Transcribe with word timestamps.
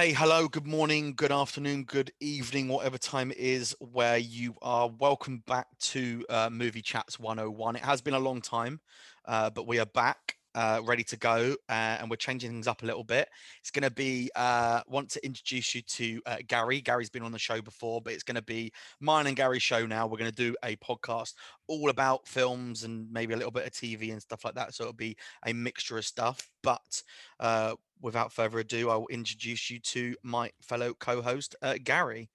Hey, 0.00 0.14
hello, 0.14 0.48
good 0.48 0.66
morning, 0.66 1.12
good 1.14 1.30
afternoon, 1.30 1.84
good 1.84 2.10
evening, 2.20 2.68
whatever 2.68 2.96
time 2.96 3.30
it 3.32 3.36
is 3.36 3.76
where 3.80 4.16
you 4.16 4.54
are. 4.62 4.88
Welcome 4.88 5.42
back 5.46 5.66
to 5.80 6.24
uh, 6.30 6.48
Movie 6.50 6.80
Chats 6.80 7.20
101. 7.20 7.76
It 7.76 7.82
has 7.82 8.00
been 8.00 8.14
a 8.14 8.18
long 8.18 8.40
time, 8.40 8.80
uh, 9.26 9.50
but 9.50 9.66
we 9.66 9.78
are 9.78 9.84
back, 9.84 10.36
uh, 10.54 10.80
ready 10.84 11.04
to 11.04 11.16
go, 11.16 11.54
uh, 11.68 11.98
and 12.00 12.10
we're 12.10 12.16
changing 12.16 12.50
things 12.50 12.66
up 12.66 12.82
a 12.82 12.86
little 12.86 13.04
bit. 13.04 13.28
It's 13.60 13.70
going 13.70 13.84
to 13.84 13.90
be, 13.90 14.30
uh, 14.34 14.80
want 14.86 15.10
to 15.10 15.24
introduce 15.24 15.74
you 15.74 15.82
to 15.82 16.22
uh, 16.26 16.36
Gary. 16.46 16.80
Gary's 16.80 17.10
been 17.10 17.22
on 17.22 17.32
the 17.32 17.38
show 17.38 17.60
before, 17.60 18.00
but 18.00 18.12
it's 18.12 18.22
going 18.22 18.36
to 18.36 18.42
be 18.42 18.72
mine 19.00 19.26
and 19.26 19.36
Gary's 19.36 19.62
show 19.62 19.86
now. 19.86 20.06
We're 20.06 20.18
going 20.18 20.30
to 20.30 20.36
do 20.36 20.56
a 20.64 20.76
podcast 20.76 21.34
all 21.68 21.90
about 21.90 22.26
films 22.26 22.84
and 22.84 23.10
maybe 23.12 23.34
a 23.34 23.36
little 23.36 23.52
bit 23.52 23.66
of 23.66 23.72
TV 23.72 24.12
and 24.12 24.20
stuff 24.20 24.44
like 24.44 24.54
that. 24.54 24.74
So 24.74 24.84
it'll 24.84 24.92
be 24.94 25.16
a 25.46 25.52
mixture 25.52 25.98
of 25.98 26.04
stuff, 26.04 26.48
but 26.62 27.02
uh, 27.38 27.74
without 28.00 28.32
further 28.32 28.58
ado, 28.58 28.90
I 28.90 28.96
will 28.96 29.08
introduce 29.08 29.70
you 29.70 29.78
to 29.78 30.16
my 30.22 30.50
fellow 30.62 30.94
co-host, 30.94 31.56
uh, 31.62 31.76
Gary. 31.82 32.30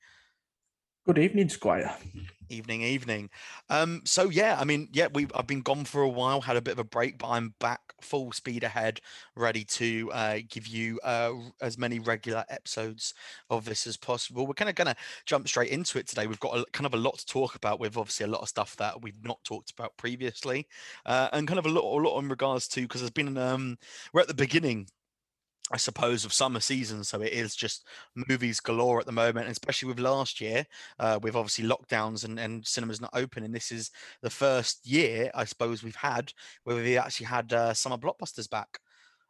Good 1.05 1.17
evening, 1.19 1.49
Squire. 1.49 1.95
Evening, 2.49 2.83
evening. 2.83 3.29
Um, 3.69 4.01
so 4.05 4.29
yeah, 4.29 4.57
I 4.59 4.65
mean, 4.65 4.89
yeah, 4.93 5.07
we 5.13 5.27
I've 5.33 5.47
been 5.47 5.61
gone 5.61 5.83
for 5.83 6.01
a 6.01 6.09
while, 6.09 6.41
had 6.41 6.57
a 6.57 6.61
bit 6.61 6.73
of 6.73 6.79
a 6.79 6.83
break, 6.83 7.17
but 7.17 7.29
I'm 7.29 7.55
back 7.59 7.79
full 8.01 8.31
speed 8.31 8.63
ahead, 8.63 9.01
ready 9.35 9.63
to 9.63 10.11
uh, 10.13 10.39
give 10.49 10.67
you 10.67 10.99
uh, 11.03 11.33
as 11.61 11.77
many 11.77 11.97
regular 11.99 12.45
episodes 12.49 13.15
of 13.49 13.65
this 13.65 13.87
as 13.87 13.97
possible. 13.97 14.45
We're 14.45 14.53
kind 14.53 14.69
of 14.69 14.75
gonna 14.75 14.95
jump 15.25 15.47
straight 15.47 15.71
into 15.71 15.97
it 15.97 16.07
today. 16.07 16.27
We've 16.27 16.39
got 16.39 16.57
a, 16.57 16.65
kind 16.71 16.85
of 16.85 16.93
a 16.93 16.97
lot 16.97 17.17
to 17.17 17.25
talk 17.25 17.55
about 17.55 17.79
with 17.79 17.97
obviously 17.97 18.25
a 18.25 18.29
lot 18.29 18.41
of 18.41 18.49
stuff 18.49 18.75
that 18.77 19.01
we've 19.01 19.23
not 19.25 19.43
talked 19.43 19.71
about 19.71 19.97
previously, 19.97 20.67
uh, 21.07 21.29
and 21.33 21.47
kind 21.47 21.59
of 21.59 21.65
a 21.65 21.69
lot, 21.69 21.83
a 21.83 22.01
lot 22.07 22.19
in 22.19 22.29
regards 22.29 22.67
to 22.69 22.81
because 22.81 23.01
there's 23.01 23.11
been 23.11 23.37
um, 23.37 23.77
we're 24.13 24.21
at 24.21 24.27
the 24.27 24.35
beginning 24.35 24.87
I 25.71 25.77
suppose, 25.77 26.25
of 26.25 26.33
summer 26.33 26.59
season. 26.59 27.03
So 27.03 27.21
it 27.21 27.33
is 27.33 27.55
just 27.55 27.87
movies 28.29 28.59
galore 28.59 28.99
at 28.99 29.07
the 29.07 29.11
moment, 29.11 29.49
especially 29.49 29.87
with 29.87 29.99
last 29.99 30.39
year, 30.39 30.65
uh, 30.99 31.19
with 31.21 31.35
obviously 31.35 31.65
lockdowns 31.65 32.23
and, 32.23 32.39
and 32.39 32.65
cinemas 32.65 33.01
not 33.01 33.09
open. 33.13 33.43
And 33.43 33.53
this 33.53 33.71
is 33.71 33.89
the 34.21 34.29
first 34.29 34.85
year, 34.85 35.31
I 35.33 35.45
suppose, 35.45 35.83
we've 35.83 35.95
had 35.95 36.31
where 36.65 36.75
we 36.75 36.97
actually 36.97 37.25
had 37.27 37.51
uh, 37.51 37.73
summer 37.73 37.97
blockbusters 37.97 38.49
back 38.49 38.79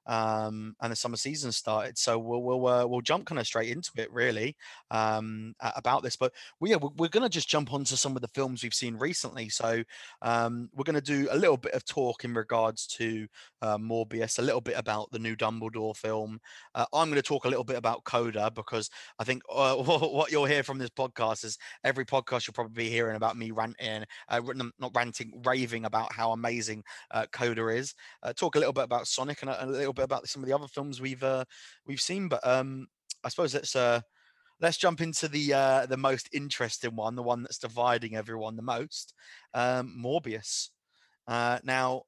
um, 0.08 0.76
and 0.82 0.92
the 0.92 0.96
summer 0.96 1.18
season 1.18 1.52
started. 1.52 1.98
So 1.98 2.18
we'll 2.18 2.44
we'll 2.44 2.68
uh, 2.68 2.86
we'll 2.86 3.02
jump 3.02 3.26
kind 3.26 3.40
of 3.40 3.48
straight 3.48 3.70
into 3.70 3.92
it 3.98 4.12
really 4.12 4.56
um, 4.92 5.54
about 5.76 6.04
this. 6.04 6.16
But 6.16 6.34
we, 6.60 6.72
yeah, 6.72 6.78
we're, 6.78 7.10
going 7.10 7.24
to 7.24 7.30
just 7.30 7.50
jump 7.50 7.74
onto 7.74 7.96
some 7.96 8.16
of 8.16 8.22
the 8.22 8.28
films 8.30 8.64
we've 8.64 8.74
seen 8.74 8.96
recently. 8.96 9.50
So 9.50 9.84
um, 10.22 10.70
we're 10.74 10.84
going 10.84 10.96
to 10.96 11.02
do 11.02 11.28
a 11.32 11.38
little 11.38 11.58
bit 11.58 11.74
of 11.74 11.86
talk 11.86 12.24
in 12.24 12.34
regards 12.34 12.88
to 12.88 13.28
uh, 13.62 13.78
Morbius, 13.78 14.40
a 14.40 14.42
little 14.42 14.62
bit 14.62 14.78
about 14.78 15.12
the 15.12 15.20
new 15.20 15.36
Dumbledore 15.36 15.96
film. 15.96 16.40
Uh, 16.74 16.86
I'm 16.94 17.10
going 17.10 17.22
to 17.22 17.28
talk 17.28 17.46
a 17.46 17.50
little 17.50 17.64
bit 17.64 17.78
about 17.78 18.04
Coda 18.04 18.52
because 18.54 18.90
I 19.20 19.24
think 19.24 19.42
uh, 19.54 19.76
what 19.76 20.32
you'll 20.32 20.46
hear 20.46 20.64
from 20.64 20.78
this 20.78 20.90
podcast 20.90 21.44
is 21.46 21.58
every 21.84 22.06
podcast 22.06 22.48
you'll 22.48 22.54
probably 22.54 22.86
be 22.86 22.90
hearing 22.90 23.16
about 23.16 23.38
me 23.38 23.52
ranting, 23.52 24.04
uh, 24.30 24.42
not 24.80 24.92
ranting, 24.96 25.42
raving 25.46 25.86
about 25.86 26.14
how 26.14 26.32
amazing 26.32 26.84
uh, 27.12 27.26
Coda 27.32 27.68
is. 27.68 27.94
talk 28.36 28.56
a 28.56 28.60
little 28.60 28.74
bit 28.74 28.84
about 28.84 29.08
Sonic 29.08 29.42
and 29.42 29.50
a, 29.50 29.66
a 29.66 29.68
little 29.68 29.94
bit 29.96 30.06
about 30.06 30.28
some 30.28 30.44
of 30.44 30.48
the 30.48 30.56
other 30.56 30.68
films 30.68 31.02
we've 31.02 31.24
uh, 31.24 31.46
we've 31.86 32.02
seen, 32.02 32.28
but 32.28 32.46
um, 32.48 32.88
I 33.24 33.30
suppose 33.30 33.54
let's 33.54 33.76
uh, 33.76 34.02
let's 34.62 34.78
jump 34.78 35.02
into 35.02 35.28
the 35.28 35.54
uh, 35.54 35.86
the 35.86 35.98
most 35.98 36.30
interesting 36.34 36.96
one, 36.96 37.16
the 37.16 37.24
one 37.24 37.42
that's 37.42 37.58
dividing 37.58 38.16
everyone 38.16 38.56
the 38.56 38.62
most, 38.62 39.14
um, 39.54 39.96
Morbius. 40.02 40.70
Uh, 41.28 41.60
now, 41.64 42.04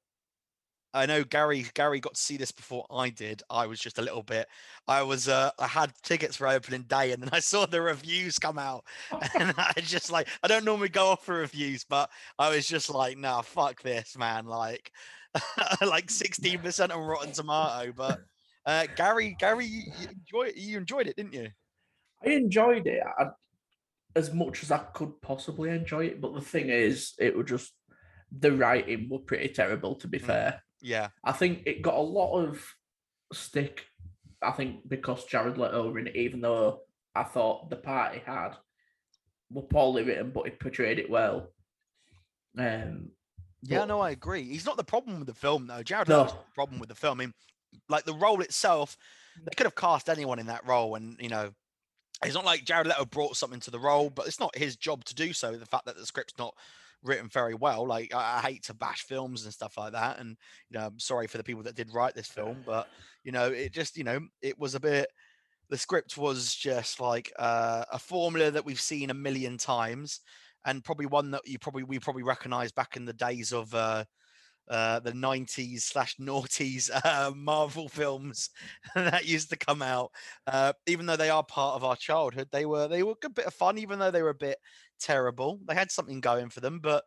I 0.94 1.06
know 1.06 1.22
Gary 1.24 1.66
Gary 1.74 2.00
got 2.00 2.14
to 2.14 2.20
see 2.20 2.36
this 2.36 2.52
before 2.52 2.86
I 2.90 3.10
did. 3.10 3.42
I 3.50 3.66
was 3.66 3.78
just 3.78 3.98
a 3.98 4.02
little 4.02 4.22
bit. 4.22 4.48
I 4.86 5.02
was 5.02 5.28
uh, 5.28 5.50
I 5.58 5.66
had 5.66 5.92
tickets 6.02 6.36
for 6.36 6.48
opening 6.48 6.82
day, 6.82 7.12
and 7.12 7.22
then 7.22 7.30
I 7.32 7.40
saw 7.40 7.66
the 7.66 7.82
reviews 7.82 8.38
come 8.38 8.58
out, 8.58 8.84
and 9.38 9.54
I 9.56 9.74
just 9.76 10.10
like 10.10 10.28
I 10.42 10.48
don't 10.48 10.64
normally 10.64 10.88
go 10.88 11.08
off 11.08 11.24
for 11.24 11.34
reviews, 11.34 11.84
but 11.84 12.10
I 12.38 12.50
was 12.50 12.66
just 12.66 12.90
like, 12.90 13.18
nah, 13.18 13.42
fuck 13.42 13.82
this, 13.82 14.16
man. 14.16 14.46
Like 14.46 14.90
like 15.86 16.06
16% 16.06 16.94
on 16.94 17.00
Rotten 17.00 17.32
Tomato. 17.32 17.92
But 17.96 18.20
uh, 18.66 18.86
Gary, 18.96 19.36
Gary, 19.38 19.66
you, 19.66 19.82
you 19.98 20.08
enjoyed 20.08 20.52
you 20.56 20.78
enjoyed 20.78 21.06
it, 21.06 21.16
didn't 21.16 21.34
you? 21.34 21.48
I 22.24 22.30
enjoyed 22.30 22.86
it 22.86 23.02
I, 23.18 23.26
as 24.16 24.32
much 24.32 24.62
as 24.62 24.70
I 24.70 24.78
could 24.78 25.20
possibly 25.22 25.70
enjoy 25.70 26.06
it. 26.06 26.20
But 26.20 26.34
the 26.34 26.40
thing 26.40 26.68
is, 26.68 27.14
it 27.18 27.36
was 27.36 27.46
just 27.46 27.72
the 28.36 28.52
writing 28.52 29.08
were 29.10 29.20
pretty 29.20 29.48
terrible. 29.48 29.94
To 29.96 30.08
be 30.08 30.18
mm. 30.18 30.24
fair, 30.24 30.62
yeah, 30.80 31.08
I 31.24 31.32
think 31.32 31.62
it 31.66 31.82
got 31.82 31.94
a 31.94 32.00
lot 32.00 32.38
of 32.38 32.62
stick. 33.32 33.84
I 34.40 34.52
think 34.52 34.88
because 34.88 35.24
Jared 35.24 35.58
Leto 35.58 35.96
in 35.96 36.06
it, 36.06 36.16
even 36.16 36.40
though 36.40 36.80
I 37.14 37.24
thought 37.24 37.70
the 37.70 37.76
part 37.76 38.14
he 38.14 38.20
had 38.20 38.50
were 39.50 39.62
poorly 39.62 40.04
written, 40.04 40.30
but 40.30 40.44
he 40.44 40.50
portrayed 40.50 40.98
it 40.98 41.10
well. 41.10 41.48
Um, 42.56 43.10
yeah, 43.62 43.84
no, 43.84 44.00
I 44.00 44.10
agree. 44.10 44.44
He's 44.44 44.66
not 44.66 44.76
the 44.76 44.84
problem 44.84 45.18
with 45.18 45.26
the 45.26 45.34
film, 45.34 45.66
though. 45.66 45.82
Jared 45.82 46.08
no. 46.08 46.18
Leto's 46.18 46.32
the 46.32 46.54
problem 46.54 46.78
with 46.78 46.88
the 46.88 46.94
film. 46.94 47.20
I 47.20 47.24
mean, 47.24 47.34
like 47.88 48.04
the 48.04 48.14
role 48.14 48.40
itself, 48.40 48.96
they 49.38 49.54
could 49.56 49.66
have 49.66 49.74
cast 49.74 50.08
anyone 50.08 50.38
in 50.38 50.46
that 50.46 50.66
role, 50.66 50.94
and 50.94 51.16
you 51.20 51.28
know, 51.28 51.50
it's 52.24 52.34
not 52.34 52.44
like 52.44 52.64
Jared 52.64 52.86
Leto 52.86 53.04
brought 53.04 53.36
something 53.36 53.60
to 53.60 53.70
the 53.70 53.78
role, 53.78 54.10
but 54.10 54.26
it's 54.26 54.40
not 54.40 54.56
his 54.56 54.76
job 54.76 55.04
to 55.04 55.14
do 55.14 55.32
so. 55.32 55.56
The 55.56 55.66
fact 55.66 55.86
that 55.86 55.96
the 55.96 56.06
script's 56.06 56.38
not 56.38 56.54
written 57.02 57.28
very 57.28 57.54
well, 57.54 57.86
like 57.86 58.14
I, 58.14 58.38
I 58.38 58.40
hate 58.40 58.64
to 58.64 58.74
bash 58.74 59.02
films 59.02 59.44
and 59.44 59.52
stuff 59.52 59.76
like 59.76 59.92
that, 59.92 60.18
and 60.18 60.36
you 60.70 60.78
know, 60.78 60.86
I'm 60.86 60.98
sorry 60.98 61.26
for 61.26 61.38
the 61.38 61.44
people 61.44 61.62
that 61.64 61.76
did 61.76 61.92
write 61.92 62.14
this 62.14 62.28
film, 62.28 62.58
but 62.64 62.88
you 63.24 63.32
know, 63.32 63.46
it 63.46 63.72
just, 63.72 63.96
you 63.96 64.04
know, 64.04 64.20
it 64.42 64.58
was 64.58 64.74
a 64.74 64.80
bit. 64.80 65.08
The 65.70 65.76
script 65.76 66.16
was 66.16 66.54
just 66.54 66.98
like 66.98 67.30
uh, 67.38 67.84
a 67.92 67.98
formula 67.98 68.50
that 68.50 68.64
we've 68.64 68.80
seen 68.80 69.10
a 69.10 69.14
million 69.14 69.58
times 69.58 70.20
and 70.64 70.84
probably 70.84 71.06
one 71.06 71.30
that 71.32 71.42
you 71.46 71.58
probably 71.58 71.84
we 71.84 71.98
probably 71.98 72.22
recognize 72.22 72.72
back 72.72 72.96
in 72.96 73.04
the 73.04 73.12
days 73.12 73.52
of 73.52 73.74
uh, 73.74 74.04
uh, 74.68 75.00
the 75.00 75.12
90s 75.12 75.80
slash 75.80 76.16
noughties 76.16 76.90
uh, 77.04 77.32
Marvel 77.34 77.88
films 77.88 78.50
that 78.94 79.26
used 79.26 79.50
to 79.50 79.56
come 79.56 79.82
out. 79.82 80.10
Uh, 80.46 80.72
even 80.86 81.06
though 81.06 81.16
they 81.16 81.30
are 81.30 81.44
part 81.44 81.76
of 81.76 81.84
our 81.84 81.96
childhood, 81.96 82.48
they 82.52 82.66
were 82.66 82.88
they 82.88 83.02
were 83.02 83.12
a 83.12 83.20
good 83.20 83.34
bit 83.34 83.46
of 83.46 83.54
fun, 83.54 83.78
even 83.78 83.98
though 83.98 84.10
they 84.10 84.22
were 84.22 84.30
a 84.30 84.34
bit 84.34 84.58
terrible. 85.00 85.60
They 85.66 85.74
had 85.74 85.90
something 85.90 86.20
going 86.20 86.50
for 86.50 86.60
them, 86.60 86.80
but 86.80 87.04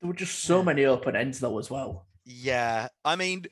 there 0.00 0.08
were 0.08 0.14
just 0.14 0.40
so 0.40 0.62
many 0.62 0.84
open 0.84 1.16
ends 1.16 1.40
though 1.40 1.58
as 1.58 1.70
well. 1.70 2.06
Yeah, 2.24 2.88
I 3.04 3.14
mean, 3.16 3.44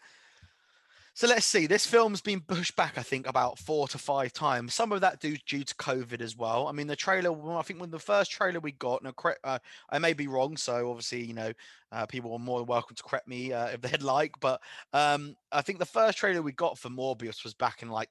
so 1.17 1.29
let's 1.29 1.47
see. 1.47 1.69
This 1.69 1.87
film's 1.87 2.21
been 2.21 2.41
pushed 2.41 2.75
back, 2.75 2.99
I 2.99 3.03
think, 3.03 3.29
about 3.29 3.57
four 3.57 3.87
to 3.89 3.99
five 3.99 4.33
times. 4.33 4.75
Some 4.75 4.91
of 4.91 5.01
that 5.03 5.21
due 5.21 5.37
due 5.47 5.63
to 5.63 5.75
COVID 5.77 6.21
as 6.21 6.37
well. 6.37 6.67
I 6.67 6.73
mean, 6.73 6.89
the 6.89 6.97
trailer. 6.97 7.57
I 7.57 7.63
think 7.63 7.81
when 7.81 7.93
the 7.93 8.01
first 8.01 8.33
trailer 8.33 8.59
we 8.59 8.73
got, 8.73 9.05
now, 9.05 9.13
uh, 9.45 9.59
I 9.91 9.99
may 10.01 10.13
be 10.13 10.27
wrong. 10.27 10.57
So 10.57 10.91
obviously, 10.91 11.25
you 11.25 11.35
know, 11.35 11.53
uh, 11.93 12.07
people 12.07 12.33
are 12.33 12.41
more 12.41 12.59
than 12.59 12.67
welcome 12.67 12.97
to 12.97 13.03
correct 13.05 13.29
me 13.29 13.53
uh, 13.53 13.67
if 13.67 13.81
they'd 13.81 14.03
like. 14.03 14.33
But 14.41 14.61
um, 14.93 15.37
I 15.53 15.63
think 15.63 15.79
the 15.79 15.87
first 15.87 16.19
trailer 16.19 16.43
we 16.43 16.51
got 16.51 16.79
for 16.79 16.89
Morbius 16.89 17.45
was 17.45 17.55
back 17.55 17.83
in 17.83 17.91
like 17.91 18.09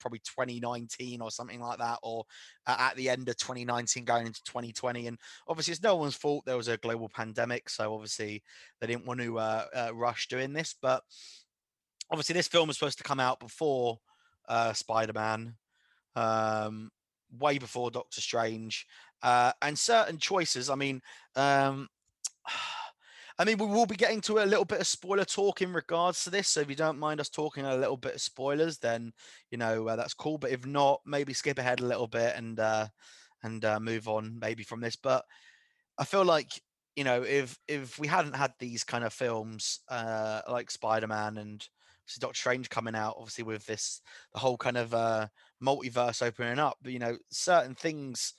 probably 0.00 0.20
2019 0.20 1.20
or 1.20 1.30
something 1.30 1.60
like 1.60 1.78
that, 1.78 1.98
or 2.02 2.24
uh, 2.66 2.76
at 2.78 2.96
the 2.96 3.10
end 3.10 3.28
of 3.28 3.36
2019 3.36 4.06
going 4.06 4.26
into 4.26 4.42
2020. 4.44 5.08
And 5.08 5.18
obviously, 5.46 5.72
it's 5.72 5.82
no 5.82 5.96
one's 5.96 6.14
fault. 6.14 6.46
There 6.46 6.56
was 6.56 6.68
a 6.68 6.78
global 6.78 7.10
pandemic, 7.10 7.68
so 7.68 7.92
obviously 7.92 8.42
they 8.80 8.86
didn't 8.86 9.04
want 9.04 9.20
to 9.20 9.38
uh, 9.38 9.64
uh, 9.74 9.94
rush 9.94 10.28
doing 10.28 10.54
this. 10.54 10.74
But 10.80 11.02
obviously 12.10 12.34
this 12.34 12.48
film 12.48 12.68
was 12.68 12.78
supposed 12.78 12.98
to 12.98 13.04
come 13.04 13.20
out 13.20 13.40
before 13.40 13.98
uh, 14.48 14.72
Spider-Man, 14.72 15.54
um, 16.14 16.90
way 17.38 17.58
before 17.58 17.90
Doctor 17.90 18.20
Strange, 18.20 18.86
uh, 19.22 19.52
and 19.62 19.78
certain 19.78 20.18
choices. 20.18 20.70
I 20.70 20.74
mean, 20.74 21.00
um, 21.34 21.88
I 23.38 23.44
mean, 23.44 23.58
we 23.58 23.66
will 23.66 23.84
be 23.84 23.96
getting 23.96 24.22
to 24.22 24.38
a 24.38 24.46
little 24.46 24.64
bit 24.64 24.80
of 24.80 24.86
spoiler 24.86 25.26
talk 25.26 25.60
in 25.60 25.74
regards 25.74 26.24
to 26.24 26.30
this. 26.30 26.48
So 26.48 26.60
if 26.60 26.70
you 26.70 26.74
don't 26.74 26.98
mind 26.98 27.20
us 27.20 27.28
talking 27.28 27.66
a 27.66 27.76
little 27.76 27.98
bit 27.98 28.14
of 28.14 28.22
spoilers, 28.22 28.78
then 28.78 29.12
you 29.50 29.58
know 29.58 29.88
uh, 29.88 29.96
that's 29.96 30.14
cool. 30.14 30.38
But 30.38 30.52
if 30.52 30.64
not, 30.64 31.02
maybe 31.04 31.34
skip 31.34 31.58
ahead 31.58 31.80
a 31.80 31.86
little 31.86 32.06
bit 32.06 32.34
and 32.34 32.58
uh, 32.58 32.86
and 33.42 33.62
uh, 33.62 33.78
move 33.78 34.08
on 34.08 34.38
maybe 34.40 34.62
from 34.62 34.80
this. 34.80 34.96
But 34.96 35.22
I 35.98 36.04
feel 36.04 36.24
like 36.24 36.48
you 36.94 37.04
know 37.04 37.22
if 37.22 37.58
if 37.68 37.98
we 37.98 38.06
hadn't 38.06 38.36
had 38.36 38.52
these 38.58 38.84
kind 38.84 39.04
of 39.04 39.12
films 39.12 39.80
uh, 39.90 40.40
like 40.48 40.70
Spider 40.70 41.06
Man 41.06 41.36
and 41.36 41.66
obviously 42.06 42.20
Doctor 42.20 42.38
Strange 42.38 42.70
coming 42.70 42.94
out, 42.94 43.16
obviously 43.18 43.44
with 43.44 43.66
this 43.66 44.00
the 44.32 44.38
whole 44.38 44.56
kind 44.56 44.76
of 44.76 44.94
uh, 44.94 45.26
multiverse 45.62 46.22
opening 46.22 46.58
up. 46.58 46.76
But, 46.82 46.92
you 46.92 46.98
know, 47.00 47.16
certain 47.30 47.74
things 47.74 48.34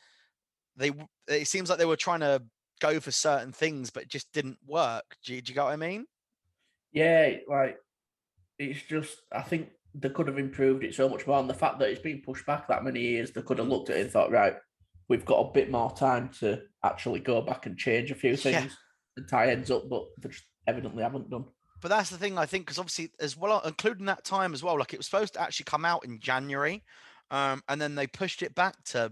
they 0.77 0.91
it 1.27 1.47
seems 1.47 1.69
like 1.69 1.79
they 1.79 1.85
were 1.85 1.97
trying 1.97 2.21
to 2.21 2.41
go 2.79 2.99
for 2.99 3.11
certain 3.11 3.51
things, 3.51 3.89
but 3.89 4.07
just 4.07 4.31
didn't 4.31 4.59
work. 4.65 5.03
Do 5.25 5.33
you, 5.33 5.41
do 5.41 5.51
you 5.51 5.55
get 5.55 5.63
what 5.63 5.73
I 5.73 5.77
mean? 5.77 6.05
Yeah, 6.93 7.31
like 7.49 7.77
it's 8.57 8.81
just 8.83 9.17
I 9.33 9.41
think 9.41 9.69
they 9.93 10.09
could 10.09 10.27
have 10.27 10.37
improved 10.37 10.83
it 10.83 10.95
so 10.95 11.09
much 11.09 11.27
more. 11.27 11.39
And 11.39 11.49
the 11.49 11.53
fact 11.55 11.79
that 11.79 11.89
it's 11.89 12.01
been 12.01 12.21
pushed 12.21 12.45
back 12.45 12.67
that 12.67 12.83
many 12.83 13.01
years, 13.01 13.31
they 13.31 13.41
could 13.41 13.57
have 13.57 13.67
looked 13.67 13.89
at 13.89 13.97
it 13.97 14.01
and 14.01 14.11
thought, 14.11 14.31
right, 14.31 14.55
we've 15.09 15.25
got 15.25 15.39
a 15.39 15.51
bit 15.51 15.71
more 15.71 15.91
time 15.91 16.29
to 16.39 16.61
actually 16.83 17.19
go 17.19 17.41
back 17.41 17.65
and 17.65 17.77
change 17.77 18.11
a 18.11 18.15
few 18.15 18.37
things 18.37 18.53
yeah. 18.53 18.69
and 19.17 19.27
tie 19.27 19.49
ends 19.49 19.71
up, 19.71 19.89
but 19.89 20.05
they 20.21 20.29
just 20.29 20.45
evidently 20.67 21.03
haven't 21.03 21.29
done. 21.29 21.45
But 21.81 21.89
that's 21.89 22.09
the 22.09 22.17
thing 22.17 22.37
I 22.37 22.45
think 22.45 22.65
because 22.65 22.79
obviously 22.79 23.11
as 23.19 23.37
well, 23.37 23.61
including 23.65 24.05
that 24.05 24.23
time 24.23 24.53
as 24.53 24.63
well, 24.63 24.77
like 24.77 24.93
it 24.93 24.97
was 24.97 25.05
supposed 25.05 25.33
to 25.33 25.41
actually 25.41 25.65
come 25.65 25.85
out 25.85 26.05
in 26.05 26.19
January, 26.19 26.83
um, 27.31 27.61
and 27.69 27.79
then 27.79 27.95
they 27.95 28.07
pushed 28.07 28.41
it 28.41 28.55
back 28.55 28.83
to 28.85 29.11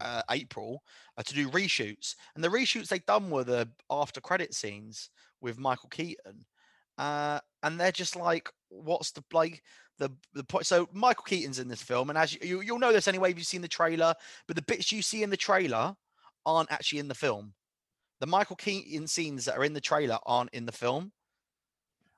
uh, 0.00 0.22
April 0.30 0.82
uh, 1.16 1.22
to 1.22 1.34
do 1.34 1.48
reshoots, 1.50 2.16
and 2.34 2.42
the 2.42 2.48
reshoots 2.48 2.88
they 2.88 2.98
done 3.00 3.30
were 3.30 3.44
the 3.44 3.68
after 3.90 4.20
credit 4.20 4.54
scenes 4.54 5.10
with 5.40 5.58
Michael 5.58 5.88
Keaton, 5.90 6.44
uh, 6.98 7.40
and 7.62 7.78
they're 7.78 7.92
just 7.92 8.16
like, 8.16 8.50
what's 8.68 9.12
the 9.12 9.22
like 9.32 9.62
the 9.98 10.10
the 10.34 10.44
point? 10.44 10.66
So 10.66 10.88
Michael 10.92 11.24
Keaton's 11.24 11.58
in 11.58 11.68
this 11.68 11.82
film, 11.82 12.10
and 12.10 12.18
as 12.18 12.34
you, 12.42 12.62
you 12.62 12.74
will 12.74 12.80
know 12.80 12.92
this 12.92 13.08
anyway 13.08 13.30
if 13.30 13.38
you've 13.38 13.46
seen 13.46 13.62
the 13.62 13.68
trailer, 13.68 14.14
but 14.46 14.56
the 14.56 14.62
bits 14.62 14.90
you 14.90 15.02
see 15.02 15.22
in 15.22 15.30
the 15.30 15.36
trailer 15.36 15.94
aren't 16.44 16.72
actually 16.72 16.98
in 16.98 17.08
the 17.08 17.14
film. 17.14 17.54
The 18.20 18.26
Michael 18.26 18.56
Keaton 18.56 19.06
scenes 19.06 19.44
that 19.44 19.56
are 19.56 19.64
in 19.64 19.72
the 19.72 19.80
trailer 19.80 20.18
aren't 20.26 20.50
in 20.50 20.66
the 20.66 20.72
film. 20.72 21.12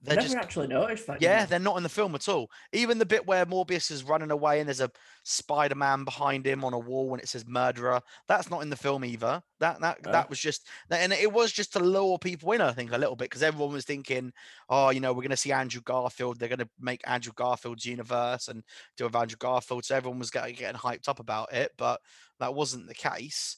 They're 0.04 0.16
never 0.16 0.28
just, 0.28 0.36
actually 0.36 0.66
noticed 0.66 1.06
that. 1.06 1.22
Yeah, 1.22 1.46
they're 1.46 1.58
not 1.58 1.78
in 1.78 1.82
the 1.82 1.88
film 1.88 2.14
at 2.14 2.28
all. 2.28 2.50
Even 2.72 2.98
the 2.98 3.06
bit 3.06 3.26
where 3.26 3.46
Morbius 3.46 3.90
is 3.90 4.04
running 4.04 4.30
away 4.30 4.60
and 4.60 4.68
there's 4.68 4.80
a 4.80 4.90
Spider-Man 5.22 6.04
behind 6.04 6.46
him 6.46 6.62
on 6.62 6.74
a 6.74 6.78
wall 6.78 7.08
when 7.08 7.20
it 7.20 7.28
says 7.28 7.46
murderer. 7.46 8.02
That's 8.28 8.50
not 8.50 8.60
in 8.60 8.68
the 8.68 8.76
film 8.76 9.04
either. 9.04 9.42
That 9.60 9.80
that 9.80 9.98
oh. 10.06 10.12
that 10.12 10.28
was 10.28 10.38
just 10.38 10.66
and 10.90 11.12
it 11.12 11.32
was 11.32 11.52
just 11.52 11.72
to 11.72 11.78
lure 11.78 12.18
people 12.18 12.52
in, 12.52 12.60
I 12.60 12.72
think, 12.72 12.92
a 12.92 12.98
little 12.98 13.16
bit 13.16 13.30
because 13.30 13.42
everyone 13.42 13.72
was 13.72 13.86
thinking, 13.86 14.32
oh, 14.68 14.90
you 14.90 15.00
know, 15.00 15.12
we're 15.12 15.22
going 15.22 15.30
to 15.30 15.36
see 15.36 15.52
Andrew 15.52 15.80
Garfield. 15.82 16.38
They're 16.38 16.48
going 16.50 16.58
to 16.58 16.68
make 16.78 17.00
Andrew 17.06 17.32
Garfield's 17.34 17.86
universe 17.86 18.48
and 18.48 18.62
do 18.98 19.04
with 19.04 19.16
Andrew 19.16 19.38
Garfield. 19.38 19.86
So 19.86 19.96
everyone 19.96 20.18
was 20.18 20.30
getting, 20.30 20.54
getting 20.54 20.78
hyped 20.78 21.08
up 21.08 21.18
about 21.18 21.52
it, 21.52 21.72
but 21.78 22.00
that 22.40 22.54
wasn't 22.54 22.88
the 22.88 22.94
case. 22.94 23.56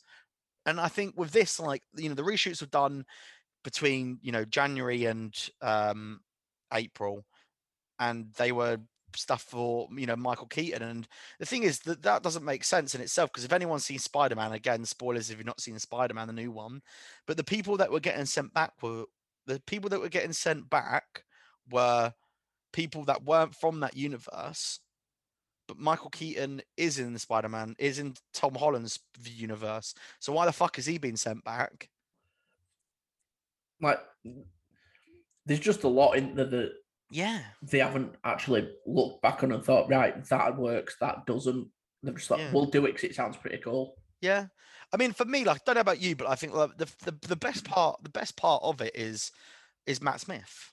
And 0.64 0.80
I 0.80 0.88
think 0.88 1.18
with 1.18 1.32
this, 1.32 1.58
like 1.58 1.82
you 1.96 2.08
know, 2.08 2.14
the 2.14 2.22
reshoots 2.22 2.60
were 2.60 2.68
done 2.68 3.04
between 3.66 4.18
you 4.22 4.30
know 4.30 4.44
January 4.44 5.06
and 5.06 5.34
um 5.60 6.20
April, 6.72 7.24
and 7.98 8.32
they 8.36 8.52
were 8.52 8.78
stuff 9.14 9.42
for 9.42 9.88
you 9.96 10.06
know 10.06 10.16
Michael 10.16 10.46
Keaton. 10.46 10.82
And 10.82 11.08
the 11.38 11.46
thing 11.46 11.62
is 11.62 11.80
that 11.80 12.02
that 12.02 12.22
doesn't 12.22 12.44
make 12.44 12.64
sense 12.64 12.94
in 12.94 13.00
itself 13.00 13.30
because 13.30 13.44
if 13.44 13.52
anyone's 13.52 13.84
seen 13.84 13.98
Spider 13.98 14.34
Man, 14.34 14.52
again, 14.52 14.84
spoilers 14.84 15.30
if 15.30 15.38
you've 15.38 15.46
not 15.46 15.60
seen 15.60 15.78
Spider 15.78 16.14
Man, 16.14 16.26
the 16.26 16.32
new 16.32 16.50
one, 16.50 16.82
but 17.26 17.36
the 17.36 17.44
people 17.44 17.76
that 17.78 17.90
were 17.90 18.00
getting 18.00 18.26
sent 18.26 18.52
back 18.52 18.72
were 18.82 19.04
the 19.46 19.60
people 19.66 19.90
that 19.90 20.00
were 20.00 20.08
getting 20.08 20.32
sent 20.32 20.68
back 20.68 21.24
were 21.70 22.12
people 22.72 23.04
that 23.04 23.24
weren't 23.24 23.54
from 23.54 23.80
that 23.80 23.96
universe. 23.96 24.80
But 25.68 25.78
Michael 25.78 26.10
Keaton 26.10 26.62
is 26.76 26.98
in 26.98 27.12
the 27.12 27.18
Spider 27.18 27.48
Man, 27.48 27.74
is 27.78 27.98
in 27.98 28.14
Tom 28.32 28.54
Holland's 28.54 29.00
universe. 29.24 29.94
So 30.20 30.32
why 30.32 30.46
the 30.46 30.52
fuck 30.52 30.78
is 30.78 30.86
he 30.86 30.98
being 30.98 31.16
sent 31.16 31.42
back? 31.44 31.88
Like 33.80 34.00
there's 35.46 35.60
just 35.60 35.84
a 35.84 35.88
lot 35.88 36.12
in 36.12 36.34
there 36.34 36.46
that 36.46 36.72
yeah. 37.10 37.40
they 37.62 37.78
haven't 37.78 38.14
actually 38.24 38.68
looked 38.86 39.22
back 39.22 39.42
on 39.42 39.52
and 39.52 39.64
thought 39.64 39.88
right 39.88 40.24
that 40.28 40.58
works 40.58 40.96
that 41.00 41.26
doesn't. 41.26 41.68
They're 42.02 42.14
just 42.14 42.30
like 42.30 42.40
yeah. 42.40 42.50
we'll 42.52 42.66
do 42.66 42.84
it 42.84 42.94
because 42.94 43.04
it 43.10 43.14
sounds 43.14 43.36
pretty 43.36 43.58
cool. 43.58 43.94
Yeah. 44.20 44.46
I 44.92 44.96
mean 44.96 45.12
for 45.12 45.24
me 45.24 45.44
like 45.44 45.58
I 45.58 45.60
don't 45.66 45.74
know 45.76 45.80
about 45.80 46.00
you 46.00 46.14
but 46.14 46.28
i 46.28 46.36
think 46.36 46.54
like, 46.54 46.76
the, 46.78 46.86
the 47.04 47.28
the 47.28 47.36
best 47.36 47.64
part 47.64 48.02
the 48.02 48.08
best 48.08 48.36
part 48.36 48.62
of 48.62 48.80
it 48.80 48.94
is 48.94 49.32
is 49.84 50.00
matt 50.00 50.20
smith 50.20 50.72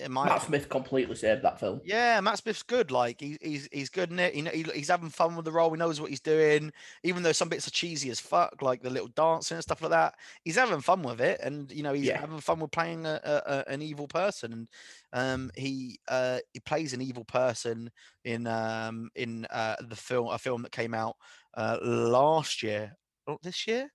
in 0.00 0.12
my 0.12 0.26
Matt 0.26 0.42
Smith 0.42 0.68
completely 0.68 1.16
saved 1.16 1.42
that 1.42 1.58
film. 1.58 1.80
Yeah, 1.84 2.20
Matt 2.20 2.38
Smith's 2.38 2.62
good. 2.62 2.90
Like 2.90 3.20
he, 3.20 3.36
he's 3.40 3.68
he's 3.72 3.88
good 3.88 4.10
in 4.10 4.18
it. 4.18 4.34
He, 4.34 4.42
he, 4.42 4.62
he's 4.74 4.88
having 4.88 5.10
fun 5.10 5.34
with 5.34 5.44
the 5.44 5.52
role. 5.52 5.70
He 5.70 5.76
knows 5.76 6.00
what 6.00 6.10
he's 6.10 6.20
doing. 6.20 6.72
Even 7.02 7.22
though 7.22 7.32
some 7.32 7.48
bits 7.48 7.66
are 7.66 7.72
cheesy 7.72 8.10
as 8.10 8.20
fuck, 8.20 8.62
like 8.62 8.82
the 8.82 8.90
little 8.90 9.08
dancing 9.08 9.56
and 9.56 9.62
stuff 9.62 9.82
like 9.82 9.90
that, 9.90 10.14
he's 10.44 10.56
having 10.56 10.80
fun 10.80 11.02
with 11.02 11.20
it. 11.20 11.40
And 11.42 11.70
you 11.72 11.82
know, 11.82 11.92
he's 11.92 12.06
yeah. 12.06 12.18
having 12.18 12.40
fun 12.40 12.60
with 12.60 12.70
playing 12.70 13.06
a, 13.06 13.20
a, 13.24 13.64
an 13.70 13.82
evil 13.82 14.06
person. 14.06 14.52
And 14.52 14.68
um, 15.12 15.50
he 15.56 15.98
uh, 16.08 16.38
he 16.52 16.60
plays 16.60 16.92
an 16.92 17.02
evil 17.02 17.24
person 17.24 17.90
in 18.24 18.46
um, 18.46 19.10
in 19.16 19.46
uh, 19.50 19.76
the 19.88 19.96
film 19.96 20.28
a 20.28 20.38
film 20.38 20.62
that 20.62 20.72
came 20.72 20.94
out 20.94 21.16
uh, 21.54 21.78
last 21.82 22.62
year. 22.62 22.96
Oh, 23.26 23.38
this 23.42 23.66
year, 23.66 23.90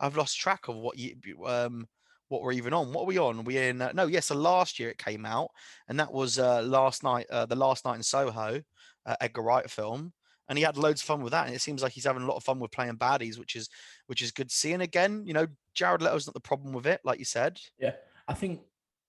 I've 0.00 0.16
lost 0.16 0.38
track 0.38 0.68
of 0.68 0.76
what 0.76 0.98
you 0.98 1.16
um 1.46 1.86
what 2.28 2.42
we're 2.42 2.52
even 2.52 2.72
on. 2.72 2.92
What 2.92 3.02
are 3.02 3.06
we 3.06 3.18
on? 3.18 3.44
we 3.44 3.58
in? 3.58 3.80
Uh, 3.80 3.92
no, 3.94 4.06
yes. 4.06 4.26
So 4.26 4.34
last 4.34 4.78
year 4.78 4.90
it 4.90 4.98
came 4.98 5.24
out, 5.24 5.50
and 5.88 5.98
that 6.00 6.12
was 6.12 6.38
uh, 6.38 6.62
last 6.62 7.02
night. 7.02 7.26
Uh, 7.30 7.46
the 7.46 7.56
last 7.56 7.84
night 7.84 7.96
in 7.96 8.02
Soho, 8.02 8.62
uh, 9.06 9.16
Edgar 9.20 9.42
Wright 9.42 9.70
film, 9.70 10.12
and 10.48 10.58
he 10.58 10.64
had 10.64 10.76
loads 10.76 11.02
of 11.02 11.06
fun 11.06 11.22
with 11.22 11.32
that. 11.32 11.46
And 11.46 11.54
it 11.54 11.60
seems 11.60 11.82
like 11.82 11.92
he's 11.92 12.04
having 12.04 12.22
a 12.22 12.26
lot 12.26 12.36
of 12.36 12.44
fun 12.44 12.58
with 12.58 12.72
playing 12.72 12.96
baddies, 12.96 13.38
which 13.38 13.56
is 13.56 13.68
which 14.06 14.22
is 14.22 14.32
good 14.32 14.48
to 14.48 14.54
see. 14.54 14.72
And 14.72 14.82
again, 14.82 15.24
you 15.26 15.34
know, 15.34 15.46
Jared 15.74 16.02
Leto's 16.02 16.26
not 16.26 16.34
the 16.34 16.40
problem 16.40 16.72
with 16.72 16.86
it, 16.86 17.00
like 17.04 17.18
you 17.18 17.24
said. 17.24 17.60
Yeah, 17.78 17.92
I 18.26 18.34
think 18.34 18.60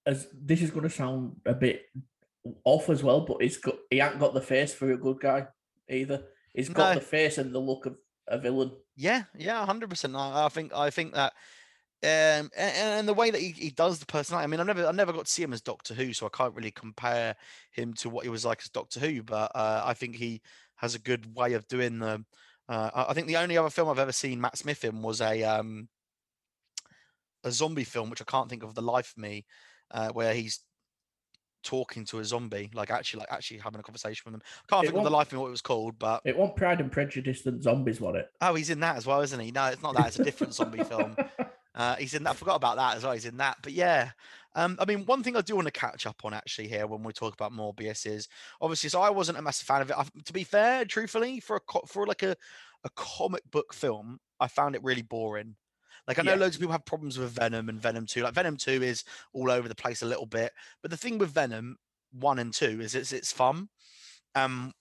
as 0.05 0.27
this 0.33 0.61
is 0.61 0.71
going 0.71 0.83
to 0.83 0.89
sound 0.89 1.37
a 1.45 1.53
bit 1.53 1.83
off 2.63 2.89
as 2.89 3.03
well, 3.03 3.21
but 3.21 3.41
he's 3.41 3.57
got 3.57 3.75
he 3.89 3.99
ain't 3.99 4.19
got 4.19 4.33
the 4.33 4.41
face 4.41 4.73
for 4.73 4.91
a 4.91 4.97
good 4.97 5.19
guy 5.19 5.47
either. 5.89 6.23
He's 6.53 6.69
got 6.69 6.93
no. 6.93 6.99
the 6.99 7.05
face 7.05 7.37
and 7.37 7.53
the 7.53 7.59
look 7.59 7.85
of 7.85 7.97
a 8.27 8.37
villain. 8.37 8.71
Yeah, 8.95 9.23
yeah, 9.37 9.65
hundred 9.65 9.89
percent. 9.89 10.15
I 10.15 10.47
think 10.49 10.73
I 10.73 10.89
think 10.89 11.13
that 11.13 11.33
um, 12.03 12.51
and, 12.55 12.75
and, 12.77 13.07
the 13.07 13.13
way 13.13 13.31
that 13.31 13.41
he, 13.41 13.49
he 13.49 13.69
does 13.71 13.99
the 13.99 14.05
personality. 14.05 14.43
I 14.43 14.47
mean, 14.47 14.59
I've 14.59 14.67
never 14.67 14.85
I 14.85 14.91
never 14.91 15.13
got 15.13 15.25
to 15.25 15.31
see 15.31 15.41
him 15.41 15.53
as 15.53 15.61
Doctor 15.61 15.93
Who, 15.93 16.13
so 16.13 16.25
I 16.25 16.29
can't 16.29 16.53
really 16.53 16.71
compare 16.71 17.35
him 17.71 17.93
to 17.95 18.09
what 18.09 18.25
he 18.25 18.29
was 18.29 18.45
like 18.45 18.61
as 18.61 18.69
Doctor 18.69 18.99
Who. 18.99 19.23
But 19.23 19.51
uh, 19.55 19.81
I 19.83 19.93
think 19.93 20.15
he 20.15 20.41
has 20.75 20.93
a 20.93 20.99
good 20.99 21.35
way 21.35 21.53
of 21.53 21.67
doing 21.67 21.99
the. 21.99 22.23
Uh, 22.67 23.05
I 23.09 23.13
think 23.13 23.27
the 23.27 23.37
only 23.37 23.57
other 23.57 23.69
film 23.69 23.89
I've 23.89 23.99
ever 23.99 24.11
seen 24.11 24.41
Matt 24.41 24.57
Smith 24.57 24.83
in 24.83 25.01
was 25.01 25.21
a 25.21 25.43
um, 25.43 25.87
a 27.43 27.51
zombie 27.51 27.83
film, 27.85 28.09
which 28.09 28.21
I 28.21 28.25
can't 28.25 28.49
think 28.49 28.63
of 28.63 28.75
the 28.75 28.81
life 28.81 29.13
of 29.15 29.21
me, 29.21 29.45
uh, 29.91 30.09
where 30.09 30.33
he's 30.33 30.59
talking 31.63 32.05
to 32.05 32.19
a 32.19 32.25
zombie, 32.25 32.69
like 32.73 32.91
actually, 32.91 33.21
like 33.21 33.31
actually 33.31 33.59
having 33.59 33.79
a 33.79 33.83
conversation 33.83 34.21
with 34.25 34.33
them. 34.33 34.41
I 34.45 34.75
can't 34.75 34.83
it 34.83 34.87
think 34.87 34.97
of 34.99 35.03
the 35.03 35.09
life 35.09 35.27
of 35.27 35.33
me 35.33 35.39
what 35.39 35.47
it 35.47 35.51
was 35.51 35.61
called, 35.61 35.97
but 35.97 36.21
it 36.25 36.37
won't 36.37 36.55
Pride 36.55 36.81
and 36.81 36.91
Prejudice 36.91 37.45
and 37.45 37.61
zombies, 37.61 37.99
was 37.99 38.15
it? 38.15 38.29
Oh, 38.41 38.55
he's 38.55 38.69
in 38.69 38.79
that 38.81 38.97
as 38.97 39.05
well, 39.05 39.21
isn't 39.21 39.39
he? 39.39 39.51
No, 39.51 39.65
it's 39.65 39.81
not 39.81 39.95
that. 39.95 40.07
It's 40.07 40.19
a 40.19 40.23
different 40.23 40.53
zombie 40.53 40.83
film. 40.83 41.15
Uh, 41.75 41.95
he's 41.97 42.13
in 42.13 42.23
that. 42.23 42.31
I 42.31 42.33
forgot 42.33 42.55
about 42.55 42.77
that 42.77 42.97
as 42.97 43.03
well. 43.03 43.13
He's 43.13 43.25
in 43.25 43.37
that. 43.37 43.57
But 43.61 43.73
yeah, 43.73 44.11
um, 44.55 44.77
I 44.79 44.85
mean, 44.85 45.05
one 45.05 45.21
thing 45.21 45.35
I 45.35 45.41
do 45.41 45.55
want 45.55 45.67
to 45.67 45.71
catch 45.71 46.05
up 46.05 46.21
on 46.23 46.33
actually 46.33 46.69
here 46.69 46.87
when 46.87 47.03
we 47.03 47.11
talk 47.11 47.33
about 47.33 47.51
Morbius 47.51 48.05
is 48.05 48.29
obviously. 48.61 48.89
So 48.89 49.01
I 49.01 49.09
wasn't 49.09 49.37
a 49.37 49.41
massive 49.41 49.67
fan 49.67 49.81
of 49.81 49.89
it. 49.89 49.97
I, 49.97 50.05
to 50.23 50.33
be 50.33 50.43
fair, 50.43 50.85
truthfully, 50.85 51.39
for 51.39 51.57
a 51.57 51.87
for 51.87 52.07
like 52.07 52.23
a 52.23 52.35
a 52.83 52.89
comic 52.95 53.43
book 53.51 53.73
film, 53.73 54.19
I 54.39 54.47
found 54.47 54.75
it 54.75 54.83
really 54.83 55.01
boring. 55.01 55.55
Like 56.07 56.19
I 56.19 56.21
know 56.21 56.33
yeah. 56.33 56.39
loads 56.39 56.55
of 56.55 56.61
people 56.61 56.71
have 56.71 56.85
problems 56.85 57.17
with 57.17 57.31
Venom 57.31 57.67
and 57.67 57.81
Venom 57.81 58.05
2. 58.05 58.21
Like 58.21 58.33
Venom 58.33 58.57
2 58.57 58.83
is 58.83 59.03
all 59.33 59.49
over 59.49 59.67
the 59.67 59.75
place 59.75 60.01
a 60.03 60.05
little 60.05 60.27
bit. 60.27 60.51
But 60.81 60.91
the 60.91 60.97
thing 60.97 61.17
with 61.17 61.31
Venom 61.31 61.77
1 62.13 62.39
and 62.39 62.53
2 62.53 62.79
is 62.81 62.95
it's 62.95 63.11
it's 63.11 63.31
fun. 63.31 63.69
Um 64.35 64.73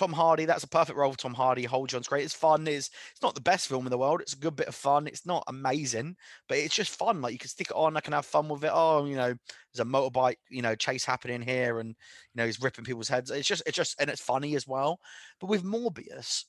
Tom 0.00 0.14
Hardy, 0.14 0.46
that's 0.46 0.64
a 0.64 0.68
perfect 0.68 0.96
role 0.96 1.12
for 1.12 1.18
Tom 1.18 1.34
Hardy. 1.34 1.64
Hold 1.64 1.90
John's 1.90 2.08
great. 2.08 2.24
It's 2.24 2.32
fun. 2.32 2.66
It's 2.66 2.88
it's 3.12 3.20
not 3.20 3.34
the 3.34 3.40
best 3.42 3.68
film 3.68 3.84
in 3.84 3.90
the 3.90 3.98
world. 3.98 4.22
It's 4.22 4.32
a 4.32 4.38
good 4.38 4.56
bit 4.56 4.66
of 4.66 4.74
fun. 4.74 5.06
It's 5.06 5.26
not 5.26 5.44
amazing, 5.46 6.16
but 6.48 6.56
it's 6.56 6.74
just 6.74 6.96
fun. 6.96 7.20
Like 7.20 7.34
you 7.34 7.38
can 7.38 7.50
stick 7.50 7.66
it 7.70 7.76
on. 7.76 7.98
I 7.98 8.00
can 8.00 8.14
have 8.14 8.24
fun 8.24 8.48
with 8.48 8.64
it. 8.64 8.70
Oh, 8.72 9.04
you 9.04 9.16
know, 9.16 9.34
there's 9.74 9.80
a 9.80 9.84
motorbike, 9.84 10.36
you 10.48 10.62
know, 10.62 10.74
chase 10.74 11.04
happening 11.04 11.42
here, 11.42 11.80
and 11.80 11.90
you 11.90 11.94
know 12.36 12.46
he's 12.46 12.62
ripping 12.62 12.86
people's 12.86 13.08
heads. 13.10 13.30
It's 13.30 13.46
just 13.46 13.62
it's 13.66 13.76
just 13.76 14.00
and 14.00 14.08
it's 14.08 14.22
funny 14.22 14.56
as 14.56 14.66
well. 14.66 15.00
But 15.38 15.50
with 15.50 15.64
Morbius, 15.64 16.44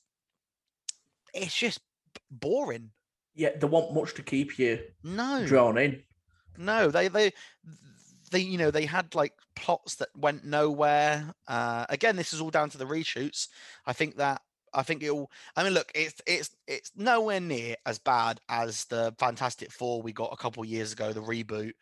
it's 1.34 1.54
just 1.54 1.78
boring. 2.30 2.88
Yeah, 3.34 3.50
they 3.54 3.66
want 3.66 3.92
much 3.92 4.14
to 4.14 4.22
keep 4.22 4.58
you 4.58 4.78
no 5.04 5.44
drawn 5.44 5.76
in. 5.76 6.02
No, 6.56 6.90
they 6.90 7.08
they 7.08 7.32
they 8.32 8.40
you 8.40 8.58
know 8.58 8.70
they 8.70 8.86
had 8.86 9.14
like 9.14 9.34
plots 9.54 9.94
that 9.96 10.08
went 10.16 10.44
nowhere 10.44 11.32
uh 11.48 11.86
again 11.88 12.16
this 12.16 12.32
is 12.32 12.40
all 12.40 12.50
down 12.50 12.68
to 12.68 12.78
the 12.78 12.84
reshoots 12.84 13.48
i 13.86 13.92
think 13.92 14.16
that 14.16 14.42
i 14.74 14.82
think 14.82 15.02
it'll 15.02 15.30
i 15.56 15.62
mean 15.62 15.72
look 15.72 15.92
it's 15.94 16.20
it's 16.26 16.50
it's 16.66 16.90
nowhere 16.96 17.40
near 17.40 17.76
as 17.86 17.98
bad 17.98 18.40
as 18.48 18.84
the 18.86 19.14
fantastic 19.18 19.70
four 19.70 20.02
we 20.02 20.12
got 20.12 20.32
a 20.32 20.36
couple 20.36 20.64
years 20.64 20.92
ago 20.92 21.12
the 21.12 21.22
reboot 21.22 21.72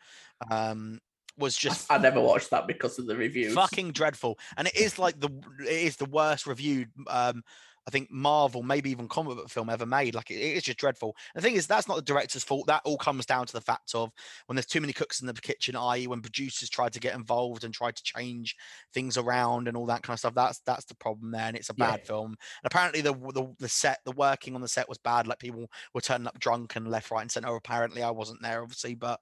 um 0.51 0.99
was 1.37 1.55
just 1.55 1.91
I 1.91 1.97
never 1.97 2.19
watched 2.19 2.49
that 2.51 2.67
because 2.67 2.99
of 2.99 3.07
the 3.07 3.15
reviews. 3.15 3.53
Fucking 3.53 3.93
dreadful. 3.93 4.37
And 4.57 4.67
it 4.67 4.75
is 4.75 4.99
like 4.99 5.19
the 5.19 5.29
it 5.61 5.69
is 5.69 5.95
the 5.95 6.05
worst 6.05 6.45
reviewed 6.45 6.89
um 7.07 7.43
I 7.87 7.91
think 7.91 8.11
Marvel, 8.11 8.61
maybe 8.61 8.91
even 8.91 9.07
comic 9.07 9.37
book 9.37 9.49
film 9.49 9.69
ever 9.69 9.85
made. 9.85 10.13
Like 10.13 10.29
it, 10.29 10.35
it's 10.35 10.65
just 10.65 10.77
dreadful. 10.77 11.15
The 11.33 11.41
thing 11.41 11.55
is, 11.55 11.65
that's 11.65 11.87
not 11.87 11.95
the 11.95 12.03
director's 12.03 12.43
fault. 12.43 12.67
That 12.67 12.81
all 12.85 12.97
comes 12.97 13.25
down 13.25 13.47
to 13.47 13.53
the 13.53 13.61
fact 13.61 13.95
of 13.95 14.11
when 14.45 14.55
there's 14.55 14.67
too 14.67 14.81
many 14.81 14.93
cooks 14.93 15.21
in 15.21 15.27
the 15.27 15.33
kitchen, 15.33 15.75
i.e., 15.75 16.07
when 16.07 16.21
producers 16.21 16.69
tried 16.69 16.93
to 16.93 16.99
get 16.99 17.15
involved 17.15 17.63
and 17.63 17.73
tried 17.73 17.95
to 17.95 18.03
change 18.03 18.55
things 18.93 19.17
around 19.17 19.67
and 19.67 19.75
all 19.75 19.87
that 19.87 20.03
kind 20.03 20.13
of 20.13 20.19
stuff. 20.19 20.35
That's 20.35 20.59
that's 20.59 20.85
the 20.85 20.95
problem 20.95 21.31
there, 21.31 21.47
and 21.47 21.57
it's 21.57 21.69
a 21.69 21.75
bad 21.75 22.01
yeah. 22.03 22.07
film. 22.07 22.27
And 22.27 22.65
apparently, 22.65 23.01
the, 23.01 23.13
the 23.13 23.53
the 23.59 23.69
set, 23.69 23.99
the 24.05 24.11
working 24.11 24.53
on 24.55 24.61
the 24.61 24.67
set 24.67 24.89
was 24.89 24.99
bad. 24.99 25.27
Like 25.27 25.39
people 25.39 25.67
were 25.93 26.01
turning 26.01 26.27
up 26.27 26.39
drunk 26.39 26.75
and 26.75 26.87
left, 26.87 27.09
right, 27.11 27.21
and 27.21 27.31
center. 27.31 27.55
Apparently, 27.55 28.03
I 28.03 28.11
wasn't 28.11 28.41
there, 28.41 28.61
obviously, 28.61 28.95
but. 28.95 29.19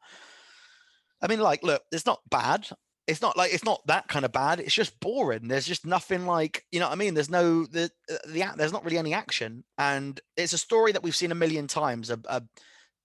I 1.22 1.28
mean, 1.28 1.42
like, 1.42 1.64
look, 1.64 1.82
it's 1.92 2.06
not 2.06 2.22
bad 2.30 2.66
it's 3.10 3.24
not 3.24 3.36
like 3.36 3.52
it's 3.52 3.66
not 3.66 3.86
that 3.88 4.08
kind 4.08 4.24
of 4.24 4.32
bad. 4.32 4.60
It's 4.60 4.74
just 4.74 5.00
boring. 5.00 5.48
There's 5.48 5.66
just 5.66 5.86
nothing 5.86 6.28
like 6.28 6.64
you 6.72 6.80
know 6.80 6.86
what 6.88 6.94
I 6.94 6.98
mean. 6.98 7.16
There's 7.16 7.30
no 7.30 7.66
the 7.66 7.90
the 8.08 8.54
there's 8.56 8.72
not 8.72 8.86
really 8.86 9.00
any 9.00 9.16
action, 9.16 9.64
and 9.80 10.20
it's 10.38 10.54
a 10.54 10.60
story 10.60 10.92
that 10.92 11.02
we've 11.02 11.16
seen 11.16 11.32
a 11.32 11.36
million 11.36 11.66
times. 11.68 12.12
A, 12.12 12.20
a 12.26 12.44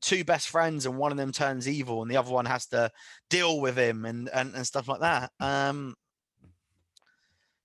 two 0.02 0.22
best 0.22 0.50
friends 0.50 0.84
and 0.84 0.98
one 0.98 1.10
of 1.10 1.16
them 1.16 1.32
turns 1.32 1.66
evil 1.66 2.02
and 2.02 2.10
the 2.10 2.18
other 2.18 2.30
one 2.30 2.44
has 2.44 2.66
to 2.66 2.90
deal 3.30 3.58
with 3.58 3.78
him 3.78 4.04
and 4.04 4.28
and, 4.28 4.54
and 4.54 4.66
stuff 4.66 4.86
like 4.88 5.00
that. 5.00 5.30
Um, 5.40 5.94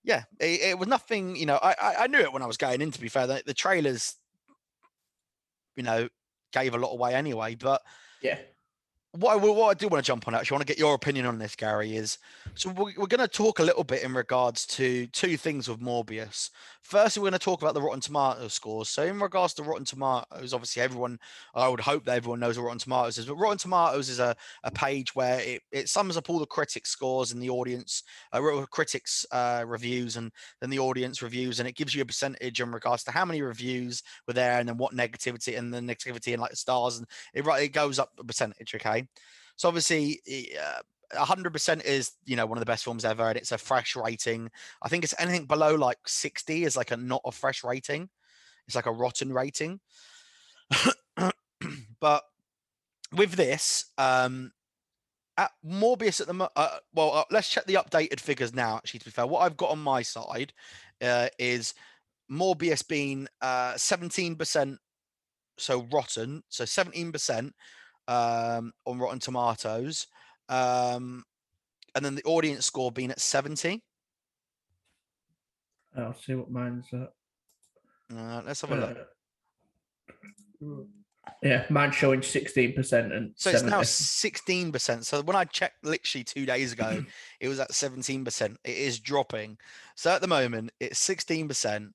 yeah, 0.05 0.23
it, 0.39 0.61
it 0.61 0.79
was 0.79 0.87
nothing. 0.87 1.35
You 1.35 1.45
know, 1.45 1.59
I, 1.61 1.75
I, 1.79 1.95
I 2.03 2.07
knew 2.07 2.19
it 2.19 2.31
when 2.31 2.41
I 2.41 2.47
was 2.47 2.57
going 2.57 2.81
in. 2.81 2.91
To 2.91 3.01
be 3.01 3.09
fair, 3.09 3.27
the, 3.27 3.43
the 3.45 3.53
trailers, 3.53 4.15
you 5.75 5.83
know, 5.83 6.07
gave 6.53 6.73
a 6.73 6.77
lot 6.77 6.93
away 6.93 7.15
anyway. 7.15 7.55
But 7.55 7.81
Yeah. 8.21 8.37
What 9.11 9.33
I, 9.33 9.35
what 9.37 9.69
I 9.69 9.73
do 9.73 9.87
want 9.87 10.03
to 10.03 10.07
jump 10.07 10.27
on 10.27 10.35
actually, 10.35 10.55
want 10.55 10.67
to 10.67 10.71
get 10.71 10.79
your 10.79 10.93
opinion 10.93 11.25
on 11.25 11.39
this, 11.39 11.55
Gary. 11.55 11.95
Is 11.95 12.17
so 12.53 12.69
we're, 12.69 12.93
we're 12.97 13.07
going 13.07 13.19
to 13.19 13.27
talk 13.27 13.59
a 13.59 13.63
little 13.63 13.83
bit 13.83 14.03
in 14.03 14.13
regards 14.13 14.65
to 14.67 15.07
two 15.07 15.37
things 15.37 15.67
with 15.67 15.79
Morbius. 15.79 16.51
First, 16.81 17.17
we're 17.17 17.23
going 17.23 17.33
to 17.33 17.39
talk 17.39 17.61
about 17.61 17.73
the 17.73 17.81
Rotten 17.81 17.99
Tomatoes 17.99 18.53
scores. 18.53 18.89
So, 18.89 19.03
in 19.03 19.19
regards 19.19 19.53
to 19.55 19.63
Rotten 19.63 19.85
Tomatoes, 19.85 20.53
obviously 20.53 20.81
everyone, 20.81 21.19
I 21.53 21.67
would 21.67 21.81
hope 21.81 22.05
that 22.05 22.15
everyone 22.15 22.39
knows 22.39 22.57
what 22.57 22.65
Rotten 22.65 22.79
Tomatoes 22.79 23.17
is. 23.17 23.25
But 23.25 23.35
Rotten 23.35 23.57
Tomatoes 23.57 24.09
is 24.09 24.19
a, 24.19 24.35
a 24.63 24.71
page 24.71 25.13
where 25.13 25.39
it, 25.39 25.61
it 25.71 25.89
sums 25.89 26.17
up 26.17 26.29
all 26.29 26.39
the 26.39 26.45
critics 26.45 26.89
scores 26.89 27.31
and 27.31 27.41
the 27.41 27.49
audience, 27.49 28.03
uh, 28.31 28.41
critics 28.71 29.25
uh, 29.31 29.63
reviews 29.67 30.15
and 30.17 30.31
then 30.61 30.69
the 30.69 30.79
audience 30.79 31.21
reviews, 31.21 31.59
and 31.59 31.67
it 31.67 31.75
gives 31.75 31.93
you 31.93 32.01
a 32.01 32.05
percentage 32.05 32.61
in 32.61 32.71
regards 32.71 33.03
to 33.03 33.11
how 33.11 33.25
many 33.25 33.41
reviews 33.41 34.01
were 34.25 34.33
there 34.33 34.59
and 34.59 34.67
then 34.67 34.77
what 34.77 34.95
negativity 34.95 35.57
and 35.57 35.73
the 35.73 35.79
negativity 35.79 36.33
and 36.33 36.41
like 36.41 36.51
the 36.51 36.57
stars 36.57 36.97
and 36.97 37.07
it 37.33 37.45
it 37.61 37.69
goes 37.69 37.99
up 37.99 38.09
a 38.19 38.23
percentage. 38.23 38.73
Okay, 38.73 39.05
so 39.57 39.67
obviously. 39.67 40.19
Uh, 40.59 40.79
100% 41.15 41.85
is 41.85 42.11
you 42.25 42.35
know 42.35 42.45
one 42.45 42.57
of 42.57 42.61
the 42.61 42.65
best 42.65 42.83
films 42.83 43.05
ever 43.05 43.27
and 43.29 43.37
it's 43.37 43.51
a 43.51 43.57
fresh 43.57 43.95
rating. 43.95 44.49
I 44.81 44.89
think 44.89 45.03
it's 45.03 45.15
anything 45.19 45.45
below 45.45 45.75
like 45.75 45.97
60 46.05 46.63
is 46.63 46.77
like 46.77 46.91
a 46.91 46.97
not 46.97 47.21
a 47.25 47.31
fresh 47.31 47.63
rating. 47.63 48.09
It's 48.67 48.75
like 48.75 48.85
a 48.85 48.91
rotten 48.91 49.33
rating. 49.33 49.79
But 52.01 52.23
with 53.11 53.33
this 53.33 53.91
um 53.97 54.51
at 55.37 55.51
morbius 55.65 56.21
at 56.21 56.27
the 56.27 56.49
uh, 56.55 56.77
well 56.93 57.13
uh, 57.13 57.23
let's 57.31 57.49
check 57.49 57.65
the 57.65 57.75
updated 57.75 58.19
figures 58.19 58.53
now 58.53 58.75
actually 58.77 58.99
to 58.99 59.05
be 59.05 59.11
fair. 59.11 59.25
What 59.25 59.41
i've 59.41 59.57
got 59.57 59.71
on 59.71 59.79
my 59.79 60.01
side 60.01 60.53
uh, 61.01 61.27
is 61.37 61.73
morbius 62.31 62.87
being 62.87 63.27
uh 63.41 63.73
17% 63.73 64.77
so 65.57 65.87
rotten 65.91 66.43
so 66.49 66.63
17% 66.63 67.51
um 68.07 68.71
on 68.85 68.99
rotten 68.99 69.19
tomatoes 69.19 70.07
um 70.49 71.23
and 71.95 72.03
then 72.03 72.15
the 72.15 72.23
audience 72.23 72.65
score 72.65 72.91
being 72.91 73.11
at 73.11 73.19
70 73.21 73.81
I'll 75.97 76.13
see 76.13 76.35
what 76.35 76.51
mine's 76.51 76.85
at. 76.93 77.11
uh, 78.15 78.41
let's 78.45 78.61
have 78.61 78.71
a 78.71 78.75
look 78.75 78.97
Uh, 80.61 80.83
Yeah, 81.41 81.65
mine's 81.69 81.95
showing 81.95 82.21
sixteen 82.21 82.73
percent 82.73 83.13
and 83.13 83.33
So 83.35 83.49
it's 83.51 83.59
70. 83.61 83.71
now 83.71 83.81
sixteen 83.83 84.71
percent. 84.71 85.05
So 85.05 85.21
when 85.21 85.35
I 85.35 85.45
checked 85.45 85.83
literally 85.85 86.23
two 86.23 86.45
days 86.45 86.73
ago, 86.73 87.03
it 87.39 87.47
was 87.47 87.59
at 87.59 87.73
seventeen 87.73 88.25
percent. 88.25 88.57
It 88.63 88.77
is 88.77 88.99
dropping. 88.99 89.57
So 89.95 90.11
at 90.11 90.21
the 90.21 90.27
moment, 90.27 90.71
it's 90.79 90.99
sixteen 90.99 91.47
percent 91.47 91.93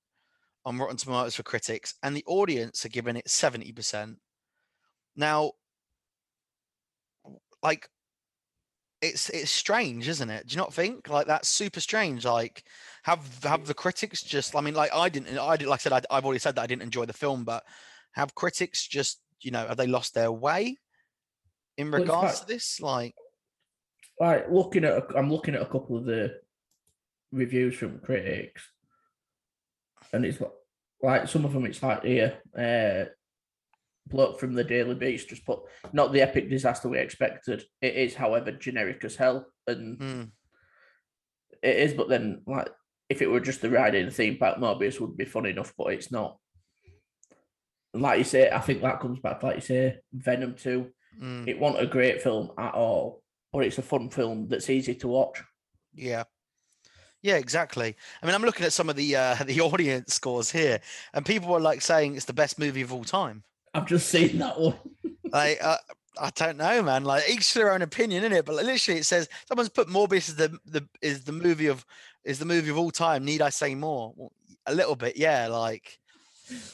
on 0.65 0.79
Rotten 0.79 0.97
Tomatoes 0.97 1.35
for 1.37 1.43
critics, 1.43 1.95
and 2.03 2.17
the 2.17 2.25
audience 2.27 2.85
are 2.87 2.91
giving 2.91 3.17
it 3.17 3.29
seventy 3.29 3.73
percent. 3.73 4.19
Now, 5.17 5.53
like, 7.63 7.89
it's 9.05 9.29
it's 9.31 9.51
strange, 9.51 10.09
isn't 10.09 10.31
it? 10.31 10.47
Do 10.47 10.55
you 10.55 10.57
not 10.57 10.73
think 10.73 11.09
like 11.09 11.27
that's 11.27 11.49
super 11.49 11.81
strange? 11.81 12.25
Like, 12.25 12.65
have 13.03 13.45
have 13.45 13.67
the 13.67 13.75
critics 13.75 14.23
just? 14.23 14.57
I 14.57 14.61
mean, 14.63 14.75
like 14.75 14.93
I 14.95 15.09
didn't. 15.09 15.39
I 15.39 15.57
did. 15.57 15.69
Like 15.69 15.81
I 15.81 15.83
said, 15.83 15.93
I, 15.93 16.03
I've 16.11 16.25
already 16.25 16.39
said 16.39 16.57
that 16.57 16.63
I 16.63 16.67
didn't 16.67 16.83
enjoy 16.83 17.05
the 17.05 17.13
film, 17.13 17.45
but 17.45 17.65
have 18.13 18.35
critics 18.35 18.87
just 18.87 19.21
you 19.41 19.51
know 19.51 19.67
have 19.67 19.77
they 19.77 19.87
lost 19.87 20.15
their 20.15 20.33
way 20.33 20.79
in 21.77 21.91
regards 21.91 22.39
quite- 22.39 22.47
to 22.47 22.47
this? 22.47 22.81
Like, 22.81 23.15
like 24.19 24.51
looking 24.51 24.85
at 24.85 25.05
I'm 25.15 25.31
looking 25.31 25.55
at 25.55 25.63
a 25.63 25.67
couple 25.67 25.99
of 25.99 26.07
the 26.07 26.41
reviews 27.31 27.75
from 27.75 27.99
critics, 27.99 28.67
and 30.13 30.25
it's 30.25 30.41
like, 30.41 30.53
like 31.03 31.29
some 31.29 31.45
of 31.45 31.53
them 31.53 31.67
it's 31.67 31.83
like 31.83 32.05
here, 32.05 32.39
uh, 32.57 33.11
bloke 34.07 34.39
from 34.39 34.53
the 34.55 34.65
Daily 34.65 34.95
Beast 34.95 35.29
just 35.29 35.47
put 35.47 35.61
not 35.93 36.13
the 36.13 36.21
epic 36.23 36.49
disaster 36.51 36.89
we 36.89 36.99
expected. 36.99 37.65
It 37.81 37.95
is, 37.97 38.15
however, 38.15 38.53
generic 38.53 39.05
as 39.05 39.17
hell, 39.17 39.47
and 39.67 39.99
mm, 39.99 40.31
it 41.63 41.77
is. 41.77 41.95
But 41.95 42.09
then, 42.09 42.43
like, 42.47 42.69
if 43.09 43.23
it 43.23 43.31
were 43.31 43.41
just 43.41 43.61
the 43.63 43.71
ride 43.71 43.95
in 43.95 44.09
a 44.09 44.11
theme 44.11 44.37
park, 44.37 44.59
Morbius 44.59 45.01
would 45.01 45.17
be 45.17 45.25
fun 45.25 45.47
enough, 45.47 45.73
but 45.77 45.93
it's 45.93 46.11
not. 46.13 46.39
Like 47.93 48.19
you 48.19 48.25
say, 48.25 48.51
I 48.51 48.59
think 48.61 48.83
that 48.83 49.01
comes 49.01 49.21
back, 49.21 49.43
like 49.43 49.57
you 49.57 49.61
say, 49.63 49.99
Venom 50.13 50.55
Two. 50.55 50.91
mm, 51.21 51.47
It 51.49 51.59
wasn't 51.59 51.85
a 51.85 51.87
great 51.87 52.21
film 52.23 52.51
at 52.59 52.75
all, 52.75 53.23
but 53.53 53.65
it's 53.65 53.79
a 53.79 53.83
fun 53.83 54.11
film 54.11 54.49
that's 54.49 54.69
easy 54.71 54.95
to 54.97 55.09
watch. 55.09 55.43
yeah. 55.95 56.25
Yeah, 57.23 57.37
exactly. 57.37 57.97
I 58.23 58.27
mean, 58.27 58.35
I'm 58.35 58.43
looking 58.43 58.67
at 58.67 58.75
some 58.75 58.91
of 58.91 58.97
the 58.97 59.17
uh, 59.17 59.35
the 59.47 59.63
audience 59.63 60.13
scores 60.13 60.51
here, 60.51 60.79
and 61.15 61.25
people 61.25 61.49
were 61.49 61.59
like 61.61 61.81
saying 61.81 62.17
it's 62.17 62.27
the 62.27 62.35
best 62.35 62.59
movie 62.59 62.83
of 62.83 62.93
all 62.93 63.03
time. 63.05 63.45
I've 63.75 63.87
just 63.87 64.09
seen 64.09 64.39
that 64.39 64.59
one. 64.59 64.77
like 65.33 65.59
uh, 65.63 65.77
I 66.19 66.31
don't 66.31 66.57
know, 66.57 66.83
man. 66.83 67.05
Like 67.05 67.29
each 67.29 67.53
their 67.55 67.73
own 67.73 67.83
opinion, 67.83 68.25
in 68.25 68.33
it. 68.33 68.45
But 68.45 68.55
literally, 68.57 69.01
it 69.01 69.05
says 69.05 69.29
someone's 69.49 69.69
put 69.69 69.89
Morbius 69.89 70.29
is 70.29 70.37
the 70.37 70.57
the 70.65 70.87
is 71.03 71.25
the 71.25 71.33
movie 71.33 71.67
of 71.67 71.85
is 72.25 72.39
the 72.39 72.45
movie 72.45 72.71
of 72.71 72.79
all 72.79 72.91
time. 72.91 73.25
Need 73.25 73.43
I 73.43 73.51
say 73.51 73.75
more? 73.75 74.13
Well, 74.17 74.33
a 74.67 74.75
little 74.75 74.97
bit, 74.97 75.17
yeah. 75.17 75.49
Like 75.49 75.99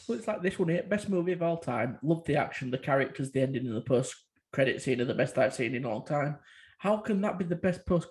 Well, 0.06 0.18
it's 0.18 0.28
like 0.28 0.42
this 0.42 0.58
one 0.58 0.68
here, 0.68 0.82
best 0.82 1.08
movie 1.08 1.32
of 1.32 1.42
all 1.42 1.56
time. 1.56 1.98
Love 2.02 2.24
the 2.24 2.36
action, 2.36 2.70
the 2.70 2.78
characters, 2.78 3.30
the 3.30 3.42
ending, 3.42 3.66
and 3.66 3.76
the 3.76 3.80
post 3.80 4.14
credit 4.52 4.82
scene 4.82 5.00
are 5.00 5.06
the 5.06 5.14
best 5.14 5.38
I've 5.38 5.54
seen 5.54 5.74
in 5.74 5.84
a 5.84 5.88
long 5.88 6.04
time. 6.04 6.36
How 6.78 6.98
can 6.98 7.20
that 7.22 7.38
be 7.38 7.44
the 7.44 7.56
best 7.56 7.86
post? 7.86 8.08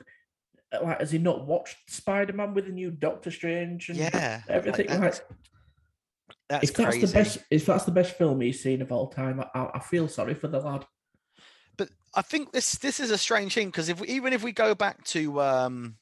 Like, 0.71 0.99
has 0.99 1.11
he 1.11 1.17
not 1.17 1.47
watched 1.47 1.77
Spider 1.87 2.33
Man 2.33 2.53
with 2.53 2.65
the 2.65 2.71
new 2.71 2.91
Doctor 2.91 3.31
Strange 3.31 3.89
and 3.89 3.97
yeah, 3.97 4.41
everything? 4.47 4.87
Like, 4.87 4.99
that's, 4.99 5.21
that's 6.49 6.69
if 6.69 6.75
that's 6.75 6.89
crazy. 6.89 7.05
the 7.05 7.13
best, 7.13 7.37
if 7.51 7.65
that's 7.65 7.85
the 7.85 7.91
best 7.91 8.17
film 8.17 8.41
he's 8.41 8.61
seen 8.61 8.81
of 8.81 8.91
all 8.91 9.07
time, 9.07 9.43
I, 9.53 9.69
I 9.75 9.79
feel 9.79 10.07
sorry 10.07 10.33
for 10.33 10.47
the 10.47 10.59
lad. 10.59 10.85
but 11.77 11.89
I 12.15 12.21
think 12.21 12.51
this 12.51 12.73
this 12.73 12.99
is 12.99 13.11
a 13.11 13.17
strange 13.17 13.53
thing 13.53 13.67
because 13.67 13.87
if 13.87 14.01
we, 14.01 14.07
even 14.07 14.33
if 14.33 14.43
we 14.43 14.51
go 14.51 14.73
back 14.73 15.03
to 15.05 15.41
um, 15.41 15.95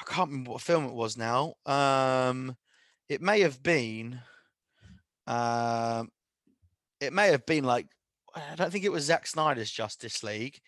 I 0.00 0.04
can't 0.04 0.30
remember 0.30 0.52
what 0.52 0.60
film 0.60 0.84
it 0.84 0.94
was 0.94 1.16
now. 1.16 1.54
Um, 1.64 2.56
it 3.08 3.22
may 3.22 3.40
have 3.40 3.62
been, 3.62 4.20
um, 5.26 6.10
it 7.00 7.12
may 7.12 7.28
have 7.28 7.46
been 7.46 7.64
like 7.64 7.86
I 8.34 8.54
don't 8.56 8.70
think 8.70 8.84
it 8.84 8.92
was 8.92 9.04
Zack 9.04 9.26
Snyder's 9.26 9.70
Justice 9.70 10.22
League. 10.22 10.60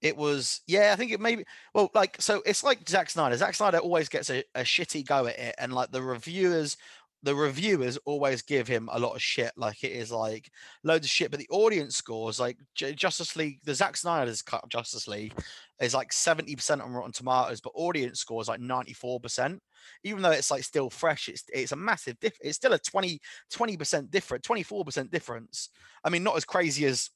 It 0.00 0.16
was 0.16 0.60
yeah, 0.66 0.92
I 0.92 0.96
think 0.96 1.12
it 1.12 1.20
may 1.20 1.36
be 1.36 1.44
well 1.72 1.90
like 1.94 2.20
so 2.20 2.42
it's 2.44 2.64
like 2.64 2.88
Zack 2.88 3.10
Snyder. 3.10 3.36
Zack 3.36 3.54
Snyder 3.54 3.78
always 3.78 4.08
gets 4.08 4.28
a, 4.28 4.42
a 4.54 4.62
shitty 4.62 5.06
go 5.06 5.26
at 5.26 5.38
it, 5.38 5.54
and 5.58 5.72
like 5.72 5.92
the 5.92 6.02
reviewers 6.02 6.76
the 7.24 7.34
reviewers 7.34 7.96
always 8.04 8.42
give 8.42 8.68
him 8.68 8.88
a 8.92 8.98
lot 8.98 9.14
of 9.14 9.22
shit. 9.22 9.50
Like 9.56 9.82
it 9.82 9.92
is 9.92 10.12
like 10.12 10.50
loads 10.84 11.06
of 11.06 11.10
shit, 11.10 11.30
but 11.30 11.40
the 11.40 11.48
audience 11.50 11.96
scores 11.96 12.38
like 12.38 12.58
J- 12.74 12.92
Justice 12.92 13.34
League, 13.34 13.60
the 13.64 13.74
Zack 13.74 13.96
Snyder's 13.96 14.42
cut 14.42 14.68
Justice 14.68 15.08
League 15.08 15.32
is 15.80 15.94
like 15.94 16.10
70% 16.10 16.84
on 16.84 16.92
Rotten 16.92 17.12
Tomatoes, 17.12 17.62
but 17.62 17.72
audience 17.74 18.20
scores 18.20 18.46
like 18.46 18.60
94%. 18.60 19.58
Even 20.04 20.22
though 20.22 20.32
it's 20.32 20.50
like 20.50 20.64
still 20.64 20.90
fresh, 20.90 21.28
it's 21.28 21.44
it's 21.52 21.72
a 21.72 21.76
massive 21.76 22.20
diff. 22.20 22.36
It's 22.42 22.56
still 22.56 22.74
a 22.74 22.78
20 22.78 23.18
20% 23.52 24.10
different, 24.10 24.44
24% 24.44 25.10
difference. 25.10 25.70
I 26.04 26.10
mean, 26.10 26.22
not 26.22 26.36
as 26.36 26.44
crazy 26.44 26.84
as 26.84 27.08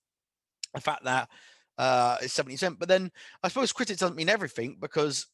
the 0.75 0.81
fact 0.81 1.05
that 1.05 1.29
uh 1.77 2.17
it's 2.23 2.37
70%, 2.37 2.79
but 2.79 2.89
then 2.89 3.11
I 3.43 3.49
suppose 3.49 3.73
critics 3.73 4.01
doesn't 4.01 4.17
mean 4.17 4.31
everything 4.31 4.79
because 4.81 5.27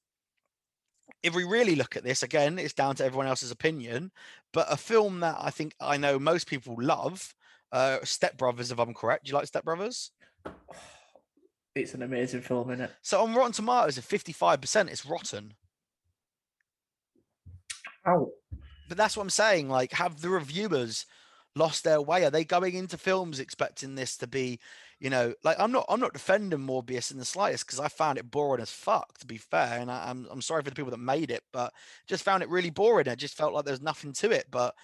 if 1.22 1.34
we 1.34 1.44
really 1.44 1.74
look 1.74 1.96
at 1.96 2.04
this 2.04 2.22
again, 2.22 2.58
it's 2.58 2.74
down 2.74 2.96
to 2.96 3.04
everyone 3.04 3.26
else's 3.26 3.50
opinion. 3.50 4.12
But 4.52 4.66
a 4.70 4.76
film 4.76 5.20
that 5.20 5.36
I 5.40 5.50
think 5.50 5.74
I 5.80 5.96
know 5.96 6.18
most 6.18 6.46
people 6.46 6.76
love, 6.78 7.34
uh, 7.72 7.98
Step 8.04 8.36
Brothers, 8.36 8.70
if 8.70 8.78
I'm 8.78 8.94
correct. 8.94 9.24
Do 9.24 9.30
you 9.30 9.36
like 9.36 9.46
Step 9.46 9.64
Brothers? 9.64 10.10
It's 11.76 11.92
an 11.92 12.02
amazing 12.02 12.42
film, 12.42 12.70
isn't 12.70 12.84
it? 12.84 12.92
So 13.02 13.20
on 13.20 13.34
Rotten 13.34 13.50
Tomatoes, 13.50 13.98
at 13.98 14.04
55%, 14.04 14.88
it's 14.88 15.04
rotten. 15.04 15.54
How? 18.04 18.28
But 18.88 18.96
that's 18.96 19.16
what 19.16 19.24
I'm 19.24 19.30
saying. 19.30 19.68
Like, 19.68 19.90
have 19.94 20.20
the 20.20 20.28
reviewers 20.28 21.04
lost 21.56 21.84
their 21.84 22.00
way? 22.00 22.24
Are 22.24 22.30
they 22.30 22.44
going 22.44 22.74
into 22.74 22.98
films 22.98 23.40
expecting 23.40 23.94
this 23.94 24.16
to 24.18 24.26
be, 24.26 24.58
you 25.00 25.10
know, 25.10 25.34
like 25.44 25.58
I'm 25.58 25.72
not 25.72 25.86
I'm 25.88 26.00
not 26.00 26.12
defending 26.12 26.60
Morbius 26.60 27.10
in 27.10 27.18
the 27.18 27.24
slightest 27.24 27.66
because 27.66 27.80
I 27.80 27.88
found 27.88 28.18
it 28.18 28.30
boring 28.30 28.62
as 28.62 28.70
fuck, 28.70 29.18
to 29.18 29.26
be 29.26 29.38
fair. 29.38 29.78
And 29.80 29.90
I, 29.90 30.10
I'm 30.10 30.26
I'm 30.30 30.42
sorry 30.42 30.62
for 30.62 30.70
the 30.70 30.76
people 30.76 30.90
that 30.90 30.98
made 30.98 31.30
it, 31.30 31.42
but 31.52 31.72
just 32.06 32.24
found 32.24 32.42
it 32.42 32.48
really 32.48 32.70
boring. 32.70 33.08
I 33.08 33.14
just 33.14 33.36
felt 33.36 33.52
like 33.54 33.64
there's 33.64 33.82
nothing 33.82 34.12
to 34.14 34.30
it. 34.30 34.46
But 34.50 34.74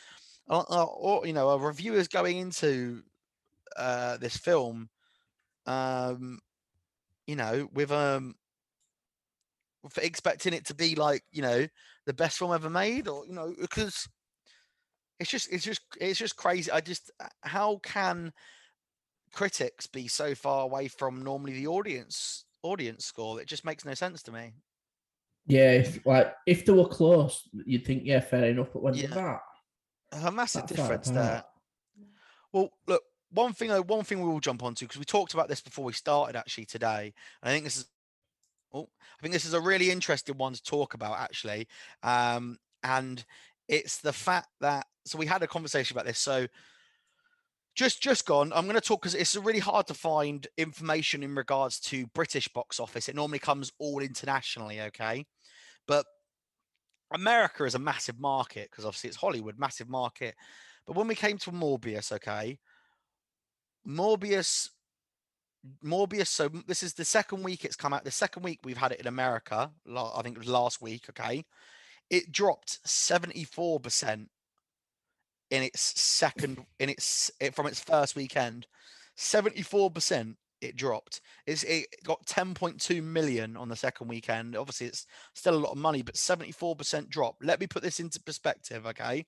uh, 0.48 0.64
uh, 0.70 0.84
or 0.84 1.26
you 1.26 1.32
know, 1.32 1.50
a 1.50 1.58
reviewers 1.58 2.08
going 2.08 2.38
into 2.38 3.02
uh 3.76 4.16
this 4.18 4.36
film, 4.36 4.88
um, 5.66 6.38
you 7.26 7.36
know, 7.36 7.68
with 7.72 7.92
um 7.92 8.34
for 9.88 10.02
expecting 10.02 10.52
it 10.52 10.66
to 10.66 10.74
be 10.74 10.94
like 10.94 11.22
you 11.32 11.42
know 11.42 11.66
the 12.06 12.12
best 12.12 12.38
film 12.38 12.52
ever 12.52 12.68
made 12.68 13.08
or 13.08 13.26
you 13.26 13.32
know 13.32 13.54
because 13.60 14.08
it's 15.20 15.30
just 15.30 15.52
it's 15.52 15.64
just 15.64 15.82
it's 16.00 16.18
just 16.18 16.36
crazy 16.36 16.70
i 16.70 16.80
just 16.80 17.10
uh, 17.20 17.28
how 17.42 17.76
can 17.82 18.32
critics 19.32 19.86
be 19.86 20.08
so 20.08 20.34
far 20.34 20.64
away 20.64 20.88
from 20.88 21.22
normally 21.22 21.52
the 21.52 21.66
audience 21.66 22.44
audience 22.62 23.04
score? 23.04 23.40
It 23.40 23.48
just 23.48 23.64
makes 23.64 23.84
no 23.84 23.94
sense 23.94 24.22
to 24.24 24.32
me. 24.32 24.54
Yeah, 25.46 25.72
if 25.72 26.04
like 26.06 26.34
if 26.46 26.64
they 26.64 26.72
were 26.72 26.88
close, 26.88 27.48
you'd 27.52 27.84
think 27.84 28.02
yeah, 28.04 28.20
fair 28.20 28.44
enough. 28.44 28.68
But 28.72 28.82
when 28.82 28.94
Yeah. 28.94 29.08
that, 29.08 29.40
A 30.12 30.30
massive 30.30 30.66
that 30.66 30.74
difference 30.74 31.10
there. 31.10 31.44
Well, 32.52 32.70
look, 32.86 33.02
one 33.30 33.52
thing, 33.52 33.70
one 33.70 34.04
thing 34.04 34.20
we 34.20 34.28
will 34.28 34.40
jump 34.40 34.62
onto 34.62 34.84
because 34.84 34.98
we 34.98 35.04
talked 35.04 35.34
about 35.34 35.48
this 35.48 35.60
before 35.60 35.84
we 35.84 35.92
started 35.92 36.36
actually 36.36 36.66
today. 36.66 37.14
And 37.42 37.50
I 37.50 37.52
think 37.52 37.64
this 37.64 37.76
is, 37.76 37.88
oh, 38.72 38.88
I 39.18 39.22
think 39.22 39.32
this 39.32 39.44
is 39.44 39.54
a 39.54 39.60
really 39.60 39.90
interesting 39.90 40.36
one 40.36 40.52
to 40.52 40.62
talk 40.62 40.94
about 40.94 41.18
actually. 41.18 41.68
Um, 42.02 42.58
and 42.82 43.24
it's 43.70 43.98
the 43.98 44.12
fact 44.12 44.48
that 44.60 44.86
so 45.06 45.16
we 45.16 45.26
had 45.26 45.42
a 45.42 45.46
conversation 45.46 45.96
about 45.96 46.06
this. 46.06 46.18
So 46.18 46.46
just 47.76 48.02
just 48.02 48.26
gone. 48.26 48.52
I'm 48.52 48.64
going 48.64 48.74
to 48.74 48.80
talk 48.80 49.00
because 49.00 49.14
it's 49.14 49.36
really 49.36 49.60
hard 49.60 49.86
to 49.86 49.94
find 49.94 50.46
information 50.58 51.22
in 51.22 51.34
regards 51.34 51.78
to 51.80 52.06
British 52.08 52.48
box 52.48 52.80
office. 52.80 53.08
It 53.08 53.14
normally 53.14 53.38
comes 53.38 53.70
all 53.78 54.00
internationally, 54.00 54.80
okay, 54.82 55.24
but 55.86 56.04
America 57.14 57.64
is 57.64 57.76
a 57.76 57.78
massive 57.78 58.18
market 58.20 58.68
because 58.70 58.84
obviously 58.84 59.08
it's 59.08 59.16
Hollywood, 59.16 59.58
massive 59.58 59.88
market. 59.88 60.34
But 60.84 60.96
when 60.96 61.06
we 61.06 61.14
came 61.14 61.38
to 61.38 61.52
Morbius, 61.52 62.10
okay, 62.12 62.58
Morbius, 63.86 64.68
Morbius. 65.84 66.26
So 66.26 66.50
this 66.66 66.82
is 66.82 66.94
the 66.94 67.04
second 67.04 67.44
week 67.44 67.64
it's 67.64 67.76
come 67.76 67.92
out. 67.92 68.04
The 68.04 68.10
second 68.10 68.42
week 68.42 68.58
we've 68.64 68.76
had 68.76 68.90
it 68.90 69.00
in 69.00 69.06
America. 69.06 69.70
I 69.96 70.22
think 70.22 70.36
it 70.36 70.40
was 70.40 70.48
last 70.48 70.82
week. 70.82 71.04
Okay, 71.10 71.44
it 72.10 72.32
dropped 72.32 72.78
seventy 72.84 73.44
four 73.44 73.80
percent 73.80 74.28
in 75.50 75.62
its 75.62 76.00
second 76.00 76.64
in 76.78 76.88
its 76.88 77.30
it, 77.40 77.54
from 77.54 77.66
its 77.66 77.80
first 77.80 78.16
weekend. 78.16 78.66
Seventy 79.16 79.62
four 79.62 79.90
percent 79.90 80.36
it 80.60 80.76
dropped. 80.76 81.20
It's 81.46 81.62
it 81.62 81.86
got 82.04 82.26
ten 82.26 82.54
point 82.54 82.80
two 82.80 83.00
million 83.00 83.56
on 83.56 83.68
the 83.68 83.76
second 83.76 84.08
weekend. 84.08 84.56
Obviously, 84.56 84.88
it's 84.88 85.06
still 85.34 85.54
a 85.54 85.56
lot 85.64 85.72
of 85.72 85.78
money, 85.78 86.02
but 86.02 86.16
seventy 86.16 86.52
four 86.52 86.76
percent 86.76 87.08
drop. 87.08 87.36
Let 87.42 87.60
me 87.60 87.66
put 87.66 87.82
this 87.82 88.00
into 88.00 88.20
perspective. 88.20 88.86
Okay, 88.86 89.24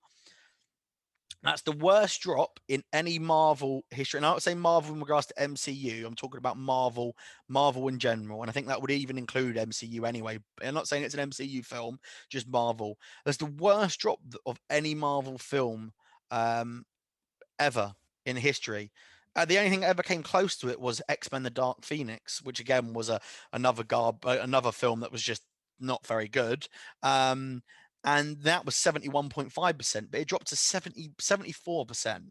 that's 1.42 1.62
the 1.62 1.72
worst 1.72 2.20
drop 2.20 2.61
in 2.68 2.82
any 2.92 3.18
Marvel 3.18 3.84
history. 3.90 4.18
And 4.18 4.26
I 4.26 4.30
don't 4.30 4.42
say 4.42 4.54
Marvel 4.54 4.94
in 4.94 5.00
regards 5.00 5.26
to 5.26 5.34
MCU. 5.34 6.06
I'm 6.06 6.14
talking 6.14 6.38
about 6.38 6.56
Marvel, 6.56 7.16
Marvel 7.49 7.88
in 7.88 7.99
general. 7.99 8.42
And 8.42 8.50
I 8.50 8.52
think 8.52 8.68
that 8.68 8.80
would 8.80 8.90
even 8.90 9.18
include 9.18 9.56
MCU 9.56 10.06
anyway. 10.06 10.38
I'm 10.62 10.75
not 10.75 10.87
saying 10.87 11.02
it's 11.02 11.14
an 11.14 11.30
MCU 11.30 11.64
film, 11.64 11.99
just 12.28 12.49
Marvel. 12.49 12.96
That's 13.25 13.38
the 13.38 13.46
worst 13.46 13.99
drop 13.99 14.20
of 14.46 14.61
any 14.70 14.94
Marvel 14.94 15.37
film 15.37 15.92
um, 16.30 16.84
ever 17.58 17.92
in 18.25 18.37
history. 18.37 18.92
Uh, 19.34 19.44
the 19.44 19.58
only 19.58 19.70
thing 19.70 19.80
that 19.80 19.88
ever 19.88 20.02
came 20.02 20.22
close 20.22 20.56
to 20.58 20.68
it 20.68 20.80
was 20.80 21.00
X 21.08 21.32
Men: 21.32 21.42
The 21.42 21.50
Dark 21.50 21.84
Phoenix, 21.84 22.42
which 22.42 22.61
again 22.61 22.92
was 22.92 23.08
a 23.08 23.18
another 23.52 23.82
garb, 23.82 24.26
uh, 24.26 24.38
another 24.42 24.72
film 24.72 25.00
that 25.00 25.11
was 25.11 25.22
just 25.22 25.42
not 25.80 26.06
very 26.06 26.28
good. 26.28 26.68
Um, 27.02 27.62
and 28.04 28.38
that 28.42 28.64
was 28.64 28.75
71.5%, 28.75 30.11
but 30.11 30.21
it 30.21 30.28
dropped 30.28 30.49
to 30.49 30.56
70, 30.56 31.12
74%. 31.21 32.30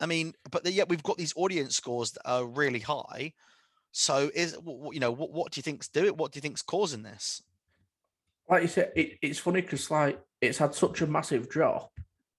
I 0.00 0.06
mean, 0.06 0.34
but 0.50 0.64
the, 0.64 0.72
yet 0.72 0.88
we've 0.88 1.02
got 1.02 1.18
these 1.18 1.34
audience 1.36 1.76
scores 1.76 2.12
that 2.12 2.28
are 2.28 2.44
really 2.44 2.80
high. 2.80 3.32
So 3.92 4.30
is 4.34 4.56
you 4.92 4.98
know 4.98 5.12
what 5.12 5.30
what 5.30 5.52
do 5.52 5.58
you 5.58 5.62
think's 5.62 5.88
do 5.88 6.04
it? 6.04 6.16
What 6.16 6.32
do 6.32 6.38
you 6.38 6.40
think's 6.42 6.62
causing 6.62 7.04
this? 7.04 7.42
like 8.48 8.62
you 8.62 8.68
said, 8.68 8.92
it, 8.94 9.18
it's 9.22 9.38
funny 9.38 9.60
because 9.60 9.90
like 9.90 10.20
it's 10.40 10.58
had 10.58 10.74
such 10.74 11.00
a 11.00 11.06
massive 11.06 11.48
drop, 11.48 11.92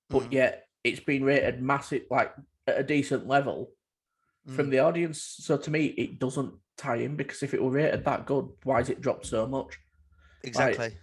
but 0.10 0.24
Mhm, 0.24 0.32
yet 0.32 0.67
it's 0.84 1.00
been 1.00 1.24
rated 1.24 1.62
massive, 1.62 2.03
like 2.12 2.34
at 2.67 2.79
a 2.79 2.84
decent 2.84 3.27
level 3.27 3.72
from 4.50 4.67
mhm. 4.67 4.72
the 4.72 4.79
audience. 4.79 5.22
So 5.39 5.58
to 5.58 5.72
me, 5.72 5.88
it 5.88 6.20
doesn't 6.20 6.53
tie 6.77 6.98
in 6.98 7.16
because 7.16 7.44
if 7.44 7.53
it 7.53 7.64
were 7.64 7.72
rated 7.72 8.05
that 8.05 8.25
good, 8.25 8.50
why 8.64 8.79
is 8.81 8.90
it 8.90 9.01
dropped 9.01 9.25
so 9.25 9.48
much? 9.48 9.79
exactly. 10.44 10.98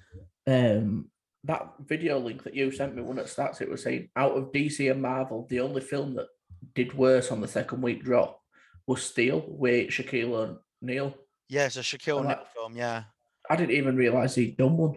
Um, 0.46 1.08
that 1.44 1.72
video 1.80 2.18
link 2.18 2.44
that 2.44 2.54
you 2.54 2.70
sent 2.70 2.94
me 2.94 3.02
when 3.02 3.18
it 3.18 3.28
starts, 3.28 3.60
it 3.60 3.70
was 3.70 3.82
saying 3.82 4.08
out 4.16 4.32
of 4.36 4.52
DC 4.52 4.90
and 4.90 5.02
Marvel, 5.02 5.46
the 5.50 5.60
only 5.60 5.80
film 5.80 6.14
that 6.14 6.26
did 6.74 6.94
worse 6.94 7.30
on 7.30 7.40
the 7.40 7.48
second 7.48 7.82
week 7.82 8.04
drop 8.04 8.40
was 8.86 9.02
Steel 9.02 9.44
with 9.48 9.90
Shaquille 9.90 10.58
O'Neal. 10.82 11.14
Yeah, 11.48 11.66
it's 11.66 11.76
a 11.76 11.80
Shaquille 11.80 12.18
And 12.18 12.26
O'Neal 12.26 12.36
that- 12.38 12.52
film. 12.54 12.76
Yeah, 12.76 13.04
I 13.50 13.56
didn't 13.56 13.76
even 13.76 13.96
realize 13.96 14.34
he'd 14.34 14.56
done 14.56 14.76
one. 14.76 14.96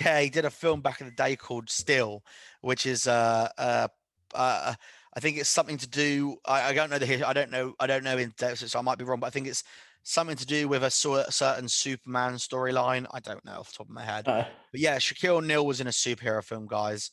yeah, 0.00 0.20
he 0.20 0.30
did 0.30 0.44
a 0.44 0.50
film 0.50 0.80
back 0.80 1.00
in 1.00 1.06
the 1.06 1.12
day 1.14 1.36
called 1.36 1.70
Steel, 1.70 2.24
which 2.60 2.86
is 2.86 3.06
uh 3.06 3.48
uh. 3.58 3.88
uh 4.34 4.74
I 5.16 5.20
think 5.20 5.38
it's 5.38 5.48
something 5.48 5.78
to 5.78 5.86
do. 5.86 6.38
I, 6.44 6.70
I 6.70 6.72
don't 6.72 6.90
know 6.90 6.98
the. 6.98 7.06
his- 7.06 7.22
I 7.22 7.32
don't 7.32 7.52
know. 7.52 7.74
I 7.78 7.86
don't 7.86 8.02
know 8.02 8.18
in 8.18 8.34
depth, 8.36 8.68
so 8.68 8.76
I 8.80 8.82
might 8.82 8.98
be 8.98 9.04
wrong. 9.04 9.20
But 9.20 9.28
I 9.28 9.30
think 9.30 9.46
it's 9.46 9.62
something 10.04 10.36
to 10.36 10.46
do 10.46 10.68
with 10.68 10.84
a 10.84 10.90
certain 10.90 11.68
Superman 11.68 12.34
storyline. 12.34 13.06
I 13.12 13.20
don't 13.20 13.44
know 13.44 13.58
off 13.58 13.72
the 13.72 13.78
top 13.78 13.88
of 13.88 13.94
my 13.94 14.04
head. 14.04 14.28
Uh, 14.28 14.44
But 14.70 14.80
yeah, 14.80 14.96
Shaquille 14.98 15.36
O'Neal 15.38 15.66
was 15.66 15.80
in 15.80 15.86
a 15.86 15.90
superhero 15.90 16.44
film, 16.44 16.66
guys. 16.66 17.10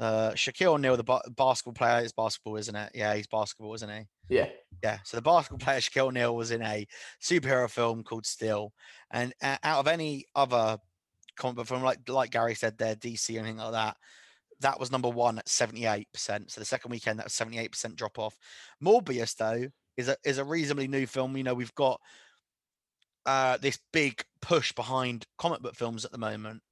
Uh, 0.00 0.32
Shaquille 0.32 0.74
O'Neal, 0.74 0.96
the 0.96 1.04
ba- 1.04 1.22
basketball 1.36 1.74
player, 1.74 2.02
is 2.04 2.12
basketball, 2.12 2.56
isn't 2.56 2.74
it? 2.74 2.90
Yeah, 2.94 3.14
he's 3.14 3.28
basketball, 3.28 3.72
isn't 3.74 3.88
he? 3.88 4.06
yeah, 4.28 4.48
Yeah. 4.82 4.98
So 5.04 5.16
the 5.16 5.22
basketball 5.22 5.64
player 5.64 5.78
Shaquille 5.78 6.08
O'Neal 6.08 6.34
was 6.34 6.50
in 6.50 6.62
a 6.62 6.86
superhero 7.22 7.70
film 7.70 8.02
called 8.02 8.26
Steel. 8.26 8.72
and 9.12 9.32
uh, 9.42 9.58
out 9.62 9.78
of 9.80 9.86
any 9.88 10.24
other 10.34 10.78
comic 11.36 11.56
book 11.56 11.66
film, 11.68 11.82
like 11.82 12.08
like 12.08 12.30
Gary 12.32 12.54
said, 12.56 12.76
there 12.76 12.96
DC 12.96 13.38
anything 13.38 13.58
like 13.58 13.72
that, 13.72 13.96
that 14.60 14.80
was 14.80 14.90
number 14.90 15.08
one 15.08 15.38
at 15.38 15.48
seventy 15.48 15.86
eight 15.86 16.08
percent. 16.12 16.50
So 16.50 16.60
the 16.60 16.64
second 16.64 16.90
weekend, 16.90 17.18
that 17.20 17.26
was 17.26 17.34
seventy 17.34 17.58
eight 17.58 17.70
percent 17.70 17.94
drop 17.96 18.18
off. 18.18 18.36
Morbius 18.82 19.36
though 19.36 19.68
is 19.96 20.08
a 20.08 20.16
is 20.24 20.38
a 20.38 20.44
reasonably 20.44 20.88
new 20.88 21.06
film. 21.06 21.36
You 21.36 21.44
know, 21.44 21.54
we've 21.54 21.74
got 21.74 22.00
uh, 23.26 23.56
this 23.58 23.78
big 23.92 24.24
push 24.40 24.72
behind 24.72 25.26
comic 25.38 25.62
book 25.62 25.74
films 25.74 26.04
at 26.04 26.12
the 26.12 26.18
moment, 26.18 26.62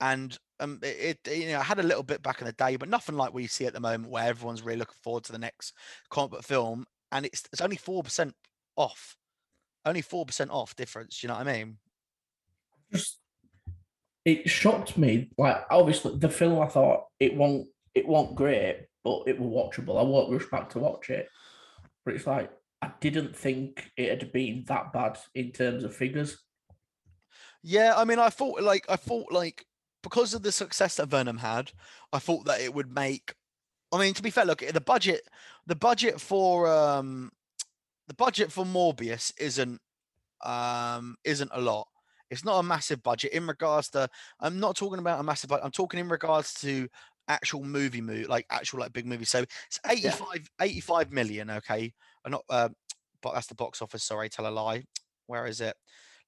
and 0.00 0.36
um, 0.60 0.80
it, 0.82 1.18
it 1.26 1.36
you 1.36 1.52
know 1.52 1.60
had 1.60 1.78
a 1.78 1.84
little 1.84 2.02
bit 2.02 2.22
back 2.22 2.40
in 2.40 2.46
the 2.46 2.52
day, 2.52 2.76
but 2.76 2.88
nothing 2.88 3.16
like 3.16 3.34
we 3.34 3.46
see 3.46 3.66
at 3.66 3.72
the 3.72 3.80
moment, 3.80 4.10
where 4.10 4.28
everyone's 4.28 4.62
really 4.62 4.78
looking 4.78 4.94
forward 5.02 5.24
to 5.24 5.32
the 5.32 5.38
next 5.38 5.72
comic 6.10 6.30
book 6.30 6.42
film, 6.42 6.86
and 7.12 7.26
it's 7.26 7.44
it's 7.52 7.62
only 7.62 7.76
four 7.76 8.02
percent 8.02 8.34
off, 8.76 9.16
only 9.84 10.02
four 10.02 10.26
percent 10.26 10.50
off 10.50 10.76
difference. 10.76 11.22
You 11.22 11.28
know 11.28 11.36
what 11.36 11.48
I 11.48 11.52
mean? 11.52 11.78
just 12.92 13.18
it 14.24 14.48
shocked 14.48 14.98
me. 14.98 15.30
Like 15.38 15.64
obviously 15.70 16.16
the 16.16 16.28
film, 16.28 16.60
I 16.60 16.66
thought 16.66 17.04
it 17.18 17.34
won't 17.34 17.68
it 17.94 18.06
won't 18.06 18.34
great, 18.34 18.86
but 19.04 19.24
it 19.26 19.38
was 19.38 19.50
watchable. 19.50 19.98
I 19.98 20.02
won't 20.02 20.32
rush 20.32 20.50
back 20.50 20.70
to 20.70 20.78
watch 20.78 21.10
it. 21.10 21.28
But 22.04 22.14
it's 22.14 22.26
like 22.26 22.50
I 22.80 22.92
didn't 23.00 23.36
think 23.36 23.90
it 23.96 24.08
had 24.08 24.32
been 24.32 24.64
that 24.68 24.92
bad 24.92 25.18
in 25.34 25.52
terms 25.52 25.84
of 25.84 25.94
figures. 25.94 26.38
Yeah, 27.62 27.94
I 27.96 28.04
mean, 28.04 28.18
I 28.18 28.30
thought 28.30 28.62
like 28.62 28.84
I 28.88 28.96
thought 28.96 29.32
like 29.32 29.64
because 30.02 30.34
of 30.34 30.42
the 30.42 30.52
success 30.52 30.96
that 30.96 31.08
Venom 31.08 31.38
had, 31.38 31.72
I 32.12 32.18
thought 32.18 32.44
that 32.46 32.60
it 32.60 32.72
would 32.72 32.94
make. 32.94 33.34
I 33.92 33.98
mean, 33.98 34.14
to 34.14 34.22
be 34.22 34.30
fair, 34.30 34.44
look, 34.44 34.60
the 34.60 34.80
budget, 34.80 35.22
the 35.66 35.74
budget 35.74 36.20
for 36.20 36.68
um, 36.68 37.32
the 38.06 38.14
budget 38.14 38.52
for 38.52 38.64
Morbius 38.64 39.32
isn't 39.38 39.80
um 40.44 41.16
isn't 41.24 41.50
a 41.52 41.60
lot. 41.60 41.88
It's 42.30 42.44
not 42.44 42.58
a 42.58 42.62
massive 42.62 43.02
budget 43.02 43.32
in 43.32 43.46
regards 43.46 43.88
to. 43.90 44.08
I'm 44.40 44.60
not 44.60 44.76
talking 44.76 44.98
about 44.98 45.20
a 45.20 45.24
massive 45.24 45.50
budget. 45.50 45.64
I'm 45.64 45.72
talking 45.72 46.00
in 46.00 46.08
regards 46.08 46.54
to 46.60 46.88
actual 47.28 47.62
movie 47.62 48.00
movie 48.00 48.24
like 48.24 48.46
actual 48.48 48.80
like 48.80 48.90
big 48.90 49.04
movie 49.04 49.26
So 49.26 49.40
it's 49.40 49.80
85 49.86 50.48
85 50.60 51.12
million. 51.12 51.50
Okay, 51.50 51.92
not. 52.28 52.44
Uh, 52.48 52.68
but 53.22 53.34
that's 53.34 53.46
the 53.46 53.54
box 53.54 53.82
office. 53.82 54.04
Sorry, 54.04 54.28
tell 54.28 54.46
a 54.46 54.50
lie. 54.50 54.84
Where 55.26 55.46
is 55.46 55.60
it? 55.60 55.76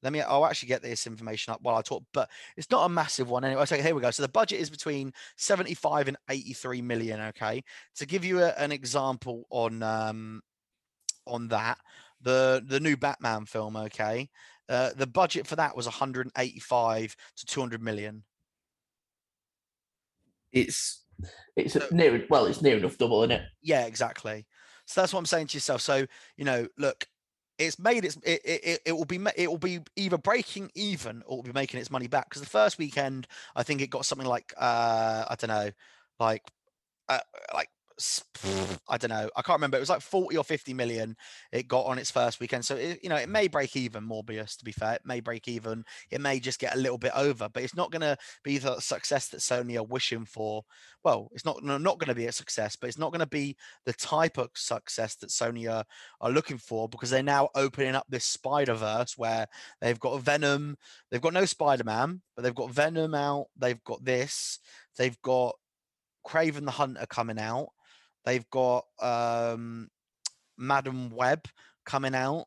Let 0.02 0.12
me. 0.12 0.20
I'll 0.20 0.46
actually 0.46 0.68
get 0.68 0.82
this 0.82 1.06
information 1.06 1.52
up 1.52 1.60
while 1.62 1.76
I 1.76 1.82
talk. 1.82 2.02
But 2.12 2.28
it's 2.56 2.70
not 2.70 2.84
a 2.86 2.88
massive 2.88 3.28
one 3.30 3.44
anyway. 3.44 3.66
So 3.66 3.76
here 3.76 3.94
we 3.94 4.00
go. 4.00 4.10
So 4.10 4.22
the 4.22 4.28
budget 4.28 4.60
is 4.60 4.70
between 4.70 5.12
75 5.36 6.08
and 6.08 6.16
83 6.28 6.82
million. 6.82 7.20
Okay. 7.20 7.62
To 7.96 8.06
give 8.06 8.24
you 8.24 8.40
a, 8.42 8.48
an 8.56 8.72
example 8.72 9.44
on 9.50 9.82
um 9.82 10.40
on 11.26 11.48
that, 11.48 11.78
the 12.20 12.62
the 12.66 12.80
new 12.80 12.96
Batman 12.96 13.44
film. 13.46 13.76
Okay. 13.76 14.28
Uh, 14.68 14.90
the 14.96 15.06
budget 15.06 15.46
for 15.46 15.56
that 15.56 15.76
was 15.76 15.86
185 15.86 17.16
to 17.36 17.46
200 17.46 17.82
million. 17.82 18.22
It's 20.52 21.04
it's 21.56 21.74
So- 21.74 21.86
near 21.90 22.24
well, 22.30 22.46
it's 22.46 22.62
near 22.62 22.76
enough 22.78 22.96
double, 22.98 23.22
isn't 23.22 23.32
it? 23.36 23.42
Yeah, 23.62 23.86
exactly. 23.86 24.46
So 24.90 25.00
that's 25.00 25.12
what 25.12 25.20
I'm 25.20 25.26
saying 25.26 25.48
to 25.48 25.56
yourself. 25.56 25.80
So 25.80 26.06
you 26.36 26.44
know, 26.44 26.66
look, 26.78 27.06
it's 27.58 27.78
made 27.78 28.04
its 28.04 28.16
it 28.24 28.40
it, 28.44 28.80
it- 28.86 28.92
will 28.92 29.04
be 29.04 29.20
it 29.36 29.48
will 29.50 29.58
be 29.58 29.80
either 29.96 30.18
breaking 30.18 30.70
even 30.74 31.22
or 31.26 31.38
will 31.38 31.42
be 31.44 31.52
making 31.52 31.80
its 31.80 31.90
money 31.90 32.08
back. 32.08 32.28
Because 32.28 32.42
the 32.42 32.48
first 32.48 32.78
weekend, 32.78 33.26
I 33.54 33.62
think 33.62 33.80
it 33.80 33.88
got 33.90 34.06
something 34.06 34.26
like 34.28 34.52
uh 34.58 35.24
I 35.28 35.36
don't 35.38 35.48
know, 35.48 35.70
like 36.18 36.42
uh, 37.08 37.20
like 37.54 37.68
I 38.88 38.96
don't 38.96 39.10
know. 39.10 39.28
I 39.36 39.42
can't 39.42 39.58
remember. 39.58 39.76
It 39.76 39.80
was 39.80 39.88
like 39.88 40.00
40 40.00 40.36
or 40.36 40.44
50 40.44 40.74
million 40.74 41.16
it 41.52 41.68
got 41.68 41.86
on 41.86 41.98
its 41.98 42.10
first 42.10 42.40
weekend. 42.40 42.64
So, 42.64 42.76
it, 42.76 43.00
you 43.02 43.08
know, 43.08 43.16
it 43.16 43.28
mm. 43.28 43.32
may 43.32 43.48
break 43.48 43.76
even, 43.76 44.06
Morbius, 44.06 44.56
to 44.58 44.64
be 44.64 44.72
fair. 44.72 44.94
It 44.94 45.02
may 45.04 45.20
break 45.20 45.48
even. 45.48 45.84
It 46.10 46.20
may 46.20 46.40
just 46.40 46.58
get 46.58 46.74
a 46.74 46.78
little 46.78 46.98
bit 46.98 47.12
over, 47.14 47.48
but 47.48 47.62
it's 47.62 47.76
not 47.76 47.90
going 47.90 48.02
to 48.02 48.16
be 48.42 48.58
the 48.58 48.80
success 48.80 49.28
that 49.28 49.40
Sony 49.40 49.76
are 49.76 49.84
wishing 49.84 50.24
for. 50.24 50.62
Well, 51.04 51.28
it's 51.32 51.44
not, 51.44 51.62
not 51.62 51.98
going 51.98 52.08
to 52.08 52.14
be 52.14 52.26
a 52.26 52.32
success, 52.32 52.76
but 52.76 52.88
it's 52.88 52.98
not 52.98 53.12
going 53.12 53.20
to 53.20 53.26
be 53.26 53.56
the 53.86 53.92
type 53.94 54.38
of 54.38 54.50
success 54.54 55.16
that 55.16 55.30
Sony 55.30 55.70
are, 55.70 55.84
are 56.20 56.30
looking 56.30 56.58
for 56.58 56.88
because 56.88 57.10
they're 57.10 57.22
now 57.22 57.48
opening 57.54 57.94
up 57.94 58.06
this 58.08 58.24
Spider 58.24 58.74
Verse 58.74 59.16
where 59.16 59.46
they've 59.80 60.00
got 60.00 60.20
Venom. 60.20 60.76
They've 61.10 61.20
got 61.20 61.34
no 61.34 61.44
Spider 61.44 61.84
Man, 61.84 62.22
but 62.36 62.42
they've 62.42 62.54
got 62.54 62.70
Venom 62.70 63.14
out. 63.14 63.46
They've 63.56 63.82
got 63.84 64.04
this. 64.04 64.58
They've 64.96 65.20
got 65.22 65.56
Kraven 66.26 66.64
the 66.64 66.70
Hunter 66.70 67.06
coming 67.06 67.38
out. 67.38 67.68
They've 68.24 68.48
got 68.50 68.84
um, 69.00 69.88
Madame 70.56 71.10
Web 71.10 71.46
coming 71.84 72.14
out. 72.14 72.46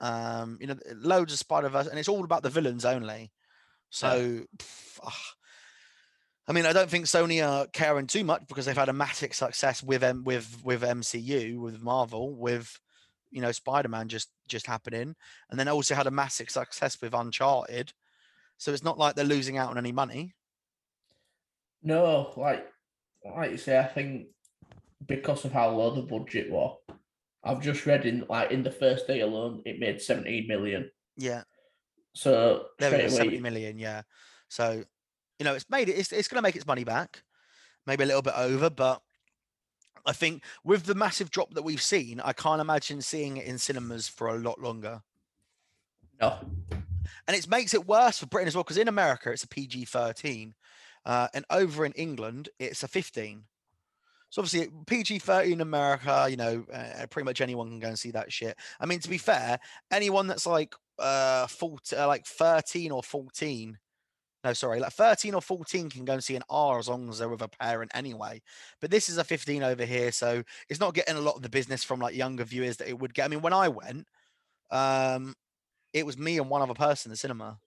Um, 0.00 0.58
you 0.60 0.66
know, 0.66 0.76
loads 0.94 1.32
of 1.32 1.38
Spider 1.38 1.68
Verse, 1.68 1.86
and 1.86 1.98
it's 1.98 2.08
all 2.08 2.24
about 2.24 2.42
the 2.42 2.50
villains 2.50 2.84
only. 2.84 3.32
So, 3.90 4.14
yeah. 4.14 4.40
pff, 4.58 4.98
ah, 5.04 5.34
I 6.46 6.52
mean, 6.52 6.66
I 6.66 6.72
don't 6.72 6.90
think 6.90 7.06
Sony 7.06 7.46
are 7.46 7.66
caring 7.68 8.06
too 8.06 8.24
much 8.24 8.42
because 8.48 8.66
they've 8.66 8.76
had 8.76 8.88
a 8.88 8.92
massive 8.92 9.34
success 9.34 9.82
with 9.82 10.02
M- 10.02 10.24
with 10.24 10.62
with 10.64 10.82
MCU, 10.82 11.58
with 11.58 11.80
Marvel, 11.80 12.34
with 12.34 12.78
you 13.30 13.40
know 13.40 13.52
Spider 13.52 13.88
Man 13.88 14.08
just 14.08 14.30
just 14.48 14.66
happening, 14.66 15.14
and 15.48 15.58
then 15.58 15.68
also 15.68 15.94
had 15.94 16.06
a 16.06 16.10
massive 16.10 16.50
success 16.50 17.00
with 17.00 17.14
Uncharted. 17.14 17.92
So 18.58 18.72
it's 18.72 18.84
not 18.84 18.98
like 18.98 19.14
they're 19.14 19.24
losing 19.24 19.58
out 19.58 19.70
on 19.70 19.78
any 19.78 19.92
money. 19.92 20.34
No, 21.82 22.32
like 22.36 22.66
like 23.24 23.52
you 23.52 23.56
say, 23.58 23.78
I 23.78 23.84
think 23.84 24.26
because 25.06 25.44
of 25.44 25.52
how 25.52 25.70
low 25.70 25.94
the 25.94 26.02
budget 26.02 26.50
was, 26.50 26.76
I've 27.42 27.60
just 27.60 27.86
read 27.86 28.06
in 28.06 28.24
like 28.28 28.50
in 28.50 28.62
the 28.62 28.70
first 28.70 29.06
day 29.06 29.20
alone, 29.20 29.62
it 29.66 29.78
made 29.78 30.00
17 30.00 30.48
million. 30.48 30.90
Yeah. 31.16 31.42
So 32.14 32.66
there 32.78 32.90
we 32.90 32.98
go, 32.98 33.08
70 33.08 33.40
million, 33.40 33.78
yeah. 33.78 34.02
So, 34.48 34.84
you 35.38 35.44
know, 35.44 35.54
it's 35.54 35.68
made 35.68 35.88
it, 35.88 35.98
it's, 35.98 36.12
it's 36.12 36.28
going 36.28 36.38
to 36.38 36.46
make 36.46 36.56
its 36.56 36.66
money 36.66 36.84
back, 36.84 37.22
maybe 37.86 38.04
a 38.04 38.06
little 38.06 38.22
bit 38.22 38.34
over, 38.36 38.70
but 38.70 39.02
I 40.06 40.12
think 40.12 40.44
with 40.64 40.84
the 40.84 40.94
massive 40.94 41.30
drop 41.30 41.54
that 41.54 41.62
we've 41.62 41.82
seen, 41.82 42.20
I 42.20 42.32
can't 42.32 42.60
imagine 42.60 43.00
seeing 43.00 43.38
it 43.38 43.46
in 43.46 43.58
cinemas 43.58 44.06
for 44.06 44.28
a 44.28 44.38
lot 44.38 44.60
longer. 44.60 45.02
No. 46.20 46.38
And 47.26 47.36
it 47.36 47.48
makes 47.48 47.74
it 47.74 47.86
worse 47.86 48.18
for 48.18 48.26
Britain 48.26 48.48
as 48.48 48.54
well, 48.54 48.64
because 48.64 48.78
in 48.78 48.88
America, 48.88 49.30
it's 49.30 49.44
a 49.44 49.48
PG 49.48 49.86
13. 49.86 50.54
Uh, 51.04 51.28
and 51.34 51.44
over 51.50 51.84
in 51.84 51.92
England, 51.92 52.48
it's 52.58 52.82
a 52.82 52.88
15. 52.88 53.44
So 54.34 54.42
obviously 54.42 54.68
PG 54.88 55.20
13 55.20 55.52
in 55.52 55.60
America, 55.60 56.26
you 56.28 56.36
know, 56.36 56.64
uh, 56.72 57.06
pretty 57.08 57.24
much 57.24 57.40
anyone 57.40 57.68
can 57.68 57.78
go 57.78 57.86
and 57.86 57.96
see 57.96 58.10
that 58.10 58.32
shit. 58.32 58.56
I 58.80 58.84
mean, 58.84 58.98
to 58.98 59.08
be 59.08 59.16
fair, 59.16 59.60
anyone 59.92 60.26
that's 60.26 60.44
like 60.44 60.74
uh, 60.98 61.46
14, 61.46 61.96
uh 62.00 62.08
like 62.08 62.26
13 62.26 62.90
or 62.90 63.00
14, 63.00 63.78
no, 64.42 64.52
sorry, 64.52 64.80
like 64.80 64.92
13 64.92 65.34
or 65.34 65.40
14 65.40 65.88
can 65.88 66.04
go 66.04 66.14
and 66.14 66.24
see 66.24 66.34
an 66.34 66.42
R 66.50 66.80
as 66.80 66.88
long 66.88 67.08
as 67.08 67.20
they're 67.20 67.28
with 67.28 67.42
a 67.42 67.48
parent 67.48 67.92
anyway. 67.94 68.42
But 68.80 68.90
this 68.90 69.08
is 69.08 69.18
a 69.18 69.24
15 69.24 69.62
over 69.62 69.84
here, 69.84 70.10
so 70.10 70.42
it's 70.68 70.80
not 70.80 70.94
getting 70.94 71.14
a 71.14 71.20
lot 71.20 71.36
of 71.36 71.42
the 71.42 71.48
business 71.48 71.84
from 71.84 72.00
like 72.00 72.16
younger 72.16 72.42
viewers 72.42 72.78
that 72.78 72.88
it 72.88 72.98
would 72.98 73.14
get. 73.14 73.26
I 73.26 73.28
mean, 73.28 73.40
when 73.40 73.52
I 73.52 73.68
went, 73.68 74.08
um, 74.72 75.36
it 75.92 76.04
was 76.04 76.18
me 76.18 76.38
and 76.38 76.50
one 76.50 76.60
other 76.60 76.74
person 76.74 77.10
in 77.10 77.12
the 77.12 77.16
cinema. 77.16 77.60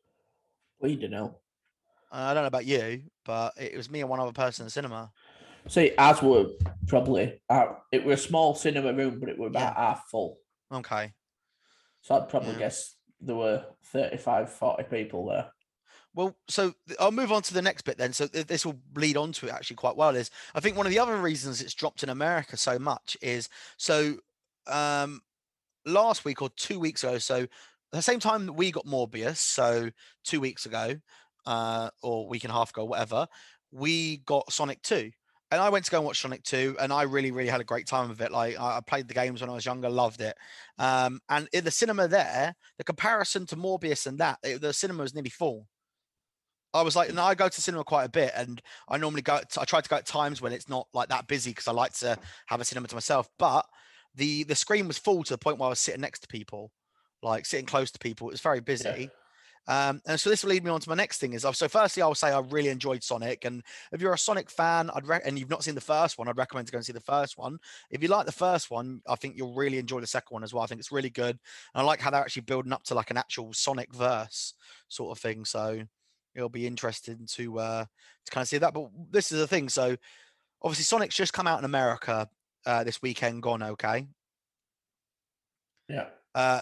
We 0.81 0.97
don't 0.97 1.11
know. 1.11 1.35
I 2.11 2.33
don't 2.33 2.43
know 2.43 2.47
about 2.47 2.65
you, 2.65 3.03
but 3.25 3.53
it 3.57 3.77
was 3.77 3.89
me 3.89 4.01
and 4.01 4.09
one 4.09 4.19
other 4.19 4.33
person 4.33 4.63
in 4.63 4.67
the 4.67 4.71
cinema. 4.71 5.13
See, 5.67 5.91
as 5.97 6.21
were 6.21 6.47
probably 6.87 7.41
uh, 7.49 7.67
it 7.91 8.05
was 8.05 8.19
a 8.19 8.23
small 8.23 8.55
cinema 8.55 8.93
room, 8.93 9.19
but 9.19 9.29
it 9.29 9.37
was 9.37 9.49
about 9.49 9.73
yeah. 9.75 9.87
half 9.87 10.07
full. 10.09 10.37
Okay. 10.73 11.13
So 12.01 12.15
I'd 12.15 12.29
probably 12.29 12.53
yeah. 12.53 12.59
guess 12.59 12.95
there 13.19 13.35
were 13.35 13.65
35, 13.85 14.49
40 14.49 14.83
people 14.83 15.27
there. 15.27 15.51
Well, 16.13 16.35
so 16.47 16.73
I'll 16.99 17.11
move 17.11 17.31
on 17.31 17.41
to 17.43 17.53
the 17.53 17.61
next 17.61 17.83
bit 17.83 17.97
then. 17.97 18.13
So 18.13 18.25
this 18.27 18.65
will 18.65 18.79
lead 18.95 19.17
on 19.17 19.31
to 19.33 19.47
it 19.47 19.53
actually 19.53 19.75
quite 19.75 19.95
well. 19.95 20.15
Is 20.15 20.31
I 20.55 20.59
think 20.59 20.77
one 20.77 20.85
of 20.85 20.91
the 20.91 20.99
other 20.99 21.17
reasons 21.17 21.61
it's 21.61 21.73
dropped 21.73 22.01
in 22.01 22.09
America 22.09 22.57
so 22.57 22.79
much 22.79 23.17
is 23.21 23.49
so 23.77 24.15
um 24.67 25.21
last 25.85 26.25
week 26.25 26.41
or 26.41 26.49
two 26.55 26.79
weeks 26.79 27.03
ago. 27.03 27.17
So 27.17 27.45
the 27.91 28.01
same 28.01 28.19
time 28.19 28.45
that 28.47 28.53
we 28.53 28.71
got 28.71 28.85
Morbius, 28.85 29.37
so 29.37 29.89
two 30.23 30.39
weeks 30.39 30.65
ago, 30.65 30.95
uh, 31.45 31.89
or 32.01 32.27
week 32.27 32.43
and 32.43 32.51
a 32.51 32.55
half 32.55 32.71
ago, 32.71 32.83
whatever, 32.85 33.27
we 33.71 34.17
got 34.17 34.51
Sonic 34.51 34.81
2 34.81 35.11
and 35.51 35.61
I 35.61 35.69
went 35.69 35.85
to 35.85 35.91
go 35.91 35.97
and 35.97 36.05
watch 36.05 36.21
Sonic 36.21 36.43
2, 36.43 36.77
and 36.79 36.91
I 36.91 37.03
really, 37.03 37.31
really 37.31 37.49
had 37.49 37.61
a 37.61 37.65
great 37.65 37.87
time 37.87 38.11
of 38.11 38.19
it. 38.21 38.31
Like 38.31 38.59
I 38.59 38.81
played 38.85 39.07
the 39.07 39.13
games 39.13 39.41
when 39.41 39.49
I 39.49 39.53
was 39.53 39.65
younger, 39.65 39.89
loved 39.89 40.21
it. 40.21 40.35
Um, 40.77 41.21
and 41.29 41.47
in 41.53 41.63
the 41.63 41.71
cinema 41.71 42.07
there, 42.07 42.55
the 42.77 42.83
comparison 42.83 43.45
to 43.47 43.55
Morbius 43.55 44.07
and 44.07 44.17
that, 44.17 44.39
it, 44.43 44.61
the 44.61 44.73
cinema 44.73 45.03
was 45.03 45.13
nearly 45.13 45.29
full. 45.29 45.67
I 46.73 46.81
was 46.81 46.95
like, 46.95 47.09
and 47.09 47.19
I 47.19 47.33
go 47.33 47.47
to 47.47 47.61
cinema 47.61 47.85
quite 47.85 48.03
a 48.03 48.09
bit, 48.09 48.33
and 48.35 48.61
I 48.89 48.97
normally 48.97 49.21
go. 49.21 49.39
To, 49.39 49.61
I 49.61 49.65
try 49.65 49.79
to 49.79 49.89
go 49.89 49.95
at 49.95 50.05
times 50.05 50.41
when 50.41 50.51
it's 50.51 50.67
not 50.67 50.87
like 50.93 51.09
that 51.09 51.27
busy 51.27 51.51
because 51.51 51.67
I 51.67 51.71
like 51.71 51.93
to 51.99 52.17
have 52.47 52.59
a 52.59 52.65
cinema 52.65 52.87
to 52.89 52.95
myself. 52.95 53.29
But 53.39 53.65
the 54.15 54.43
the 54.43 54.55
screen 54.55 54.87
was 54.87 54.97
full 54.97 55.23
to 55.23 55.33
the 55.33 55.37
point 55.37 55.59
where 55.59 55.67
I 55.67 55.69
was 55.69 55.79
sitting 55.79 56.01
next 56.01 56.19
to 56.21 56.27
people, 56.27 56.71
like 57.23 57.45
sitting 57.45 57.65
close 57.65 57.89
to 57.91 57.99
people. 57.99 58.27
It 58.27 58.33
was 58.33 58.41
very 58.41 58.59
busy. 58.59 58.89
Yeah. 58.89 59.07
Um, 59.67 60.01
and 60.05 60.19
so 60.19 60.29
this 60.29 60.43
will 60.43 60.51
lead 60.51 60.63
me 60.63 60.71
on 60.71 60.79
to 60.79 60.89
my 60.89 60.95
next 60.95 61.17
thing 61.19 61.33
is 61.33 61.45
so 61.51 61.67
firstly 61.67 62.01
I'll 62.01 62.15
say 62.15 62.31
I 62.31 62.39
really 62.39 62.69
enjoyed 62.69 63.03
Sonic 63.03 63.43
and 63.43 63.61
if 63.91 64.01
you're 64.01 64.13
a 64.13 64.17
Sonic 64.17 64.49
fan 64.49 64.89
I'd 64.93 65.05
re- 65.05 65.19
and 65.25 65.37
you've 65.37 65.49
not 65.49 65.63
seen 65.63 65.75
the 65.75 65.81
first 65.81 66.17
one 66.17 66.29
I'd 66.29 66.37
recommend 66.37 66.67
to 66.67 66.71
go 66.71 66.77
and 66.77 66.85
see 66.85 66.93
the 66.93 67.01
first 67.01 67.37
one. 67.37 67.57
If 67.91 68.01
you 68.01 68.07
like 68.07 68.25
the 68.25 68.31
first 68.31 68.71
one 68.71 69.01
I 69.07 69.15
think 69.15 69.35
you'll 69.35 69.53
really 69.53 69.77
enjoy 69.77 69.99
the 69.99 70.07
second 70.07 70.33
one 70.33 70.43
as 70.43 70.53
well. 70.53 70.63
I 70.63 70.67
think 70.67 70.79
it's 70.79 70.91
really 70.91 71.09
good 71.09 71.37
and 71.73 71.81
I 71.81 71.81
like 71.81 71.99
how 71.99 72.09
they're 72.09 72.21
actually 72.21 72.43
building 72.43 72.71
up 72.71 72.83
to 72.83 72.95
like 72.95 73.11
an 73.11 73.17
actual 73.17 73.51
Sonic 73.53 73.93
verse 73.93 74.53
sort 74.87 75.17
of 75.17 75.21
thing 75.21 75.43
so 75.43 75.81
it'll 76.33 76.49
be 76.49 76.67
interesting 76.67 77.27
to 77.31 77.59
uh 77.59 77.85
to 78.25 78.31
kind 78.31 78.43
of 78.43 78.47
see 78.47 78.59
that. 78.59 78.73
But 78.73 78.89
this 79.11 79.33
is 79.33 79.39
the 79.39 79.47
thing 79.47 79.67
so 79.67 79.97
obviously 80.61 80.83
Sonic's 80.83 81.15
just 81.15 81.33
come 81.33 81.47
out 81.47 81.59
in 81.59 81.65
America 81.65 82.29
uh 82.65 82.85
this 82.85 83.01
weekend 83.01 83.43
gone 83.43 83.63
okay? 83.63 84.07
Yeah. 85.89 86.05
Uh 86.33 86.61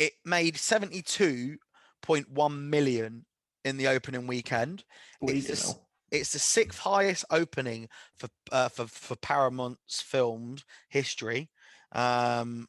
it 0.00 0.14
made 0.24 0.56
72.1 0.56 2.58
million 2.58 3.24
in 3.64 3.76
the 3.76 3.86
opening 3.86 4.26
weekend. 4.26 4.82
It's 5.20 5.46
the, 5.46 5.76
it's 6.10 6.32
the, 6.32 6.38
sixth 6.38 6.78
highest 6.78 7.26
opening 7.30 7.90
for 8.16 8.30
uh, 8.50 8.70
for 8.70 8.86
for 8.86 9.14
Paramount's 9.16 10.00
films 10.00 10.64
history, 10.88 11.50
um, 11.92 12.68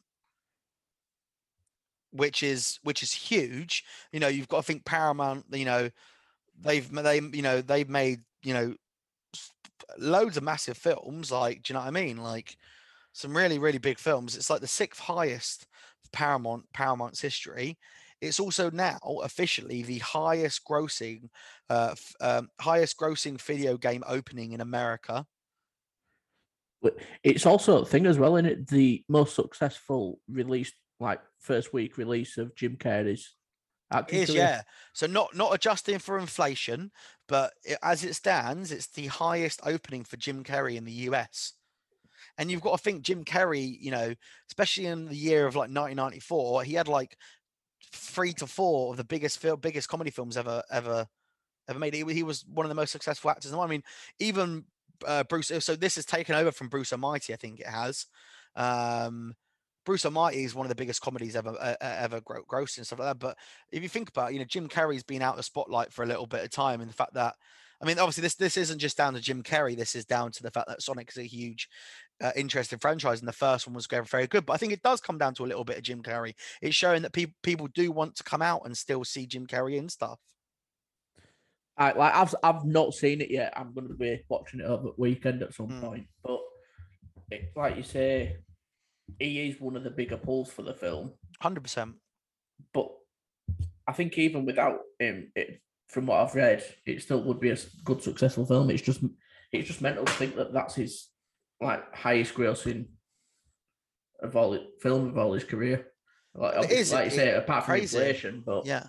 which 2.12 2.42
is 2.42 2.78
which 2.82 3.02
is 3.02 3.12
huge. 3.12 3.82
You 4.12 4.20
know, 4.20 4.28
you've 4.28 4.48
got 4.48 4.58
to 4.58 4.64
think 4.64 4.84
Paramount. 4.84 5.46
You 5.50 5.64
know, 5.64 5.88
they've 6.60 6.92
they 6.92 7.16
you 7.16 7.42
know 7.42 7.62
they've 7.62 7.88
made 7.88 8.20
you 8.44 8.52
know 8.52 8.74
loads 9.98 10.36
of 10.36 10.42
massive 10.42 10.76
films. 10.76 11.32
Like, 11.32 11.62
do 11.62 11.72
you 11.72 11.74
know 11.74 11.80
what 11.80 11.88
I 11.88 11.92
mean? 11.92 12.18
Like 12.18 12.58
some 13.14 13.34
really 13.34 13.58
really 13.58 13.78
big 13.78 13.98
films. 13.98 14.36
It's 14.36 14.50
like 14.50 14.60
the 14.60 14.66
sixth 14.66 15.00
highest 15.00 15.66
Paramount 16.12 16.64
Paramount's 16.72 17.20
history. 17.20 17.78
It's 18.20 18.38
also 18.38 18.70
now 18.70 18.98
officially 19.24 19.82
the 19.82 19.98
highest 19.98 20.64
grossing, 20.64 21.28
uh, 21.68 21.94
um, 22.20 22.48
highest 22.60 22.96
grossing 22.96 23.40
video 23.40 23.76
game 23.76 24.04
opening 24.06 24.52
in 24.52 24.60
America. 24.60 25.26
It's 27.22 27.46
also 27.46 27.82
a 27.82 27.84
thing 27.84 28.06
as 28.06 28.18
well, 28.18 28.36
in 28.36 28.46
it 28.46 28.68
the 28.68 29.04
most 29.08 29.34
successful 29.34 30.20
release, 30.28 30.72
like 31.00 31.20
first 31.40 31.72
week 31.72 31.96
release 31.96 32.38
of 32.38 32.54
Jim 32.54 32.76
Carrey's. 32.76 33.34
It 34.08 34.30
is, 34.30 34.34
yeah. 34.34 34.62
So 34.94 35.06
not 35.06 35.36
not 35.36 35.54
adjusting 35.54 35.98
for 35.98 36.18
inflation, 36.18 36.90
but 37.28 37.52
it, 37.64 37.78
as 37.82 38.04
it 38.04 38.14
stands, 38.14 38.72
it's 38.72 38.88
the 38.88 39.06
highest 39.06 39.60
opening 39.64 40.04
for 40.04 40.16
Jim 40.16 40.44
Carrey 40.44 40.76
in 40.76 40.84
the 40.84 40.92
US. 41.10 41.52
And 42.38 42.50
you've 42.50 42.62
got 42.62 42.76
to 42.76 42.82
think 42.82 43.02
Jim 43.02 43.24
Carrey, 43.24 43.76
you 43.80 43.90
know, 43.90 44.14
especially 44.50 44.86
in 44.86 45.06
the 45.06 45.16
year 45.16 45.46
of 45.46 45.54
like 45.54 45.70
1994, 45.70 46.64
he 46.64 46.74
had 46.74 46.88
like 46.88 47.16
three 47.92 48.32
to 48.34 48.46
four 48.46 48.92
of 48.92 48.96
the 48.96 49.04
biggest 49.04 49.38
film, 49.38 49.60
biggest 49.60 49.88
comedy 49.88 50.10
films 50.10 50.36
ever, 50.36 50.62
ever, 50.70 51.06
ever 51.68 51.78
made. 51.78 51.94
He, 51.94 52.04
he 52.12 52.22
was 52.22 52.44
one 52.46 52.64
of 52.64 52.70
the 52.70 52.74
most 52.74 52.90
successful 52.90 53.30
actors. 53.30 53.52
I 53.52 53.66
mean, 53.66 53.82
even 54.18 54.64
uh, 55.06 55.24
Bruce. 55.24 55.52
So 55.60 55.76
this 55.76 55.98
is 55.98 56.06
taken 56.06 56.34
over 56.34 56.52
from 56.52 56.68
Bruce 56.68 56.92
Almighty, 56.92 57.32
I 57.32 57.36
think 57.36 57.60
it 57.60 57.66
has. 57.66 58.06
Um, 58.56 59.34
Bruce 59.84 60.04
Almighty 60.04 60.44
is 60.44 60.54
one 60.54 60.64
of 60.64 60.68
the 60.68 60.76
biggest 60.76 61.02
comedies 61.02 61.34
ever 61.34 61.56
uh, 61.60 61.74
ever 61.80 62.20
grossed 62.20 62.76
and 62.76 62.86
stuff 62.86 63.00
like 63.00 63.08
that. 63.08 63.18
But 63.18 63.36
if 63.70 63.82
you 63.82 63.88
think 63.88 64.08
about, 64.08 64.30
it, 64.30 64.34
you 64.34 64.38
know, 64.38 64.46
Jim 64.46 64.68
Carrey's 64.68 65.02
been 65.02 65.22
out 65.22 65.32
of 65.32 65.38
the 65.38 65.42
spotlight 65.42 65.92
for 65.92 66.02
a 66.02 66.06
little 66.06 66.26
bit 66.26 66.44
of 66.44 66.50
time, 66.50 66.80
and 66.80 66.88
the 66.88 66.94
fact 66.94 67.14
that 67.14 67.34
I 67.82 67.84
mean, 67.84 67.98
obviously, 67.98 68.22
this 68.22 68.36
this 68.36 68.56
isn't 68.56 68.78
just 68.78 68.96
down 68.96 69.14
to 69.14 69.20
Jim 69.20 69.42
Carrey. 69.42 69.76
This 69.76 69.96
is 69.96 70.04
down 70.04 70.30
to 70.32 70.42
the 70.42 70.52
fact 70.52 70.68
that 70.68 70.82
Sonic 70.82 71.10
is 71.10 71.18
a 71.18 71.24
huge, 71.24 71.68
uh, 72.22 72.30
interesting 72.36 72.78
franchise, 72.78 73.18
and 73.20 73.28
the 73.28 73.32
first 73.32 73.66
one 73.66 73.74
was 73.74 73.86
very, 73.86 74.04
very 74.04 74.26
good. 74.26 74.46
But 74.46 74.54
I 74.54 74.56
think 74.56 74.72
it 74.72 74.82
does 74.82 75.00
come 75.00 75.18
down 75.18 75.34
to 75.34 75.44
a 75.44 75.46
little 75.46 75.64
bit 75.64 75.76
of 75.76 75.82
Jim 75.82 76.02
Carrey. 76.02 76.34
It's 76.60 76.76
showing 76.76 77.02
that 77.02 77.12
people 77.12 77.34
people 77.42 77.68
do 77.74 77.90
want 77.90 78.14
to 78.16 78.24
come 78.24 78.42
out 78.42 78.62
and 78.64 78.76
still 78.76 79.04
see 79.04 79.26
Jim 79.26 79.46
Carrey 79.46 79.78
and 79.78 79.90
stuff. 79.90 80.18
I 81.76 81.92
like 81.92 82.14
I've 82.14 82.34
I've 82.42 82.64
not 82.64 82.94
seen 82.94 83.20
it 83.20 83.30
yet. 83.30 83.52
I'm 83.56 83.72
going 83.72 83.88
to 83.88 83.94
be 83.94 84.22
watching 84.28 84.60
it 84.60 84.66
over 84.66 84.84
the 84.84 84.94
weekend 84.96 85.42
at 85.42 85.54
some 85.54 85.68
Mm. 85.68 85.80
point. 85.80 86.06
But 86.22 86.40
it, 87.30 87.52
like 87.56 87.76
you 87.76 87.82
say, 87.82 88.36
he 89.18 89.48
is 89.48 89.60
one 89.60 89.76
of 89.76 89.84
the 89.84 89.90
bigger 89.90 90.16
pulls 90.18 90.50
for 90.50 90.62
the 90.62 90.74
film. 90.74 91.14
Hundred 91.40 91.62
percent. 91.62 91.94
But 92.72 92.88
I 93.86 93.92
think 93.92 94.16
even 94.18 94.44
without 94.44 94.78
him, 94.98 95.32
it, 95.34 95.60
from 95.88 96.06
what 96.06 96.20
I've 96.20 96.34
read, 96.34 96.62
it 96.86 97.02
still 97.02 97.22
would 97.22 97.40
be 97.40 97.50
a 97.50 97.56
good 97.84 98.02
successful 98.02 98.46
film. 98.46 98.70
It's 98.70 98.82
just 98.82 99.02
it's 99.50 99.66
just 99.66 99.82
mental 99.82 100.04
to 100.04 100.12
think 100.12 100.36
that 100.36 100.52
that's 100.52 100.74
his 100.74 101.08
like 101.62 101.94
highest 101.94 102.34
grossing 102.34 102.86
of 104.22 104.36
all 104.36 104.58
film 104.80 105.08
of 105.08 105.18
all 105.18 105.32
his 105.32 105.44
career. 105.44 105.86
Like, 106.34 106.64
It 106.64 106.70
is, 106.70 106.92
like 106.92 107.06
you 107.06 107.12
it- 107.12 107.14
say, 107.16 107.34
apart 107.34 107.64
from 107.64 107.74
crazy. 107.74 107.98
inflation, 107.98 108.42
but 108.44 108.66
Yeah. 108.66 108.86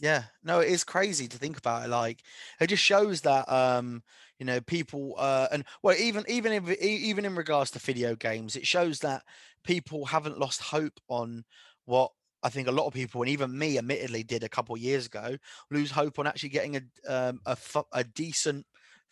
Yeah. 0.00 0.24
No, 0.42 0.60
it 0.60 0.68
is 0.70 0.82
crazy 0.82 1.28
to 1.28 1.38
think 1.38 1.58
about 1.58 1.84
it. 1.84 1.88
Like 1.88 2.22
it 2.60 2.68
just 2.68 2.82
shows 2.82 3.20
that 3.22 3.48
um, 3.50 4.02
you 4.38 4.46
know, 4.46 4.60
people 4.62 5.14
uh 5.18 5.48
and 5.52 5.64
well 5.82 5.96
even 5.98 6.24
even 6.28 6.52
if 6.52 6.68
even 6.80 7.24
in 7.26 7.36
regards 7.36 7.70
to 7.72 7.78
video 7.78 8.16
games, 8.16 8.56
it 8.56 8.66
shows 8.66 9.00
that 9.00 9.22
people 9.62 10.06
haven't 10.06 10.38
lost 10.38 10.62
hope 10.62 10.98
on 11.08 11.44
what 11.84 12.12
I 12.42 12.48
think 12.48 12.68
a 12.68 12.72
lot 12.72 12.86
of 12.86 12.94
people, 12.94 13.20
and 13.20 13.30
even 13.30 13.56
me, 13.56 13.76
admittedly, 13.76 14.22
did 14.22 14.42
a 14.42 14.48
couple 14.48 14.74
of 14.74 14.80
years 14.80 15.04
ago, 15.04 15.36
lose 15.70 15.90
hope 15.90 16.18
on 16.18 16.26
actually 16.26 16.48
getting 16.48 16.76
a 16.76 16.82
um, 17.06 17.40
a, 17.44 17.56
a 17.92 18.02
decent 18.04 18.64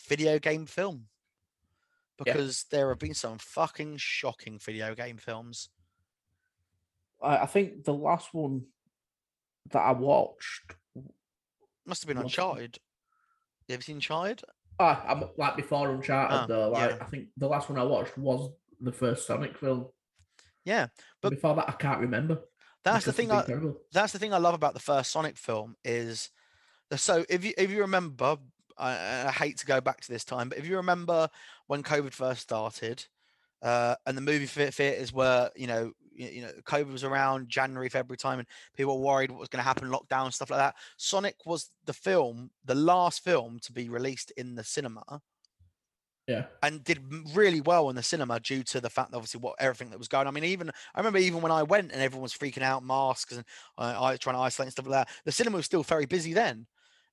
video 0.08 0.38
game 0.38 0.64
film 0.64 1.08
Yeah. 2.26 2.32
because 2.32 2.64
there 2.70 2.88
have 2.88 2.98
been 2.98 3.14
some 3.14 3.38
fucking 3.38 3.96
shocking 3.98 4.58
video 4.58 4.94
game 4.94 5.16
films. 5.16 5.68
I, 7.22 7.38
I 7.38 7.46
think 7.46 7.84
the 7.84 7.94
last 7.94 8.32
one 8.34 8.62
that 9.70 9.80
I 9.80 9.92
watched 9.92 10.74
Must 11.86 12.02
have 12.02 12.08
been 12.08 12.22
Uncharted. 12.22 12.78
You 13.68 13.74
ever 13.74 13.82
seen 13.82 13.96
Uncharted? 13.96 14.42
Ah, 14.80 15.04
I'm 15.06 15.24
like 15.36 15.56
before 15.56 15.90
Uncharted 15.90 16.36
Ah, 16.36 16.46
though. 16.46 16.70
Like 16.70 16.90
yeah. 16.90 16.96
I 17.00 17.04
think 17.04 17.28
the 17.36 17.48
last 17.48 17.68
one 17.68 17.78
I 17.78 17.84
watched 17.84 18.16
was 18.16 18.50
the 18.80 18.92
first 18.92 19.26
Sonic 19.26 19.58
film. 19.58 19.86
Yeah, 20.64 20.88
But 21.22 21.30
but 21.30 21.30
before 21.30 21.54
that, 21.56 21.68
I 21.68 21.72
can't 21.72 22.00
remember. 22.00 22.40
that's 22.84 23.04
the 23.06 23.12
thing. 23.12 23.30
I, 23.30 23.42
terrible. 23.42 23.78
that's 23.92 24.12
the 24.12 24.18
thing 24.18 24.34
I 24.34 24.38
love 24.38 24.54
about 24.54 24.74
the 24.74 24.80
first 24.80 25.10
Sonic 25.10 25.36
film 25.36 25.76
is 25.84 26.30
so 26.94 27.24
if 27.28 27.44
you 27.44 27.52
if 27.58 27.70
you 27.70 27.80
remember, 27.80 28.36
I, 28.78 29.26
I 29.28 29.30
hate 29.32 29.58
to 29.58 29.66
go 29.66 29.80
back 29.80 30.00
to 30.02 30.12
this 30.12 30.24
time, 30.24 30.48
but 30.48 30.58
if 30.58 30.66
you 30.66 30.76
remember 30.76 31.28
when 31.66 31.82
COVID 31.82 32.12
first 32.12 32.42
started, 32.42 33.06
uh, 33.62 33.96
and 34.06 34.16
the 34.16 34.22
movie 34.22 34.46
thea- 34.46 34.70
theaters 34.70 35.12
were 35.12 35.50
you 35.56 35.66
know 35.66 35.92
you, 36.14 36.28
you 36.28 36.42
know 36.42 36.50
COVID 36.64 36.92
was 36.92 37.04
around 37.04 37.48
January 37.48 37.88
February 37.88 38.18
time, 38.18 38.38
and 38.38 38.48
people 38.76 38.98
were 38.98 39.06
worried 39.06 39.30
what 39.30 39.40
was 39.40 39.48
going 39.48 39.62
to 39.62 39.66
happen, 39.66 39.88
lockdown 39.88 40.32
stuff 40.32 40.50
like 40.50 40.60
that. 40.60 40.76
Sonic 40.96 41.36
was 41.44 41.70
the 41.84 41.92
film, 41.92 42.50
the 42.64 42.74
last 42.74 43.24
film 43.24 43.58
to 43.62 43.72
be 43.72 43.88
released 43.88 44.30
in 44.32 44.54
the 44.54 44.64
cinema. 44.64 45.20
Yeah, 46.28 46.44
and 46.62 46.84
did 46.84 47.00
really 47.34 47.62
well 47.62 47.88
in 47.88 47.96
the 47.96 48.02
cinema 48.02 48.38
due 48.38 48.62
to 48.64 48.82
the 48.82 48.90
fact 48.90 49.10
that 49.10 49.16
obviously 49.16 49.40
what 49.40 49.54
everything 49.58 49.90
that 49.90 49.98
was 49.98 50.08
going. 50.08 50.26
I 50.26 50.30
mean, 50.30 50.44
even 50.44 50.70
I 50.94 51.00
remember 51.00 51.18
even 51.18 51.40
when 51.40 51.52
I 51.52 51.62
went 51.62 51.90
and 51.90 52.02
everyone 52.02 52.22
was 52.22 52.34
freaking 52.34 52.62
out, 52.62 52.84
masks 52.84 53.32
and 53.32 53.44
uh, 53.78 53.96
I 53.98 54.10
was 54.10 54.18
trying 54.18 54.36
to 54.36 54.40
isolate 54.40 54.66
and 54.66 54.72
stuff 54.72 54.86
like 54.86 55.06
that. 55.06 55.14
The 55.24 55.32
cinema 55.32 55.56
was 55.56 55.66
still 55.66 55.82
very 55.82 56.04
busy 56.04 56.34
then, 56.34 56.66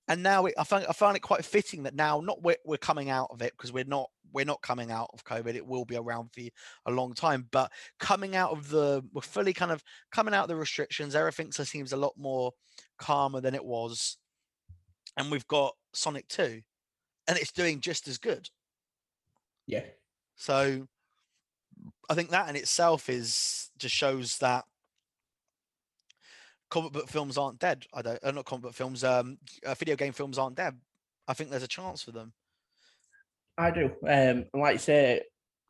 and 0.07 0.21
now 0.21 0.45
it, 0.45 0.53
I 0.57 0.63
find 0.63 0.85
I 0.87 0.93
find 0.93 1.17
it 1.17 1.21
quite 1.21 1.43
fitting 1.43 1.83
that 1.83 1.95
now 1.95 2.19
not 2.19 2.41
we're, 2.41 2.57
we're 2.65 2.77
coming 2.77 3.09
out 3.09 3.29
of 3.31 3.41
it 3.41 3.53
because 3.53 3.73
we're 3.73 3.85
not 3.85 4.09
we're 4.31 4.45
not 4.45 4.61
coming 4.61 4.91
out 4.91 5.09
of 5.13 5.23
COVID. 5.23 5.55
It 5.55 5.65
will 5.65 5.85
be 5.85 5.95
around 5.95 6.31
for 6.33 6.41
a 6.85 6.91
long 6.91 7.13
time, 7.13 7.47
but 7.51 7.71
coming 7.99 8.35
out 8.35 8.51
of 8.51 8.69
the 8.69 9.03
we're 9.13 9.21
fully 9.21 9.53
kind 9.53 9.71
of 9.71 9.83
coming 10.11 10.33
out 10.33 10.43
of 10.43 10.49
the 10.49 10.55
restrictions. 10.55 11.15
Everything 11.15 11.51
seems 11.51 11.93
a 11.93 11.97
lot 11.97 12.13
more 12.17 12.51
calmer 12.97 13.41
than 13.41 13.55
it 13.55 13.65
was, 13.65 14.17
and 15.17 15.31
we've 15.31 15.47
got 15.47 15.75
Sonic 15.93 16.27
Two, 16.27 16.61
and 17.27 17.37
it's 17.37 17.51
doing 17.51 17.79
just 17.79 18.07
as 18.07 18.17
good. 18.17 18.49
yeah, 19.67 19.85
So 20.35 20.87
I 22.09 22.13
think 22.13 22.29
that 22.29 22.49
in 22.49 22.55
itself 22.55 23.09
is 23.09 23.71
just 23.77 23.95
shows 23.95 24.37
that 24.39 24.65
comic 26.69 26.93
book 26.93 27.07
films 27.07 27.37
aren't 27.37 27.59
dead. 27.59 27.85
I 27.93 28.01
don't, 28.01 28.19
uh, 28.23 28.31
not 28.31 28.45
comic 28.45 28.63
book 28.63 28.73
films, 28.73 29.03
um, 29.03 29.37
uh, 29.65 29.75
video 29.75 29.95
game 29.95 30.13
films 30.13 30.37
aren't 30.37 30.55
dead. 30.55 30.79
I 31.27 31.33
think 31.33 31.49
there's 31.49 31.63
a 31.63 31.67
chance 31.67 32.01
for 32.01 32.11
them. 32.11 32.33
I 33.57 33.71
do. 33.71 33.85
Um, 34.03 34.45
and 34.53 34.61
like 34.61 34.73
you 34.73 34.79
say, 34.79 35.21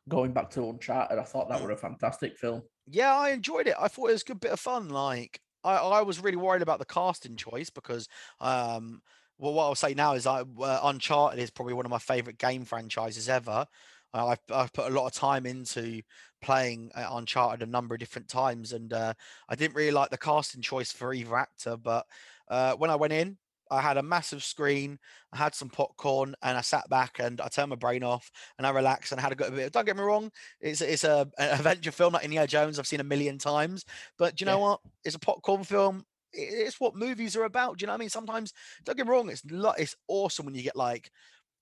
going 0.08 0.32
back 0.32 0.50
to 0.50 0.68
Uncharted, 0.68 1.18
I 1.18 1.24
thought 1.24 1.48
that 1.48 1.60
Mm. 1.60 1.64
were 1.64 1.72
a 1.72 1.76
fantastic 1.76 2.36
film. 2.36 2.62
Yeah, 2.86 3.14
I 3.16 3.30
enjoyed 3.30 3.66
it. 3.68 3.74
I 3.78 3.88
thought 3.88 4.10
it 4.10 4.14
was 4.14 4.22
a 4.22 4.26
good 4.26 4.40
bit 4.40 4.52
of 4.52 4.60
fun. 4.60 4.88
Like 4.88 5.40
I, 5.64 5.76
I 5.76 6.02
was 6.02 6.20
really 6.20 6.36
worried 6.36 6.62
about 6.62 6.78
the 6.78 6.84
casting 6.84 7.36
choice 7.36 7.70
because, 7.70 8.08
um, 8.40 9.02
well, 9.38 9.52
what 9.54 9.64
I'll 9.64 9.74
say 9.74 9.94
now 9.94 10.14
is 10.14 10.26
I 10.26 10.40
uh, 10.42 10.80
Uncharted 10.84 11.40
is 11.40 11.50
probably 11.50 11.74
one 11.74 11.84
of 11.84 11.90
my 11.90 11.98
favorite 11.98 12.38
game 12.38 12.64
franchises 12.64 13.28
ever. 13.28 13.66
Uh, 14.14 14.26
I've 14.28 14.40
I've 14.50 14.72
put 14.72 14.90
a 14.90 14.94
lot 14.94 15.06
of 15.06 15.12
time 15.12 15.46
into 15.46 16.02
playing 16.46 16.90
uh, 16.94 17.08
Uncharted 17.12 17.66
a 17.66 17.70
number 17.70 17.94
of 17.94 17.98
different 18.00 18.28
times, 18.28 18.72
and 18.72 18.92
uh, 18.92 19.12
I 19.48 19.56
didn't 19.56 19.76
really 19.76 19.90
like 19.90 20.10
the 20.10 20.18
casting 20.18 20.62
choice 20.62 20.92
for 20.92 21.12
either 21.12 21.36
actor. 21.36 21.76
But 21.76 22.06
uh, 22.48 22.74
when 22.76 22.90
I 22.90 22.96
went 22.96 23.12
in, 23.12 23.36
I 23.70 23.80
had 23.80 23.96
a 23.96 24.02
massive 24.02 24.44
screen, 24.44 24.98
I 25.32 25.38
had 25.38 25.54
some 25.54 25.68
popcorn, 25.68 26.36
and 26.42 26.56
I 26.56 26.60
sat 26.60 26.88
back 26.88 27.18
and 27.18 27.40
I 27.40 27.48
turned 27.48 27.70
my 27.70 27.76
brain 27.76 28.04
off 28.04 28.30
and 28.58 28.66
I 28.66 28.70
relaxed 28.70 29.10
and 29.12 29.20
had 29.20 29.32
a 29.32 29.36
good 29.36 29.54
bit. 29.54 29.72
Don't 29.72 29.84
get 29.84 29.96
me 29.96 30.02
wrong, 30.02 30.30
it's 30.60 30.80
it's 30.80 31.04
a 31.04 31.28
an 31.38 31.50
adventure 31.58 31.90
film 31.92 32.14
like 32.14 32.24
Indiana 32.24 32.46
Jones. 32.46 32.78
I've 32.78 32.86
seen 32.86 33.00
a 33.00 33.04
million 33.04 33.38
times, 33.38 33.84
but 34.18 34.36
do 34.36 34.42
you 34.42 34.46
know 34.46 34.58
Yeah. 34.58 34.60
what? 34.60 34.80
It's 35.04 35.16
a 35.16 35.20
popcorn 35.20 35.64
film. 35.64 36.04
It's 36.32 36.80
what 36.80 36.94
movies 36.94 37.34
are 37.36 37.44
about. 37.44 37.78
Do 37.78 37.82
you 37.82 37.86
know 37.86 37.94
what 37.94 37.98
I 37.98 38.00
mean? 38.00 38.08
Sometimes 38.10 38.52
don't 38.84 38.96
get 38.96 39.06
me 39.06 39.12
wrong. 39.12 39.30
It's 39.30 39.42
it's 39.78 39.96
awesome 40.06 40.46
when 40.46 40.54
you 40.54 40.62
get 40.62 40.76
like 40.76 41.10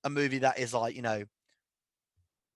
a 0.04 0.10
movie 0.10 0.38
that 0.38 0.58
is 0.58 0.74
like 0.74 0.94
you 0.96 1.02
know 1.02 1.24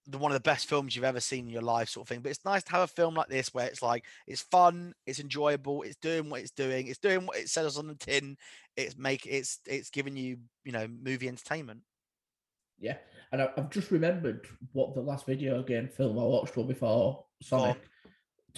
the 0.08 0.18
one 0.18 0.32
of 0.32 0.36
the 0.36 0.40
best 0.48 0.68
films 0.68 0.96
you've 0.96 1.04
ever 1.04 1.20
seen 1.20 1.46
in 1.46 1.52
your 1.52 1.62
life, 1.62 1.88
sort 1.90 2.04
of 2.04 2.08
thing. 2.08 2.20
But 2.20 2.30
it's 2.30 2.44
nice 2.44 2.62
to 2.64 2.72
have 2.72 2.82
a 2.82 2.86
film 2.86 3.14
like 3.14 3.28
this 3.28 3.52
where 3.52 3.66
it's 3.66 3.82
like 3.82 4.04
it's 4.26 4.40
fun, 4.40 4.94
it's 5.06 5.20
enjoyable, 5.20 5.82
it's 5.82 5.96
doing 5.96 6.30
what 6.30 6.40
it's 6.40 6.50
doing, 6.50 6.86
it's 6.86 6.98
doing 6.98 7.26
what 7.26 7.36
it 7.36 7.50
says 7.50 7.76
on 7.76 7.86
the 7.86 7.94
tin. 7.94 8.36
It's 8.76 8.96
make 8.96 9.26
it's 9.26 9.60
it's 9.66 9.90
giving 9.90 10.16
you 10.16 10.38
you 10.64 10.72
know 10.72 10.88
movie 10.88 11.28
entertainment. 11.28 11.80
Yeah, 12.80 12.96
and 13.32 13.42
I, 13.42 13.50
I've 13.56 13.70
just 13.70 13.90
remembered 13.90 14.46
what 14.72 14.94
the 14.94 15.02
last 15.02 15.26
video 15.26 15.62
game 15.62 15.88
film 15.88 16.18
I 16.18 16.22
watched 16.22 16.56
was 16.56 16.66
before 16.66 17.24
Sonic, 17.42 17.78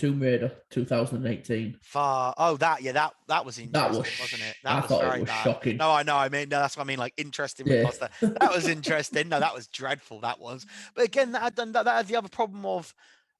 Tomb 0.01 0.21
Raider, 0.21 0.51
2018. 0.71 1.77
Far 1.83 2.35
oh 2.39 2.57
that 2.57 2.81
yeah 2.83 2.93
that 2.93 3.13
that 3.29 3.45
was 3.45 3.59
interesting, 3.59 3.73
That 3.83 3.91
was, 3.99 4.21
wasn't 4.21 4.43
it? 4.43 4.57
That 4.65 4.73
I 4.73 4.77
was 4.81 4.85
thought 4.87 5.03
very 5.03 5.17
it 5.19 5.21
was 5.21 5.29
bad. 5.29 5.45
shocking. 5.45 5.77
No, 5.77 5.91
I 5.91 6.03
know. 6.03 6.17
I 6.17 6.29
mean, 6.31 6.49
no, 6.49 6.59
that's 6.61 6.77
what 6.77 6.85
I 6.85 6.87
mean. 6.87 6.99
Like 6.99 7.15
interesting. 7.17 7.67
Yeah. 7.67 7.91
That, 8.21 8.53
was 8.55 8.67
interesting. 8.67 9.29
No, 9.29 9.39
that 9.41 9.55
was 9.55 9.67
dreadful. 9.67 10.21
That 10.21 10.41
was. 10.41 10.65
But 10.95 11.05
again, 11.05 11.33
that 11.33 11.43
had 11.43 11.55
done 11.55 11.73
that, 11.73 11.85
that 11.85 11.97
had 11.97 12.07
the 12.09 12.17
other 12.17 12.29
problem 12.29 12.65
of 12.65 12.95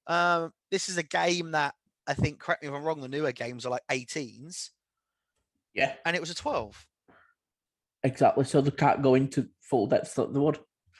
um, 0.07 0.53
this 0.69 0.87
is 0.89 0.97
a 0.97 1.03
game 1.03 1.51
that 1.51 1.73
I 2.07 2.13
think. 2.13 2.39
Correct 2.39 2.61
me 2.61 2.69
if 2.69 2.73
I'm 2.75 2.83
wrong. 2.83 3.01
The 3.01 3.07
newer 3.07 3.31
games 3.31 3.65
are 3.65 3.69
like 3.69 3.83
18s, 3.89 4.69
Yeah, 5.73 5.93
and 6.05 6.15
it 6.15 6.19
was 6.19 6.29
a 6.29 6.35
12. 6.35 6.85
exactly. 8.03 8.43
So 8.45 8.61
they 8.61 8.71
can't 8.71 9.01
go 9.01 9.15
into 9.15 9.47
full 9.61 9.87
depth 9.87 10.15
that 10.15 10.33
they 10.33 10.39
would. 10.39 10.59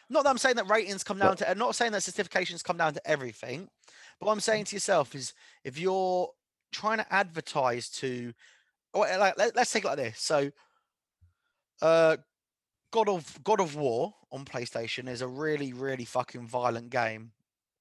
Not 0.09 0.23
that 0.25 0.29
I'm 0.29 0.37
saying 0.37 0.55
that 0.57 0.69
ratings 0.69 1.03
come 1.03 1.19
down 1.19 1.29
But- 1.31 1.37
to. 1.39 1.49
I'm 1.51 1.57
not 1.57 1.75
saying 1.75 1.91
that 1.93 2.01
certifications 2.01 2.63
come 2.63 2.77
down 2.77 2.93
to 2.93 3.07
everything. 3.09 3.69
But 4.21 4.27
what 4.27 4.33
I'm 4.33 4.39
saying 4.39 4.65
to 4.65 4.75
yourself 4.75 5.15
is, 5.15 5.33
if 5.63 5.79
you're 5.79 6.29
trying 6.71 6.99
to 6.99 7.11
advertise 7.11 7.89
to, 7.89 8.31
or 8.93 9.07
like, 9.17 9.35
let, 9.35 9.57
us 9.57 9.71
take 9.71 9.83
it 9.83 9.87
like 9.87 9.97
this. 9.97 10.19
So, 10.21 10.51
uh, 11.81 12.17
God 12.91 13.09
of 13.09 13.43
God 13.43 13.59
of 13.59 13.75
War 13.75 14.13
on 14.31 14.45
PlayStation 14.45 15.09
is 15.09 15.21
a 15.23 15.27
really, 15.27 15.73
really 15.73 16.05
fucking 16.05 16.45
violent 16.45 16.91
game. 16.91 17.31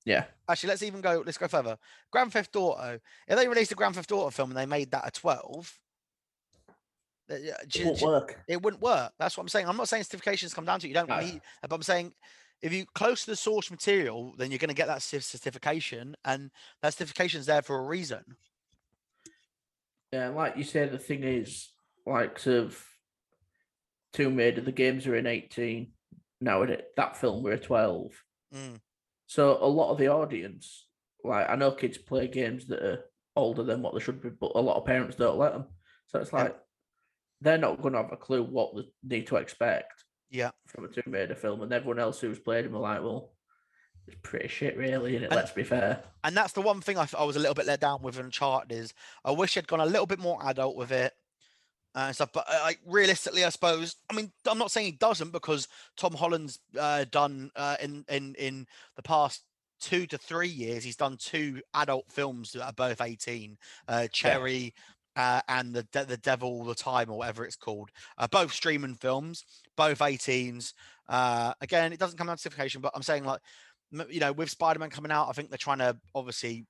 Yeah, 0.07 0.25
Actually, 0.49 0.71
let's 0.71 0.83
even 0.83 1.03
go. 1.03 1.23
Let's 1.27 1.37
go 1.37 1.47
further. 1.47 1.77
Grand 2.11 2.33
Theft 2.33 2.57
Auto. 2.57 2.99
If 3.29 3.37
they 3.37 3.47
released 3.47 3.73
a 3.73 3.75
Grand 3.75 3.95
Theft 3.95 4.11
Auto 4.11 4.31
film 4.31 4.49
and 4.51 4.59
they 4.59 4.65
made 4.65 4.91
that 4.93 5.07
a 5.07 5.11
12, 5.11 5.79
th- 7.29 7.43
yeah, 7.45 7.53
it 7.61 7.69
j- 7.69 7.85
won't 7.85 8.01
work. 8.01 8.41
it 8.49 8.63
wouldn't 8.63 8.83
work. 8.83 9.13
That's 9.19 9.37
what 9.37 9.43
I'm 9.43 9.49
saying. 9.49 9.69
I'm 9.69 9.77
not 9.77 9.91
saying 9.91 10.05
certifications 10.05 10.55
come 10.55 10.65
down 10.65 10.81
to 10.81 10.87
it. 10.87 10.89
You 10.89 10.95
don't 10.95 11.11
No. 11.11 11.21
need, 11.21 11.43
but 11.61 11.75
I'm 11.75 11.83
saying 11.83 12.15
if 12.63 12.73
you 12.73 12.87
close 12.95 13.25
to 13.25 13.31
the 13.31 13.37
source 13.37 13.71
material, 13.71 14.35
then 14.37 14.51
you're 14.51 14.59
going 14.59 14.69
to 14.69 14.75
get 14.75 14.89
that 14.89 15.03
certification, 15.03 16.15
and 16.25 16.51
that 16.83 16.95
certification's 16.95 17.47
there 17.47 17.63
for 17.63 17.79
a 17.79 17.87
reason. 17.87 18.37
Yeah, 20.13 20.29
like 20.29 20.57
you 20.57 20.65
say, 20.65 20.89
the 20.89 20.99
thing 20.99 21.23
is, 21.23 21.71
like, 22.07 22.45
of 22.47 22.85
Tomb 24.13 24.37
Raider, 24.37 24.61
the 24.61 24.73
games 24.73 25.07
are 25.07 25.17
in 25.17 25.27
18. 25.27 25.93
Now, 26.41 26.67
that 26.97 27.17
film 27.17 27.43
were 27.43 27.53
a 27.53 27.59
12. 27.59 28.13
Mm, 28.53 28.81
So 29.27 29.59
a 29.61 29.67
lot 29.67 29.93
of 29.93 29.99
the 29.99 30.09
audience, 30.09 30.89
like, 31.23 31.49
I 31.49 31.57
know 31.57 31.71
kids 31.73 31.99
play 31.99 32.27
games 32.27 32.67
that 32.67 32.83
are 32.83 33.05
older 33.37 33.63
than 33.63 33.83
what 33.83 33.95
they 33.95 34.01
should 34.01 34.21
be, 34.21 34.31
but 34.31 34.53
a 34.55 34.61
lot 34.61 34.77
of 34.77 34.85
parents 34.85 35.17
don't 35.17 35.39
let 35.39 35.53
them. 35.53 35.67
So 36.09 36.19
it's 36.19 36.33
Yeah. 36.33 36.43
like, 36.43 36.61
they're 37.41 37.59
not 37.59 37.81
going 37.81 37.93
to 37.95 38.03
have 38.03 38.13
a 38.13 38.17
clue 38.17 38.43
what 38.43 38.75
they 38.75 39.19
need 39.19 39.29
to 39.29 39.37
expect 39.37 40.05
Yeah, 40.31 40.51
from 40.67 40.85
a 40.85 40.89
Tomb 40.89 41.13
Raider 41.13 41.35
film. 41.35 41.63
And 41.63 41.73
everyone 41.73 41.99
else 41.99 42.21
who's 42.21 42.39
played 42.39 42.65
him 42.67 42.77
are 42.77 42.81
like, 42.81 43.03
well, 43.03 43.31
it's 44.07 44.17
pretty 44.23 44.49
shit, 44.49 44.77
really, 44.77 45.17
and 45.17 45.25
And- 45.27 45.35
let's 45.35 45.53
be 45.53 45.65
fair. 45.65 46.03
and 46.25 46.37
that's 46.37 46.53
the 46.53 46.63
one 46.63 46.81
thing 46.81 46.99
I, 46.99 47.07
I 47.19 47.25
was 47.25 47.37
a 47.37 47.41
little 47.41 47.55
bit 47.55 47.67
let 47.67 47.81
down 47.81 48.03
with 48.03 48.19
Uncharted 48.19 48.73
is 48.73 48.95
I 49.25 49.33
wish 49.33 49.57
I'd 49.57 49.67
gone 49.69 49.81
a 49.81 49.87
little 49.87 50.07
bit 50.07 50.19
more 50.21 50.39
adult 50.47 50.77
with 50.77 50.93
it. 50.93 51.13
uh, 51.97 52.05
and 52.07 52.15
stuff. 52.15 52.31
But 52.33 52.47
uh, 52.49 52.61
like 52.63 52.79
realistically, 52.87 53.45
I 53.45 53.49
suppose. 53.49 53.97
I 54.09 54.15
mean, 54.15 54.31
I'm 54.47 54.59
not 54.59 54.71
saying 54.71 54.87
he 54.87 54.93
doesn't 54.93 55.33
because 55.33 55.67
Tom 55.97 56.15
Holland's 56.15 56.61
uh, 56.79 57.05
done 57.11 57.51
uh, 57.57 57.77
in 57.83 58.05
in 58.09 58.37
in 58.37 58.67
the 58.95 59.03
past 59.03 59.43
two 59.81 60.07
to 60.07 60.17
three 60.17 60.47
years. 60.49 60.85
He's 60.85 60.95
done 60.97 61.17
two 61.17 61.61
adult 61.75 62.05
films 62.13 62.53
that 62.53 62.65
are 62.65 62.73
both 62.73 63.01
18. 63.01 63.59
Uh, 63.89 64.07
Cherry. 64.13 64.73
Uh, 65.17 65.41
and 65.49 65.75
the 65.75 65.83
De- 65.93 66.05
the 66.05 66.17
devil 66.19 66.49
all 66.49 66.65
the 66.65 66.75
time 66.75 67.11
or 67.11 67.19
whatever 67.19 67.45
it's 67.45 67.57
called 67.57 67.91
uh, 68.19 68.29
both 68.31 68.53
streaming 68.53 68.95
films 68.95 69.45
both 69.77 69.99
18s 69.99 70.73
uh, 71.09 71.53
again 71.61 71.93
it 71.93 71.99
doesn't 71.99 72.17
come 72.17 72.29
down 72.29 72.37
to 72.37 72.41
certification 72.41 72.81
but 72.81 72.93
i'm 72.95 73.03
saying 73.03 73.25
like 73.25 73.41
you 74.09 74.21
know 74.21 74.31
with 74.31 74.49
spider-man 74.49 74.89
coming 74.89 75.11
out 75.11 75.29
i 75.29 75.33
think 75.33 75.49
they're 75.51 75.59
trying 75.59 75.79
to 75.79 75.97
obviously 76.15 76.65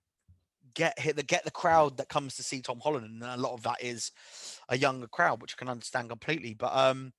get 0.75 0.99
hit 0.99 1.17
the 1.17 1.23
get 1.23 1.45
the 1.45 1.51
crowd 1.51 1.97
that 1.97 2.09
comes 2.09 2.37
to 2.37 2.43
see 2.43 2.61
Tom 2.61 2.81
Holland, 2.83 3.07
and 3.07 3.23
a 3.23 3.37
lot 3.37 3.55
of 3.55 3.63
that 3.63 3.83
is 3.83 4.13
a 4.69 4.79
younger 4.79 5.09
crowd, 5.09 5.41
which 5.41 5.55
I 5.57 5.59
can 5.59 5.69
understand 5.69 6.09
completely. 6.09 6.55
But 6.55 6.75
um, 6.75 7.13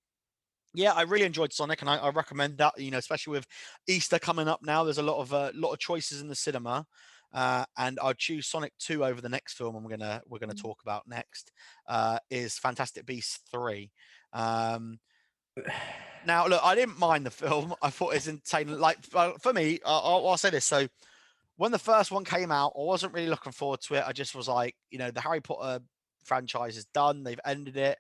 yeah, 0.74 0.94
I 0.94 1.04
really 1.04 1.26
enjoyed 1.26 1.54
Sonic, 1.54 1.82
and 1.82 1.90
I, 1.90 1.98
I 1.98 2.10
recommend 2.10 2.58
that. 2.58 2.74
You 2.78 2.92
know, 2.92 2.98
especially 2.98 3.32
with 3.32 3.48
Easter 3.88 4.20
coming 4.20 4.48
up 4.48 4.62
now, 4.64 4.84
there's 4.84 4.98
a 4.98 5.04
lot 5.04 5.20
of 5.20 5.34
a 5.34 5.36
uh, 5.36 5.52
lot 5.54 5.74
of 5.74 5.80
choices 5.80 6.22
in 6.22 6.28
the 6.28 6.36
cinema. 6.36 6.86
Uh, 7.34 7.66
and 7.78 7.98
I'd 8.04 8.18
choose 8.18 8.48
Sonic 8.48 8.74
2 8.80 9.06
over 9.06 9.22
the 9.22 9.30
next 9.30 9.54
film 9.54 9.76
I'm 9.76 9.88
gonna 9.88 10.22
we're 10.28 10.40
gonna 10.40 10.54
mm. 10.54 10.62
talk 10.62 10.82
about 10.82 11.08
next 11.08 11.52
uh, 11.88 12.20
is 12.30 12.58
Fantastic 12.58 13.06
Beasts 13.06 13.40
3. 13.52 13.90
Um, 14.34 15.00
now, 16.26 16.48
look, 16.48 16.62
I 16.64 16.76
didn't 16.76 17.00
mind 17.00 17.26
the 17.26 17.32
film. 17.32 17.74
I 17.82 17.90
thought 17.90 18.12
it 18.12 18.16
was 18.16 18.28
entertaining. 18.28 18.80
Like 18.80 18.98
for 19.04 19.54
me, 19.54 19.80
I'll, 19.86 20.28
I'll 20.28 20.38
say 20.38 20.50
this. 20.50 20.66
So 20.66 20.88
when 21.58 21.72
the 21.72 21.80
first 21.80 22.12
one 22.12 22.26
came 22.26 22.52
out, 22.52 22.74
I 22.76 22.84
wasn't 22.84 23.14
really 23.14 23.30
looking 23.30 23.52
forward 23.52 23.82
to 23.82 23.96
it. 23.96 24.04
I 24.06 24.14
just 24.14 24.36
was 24.36 24.48
like, 24.48 24.76
you 24.90 24.98
know, 24.98 25.12
the 25.12 25.22
Harry 25.22 25.42
Potter 25.42 25.84
franchise 26.24 26.78
is 26.78 26.86
done. 26.94 27.24
They've 27.24 27.40
ended 27.46 27.78
it. 27.78 27.98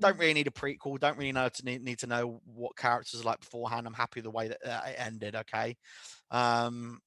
Don't 0.00 0.16
mm. 0.16 0.20
really 0.20 0.34
need 0.34 0.46
a 0.46 0.50
prequel. 0.50 0.98
Don't 0.98 1.18
really 1.18 1.32
know 1.32 1.48
to 1.48 1.64
need, 1.64 1.82
need 1.82 1.98
to 2.00 2.06
know 2.06 2.40
what 2.44 2.76
characters 2.76 3.20
are 3.20 3.24
like 3.24 3.40
beforehand. 3.40 3.86
I'm 3.86 3.94
happy 3.94 4.20
the 4.20 4.30
way 4.30 4.48
that 4.48 4.58
uh, 4.64 4.80
it 4.88 4.96
ended. 4.98 5.36
Okay. 5.36 5.76
Um, 6.30 7.00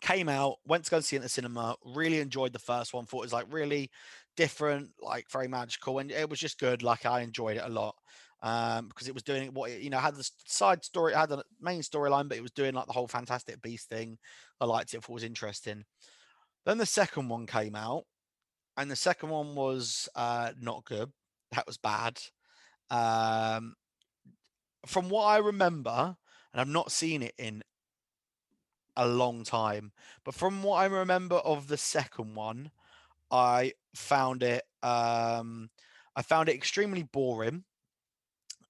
came 0.00 0.28
out, 0.28 0.56
went 0.66 0.84
to 0.84 0.90
go 0.90 1.00
see 1.00 1.16
it 1.16 1.18
in 1.18 1.22
the 1.22 1.28
cinema. 1.28 1.76
Really 1.84 2.20
enjoyed 2.20 2.52
the 2.52 2.58
first 2.58 2.94
one. 2.94 3.04
Thought 3.04 3.18
it 3.18 3.26
was 3.26 3.32
like 3.32 3.52
really 3.52 3.90
different, 4.36 4.90
like 5.00 5.30
very 5.30 5.48
magical, 5.48 5.98
and 5.98 6.10
it 6.10 6.28
was 6.28 6.38
just 6.38 6.58
good. 6.58 6.82
Like 6.82 7.06
I 7.06 7.20
enjoyed 7.20 7.56
it 7.56 7.64
a 7.64 7.68
lot 7.68 7.94
um, 8.42 8.88
because 8.88 9.08
it 9.08 9.14
was 9.14 9.22
doing 9.22 9.52
what 9.52 9.80
you 9.80 9.90
know 9.90 9.98
had 9.98 10.14
the 10.14 10.28
side 10.46 10.84
story, 10.84 11.12
had 11.12 11.28
the 11.28 11.44
main 11.60 11.82
storyline, 11.82 12.28
but 12.28 12.38
it 12.38 12.42
was 12.42 12.52
doing 12.52 12.74
like 12.74 12.86
the 12.86 12.92
whole 12.92 13.08
Fantastic 13.08 13.60
Beast 13.62 13.88
thing. 13.88 14.18
I 14.60 14.64
liked 14.64 14.94
it. 14.94 14.98
It 14.98 15.08
was 15.08 15.24
interesting. 15.24 15.84
Then 16.64 16.78
the 16.78 16.86
second 16.86 17.28
one 17.28 17.46
came 17.46 17.74
out, 17.74 18.04
and 18.76 18.90
the 18.90 18.96
second 18.96 19.30
one 19.30 19.54
was 19.54 20.08
uh, 20.14 20.52
not 20.60 20.84
good. 20.84 21.10
That 21.52 21.66
was 21.66 21.78
bad. 21.78 22.20
Um, 22.90 23.74
from 24.86 25.08
what 25.10 25.24
I 25.24 25.38
remember, 25.38 26.16
and 26.52 26.60
I've 26.60 26.68
not 26.68 26.92
seen 26.92 27.22
it 27.22 27.34
in 27.38 27.62
a 28.96 29.06
long 29.06 29.44
time, 29.44 29.92
but 30.24 30.34
from 30.34 30.62
what 30.62 30.76
I 30.76 30.86
remember 30.86 31.36
of 31.36 31.68
the 31.68 31.76
second 31.76 32.34
one, 32.34 32.70
I 33.30 33.72
found 33.94 34.42
it 34.42 34.64
um, 34.82 35.70
I 36.16 36.22
found 36.22 36.48
it 36.48 36.54
extremely 36.54 37.02
boring 37.02 37.64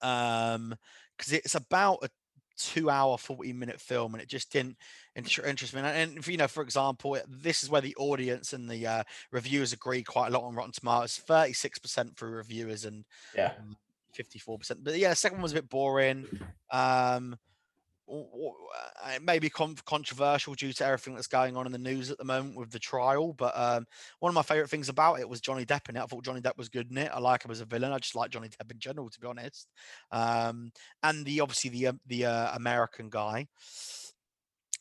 um 0.02 0.74
because 1.16 1.32
it's 1.32 1.54
about 1.54 1.98
a 2.02 2.08
two 2.56 2.90
hour 2.90 3.16
40 3.16 3.52
minute 3.54 3.80
film 3.80 4.14
and 4.14 4.22
it 4.22 4.28
just 4.28 4.52
didn't 4.52 4.76
interest 5.16 5.74
me 5.74 5.80
and 5.80 6.26
you 6.26 6.36
know 6.36 6.46
for 6.46 6.62
example 6.62 7.16
this 7.26 7.62
is 7.62 7.70
where 7.70 7.80
the 7.80 7.96
audience 7.96 8.52
and 8.52 8.68
the 8.68 8.86
uh, 8.86 9.02
reviewers 9.32 9.72
agree 9.72 10.02
quite 10.02 10.28
a 10.28 10.30
lot 10.30 10.42
on 10.42 10.54
rotten 10.54 10.72
tomatoes 10.72 11.20
36% 11.26 12.16
for 12.16 12.30
reviewers 12.30 12.84
and 12.84 13.04
yeah. 13.34 13.52
54% 14.18 14.76
but 14.82 14.96
yeah 14.98 15.10
the 15.10 15.16
second 15.16 15.38
one 15.38 15.42
was 15.42 15.52
a 15.52 15.56
bit 15.56 15.70
boring 15.70 16.26
um 16.70 17.36
it 18.10 19.22
may 19.22 19.38
be 19.38 19.48
controversial 19.50 20.54
due 20.54 20.72
to 20.72 20.84
everything 20.84 21.14
that's 21.14 21.26
going 21.26 21.56
on 21.56 21.66
in 21.66 21.72
the 21.72 21.78
news 21.78 22.10
at 22.10 22.18
the 22.18 22.24
moment 22.24 22.56
with 22.56 22.70
the 22.70 22.78
trial. 22.78 23.32
But 23.32 23.56
um, 23.56 23.86
one 24.18 24.30
of 24.30 24.34
my 24.34 24.42
favorite 24.42 24.70
things 24.70 24.88
about 24.88 25.20
it 25.20 25.28
was 25.28 25.40
Johnny 25.40 25.64
Depp 25.64 25.88
in 25.88 25.96
it. 25.96 26.02
I 26.02 26.06
thought 26.06 26.24
Johnny 26.24 26.40
Depp 26.40 26.56
was 26.56 26.68
good 26.68 26.90
in 26.90 26.98
it. 26.98 27.10
I 27.12 27.20
like 27.20 27.44
him 27.44 27.50
as 27.50 27.60
a 27.60 27.64
villain. 27.64 27.92
I 27.92 27.98
just 27.98 28.16
like 28.16 28.30
Johnny 28.30 28.48
Depp 28.48 28.70
in 28.70 28.78
general, 28.78 29.08
to 29.10 29.20
be 29.20 29.26
honest. 29.26 29.68
Um, 30.10 30.72
and 31.02 31.24
the 31.24 31.40
obviously 31.40 31.70
the 31.70 31.88
um, 31.88 32.00
the 32.06 32.26
uh, 32.26 32.54
American 32.56 33.10
guy. 33.10 33.46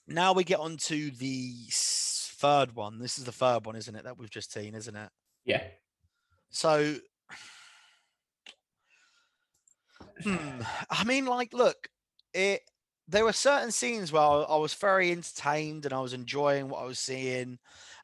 Now 0.08 0.34
we 0.34 0.44
get 0.44 0.60
on 0.60 0.78
to 0.78 1.12
the 1.12 1.54
third 1.72 2.76
one. 2.76 3.00
This 3.00 3.20
is 3.20 3.26
the 3.26 3.32
third 3.32 3.66
one, 3.66 3.76
isn't 3.76 3.96
it? 3.96 4.06
That 4.06 4.18
we've 4.18 4.30
just 4.30 4.52
seen, 4.52 4.74
isn't 4.74 4.96
it? 4.96 5.10
Yeah. 5.46 5.64
So, 6.50 6.96
hmm, 10.24 10.62
I 10.90 11.04
mean, 11.04 11.26
like, 11.28 11.54
look, 11.54 11.90
it 12.34 12.62
there 13.10 13.26
were 13.26 13.34
certain 13.34 13.72
scenes 13.72 14.12
where 14.12 14.22
I 14.22 14.56
was 14.58 14.76
very 14.76 15.12
entertained 15.12 15.86
and 15.86 15.94
I 15.94 16.00
was 16.00 16.14
enjoying 16.14 16.70
what 16.70 16.84
I 16.84 16.86
was 16.86 17.00
seeing. 17.00 17.58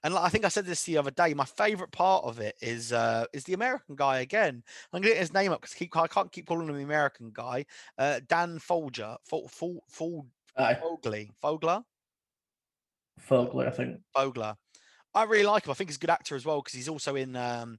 And 0.04 0.14
like, 0.14 0.24
I 0.24 0.30
think 0.30 0.46
I 0.46 0.50
said 0.50 0.66
this 0.66 0.84
the 0.84 0.98
other 0.98 1.12
day. 1.12 1.34
My 1.34 1.46
favorite 1.46 1.92
part 1.92 2.26
of 2.26 2.40
it 2.40 2.56
is 2.62 2.92
uh, 2.92 3.26
is 3.32 3.44
the 3.44 3.54
American 3.54 3.96
guy 3.96 4.20
again. 4.20 4.64
I'm 4.92 5.02
gonna 5.02 5.14
get 5.14 5.20
his 5.20 5.34
name 5.34 5.52
up 5.52 5.62
because 5.62 5.76
keep 5.76 5.96
I 5.96 6.08
can't 6.08 6.32
keep 6.32 6.48
calling 6.48 6.68
him 6.68 6.76
the 6.76 6.84
American 6.84 7.32
guy. 7.34 7.66
Uh, 7.98 8.20
Dan 8.28 8.60
Folger, 8.60 9.16
Fol, 9.24 9.48
Fol, 9.48 9.84
Fol, 9.90 10.26
Fogler, 10.58 11.30
Fogler, 11.44 11.84
Fogler, 13.20 13.68
I 13.68 13.72
think. 13.72 14.00
Fogler. 14.16 14.56
I 15.14 15.24
really 15.24 15.46
like 15.46 15.66
him. 15.66 15.72
I 15.72 15.76
think 15.76 15.90
he's 15.90 15.98
a 15.98 16.00
good 16.00 16.10
actor 16.10 16.36
as 16.36 16.46
well 16.46 16.62
because 16.62 16.74
he's 16.74 16.90
also 16.90 17.16
in 17.16 17.36
um, 17.36 17.78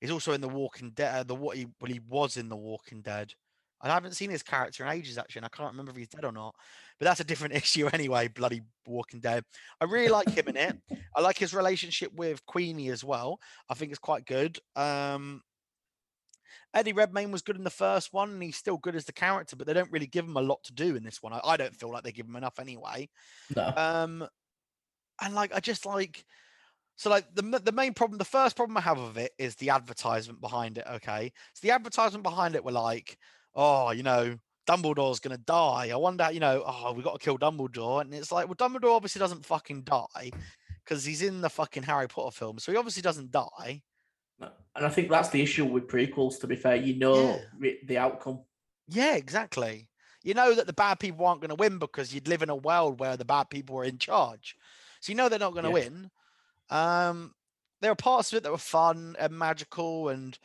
he's 0.00 0.10
also 0.10 0.32
in 0.32 0.40
the 0.40 0.48
Walking 0.48 0.90
Dead. 0.90 1.14
Uh, 1.14 1.22
the 1.24 1.34
what 1.34 1.56
he 1.56 1.66
well 1.80 1.90
he 1.90 2.00
was 2.00 2.36
in 2.36 2.48
the 2.48 2.56
Walking 2.56 3.02
Dead. 3.02 3.34
I 3.80 3.88
haven't 3.88 4.14
seen 4.14 4.30
his 4.30 4.42
character 4.42 4.84
in 4.84 4.90
ages, 4.90 5.18
actually, 5.18 5.40
and 5.40 5.46
I 5.46 5.56
can't 5.56 5.70
remember 5.70 5.92
if 5.92 5.96
he's 5.96 6.08
dead 6.08 6.24
or 6.24 6.32
not. 6.32 6.54
But 6.98 7.04
that's 7.04 7.20
a 7.20 7.24
different 7.24 7.54
issue 7.62 7.88
anyway. 7.92 8.28
Bloody 8.28 8.62
Walking 8.86 9.20
Dead. 9.20 9.44
I 9.80 9.84
really 9.84 10.08
like 10.08 10.30
him 10.30 10.48
in 10.48 10.56
it. 10.56 10.76
I 11.16 11.20
like 11.20 11.38
his 11.38 11.54
relationship 11.54 12.12
with 12.14 12.44
Queenie 12.46 12.90
as 12.90 13.04
well. 13.04 13.38
I 13.68 13.74
think 13.74 13.90
it's 13.90 14.00
quite 14.00 14.26
good. 14.26 14.58
Um, 14.76 15.42
Eddie 16.74 16.92
Redmayne 16.92 17.32
was 17.32 17.42
good 17.42 17.56
in 17.56 17.64
the 17.64 17.70
first 17.70 18.12
one, 18.12 18.30
and 18.30 18.42
he's 18.42 18.56
still 18.56 18.76
good 18.76 18.96
as 18.96 19.04
the 19.04 19.12
character, 19.12 19.56
but 19.56 19.66
they 19.66 19.72
don't 19.72 19.92
really 19.92 20.06
give 20.06 20.24
him 20.24 20.36
a 20.36 20.42
lot 20.42 20.62
to 20.64 20.72
do 20.72 20.96
in 20.96 21.04
this 21.04 21.22
one. 21.22 21.32
I, 21.32 21.40
I 21.44 21.56
don't 21.56 21.74
feel 21.74 21.90
like 21.90 22.02
they 22.02 22.12
give 22.12 22.26
him 22.26 22.36
enough 22.36 22.58
anyway. 22.58 23.08
No. 23.56 23.72
Um, 23.76 24.26
and 25.20 25.34
like 25.34 25.54
I 25.54 25.60
just 25.60 25.86
like 25.86 26.24
so 26.96 27.10
like 27.10 27.26
the 27.34 27.42
the 27.64 27.72
main 27.72 27.94
problem, 27.94 28.18
the 28.18 28.24
first 28.24 28.56
problem 28.56 28.76
I 28.76 28.80
have 28.80 28.98
of 28.98 29.16
it 29.16 29.32
is 29.38 29.54
the 29.56 29.70
advertisement 29.70 30.40
behind 30.40 30.78
it. 30.78 30.84
Okay, 30.94 31.32
so 31.54 31.60
the 31.62 31.70
advertisement 31.70 32.24
behind 32.24 32.54
it 32.54 32.64
were 32.64 32.72
like 32.72 33.16
oh, 33.58 33.90
you 33.90 34.04
know, 34.04 34.38
Dumbledore's 34.66 35.20
gonna 35.20 35.36
die. 35.36 35.90
I 35.92 35.96
wonder, 35.96 36.30
you 36.32 36.40
know, 36.40 36.62
oh, 36.64 36.92
we 36.92 37.02
got 37.02 37.20
to 37.20 37.24
kill 37.24 37.38
Dumbledore, 37.38 38.00
and 38.00 38.14
it's 38.14 38.32
like, 38.32 38.46
well, 38.46 38.54
Dumbledore 38.54 38.94
obviously 38.94 39.18
doesn't 39.18 39.44
fucking 39.44 39.82
die 39.82 40.30
because 40.84 41.04
he's 41.04 41.22
in 41.22 41.40
the 41.40 41.50
fucking 41.50 41.82
Harry 41.82 42.08
Potter 42.08 42.34
film, 42.34 42.58
so 42.58 42.72
he 42.72 42.78
obviously 42.78 43.02
doesn't 43.02 43.30
die. 43.30 43.82
And 44.40 44.86
I 44.86 44.88
think 44.90 45.10
that's 45.10 45.30
the 45.30 45.42
issue 45.42 45.64
with 45.64 45.88
prequels. 45.88 46.38
To 46.40 46.46
be 46.46 46.54
fair, 46.54 46.76
you 46.76 46.96
know 46.96 47.40
yeah. 47.60 47.72
the 47.84 47.98
outcome. 47.98 48.40
Yeah, 48.86 49.16
exactly. 49.16 49.88
You 50.22 50.34
know 50.34 50.54
that 50.54 50.66
the 50.66 50.72
bad 50.72 51.00
people 51.00 51.26
aren't 51.26 51.40
going 51.40 51.48
to 51.48 51.56
win 51.56 51.78
because 51.78 52.14
you'd 52.14 52.28
live 52.28 52.42
in 52.42 52.50
a 52.50 52.56
world 52.56 53.00
where 53.00 53.16
the 53.16 53.24
bad 53.24 53.50
people 53.50 53.76
are 53.78 53.84
in 53.84 53.98
charge. 53.98 54.54
So 55.00 55.10
you 55.10 55.16
know 55.16 55.28
they're 55.28 55.38
not 55.38 55.52
going 55.52 55.64
to 55.64 55.70
yeah. 55.70 55.88
win. 55.88 56.10
Um, 56.70 57.34
there 57.80 57.90
are 57.90 57.96
parts 57.96 58.32
of 58.32 58.36
it 58.36 58.42
that 58.44 58.52
were 58.52 58.58
fun 58.58 59.16
and 59.18 59.32
magical 59.32 60.10
and 60.10 60.38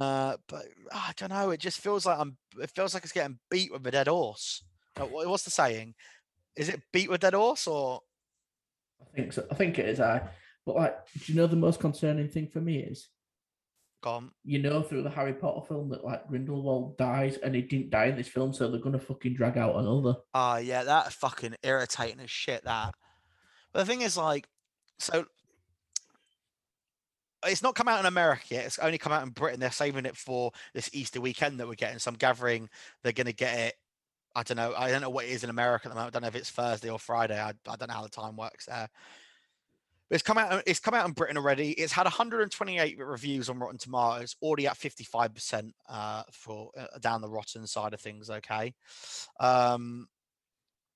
uh, 0.00 0.36
but 0.48 0.64
I 0.92 1.12
don't 1.16 1.30
know. 1.30 1.50
It 1.50 1.60
just 1.60 1.80
feels 1.80 2.06
like 2.06 2.18
I'm. 2.18 2.36
It 2.60 2.70
feels 2.70 2.94
like 2.94 3.04
it's 3.04 3.12
getting 3.12 3.38
beat 3.50 3.72
with 3.72 3.86
a 3.86 3.90
dead 3.90 4.08
horse. 4.08 4.62
What's 4.98 5.44
the 5.44 5.50
saying? 5.50 5.94
Is 6.56 6.68
it 6.68 6.82
beat 6.92 7.08
with 7.08 7.20
a 7.20 7.26
dead 7.26 7.34
horse 7.34 7.66
or? 7.66 8.00
I 9.00 9.16
think 9.16 9.32
so. 9.32 9.46
I 9.50 9.54
think 9.54 9.78
it 9.78 9.88
is. 9.88 10.00
I. 10.00 10.28
But 10.66 10.76
like, 10.76 10.96
do 11.14 11.32
you 11.32 11.38
know 11.38 11.46
the 11.46 11.56
most 11.56 11.80
concerning 11.80 12.28
thing 12.28 12.48
for 12.48 12.60
me 12.60 12.78
is? 12.78 13.08
Gone. 14.02 14.30
You 14.44 14.60
know, 14.60 14.82
through 14.82 15.02
the 15.02 15.10
Harry 15.10 15.32
Potter 15.32 15.66
film 15.66 15.88
that 15.90 16.04
like 16.04 16.28
Grindelwald 16.28 16.98
dies 16.98 17.36
and 17.38 17.54
he 17.54 17.62
didn't 17.62 17.90
die 17.90 18.06
in 18.06 18.16
this 18.16 18.28
film, 18.28 18.52
so 18.52 18.70
they're 18.70 18.80
gonna 18.80 18.98
fucking 18.98 19.34
drag 19.34 19.56
out 19.56 19.76
another. 19.76 20.16
Ah, 20.34 20.54
uh, 20.54 20.58
yeah, 20.58 20.84
that's 20.84 21.14
fucking 21.14 21.56
irritating 21.62 22.20
as 22.20 22.30
shit. 22.30 22.64
That. 22.64 22.94
But 23.72 23.80
the 23.80 23.86
thing 23.86 24.02
is, 24.02 24.16
like, 24.16 24.46
so 24.98 25.24
it's 27.46 27.62
not 27.62 27.74
come 27.74 27.88
out 27.88 28.00
in 28.00 28.06
America 28.06 28.42
yet. 28.50 28.66
It's 28.66 28.78
only 28.78 28.98
come 28.98 29.12
out 29.12 29.22
in 29.22 29.30
Britain. 29.30 29.60
They're 29.60 29.70
saving 29.70 30.06
it 30.06 30.16
for 30.16 30.52
this 30.74 30.90
Easter 30.92 31.20
weekend 31.20 31.60
that 31.60 31.68
we're 31.68 31.74
getting. 31.74 31.98
So 31.98 32.10
I'm 32.10 32.16
gathering 32.16 32.68
they're 33.02 33.12
going 33.12 33.26
to 33.26 33.32
get 33.32 33.58
it. 33.58 33.74
I 34.34 34.42
don't 34.42 34.56
know. 34.56 34.74
I 34.76 34.90
don't 34.90 35.02
know 35.02 35.10
what 35.10 35.24
it 35.24 35.30
is 35.30 35.44
in 35.44 35.50
America 35.50 35.86
at 35.86 35.90
the 35.90 35.94
moment. 35.94 36.14
I 36.14 36.18
don't 36.18 36.22
know 36.22 36.28
if 36.28 36.36
it's 36.36 36.50
Thursday 36.50 36.90
or 36.90 36.98
Friday. 36.98 37.40
I, 37.40 37.50
I 37.50 37.76
don't 37.76 37.88
know 37.88 37.94
how 37.94 38.02
the 38.02 38.08
time 38.08 38.36
works 38.36 38.66
there. 38.66 38.88
But 40.08 40.14
it's 40.14 40.22
come 40.22 40.38
out. 40.38 40.62
It's 40.66 40.80
come 40.80 40.94
out 40.94 41.06
in 41.06 41.12
Britain 41.12 41.36
already. 41.36 41.72
It's 41.72 41.92
had 41.92 42.04
128 42.04 42.98
reviews 42.98 43.48
on 43.48 43.58
Rotten 43.58 43.78
Tomatoes, 43.78 44.36
already 44.40 44.66
at 44.66 44.76
55 44.76 45.34
percent 45.34 45.74
uh, 45.88 46.22
for 46.32 46.70
uh, 46.78 46.98
down 47.00 47.20
the 47.20 47.28
rotten 47.28 47.66
side 47.66 47.94
of 47.94 48.00
things. 48.00 48.30
Okay, 48.30 48.74
um, 49.38 50.08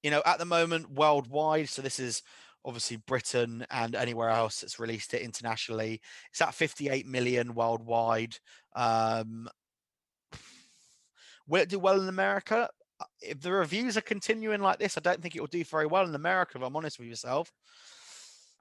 you 0.03 0.11
know, 0.11 0.22
at 0.24 0.38
the 0.38 0.45
moment 0.47 0.90
worldwide. 0.90 1.68
So 1.68 1.82
this 1.82 1.99
is 2.01 2.22
obviously 2.64 2.96
Britain 2.98 3.66
and 3.70 3.94
anywhere 3.94 4.28
else 4.30 4.60
that's 4.60 4.78
released 4.78 5.14
it 5.14 5.22
internationally. 5.22 6.00
It's 6.30 6.40
at 6.40 6.54
58 6.54 7.06
million 7.06 7.54
worldwide. 7.54 8.36
Um, 8.74 9.48
Will 11.48 11.62
it 11.62 11.68
do 11.68 11.78
well 11.78 12.00
in 12.00 12.08
America? 12.08 12.70
Uh, 13.00 13.04
If 13.20 13.40
the 13.40 13.52
reviews 13.52 13.96
are 13.96 14.00
continuing 14.02 14.60
like 14.60 14.78
this, 14.78 14.96
I 14.96 15.00
don't 15.00 15.20
think 15.20 15.34
it 15.34 15.40
will 15.40 15.48
do 15.48 15.64
very 15.64 15.86
well 15.86 16.06
in 16.06 16.14
America. 16.14 16.56
If 16.56 16.62
I'm 16.64 16.76
honest 16.76 16.98
with 16.98 17.08
yourself, 17.08 17.52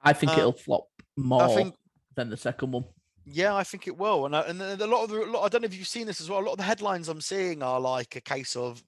I 0.02 0.12
think 0.12 0.32
Um, 0.32 0.38
it'll 0.38 0.52
flop 0.52 0.88
more 1.16 1.48
think- 1.54 1.76
than 2.16 2.28
the 2.28 2.36
second 2.36 2.72
one. 2.72 2.84
yeah, 3.24 3.54
I 3.54 3.62
think 3.62 3.86
it 3.86 3.96
will. 3.96 4.26
And 4.26 4.34
I- 4.36 4.42
and 4.42 4.60
a 4.60 4.86
lot 4.86 5.04
of 5.04 5.10
the, 5.10 5.24
lot, 5.26 5.44
I 5.44 5.48
don't 5.48 5.62
know 5.62 5.66
if 5.66 5.74
you've 5.74 5.86
seen 5.86 6.08
this 6.08 6.20
as 6.20 6.28
well. 6.28 6.40
A 6.40 6.44
lot 6.44 6.52
of 6.52 6.58
the 6.58 6.64
headlines 6.64 7.08
I'm 7.08 7.20
seeing 7.20 7.62
are 7.62 7.78
like 7.80 8.16
a 8.16 8.20
case 8.20 8.56
of, 8.56 8.82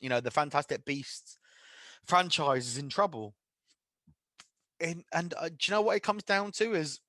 you 0.00 0.10
know, 0.10 0.20
the 0.20 0.30
Fantastic 0.30 0.84
Beasts 0.84 1.38
franchise 2.04 2.66
is 2.66 2.76
in 2.76 2.90
trouble. 2.90 3.34
And 4.80 5.04
and 5.12 5.34
uh, 5.34 5.48
do 5.48 5.56
you 5.66 5.72
know 5.72 5.82
what 5.82 5.96
it 5.96 6.02
comes 6.02 6.24
down 6.24 6.52
to 6.52 6.74
is, 6.74 7.00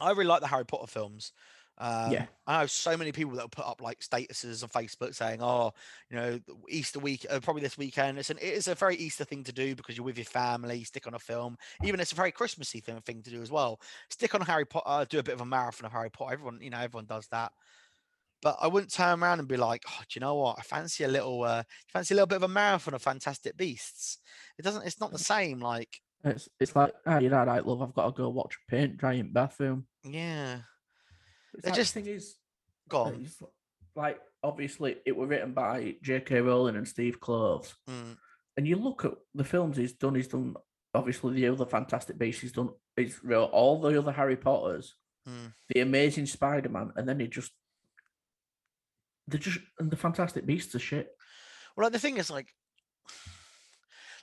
I 0.00 0.10
really 0.10 0.24
like 0.24 0.40
the 0.40 0.46
Harry 0.46 0.64
Potter 0.64 0.86
films. 0.86 1.32
Um, 1.78 2.12
Yeah. 2.12 2.26
I 2.46 2.60
know 2.60 2.66
so 2.66 2.96
many 2.96 3.12
people 3.12 3.32
that 3.34 3.42
will 3.42 3.48
put 3.48 3.66
up 3.66 3.80
like 3.80 4.00
statuses 4.00 4.62
on 4.62 4.68
Facebook 4.68 5.14
saying, 5.14 5.42
"Oh, 5.42 5.72
you 6.10 6.16
know, 6.16 6.40
Easter 6.68 6.98
week, 6.98 7.26
uh, 7.30 7.40
probably 7.40 7.62
this 7.62 7.78
weekend." 7.78 8.18
It's 8.18 8.30
an 8.30 8.38
it 8.38 8.52
is 8.54 8.68
a 8.68 8.74
very 8.74 8.96
Easter 8.96 9.24
thing 9.24 9.44
to 9.44 9.52
do 9.52 9.74
because 9.74 9.96
you're 9.96 10.04
with 10.04 10.18
your 10.18 10.24
family. 10.26 10.84
Stick 10.84 11.06
on 11.06 11.14
a 11.14 11.18
film, 11.18 11.56
even 11.82 12.00
it's 12.00 12.12
a 12.12 12.16
very 12.16 12.32
Christmassy 12.32 12.80
thing, 12.80 13.00
thing 13.02 13.22
to 13.22 13.30
do 13.30 13.42
as 13.42 13.50
well. 13.50 13.80
Stick 14.10 14.34
on 14.34 14.40
Harry 14.42 14.66
Potter, 14.66 15.06
do 15.08 15.18
a 15.18 15.22
bit 15.22 15.34
of 15.34 15.40
a 15.40 15.46
marathon 15.46 15.86
of 15.86 15.92
Harry 15.92 16.10
Potter. 16.10 16.34
Everyone, 16.34 16.60
you 16.60 16.70
know, 16.70 16.78
everyone 16.78 17.06
does 17.06 17.26
that. 17.28 17.52
But 18.42 18.56
I 18.60 18.66
wouldn't 18.66 18.92
turn 18.92 19.22
around 19.22 19.38
and 19.38 19.48
be 19.48 19.56
like, 19.56 19.84
"Oh, 19.88 20.00
do 20.00 20.18
you 20.18 20.20
know 20.20 20.34
what? 20.34 20.58
I 20.58 20.62
fancy 20.62 21.04
a 21.04 21.08
little, 21.08 21.44
uh, 21.44 21.62
fancy 21.88 22.14
a 22.14 22.16
little 22.16 22.26
bit 22.26 22.36
of 22.36 22.42
a 22.42 22.48
marathon 22.48 22.94
of 22.94 23.02
Fantastic 23.02 23.56
Beasts." 23.56 24.18
It 24.58 24.62
doesn't. 24.62 24.86
It's 24.86 25.00
not 25.00 25.12
the 25.12 25.18
same. 25.18 25.60
Like, 25.60 26.02
It's 26.24 26.48
it's 26.60 26.76
like, 26.76 26.92
oh, 27.06 27.18
you 27.18 27.30
know, 27.30 27.44
right, 27.44 27.66
love, 27.66 27.82
I've 27.82 27.94
got 27.94 28.06
to 28.06 28.12
go 28.22 28.28
watch 28.28 28.54
a 28.56 28.70
paint 28.70 29.00
giant 29.00 29.32
bathroom. 29.32 29.86
yeah, 30.04 30.58
It's 31.54 31.66
like, 31.66 31.74
just- 31.74 31.94
the 31.94 32.00
thing 32.02 32.12
is, 32.14 32.36
gone. 32.88 33.14
on. 33.14 33.48
like 33.96 34.20
obviously 34.44 34.96
it 35.06 35.16
was 35.16 35.28
written 35.28 35.52
by 35.52 35.96
J.K. 36.02 36.40
Rowling 36.40 36.76
and 36.76 36.86
Steve 36.88 37.20
Kloves, 37.20 37.74
Mm, 37.88 38.16
and 38.56 38.66
you 38.68 38.76
look 38.76 39.04
at 39.04 39.12
the 39.34 39.44
films 39.44 39.76
he's 39.76 39.92
done. 39.94 40.14
He's 40.14 40.28
done 40.28 40.54
obviously 40.94 41.34
the 41.34 41.48
other 41.48 41.64
Fantastic 41.66 42.18
Beasts. 42.18 42.42
He's 42.42 42.52
done. 42.52 42.70
He's 42.96 43.18
wrote 43.24 43.46
all 43.50 43.80
the 43.80 43.98
other 43.98 44.12
Harry 44.12 44.36
Potters, 44.36 44.94
mm. 45.28 45.52
the 45.70 45.80
Amazing 45.80 46.26
Spider-Man, 46.26 46.92
and 46.96 47.08
then 47.08 47.18
he 47.20 47.26
just. 47.28 47.50
They're 49.28 49.40
just 49.40 49.60
and 49.78 49.90
the 49.90 49.96
Fantastic 49.96 50.44
Beasts 50.46 50.74
are 50.74 50.78
shit. 50.80 51.08
Well, 51.76 51.86
like, 51.86 51.92
the 51.92 51.98
thing 51.98 52.16
is, 52.18 52.30
like, 52.30 52.48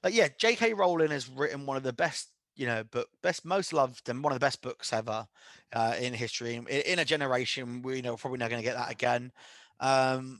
like 0.04 0.14
yeah, 0.14 0.30
J.K. 0.38 0.74
Rowling 0.74 1.12
has 1.12 1.30
written 1.30 1.66
one 1.66 1.78
of 1.78 1.84
the 1.84 1.94
best, 1.94 2.32
you 2.56 2.66
know, 2.66 2.84
book 2.84 3.10
best, 3.22 3.46
most 3.46 3.74
loved, 3.74 4.10
and 4.10 4.24
one 4.24 4.32
of 4.34 4.40
the 4.40 4.46
best 4.46 4.62
books 4.62 4.94
ever 4.94 5.28
uh, 5.74 5.96
in 6.00 6.14
history. 6.14 6.56
In, 6.56 6.66
in 6.68 7.00
a 7.00 7.06
generation, 7.06 7.82
we 7.82 7.98
you 7.98 8.02
know 8.02 8.16
probably 8.18 8.40
not 8.40 8.50
going 8.50 8.62
to 8.62 8.68
get 8.68 8.76
that 8.78 8.92
again. 8.92 9.32
Um, 9.80 10.40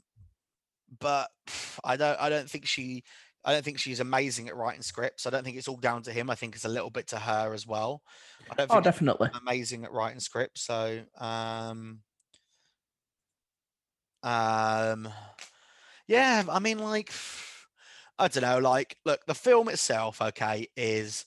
but 0.98 1.28
I 1.84 1.96
don't, 1.96 2.20
I 2.20 2.28
don't 2.28 2.48
think 2.48 2.66
she, 2.66 3.04
I 3.44 3.52
don't 3.52 3.64
think 3.64 3.78
she's 3.78 4.00
amazing 4.00 4.48
at 4.48 4.56
writing 4.56 4.82
scripts. 4.82 5.26
I 5.26 5.30
don't 5.30 5.44
think 5.44 5.56
it's 5.56 5.68
all 5.68 5.76
down 5.76 6.02
to 6.02 6.12
him. 6.12 6.30
I 6.30 6.34
think 6.34 6.54
it's 6.54 6.64
a 6.64 6.68
little 6.68 6.90
bit 6.90 7.08
to 7.08 7.18
her 7.18 7.54
as 7.54 7.66
well. 7.66 8.02
I 8.50 8.54
don't 8.54 8.70
Oh, 8.70 8.80
definitely. 8.80 9.30
amazing 9.40 9.84
at 9.84 9.92
writing 9.92 10.20
scripts. 10.20 10.62
So, 10.62 11.02
um, 11.18 12.00
um, 14.22 15.08
yeah, 16.06 16.44
I 16.50 16.58
mean, 16.58 16.78
like, 16.78 17.10
I 18.20 18.28
don't 18.28 18.42
know. 18.42 18.58
Like, 18.58 18.96
look, 19.04 19.24
the 19.26 19.34
film 19.34 19.68
itself, 19.68 20.20
okay, 20.20 20.68
is 20.76 21.24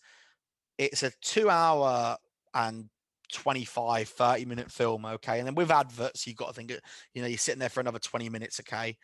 it's 0.78 1.02
a 1.04 1.12
two 1.22 1.50
hour 1.50 2.18
and 2.54 2.90
25, 3.34 4.08
30 4.08 4.46
minute 4.46 4.72
film, 4.72 5.06
okay, 5.06 5.40
and 5.40 5.48
then 5.48 5.56
with 5.56 5.72
adverts, 5.72 6.28
you've 6.28 6.36
got 6.36 6.50
to 6.50 6.54
think, 6.54 6.72
you 7.14 7.22
know, 7.22 7.28
you're 7.28 7.38
sitting 7.38 7.60
there 7.60 7.70
for 7.70 7.80
another 7.80 8.00
20 8.00 8.30
minutes, 8.30 8.60
okay, 8.60 8.96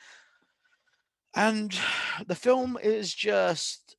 and 1.36 1.78
the 2.28 2.36
film 2.36 2.78
is 2.82 3.14
just. 3.14 3.96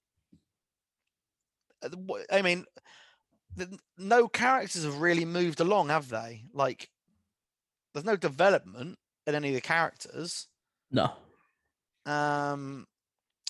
uh, 1.83 1.89
I 2.31 2.43
mean, 2.43 2.65
the, 3.57 3.77
no 3.99 4.29
characters 4.29 4.85
have 4.85 5.01
really 5.01 5.25
moved 5.25 5.61
along, 5.61 5.89
have 5.89 6.09
they? 6.09 6.45
Like, 6.55 6.89
there's 7.93 8.07
no 8.07 8.17
development 8.17 8.99
in 9.27 9.35
any 9.35 9.49
of 9.49 9.55
the 9.55 9.61
characters. 9.61 10.47
No. 10.93 11.13
Um, 12.07 12.87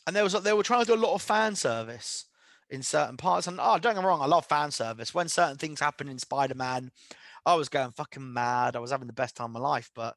and 0.06 0.14
there 0.16 0.24
was 0.24 0.32
they 0.32 0.52
were 0.52 0.62
trying 0.62 0.80
to 0.80 0.86
do 0.86 0.94
a 0.94 1.06
lot 1.06 1.14
of 1.14 1.22
fan 1.22 1.54
service 1.54 2.26
in 2.68 2.82
certain 2.82 3.16
parts. 3.16 3.46
And 3.46 3.58
oh, 3.60 3.78
don't 3.78 3.94
get 3.94 4.02
me 4.02 4.06
wrong, 4.06 4.22
I 4.22 4.26
love 4.26 4.46
fan 4.46 4.70
service. 4.70 5.14
When 5.14 5.28
certain 5.28 5.56
things 5.56 5.80
happen 5.80 6.08
in 6.08 6.18
Spider 6.18 6.54
Man, 6.54 6.90
I 7.44 7.54
was 7.54 7.68
going 7.68 7.92
fucking 7.92 8.32
mad. 8.32 8.76
I 8.76 8.80
was 8.80 8.90
having 8.90 9.06
the 9.06 9.12
best 9.12 9.36
time 9.36 9.46
of 9.56 9.62
my 9.62 9.68
life, 9.68 9.90
but. 9.94 10.16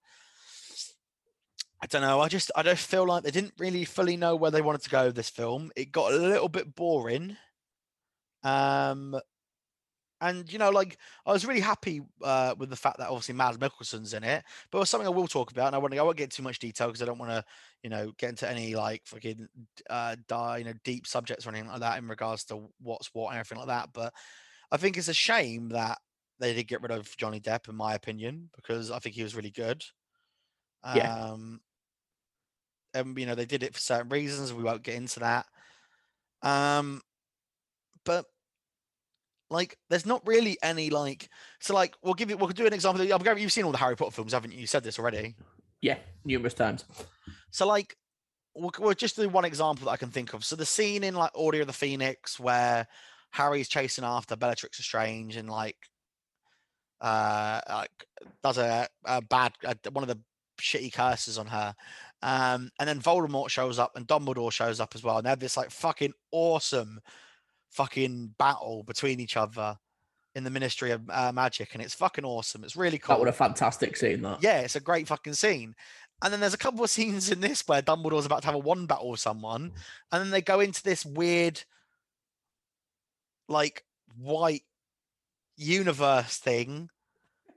I 1.81 1.85
don't 1.85 2.01
know. 2.01 2.21
I 2.21 2.29
just 2.29 2.49
I 2.55 2.63
just 2.63 2.89
feel 2.89 3.05
like 3.05 3.23
they 3.23 3.31
didn't 3.31 3.55
really 3.57 3.83
fully 3.83 4.15
know 4.15 4.37
where 4.37 4.51
they 4.51 4.61
wanted 4.61 4.83
to 4.83 4.89
go 4.89 5.07
with 5.07 5.17
this 5.17 5.29
film. 5.29 5.69
It 5.75 5.91
got 5.91 6.13
a 6.13 6.15
little 6.15 6.47
bit 6.47 6.73
boring. 6.75 7.35
Um 8.41 9.19
and 10.23 10.51
you 10.51 10.57
know, 10.57 10.69
like 10.69 10.97
I 11.25 11.31
was 11.31 11.45
really 11.45 11.59
happy 11.59 12.01
uh, 12.23 12.55
with 12.57 12.69
the 12.69 12.75
fact 12.75 12.97
that 12.97 13.09
obviously 13.09 13.35
Mads 13.35 13.57
Mikkelsen's 13.57 14.13
in 14.13 14.23
it, 14.23 14.43
but 14.71 14.77
it 14.77 14.79
was 14.79 14.89
something 14.89 15.07
I 15.07 15.11
will 15.11 15.27
talk 15.27 15.51
about, 15.51 15.67
and 15.67 15.75
I 15.75 15.79
want 15.79 15.93
to 15.93 15.99
I 15.99 16.03
won't 16.03 16.17
get 16.17 16.31
too 16.31 16.43
much 16.43 16.59
detail 16.59 16.87
because 16.87 17.01
I 17.01 17.05
don't 17.05 17.19
want 17.19 17.31
to, 17.31 17.43
you 17.83 17.89
know, 17.89 18.13
get 18.17 18.29
into 18.29 18.49
any 18.49 18.75
like 18.75 19.01
fucking 19.05 19.47
uh, 19.89 20.15
die, 20.27 20.59
you 20.59 20.63
know, 20.63 20.73
deep 20.85 21.07
subjects 21.07 21.45
or 21.45 21.49
anything 21.49 21.67
like 21.67 21.81
that 21.81 21.97
in 21.97 22.07
regards 22.07 22.45
to 22.45 22.69
what's 22.81 23.09
what 23.13 23.29
and 23.29 23.39
everything 23.39 23.57
like 23.57 23.67
that. 23.67 23.89
But 23.93 24.13
I 24.71 24.77
think 24.77 24.97
it's 24.97 25.09
a 25.09 25.13
shame 25.13 25.69
that 25.69 25.97
they 26.39 26.53
did 26.53 26.67
get 26.67 26.81
rid 26.81 26.91
of 26.91 27.15
Johnny 27.17 27.41
Depp, 27.41 27.67
in 27.67 27.75
my 27.75 27.93
opinion, 27.93 28.49
because 28.55 28.91
I 28.91 28.99
think 28.99 29.15
he 29.15 29.23
was 29.23 29.35
really 29.35 29.51
good. 29.51 29.83
Yeah. 30.95 31.13
Um, 31.13 31.59
and 32.93 33.17
you 33.17 33.25
know 33.25 33.35
they 33.35 33.45
did 33.45 33.63
it 33.63 33.73
for 33.73 33.79
certain 33.79 34.09
reasons. 34.09 34.53
We 34.53 34.63
won't 34.63 34.83
get 34.83 34.95
into 34.95 35.19
that. 35.19 35.45
Um, 36.41 37.01
but 38.05 38.25
like, 39.53 39.77
there's 39.89 40.05
not 40.05 40.25
really 40.27 40.57
any 40.61 40.89
like. 40.89 41.29
So 41.59 41.73
like, 41.73 41.95
we'll 42.03 42.13
give 42.13 42.29
you. 42.29 42.37
We'll 42.37 42.49
do 42.49 42.67
an 42.67 42.73
example. 42.73 43.05
You've 43.05 43.51
seen 43.51 43.63
all 43.63 43.71
the 43.71 43.77
Harry 43.77 43.95
Potter 43.95 44.11
films, 44.11 44.33
haven't 44.33 44.51
you? 44.51 44.59
You 44.59 44.67
said 44.67 44.83
this 44.83 44.99
already. 44.99 45.35
Yeah, 45.81 45.97
numerous 46.25 46.53
times. 46.53 46.85
So 47.51 47.67
like, 47.67 47.95
we'll, 48.55 48.71
we'll 48.79 48.93
just 48.93 49.15
do 49.15 49.29
one 49.29 49.45
example 49.45 49.85
that 49.85 49.91
I 49.91 49.97
can 49.97 50.09
think 50.09 50.33
of. 50.33 50.43
So 50.43 50.55
the 50.55 50.65
scene 50.65 51.03
in 51.03 51.15
like 51.15 51.31
Order 51.33 51.61
of 51.61 51.67
the 51.67 51.73
Phoenix 51.73 52.39
where 52.39 52.87
Harry's 53.31 53.67
chasing 53.69 54.03
after 54.03 54.35
Bellatrix 54.35 54.79
Lestrange 54.79 55.35
and 55.35 55.49
like, 55.49 55.77
uh, 57.01 57.61
like 57.69 58.07
does 58.41 58.57
a, 58.57 58.87
a 59.05 59.21
bad 59.21 59.53
uh, 59.65 59.73
one 59.91 60.03
of 60.03 60.07
the 60.07 60.19
shitty 60.61 60.93
curses 60.93 61.37
on 61.37 61.47
her. 61.47 61.75
Um, 62.21 62.71
and 62.79 62.87
then 62.87 63.01
Voldemort 63.01 63.49
shows 63.49 63.79
up 63.79 63.97
and 63.97 64.07
Dumbledore 64.07 64.51
shows 64.51 64.79
up 64.79 64.93
as 64.95 65.03
well. 65.03 65.17
And 65.17 65.25
they 65.25 65.29
have 65.29 65.39
this 65.39 65.57
like 65.57 65.71
fucking 65.71 66.13
awesome 66.31 67.01
fucking 67.73 68.35
battle 68.37 68.83
between 68.83 69.19
each 69.19 69.35
other 69.35 69.77
in 70.35 70.43
the 70.43 70.49
Ministry 70.49 70.91
of 70.91 71.01
uh, 71.09 71.31
Magic, 71.31 71.73
and 71.73 71.83
it's 71.83 71.93
fucking 71.93 72.25
awesome. 72.25 72.63
It's 72.63 72.75
really 72.75 72.97
cool. 72.97 73.15
That 73.15 73.19
would 73.19 73.29
a 73.29 73.33
fantastic 73.33 73.95
scene. 73.97 74.21
That. 74.21 74.41
Yeah, 74.41 74.61
it's 74.61 74.75
a 74.75 74.79
great 74.79 75.07
fucking 75.07 75.33
scene. 75.33 75.75
And 76.23 76.31
then 76.31 76.39
there's 76.39 76.53
a 76.53 76.59
couple 76.59 76.83
of 76.83 76.89
scenes 76.89 77.31
in 77.31 77.41
this 77.41 77.67
where 77.67 77.81
Dumbledore's 77.81 78.25
about 78.25 78.41
to 78.41 78.47
have 78.47 78.55
a 78.55 78.59
one 78.59 78.85
battle 78.85 79.11
with 79.11 79.19
someone, 79.19 79.71
and 80.11 80.23
then 80.23 80.31
they 80.31 80.41
go 80.41 80.59
into 80.59 80.81
this 80.83 81.05
weird, 81.05 81.61
like 83.47 83.83
white 84.17 84.63
universe 85.57 86.37
thing. 86.37 86.89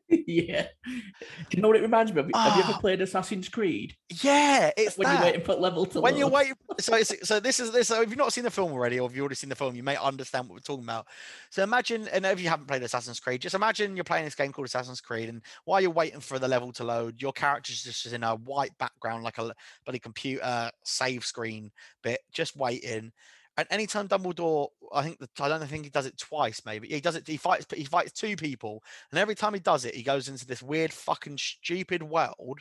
yeah. 0.27 0.67
Do 0.87 1.57
you 1.57 1.63
know 1.63 1.69
what 1.69 1.77
it 1.77 1.83
reminds 1.83 2.13
me 2.13 2.21
of? 2.21 2.31
Have 2.35 2.57
you 2.57 2.63
ever 2.63 2.73
Ah. 2.75 2.79
played 2.81 3.01
Assassin's 3.01 3.49
Creed? 3.49 3.97
Yeah, 4.23 4.71
it's 4.77 4.97
when 4.97 5.07
that. 5.07 5.15
you're 5.15 5.25
waiting 5.25 5.41
for 5.43 5.55
level 5.55 5.85
to 5.87 6.01
when 6.01 6.17
you're 6.17 6.29
waiting 6.29 6.55
so 6.79 7.03
so 7.03 7.41
this 7.41 7.59
is 7.59 7.73
this 7.73 7.89
so 7.89 8.03
if 8.03 8.09
you've 8.09 8.19
not 8.19 8.33
seen 8.33 8.45
the 8.45 8.51
film 8.51 8.73
already 8.73 9.01
or 9.01 9.09
if 9.09 9.15
you've 9.17 9.23
already 9.23 9.35
seen 9.35 9.51
the 9.51 9.57
film 9.57 9.75
you 9.75 9.83
may 9.83 9.97
understand 9.97 10.49
what 10.49 10.55
we're 10.55 10.61
talking 10.61 10.85
about 10.85 11.07
so 11.51 11.63
imagine 11.63 12.07
and 12.09 12.25
if 12.27 12.41
you 12.41 12.49
haven't 12.49 12.67
played 12.67 12.83
assassin's 12.83 13.19
creed 13.19 13.41
just 13.41 13.55
imagine 13.55 13.97
you're 13.97 14.05
playing 14.05 14.25
this 14.25 14.35
game 14.35 14.53
called 14.53 14.67
assassin's 14.67 15.01
creed 15.01 15.29
and 15.29 15.43
while 15.65 15.81
you're 15.81 15.91
waiting 15.91 16.21
for 16.21 16.39
the 16.39 16.47
level 16.47 16.71
to 16.73 16.85
load 16.85 17.21
your 17.21 17.33
character's 17.33 17.83
just 17.83 18.07
in 18.13 18.23
a 18.23 18.37
white 18.37 18.77
background 18.79 19.25
like 19.25 19.39
a 19.39 19.53
bloody 19.85 19.99
computer 19.99 20.71
save 20.85 21.25
screen 21.25 21.71
bit 22.03 22.21
just 22.33 22.57
waiting 22.57 23.11
and 23.57 23.67
anytime 23.71 24.09
Dumbledore, 24.09 24.69
I 24.93 25.03
think 25.03 25.19
the, 25.19 25.29
I 25.41 25.49
don't 25.49 25.67
think 25.67 25.85
he 25.85 25.91
does 25.91 26.07
it 26.07 26.19
twice. 26.19 26.63
Maybe 26.67 26.89
he 26.89 27.01
does 27.01 27.17
it. 27.17 27.27
He 27.27 27.37
fights. 27.37 27.67
He 27.75 27.85
fights 27.85 28.13
two 28.13 28.37
people, 28.37 28.83
and 29.11 29.19
every 29.19 29.35
time 29.35 29.55
he 29.55 29.61
does 29.61 29.85
it, 29.85 29.95
he 29.95 30.03
goes 30.03 30.29
into 30.29 30.47
this 30.47 30.63
weird, 30.63 30.93
fucking 30.93 31.39
stupid 31.39 32.03
world 32.03 32.61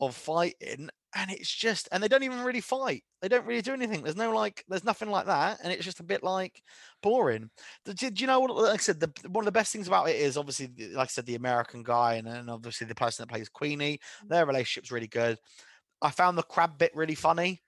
of 0.00 0.14
fighting, 0.14 0.88
and 1.14 1.30
it's 1.30 1.50
just 1.50 1.88
and 1.90 2.02
they 2.02 2.08
don't 2.08 2.22
even 2.22 2.42
really 2.42 2.60
fight 2.60 3.02
they 3.22 3.28
don't 3.28 3.46
really 3.46 3.62
do 3.62 3.72
anything 3.72 4.02
there's 4.02 4.16
no 4.16 4.30
like 4.30 4.64
there's 4.68 4.84
nothing 4.84 5.10
like 5.10 5.26
that 5.26 5.58
and 5.62 5.72
it's 5.72 5.84
just 5.84 6.00
a 6.00 6.04
bit 6.04 6.22
like 6.22 6.62
boring 7.02 7.48
do, 7.84 8.10
do 8.10 8.20
you 8.20 8.26
know 8.26 8.40
what 8.40 8.54
like 8.54 8.74
i 8.74 8.76
said 8.76 9.00
the, 9.00 9.10
one 9.28 9.42
of 9.42 9.46
the 9.46 9.58
best 9.58 9.72
things 9.72 9.88
about 9.88 10.08
it 10.08 10.16
is 10.16 10.36
obviously 10.36 10.70
like 10.92 11.08
i 11.08 11.10
said 11.10 11.24
the 11.26 11.34
american 11.34 11.82
guy 11.82 12.14
and 12.14 12.26
then 12.26 12.48
obviously 12.48 12.86
the 12.86 12.94
person 12.94 13.22
that 13.22 13.32
plays 13.32 13.48
queenie 13.48 13.98
mm. 14.24 14.28
their 14.28 14.44
relationship's 14.44 14.92
really 14.92 15.06
good 15.06 15.38
i 16.02 16.10
found 16.10 16.36
the 16.36 16.42
crab 16.42 16.76
bit 16.78 16.94
really 16.94 17.14
funny 17.14 17.60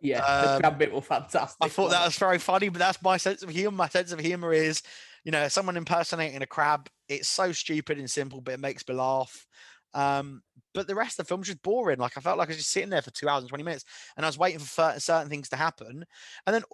Yeah, 0.00 0.24
Um, 0.24 0.54
the 0.56 0.60
crab 0.60 0.78
bit 0.78 0.92
was 0.92 1.04
fantastic. 1.04 1.56
I 1.60 1.68
thought 1.68 1.90
that 1.90 2.04
was 2.04 2.18
very 2.18 2.38
funny, 2.38 2.68
but 2.68 2.78
that's 2.78 3.00
my 3.02 3.16
sense 3.16 3.42
of 3.42 3.48
humor. 3.48 3.76
My 3.76 3.88
sense 3.88 4.12
of 4.12 4.20
humor 4.20 4.52
is, 4.52 4.82
you 5.24 5.32
know, 5.32 5.48
someone 5.48 5.76
impersonating 5.76 6.42
a 6.42 6.46
crab. 6.46 6.88
It's 7.08 7.28
so 7.28 7.52
stupid 7.52 7.98
and 7.98 8.10
simple, 8.10 8.40
but 8.40 8.54
it 8.54 8.60
makes 8.60 8.86
me 8.86 8.94
laugh. 8.94 9.46
Um, 9.94 10.42
but 10.74 10.88
the 10.88 10.94
rest 10.94 11.18
of 11.18 11.24
the 11.24 11.28
film 11.28 11.40
was 11.40 11.48
just 11.48 11.62
boring. 11.62 11.98
Like 11.98 12.18
I 12.18 12.20
felt 12.20 12.36
like 12.36 12.48
I 12.48 12.50
was 12.50 12.58
just 12.58 12.70
sitting 12.70 12.90
there 12.90 13.02
for 13.02 13.12
two 13.12 13.28
hours 13.28 13.42
and 13.42 13.48
20 13.48 13.62
minutes 13.64 13.84
and 14.16 14.26
I 14.26 14.28
was 14.28 14.38
waiting 14.38 14.58
for 14.58 14.94
certain 14.98 15.30
things 15.30 15.48
to 15.50 15.56
happen. 15.56 16.04
And 16.46 16.54
then 16.54 16.64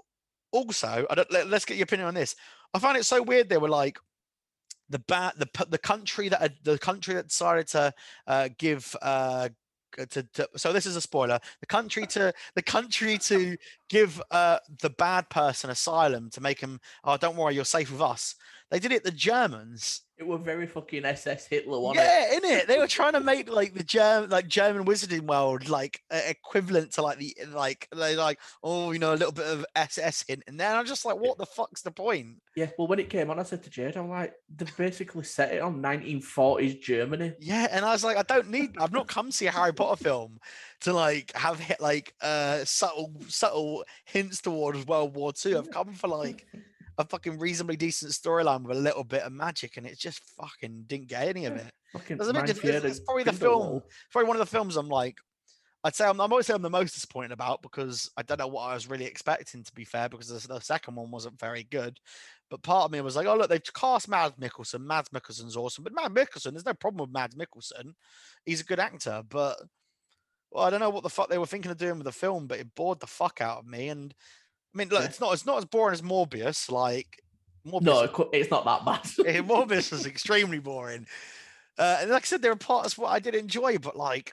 also, 0.53 1.07
I 1.09 1.15
don't, 1.15 1.31
let, 1.31 1.53
us 1.53 1.65
get 1.65 1.77
your 1.77 1.85
opinion 1.85 2.09
on 2.09 2.15
this. 2.15 2.35
I 2.73 2.79
find 2.79 2.97
it 2.97 3.05
so 3.05 3.23
weird. 3.23 3.49
They 3.49 3.59
were 3.59 3.69
like, 3.69 3.99
the 4.89 4.99
bat 4.99 5.35
the 5.39 5.67
the 5.69 5.79
country 5.79 6.29
that 6.29 6.53
the 6.65 6.77
country 6.77 7.15
that 7.15 7.29
decided 7.29 7.69
to 7.69 7.95
uh, 8.27 8.49
give 8.59 8.97
uh, 9.01 9.49
to, 9.97 10.23
to, 10.23 10.49
so 10.57 10.73
this 10.73 10.87
is 10.87 10.97
a 10.97 11.01
spoiler 11.01 11.39
the 11.61 11.67
country 11.67 12.07
to 12.09 12.33
the 12.55 12.63
country 12.63 13.19
to 13.19 13.57
give 13.89 14.21
uh, 14.31 14.59
the 14.81 14.91
bad 14.91 15.29
person 15.31 15.71
asylum 15.71 16.31
to 16.31 16.41
make 16.41 16.61
him 16.61 16.81
oh 17.05 17.17
don't 17.17 17.37
worry 17.37 17.55
you're 17.55 17.65
safe 17.65 17.91
with 17.91 18.01
us 18.01 18.35
they 18.71 18.79
did 18.79 18.93
it 18.93 19.05
the 19.05 19.11
germans 19.11 20.03
it 20.21 20.27
were 20.27 20.37
very 20.37 20.67
fucking 20.67 21.07
SS 21.07 21.47
Hitler, 21.47 21.81
one. 21.81 21.95
yeah, 21.95 22.35
in 22.35 22.45
it. 22.45 22.69
They 22.69 22.79
were 22.79 22.87
trying 22.87 23.15
to 23.15 23.21
make 23.21 23.51
like 23.51 23.73
the 23.73 23.83
German, 23.83 24.29
like 24.29 24.49
German 24.49 24.85
wizarding 24.85 25.23
world, 25.23 25.69
like 25.71 26.03
uh, 26.11 26.21
equivalent 26.29 26.93
to 26.93 27.03
like 27.03 27.17
the 27.17 27.35
like 27.55 27.89
they 27.97 28.17
like 28.17 28.39
oh 28.63 28.93
you 28.93 28.99
know 28.99 29.15
a 29.15 29.17
little 29.17 29.33
bit 29.33 29.47
of 29.47 29.65
SS 29.75 30.27
hint, 30.29 30.43
and 30.47 30.61
then 30.61 30.77
I'm 30.77 30.85
just 30.85 31.07
like, 31.07 31.17
what 31.17 31.39
the 31.39 31.47
fuck's 31.47 31.81
the 31.81 31.91
point? 31.91 32.37
Yeah, 32.55 32.69
well, 32.77 32.87
when 32.87 32.99
it 32.99 33.09
came 33.09 33.31
on, 33.31 33.39
I 33.39 33.45
said 33.45 33.63
to 33.63 33.71
Jade, 33.71 33.97
I'm 33.97 34.11
like, 34.11 34.35
they 34.55 34.67
basically 34.77 35.25
set 35.25 35.55
it 35.55 35.63
on 35.63 35.81
1940s 35.81 36.83
Germany. 36.83 37.33
Yeah, 37.41 37.69
and 37.71 37.83
I 37.83 37.93
was 37.93 38.05
like, 38.05 38.19
I 38.19 38.23
don't 38.23 38.51
need. 38.51 38.77
I've 38.79 38.93
not 38.93 39.09
come 39.09 39.31
to 39.31 39.33
see 39.33 39.47
a 39.47 39.51
Harry 39.51 39.73
Potter 39.73 40.05
film 40.05 40.39
to 40.83 40.93
like 40.93 41.33
have 41.35 41.59
hit 41.59 41.81
like 41.81 42.15
uh 42.21 42.63
subtle 42.67 43.15
subtle 43.27 43.85
hints 44.05 44.43
towards 44.43 44.87
World 44.87 45.15
War 45.15 45.33
II. 45.45 45.57
I've 45.57 45.71
come 45.71 45.95
for 45.95 46.09
like 46.09 46.47
a 47.01 47.05
fucking 47.05 47.39
reasonably 47.39 47.77
decent 47.77 48.13
storyline 48.13 48.63
with 48.63 48.77
a 48.77 48.81
little 48.81 49.05
bit 49.05 49.23
of 49.23 49.33
magic, 49.33 49.77
and 49.77 49.87
it 49.87 49.99
just 49.99 50.21
fucking 50.41 50.85
didn't 50.87 51.09
get 51.09 51.29
any 51.29 51.47
of 51.47 51.57
it. 51.57 51.73
Fucking 51.93 52.19
it's, 52.21 52.99
it's 52.99 53.01
probably 53.01 53.25
the 53.25 53.33
film, 53.33 53.83
probably 54.13 54.29
one 54.29 54.37
of 54.37 54.41
the 54.41 54.51
films 54.51 54.77
I'm 54.77 54.89
like, 54.89 55.17
I'd 55.83 55.95
say 55.95 56.05
I'm, 56.05 56.21
I'm 56.21 56.31
always 56.31 56.47
say 56.47 56.55
I'm 56.55 56.63
the 56.63 56.71
most 56.71 56.93
disappointed 56.93 57.33
about 57.33 57.63
because 57.63 58.11
I 58.17 58.23
don't 58.23 58.39
know 58.39 58.49
what 58.49 58.65
I 58.65 58.75
was 58.75 58.89
really 58.89 59.07
expecting 59.07 59.65
to 59.65 59.73
be 59.73 59.85
fair 59.85 60.09
because 60.09 60.29
the, 60.29 60.47
the, 60.47 60.61
second 60.61 60.95
one 60.95 61.11
wasn't 61.11 61.41
very 61.41 61.63
good. 61.65 61.99
But 62.51 62.63
part 62.63 62.85
of 62.85 62.91
me 62.91 63.01
was 63.01 63.17
like, 63.17 63.27
oh 63.27 63.37
look, 63.37 63.49
they've 63.49 63.63
cast 63.75 64.09
Mads 64.09 64.37
Mikkelsen. 64.37 64.85
Mads 64.85 65.09
Mikkelsen's 65.09 65.57
awesome, 65.57 65.85
but 65.85 65.95
Mads 65.95 66.15
Mikkelsen, 66.15 66.53
there's 66.53 66.67
no 66.67 66.75
problem 66.75 67.09
with 67.09 67.15
Mads 67.15 67.35
Mikkelsen. 67.35 67.95
He's 68.45 68.61
a 68.61 68.65
good 68.65 68.79
actor, 68.79 69.23
but 69.29 69.57
well, 70.51 70.65
I 70.65 70.71
don't 70.71 70.81
know 70.81 70.91
what 70.91 71.03
the 71.03 71.09
fuck 71.09 71.31
they 71.31 71.39
were 71.39 71.47
thinking 71.47 71.71
of 71.71 71.79
doing 71.79 71.95
with 71.97 72.05
the 72.05 72.13
film, 72.13 72.47
but 72.47 72.59
it 72.59 72.75
bored 72.75 73.01
the 73.01 73.07
fuck 73.07 73.41
out 73.41 73.59
of 73.59 73.67
me. 73.67 73.89
And 73.89 74.15
I 74.75 74.79
mean, 74.79 74.89
look, 74.89 75.01
yeah. 75.01 75.07
it's 75.07 75.21
not 75.21 75.33
it's 75.33 75.47
not 75.47 75.59
as 75.59 75.65
boring 75.65 75.95
as 75.95 76.03
Morbius. 76.03 76.71
Like, 76.71 77.23
Morbius, 77.67 77.83
no, 77.83 78.29
it's 78.33 78.51
not 78.51 78.65
that 78.65 78.85
bad. 78.85 79.03
Morbius 79.47 79.91
was 79.91 80.07
extremely 80.07 80.59
boring. 80.59 81.07
Uh, 81.79 81.99
and 82.01 82.11
like 82.11 82.23
I 82.23 82.27
said, 82.27 82.43
there 82.43 82.53
are 82.53 82.57
parts 82.57 82.99
what 82.99 83.09
I 83.09 83.19
did 83.19 83.35
enjoy, 83.35 83.79
but 83.79 83.97
like, 83.97 84.33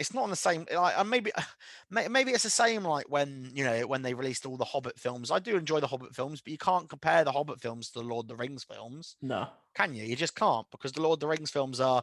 it's 0.00 0.14
not 0.14 0.24
on 0.24 0.30
the 0.30 0.36
same. 0.36 0.66
Like, 0.74 1.06
maybe, 1.06 1.30
maybe 1.90 2.32
it's 2.32 2.42
the 2.42 2.50
same. 2.50 2.84
Like 2.84 3.08
when 3.08 3.50
you 3.54 3.64
know 3.64 3.86
when 3.86 4.02
they 4.02 4.14
released 4.14 4.46
all 4.46 4.56
the 4.56 4.64
Hobbit 4.64 4.98
films. 4.98 5.30
I 5.30 5.38
do 5.38 5.56
enjoy 5.56 5.80
the 5.80 5.86
Hobbit 5.86 6.14
films, 6.14 6.40
but 6.40 6.50
you 6.50 6.58
can't 6.58 6.88
compare 6.88 7.22
the 7.22 7.32
Hobbit 7.32 7.60
films 7.60 7.90
to 7.90 8.00
the 8.00 8.04
Lord 8.04 8.24
of 8.24 8.28
the 8.28 8.36
Rings 8.36 8.64
films. 8.64 9.16
No, 9.22 9.48
can 9.74 9.94
you? 9.94 10.04
You 10.04 10.16
just 10.16 10.34
can't 10.34 10.66
because 10.70 10.92
the 10.92 11.02
Lord 11.02 11.18
of 11.18 11.20
the 11.20 11.28
Rings 11.28 11.50
films 11.50 11.80
are, 11.80 12.02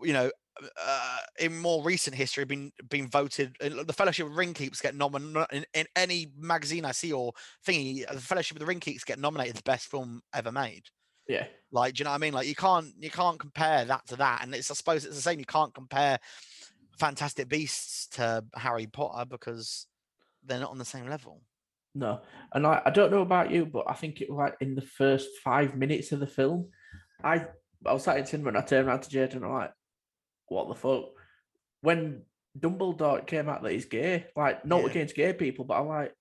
you 0.00 0.12
know, 0.12 0.30
uh, 0.80 1.18
in 1.38 1.58
more 1.58 1.82
recent 1.82 2.14
history 2.14 2.44
been 2.44 2.72
been 2.88 3.08
voted. 3.08 3.56
Uh, 3.60 3.82
the 3.84 3.92
Fellowship 3.92 4.26
of 4.26 4.32
the 4.32 4.38
Ring 4.38 4.54
Keeps 4.54 4.80
get 4.80 4.94
nominated 4.94 5.46
in, 5.52 5.64
in, 5.74 5.86
any 5.96 6.32
magazine 6.36 6.84
I 6.84 6.92
see 6.92 7.12
or 7.12 7.32
thingy. 7.66 8.04
Uh, 8.08 8.14
the 8.14 8.20
Fellowship 8.20 8.56
of 8.56 8.60
the 8.60 8.66
Ring 8.66 8.80
Keeps 8.80 9.04
get 9.04 9.18
nominated 9.18 9.56
the 9.56 9.62
best 9.62 9.90
film 9.90 10.22
ever 10.34 10.52
made. 10.52 10.84
Yeah, 11.28 11.46
like 11.70 11.94
do 11.94 12.00
you 12.00 12.04
know 12.04 12.10
what 12.10 12.16
I 12.16 12.18
mean? 12.18 12.34
Like 12.34 12.46
you 12.46 12.54
can't 12.54 12.92
you 12.98 13.10
can't 13.10 13.38
compare 13.38 13.84
that 13.84 14.06
to 14.08 14.16
that, 14.16 14.42
and 14.42 14.54
it's 14.54 14.70
I 14.70 14.74
suppose 14.74 15.04
it's 15.04 15.16
the 15.16 15.22
same. 15.22 15.38
You 15.38 15.46
can't 15.46 15.74
compare 15.74 16.18
Fantastic 16.98 17.48
Beasts 17.48 18.08
to 18.16 18.44
Harry 18.54 18.86
Potter 18.86 19.24
because 19.24 19.86
they're 20.44 20.60
not 20.60 20.70
on 20.70 20.78
the 20.78 20.84
same 20.84 21.08
level. 21.08 21.42
No, 21.94 22.20
and 22.54 22.66
I, 22.66 22.82
I 22.86 22.90
don't 22.90 23.10
know 23.10 23.20
about 23.20 23.50
you, 23.50 23.66
but 23.66 23.84
I 23.86 23.94
think 23.94 24.20
it 24.20 24.30
was 24.30 24.38
like 24.38 24.56
in 24.60 24.74
the 24.74 24.82
first 24.82 25.28
five 25.44 25.76
minutes 25.76 26.12
of 26.12 26.20
the 26.20 26.26
film, 26.26 26.68
I 27.22 27.46
I 27.86 27.92
was 27.92 28.04
sat 28.04 28.18
in 28.18 28.26
cinema 28.26 28.48
and 28.48 28.58
I 28.58 28.62
turned 28.62 28.88
around 28.88 29.02
to 29.02 29.10
Jade 29.10 29.34
and 29.34 29.44
I'm 29.44 29.52
like, 29.52 29.72
what 30.52 30.68
the 30.68 30.74
fuck? 30.74 31.10
When 31.80 32.22
Dumbledore 32.58 33.26
came 33.26 33.48
out 33.48 33.62
that 33.62 33.72
he's 33.72 33.86
gay, 33.86 34.26
like 34.36 34.64
not 34.64 34.82
yeah. 34.82 34.90
against 34.90 35.14
gay 35.14 35.32
people, 35.32 35.64
but 35.64 35.80
I'm 35.80 35.88
like, 35.88 36.14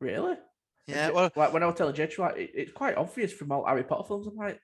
really? 0.00 0.36
Yeah, 0.86 1.10
well, 1.10 1.30
like 1.36 1.52
when 1.52 1.62
I 1.62 1.66
was 1.66 1.76
telling 1.76 1.94
Jed, 1.94 2.12
like 2.18 2.36
it, 2.36 2.50
it's 2.54 2.72
quite 2.72 2.96
obvious 2.96 3.32
from 3.32 3.52
all 3.52 3.64
Harry 3.64 3.84
Potter 3.84 4.08
films. 4.08 4.26
I'm 4.26 4.36
like, 4.36 4.60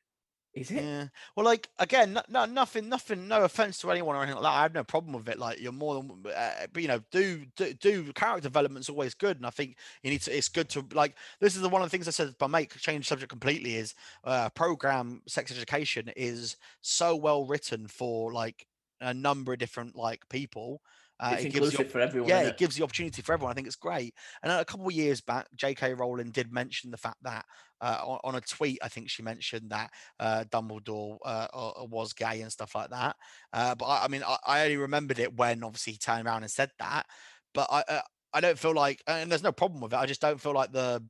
is 0.54 0.70
it? 0.70 0.82
Yeah. 0.82 1.04
Well, 1.36 1.46
like 1.46 1.68
again, 1.78 2.14
no, 2.14 2.22
no, 2.28 2.44
nothing, 2.46 2.88
nothing. 2.88 3.28
No 3.28 3.44
offense 3.44 3.78
to 3.78 3.90
anyone 3.90 4.16
or 4.16 4.22
anything 4.22 4.42
like 4.42 4.50
that. 4.50 4.58
I 4.58 4.62
have 4.62 4.74
no 4.74 4.82
problem 4.82 5.12
with 5.12 5.28
it. 5.28 5.38
Like 5.38 5.60
you're 5.60 5.72
more 5.72 5.94
than, 5.94 6.24
uh, 6.34 6.66
but 6.72 6.82
you 6.82 6.88
know, 6.88 7.00
do, 7.12 7.44
do 7.56 7.72
do 7.74 8.12
character 8.14 8.48
development's 8.48 8.88
always 8.88 9.14
good, 9.14 9.36
and 9.36 9.46
I 9.46 9.50
think 9.50 9.76
you 10.02 10.10
need 10.10 10.22
to. 10.22 10.36
It's 10.36 10.48
good 10.48 10.68
to 10.70 10.84
like. 10.92 11.16
This 11.40 11.54
is 11.54 11.62
the 11.62 11.68
one 11.68 11.82
of 11.82 11.86
the 11.86 11.90
things 11.90 12.08
I 12.08 12.12
said. 12.12 12.34
But 12.38 12.48
make 12.48 12.76
change 12.76 13.06
subject 13.06 13.30
completely 13.30 13.76
is 13.76 13.94
uh, 14.24 14.48
program 14.50 15.22
sex 15.28 15.52
education 15.52 16.10
is 16.16 16.56
so 16.80 17.14
well 17.14 17.46
written 17.46 17.86
for 17.86 18.32
like 18.32 18.66
a 19.00 19.14
number 19.14 19.52
of 19.52 19.58
different 19.58 19.96
like 19.96 20.28
people. 20.28 20.80
Uh, 21.20 21.30
it's 21.32 21.44
it 21.44 21.46
inclusive 21.46 21.78
gives 21.78 21.92
for 21.92 22.00
everyone. 22.00 22.28
Yeah, 22.28 22.42
it? 22.42 22.48
it? 22.48 22.58
gives 22.58 22.76
the 22.76 22.84
opportunity 22.84 23.22
for 23.22 23.32
everyone. 23.32 23.50
I 23.50 23.54
think 23.54 23.66
it's 23.66 23.76
great. 23.76 24.14
And 24.42 24.52
a 24.52 24.64
couple 24.64 24.86
of 24.86 24.92
years 24.92 25.20
back, 25.20 25.46
J.K. 25.56 25.94
Rowling 25.94 26.30
did 26.30 26.52
mention 26.52 26.92
the 26.92 26.96
fact 26.96 27.16
that 27.22 27.44
uh, 27.80 27.98
on, 28.04 28.18
on, 28.22 28.34
a 28.36 28.40
tweet, 28.40 28.78
I 28.82 28.88
think 28.88 29.10
she 29.10 29.22
mentioned 29.22 29.70
that 29.70 29.90
uh, 30.20 30.44
Dumbledore 30.50 31.18
uh, 31.24 31.48
was 31.90 32.12
gay 32.12 32.40
and 32.42 32.52
stuff 32.52 32.74
like 32.74 32.90
that. 32.90 33.16
Uh, 33.52 33.74
but 33.74 33.86
I, 33.86 34.04
I 34.04 34.08
mean, 34.08 34.22
I, 34.24 34.36
I, 34.46 34.62
only 34.62 34.76
remembered 34.76 35.18
it 35.18 35.36
when 35.36 35.64
obviously 35.64 35.94
he 35.94 35.98
turned 35.98 36.26
around 36.26 36.42
and 36.42 36.50
said 36.50 36.70
that. 36.78 37.06
But 37.52 37.68
I, 37.70 37.82
uh, 37.88 38.00
I 38.32 38.40
don't 38.40 38.58
feel 38.58 38.74
like, 38.74 39.02
and 39.06 39.30
there's 39.30 39.42
no 39.42 39.52
problem 39.52 39.80
with 39.80 39.92
it. 39.92 39.98
I 39.98 40.06
just 40.06 40.20
don't 40.20 40.40
feel 40.40 40.54
like 40.54 40.70
the 40.70 41.02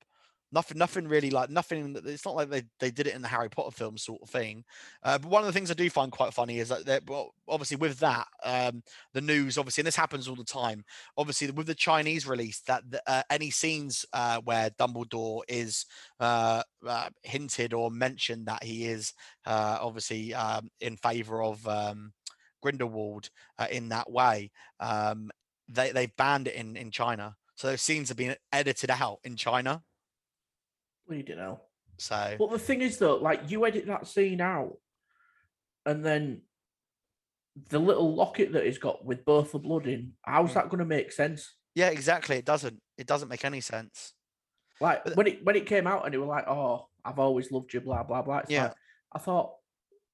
nothing 0.53 0.79
nothing 0.79 1.07
really 1.07 1.31
like 1.31 1.51
nothing 1.51 1.97
it's 2.05 2.25
not 2.25 2.35
like 2.35 2.49
they, 2.49 2.63
they 2.81 2.91
did 2.91 3.07
it 3.07 3.15
in 3.15 3.23
the 3.23 3.29
harry 3.29 3.49
potter 3.49 3.71
film 3.71 3.99
sort 3.99 4.21
of 4.23 4.31
thing. 4.31 4.65
Uh, 5.03 5.19
but 5.19 5.31
one 5.31 5.43
of 5.43 5.47
the 5.47 5.53
things 5.53 5.71
i 5.71 5.75
do 5.75 5.89
find 5.91 6.13
quite 6.13 6.33
funny 6.33 6.59
is 6.59 6.69
that 6.69 7.03
well, 7.07 7.35
obviously 7.49 7.77
with 7.77 7.99
that 7.99 8.27
um, 8.45 8.83
the 9.13 9.21
news 9.21 9.59
obviously 9.59 9.83
and 9.83 9.87
this 9.87 9.97
happens 9.97 10.29
all 10.29 10.35
the 10.35 10.45
time 10.45 10.85
obviously 11.17 11.51
with 11.51 11.67
the 11.67 11.75
chinese 11.75 12.27
release 12.27 12.61
that 12.61 12.83
uh, 13.07 13.23
any 13.31 13.51
scenes 13.51 14.05
uh, 14.13 14.41
where 14.45 14.71
dumbledore 14.71 15.43
is 15.49 15.87
uh, 16.21 16.63
uh, 16.87 17.09
hinted 17.23 17.73
or 17.73 17.91
mentioned 17.91 18.47
that 18.47 18.63
he 18.63 18.87
is 18.87 19.13
uh, 19.47 19.79
obviously 19.81 20.35
um, 20.35 20.69
in 20.81 20.97
favor 20.97 21.43
of 21.43 21.67
um, 21.69 22.13
grindelwald 22.63 23.31
in 23.71 23.89
that 23.89 24.11
way 24.11 24.51
um, 24.81 25.31
they, 25.69 25.93
they've 25.93 26.17
banned 26.17 26.49
it 26.49 26.55
in, 26.55 26.77
in 26.77 26.91
china. 26.91 27.37
So 27.55 27.69
those 27.69 27.83
scenes 27.83 28.09
have 28.09 28.17
been 28.17 28.37
edited 28.53 28.91
out 28.91 29.19
in 29.25 29.37
china 29.37 29.83
we 31.09 31.23
don't 31.23 31.39
know. 31.39 31.61
So, 31.99 32.37
but 32.39 32.51
the 32.51 32.59
thing 32.59 32.83
is, 32.83 32.99
though, 32.99 33.17
like 33.17 33.51
you 33.51 33.67
edit 33.67 33.87
that 33.87 34.07
scene 34.07 34.41
out, 34.41 34.77
and 35.85 36.05
then 36.05 36.43
the 37.71 37.79
little 37.79 38.15
locket 38.15 38.53
that 38.53 38.67
he's 38.67 38.79
got 38.79 39.05
with 39.05 39.25
both 39.25 39.53
the 39.53 39.59
blood 39.59 39.87
in, 39.87 40.13
how's 40.23 40.51
mm. 40.51 40.55
that 40.55 40.69
going 40.69 40.79
to 40.79 40.85
make 40.85 41.11
sense? 41.11 41.55
Yeah, 41.75 41.89
exactly. 41.89 42.37
It 42.37 42.45
doesn't. 42.45 42.81
It 42.97 43.07
doesn't 43.07 43.29
make 43.29 43.45
any 43.45 43.61
sense. 43.61 44.13
Like 44.81 45.05
but, 45.05 45.17
when 45.17 45.27
it 45.27 45.45
when 45.45 45.57
it 45.57 45.67
came 45.67 45.87
out 45.87 46.07
and 46.07 46.15
it 46.15 46.19
was 46.19 46.29
like, 46.29 46.47
"Oh, 46.47 46.89
I've 47.05 47.19
always 47.19 47.51
loved 47.51 47.73
you," 47.75 47.81
blah 47.81 48.05
blah 48.05 48.23
blah. 48.23 48.39
It's 48.39 48.51
yeah. 48.51 48.65
Like, 48.65 48.75
I 49.13 49.19
thought, 49.19 49.55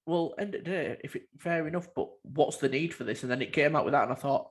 well, 0.07 0.35
end 0.39 0.55
of 0.55 0.65
the 0.65 0.71
day, 0.71 0.97
if 1.03 1.17
it 1.17 1.25
fair 1.39 1.67
enough, 1.67 1.89
but 1.95 2.09
what's 2.23 2.59
the 2.59 2.69
need 2.69 2.95
for 2.95 3.05
this? 3.05 3.23
And 3.23 3.31
then 3.31 3.43
it 3.43 3.53
came 3.53 3.77
out 3.77 3.85
with 3.85 3.93
that, 3.93 4.05
and 4.05 4.13
I 4.13 4.17
thought, 4.17 4.51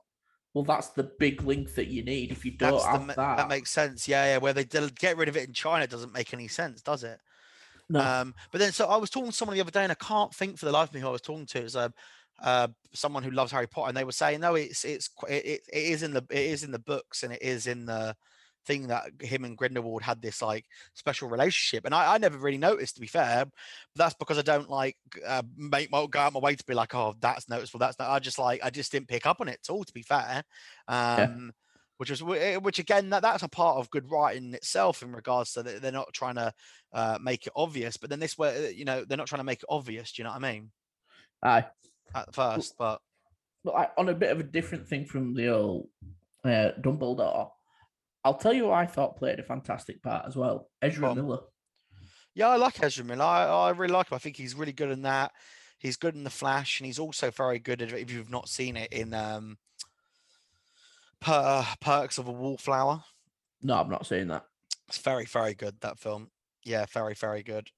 well, 0.54 0.64
that's 0.64 0.88
the 0.90 1.02
big 1.02 1.42
link 1.42 1.74
that 1.74 1.88
you 1.88 2.04
need. 2.04 2.30
If 2.30 2.44
you 2.44 2.52
don't 2.52 2.72
that's 2.72 2.86
have 2.86 3.06
the, 3.08 3.14
that, 3.14 3.36
that 3.36 3.48
makes 3.48 3.70
sense. 3.70 4.06
Yeah, 4.06 4.24
yeah. 4.24 4.38
Where 4.38 4.52
they 4.52 4.64
get 4.64 5.16
rid 5.16 5.28
of 5.28 5.36
it 5.36 5.48
in 5.48 5.52
China 5.52 5.86
doesn't 5.86 6.14
make 6.14 6.32
any 6.32 6.46
sense, 6.46 6.80
does 6.80 7.02
it? 7.02 7.18
No. 7.88 8.00
Um, 8.00 8.34
but 8.52 8.60
then, 8.60 8.72
so 8.72 8.86
I 8.86 8.96
was 8.96 9.10
talking 9.10 9.30
to 9.30 9.36
someone 9.36 9.56
the 9.56 9.60
other 9.60 9.72
day, 9.72 9.82
and 9.82 9.92
I 9.92 9.96
can't 9.96 10.32
think 10.32 10.56
for 10.56 10.66
the 10.66 10.72
life 10.72 10.88
of 10.88 10.94
me 10.94 11.00
who 11.00 11.08
I 11.08 11.10
was 11.10 11.20
talking 11.20 11.46
to. 11.46 11.58
It 11.58 11.64
was 11.64 11.76
um, 11.76 11.92
uh, 12.40 12.68
someone 12.92 13.24
who 13.24 13.32
loves 13.32 13.50
Harry 13.50 13.66
Potter, 13.66 13.88
and 13.88 13.96
they 13.96 14.04
were 14.04 14.12
saying, 14.12 14.40
no, 14.40 14.54
it's 14.54 14.84
it's 14.84 15.10
it, 15.28 15.44
it 15.44 15.62
is 15.72 16.04
in 16.04 16.12
the 16.12 16.24
it 16.30 16.38
is 16.38 16.62
in 16.62 16.70
the 16.70 16.78
books, 16.78 17.24
and 17.24 17.32
it 17.32 17.42
is 17.42 17.66
in 17.66 17.86
the 17.86 18.16
thing 18.64 18.88
that 18.88 19.04
him 19.20 19.44
and 19.44 19.56
Grindelwald 19.56 20.02
had 20.02 20.20
this 20.20 20.42
like 20.42 20.64
special 20.94 21.28
relationship, 21.28 21.84
and 21.84 21.94
I, 21.94 22.14
I 22.14 22.18
never 22.18 22.38
really 22.38 22.58
noticed. 22.58 22.94
To 22.94 23.00
be 23.00 23.06
fair, 23.06 23.44
but 23.44 23.52
that's 23.94 24.14
because 24.14 24.38
I 24.38 24.42
don't 24.42 24.70
like 24.70 24.96
uh, 25.26 25.42
make 25.56 25.90
my 25.90 26.06
go 26.10 26.18
out 26.18 26.32
my 26.32 26.40
way 26.40 26.54
to 26.54 26.64
be 26.64 26.74
like, 26.74 26.94
oh, 26.94 27.14
that's 27.20 27.48
noticeable. 27.48 27.80
That's 27.80 27.98
not. 27.98 28.10
I 28.10 28.18
just 28.18 28.38
like 28.38 28.60
I 28.62 28.70
just 28.70 28.92
didn't 28.92 29.08
pick 29.08 29.26
up 29.26 29.40
on 29.40 29.48
it 29.48 29.60
at 29.62 29.72
all. 29.72 29.84
To 29.84 29.92
be 29.92 30.02
fair, 30.02 30.44
um, 30.88 30.96
yeah. 31.18 31.36
which 31.98 32.10
was 32.10 32.22
eh, 32.22 32.56
which 32.56 32.78
again 32.78 33.10
that 33.10 33.22
that's 33.22 33.42
a 33.42 33.48
part 33.48 33.78
of 33.78 33.90
good 33.90 34.10
writing 34.10 34.54
itself 34.54 35.02
in 35.02 35.12
regards 35.12 35.52
to 35.52 35.62
that 35.62 35.82
they're 35.82 35.92
not 35.92 36.12
trying 36.12 36.36
to 36.36 36.52
uh, 36.92 37.18
make 37.20 37.46
it 37.46 37.52
obvious, 37.56 37.96
but 37.96 38.10
then 38.10 38.20
this 38.20 38.38
way, 38.38 38.72
you 38.76 38.84
know, 38.84 39.04
they're 39.04 39.18
not 39.18 39.26
trying 39.26 39.40
to 39.40 39.44
make 39.44 39.60
it 39.60 39.68
obvious. 39.68 40.12
Do 40.12 40.22
you 40.22 40.24
know 40.24 40.30
what 40.30 40.44
I 40.44 40.52
mean? 40.52 40.70
Aye. 41.42 41.66
At 42.14 42.34
first, 42.34 42.74
but 42.78 43.00
but 43.64 43.72
I, 43.72 43.88
on 43.96 44.08
a 44.10 44.14
bit 44.14 44.30
of 44.30 44.38
a 44.38 44.44
different 44.44 44.86
thing 44.86 45.06
from 45.06 45.34
the 45.34 45.48
old 45.48 45.88
uh, 46.44 46.70
Dumbledore. 46.80 47.50
I'll 48.24 48.34
tell 48.34 48.52
you 48.52 48.64
who 48.64 48.70
I 48.70 48.86
thought 48.86 49.18
played 49.18 49.38
a 49.38 49.42
fantastic 49.42 50.02
part 50.02 50.24
as 50.26 50.34
well. 50.34 50.70
Ezra 50.80 51.14
Miller. 51.14 51.40
Yeah, 52.34 52.48
I 52.48 52.56
like 52.56 52.82
Ezra 52.82 53.04
Miller. 53.04 53.24
I, 53.24 53.44
I 53.44 53.70
really 53.70 53.92
like 53.92 54.10
him. 54.10 54.16
I 54.16 54.18
think 54.18 54.36
he's 54.36 54.54
really 54.54 54.72
good 54.72 54.90
in 54.90 55.02
that. 55.02 55.32
He's 55.78 55.96
good 55.96 56.14
in 56.14 56.24
the 56.24 56.30
Flash, 56.30 56.80
and 56.80 56.86
he's 56.86 56.98
also 56.98 57.30
very 57.30 57.58
good 57.58 57.82
at 57.82 57.92
if 57.92 58.10
you've 58.10 58.30
not 58.30 58.48
seen 58.48 58.76
it 58.76 58.92
in 58.92 59.12
um, 59.12 59.58
per, 61.20 61.66
Perks 61.80 62.16
of 62.16 62.26
a 62.26 62.32
Wallflower. 62.32 63.04
No, 63.62 63.74
I've 63.74 63.90
not 63.90 64.06
seen 64.06 64.28
that. 64.28 64.46
It's 64.88 64.98
very 64.98 65.26
very 65.26 65.54
good 65.54 65.80
that 65.80 65.98
film. 65.98 66.30
Yeah, 66.64 66.86
very 66.90 67.14
very 67.14 67.42
good. 67.42 67.68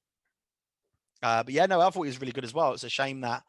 Uh, 1.21 1.43
but 1.43 1.53
yeah, 1.53 1.65
no, 1.65 1.81
I 1.81 1.89
thought 1.89 2.03
he 2.03 2.09
was 2.09 2.21
really 2.21 2.31
good 2.31 2.45
as 2.45 2.53
well. 2.53 2.73
It's 2.73 2.83
a 2.83 2.89
shame 2.89 3.21
that 3.21 3.43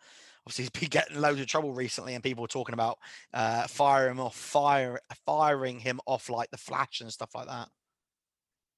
obviously 0.48 0.64
he's 0.64 0.70
been 0.70 0.88
getting 0.88 1.20
loads 1.20 1.40
of 1.40 1.46
trouble 1.46 1.74
recently, 1.74 2.14
and 2.14 2.24
people 2.24 2.40
were 2.40 2.48
talking 2.48 2.72
about 2.72 2.98
uh, 3.34 3.66
firing 3.66 4.12
him 4.12 4.20
off, 4.20 4.34
fire, 4.34 4.98
firing 5.26 5.78
him 5.78 6.00
off 6.06 6.30
like 6.30 6.50
the 6.50 6.56
Flash 6.56 7.02
and 7.02 7.12
stuff 7.12 7.34
like 7.34 7.46
that. 7.46 7.68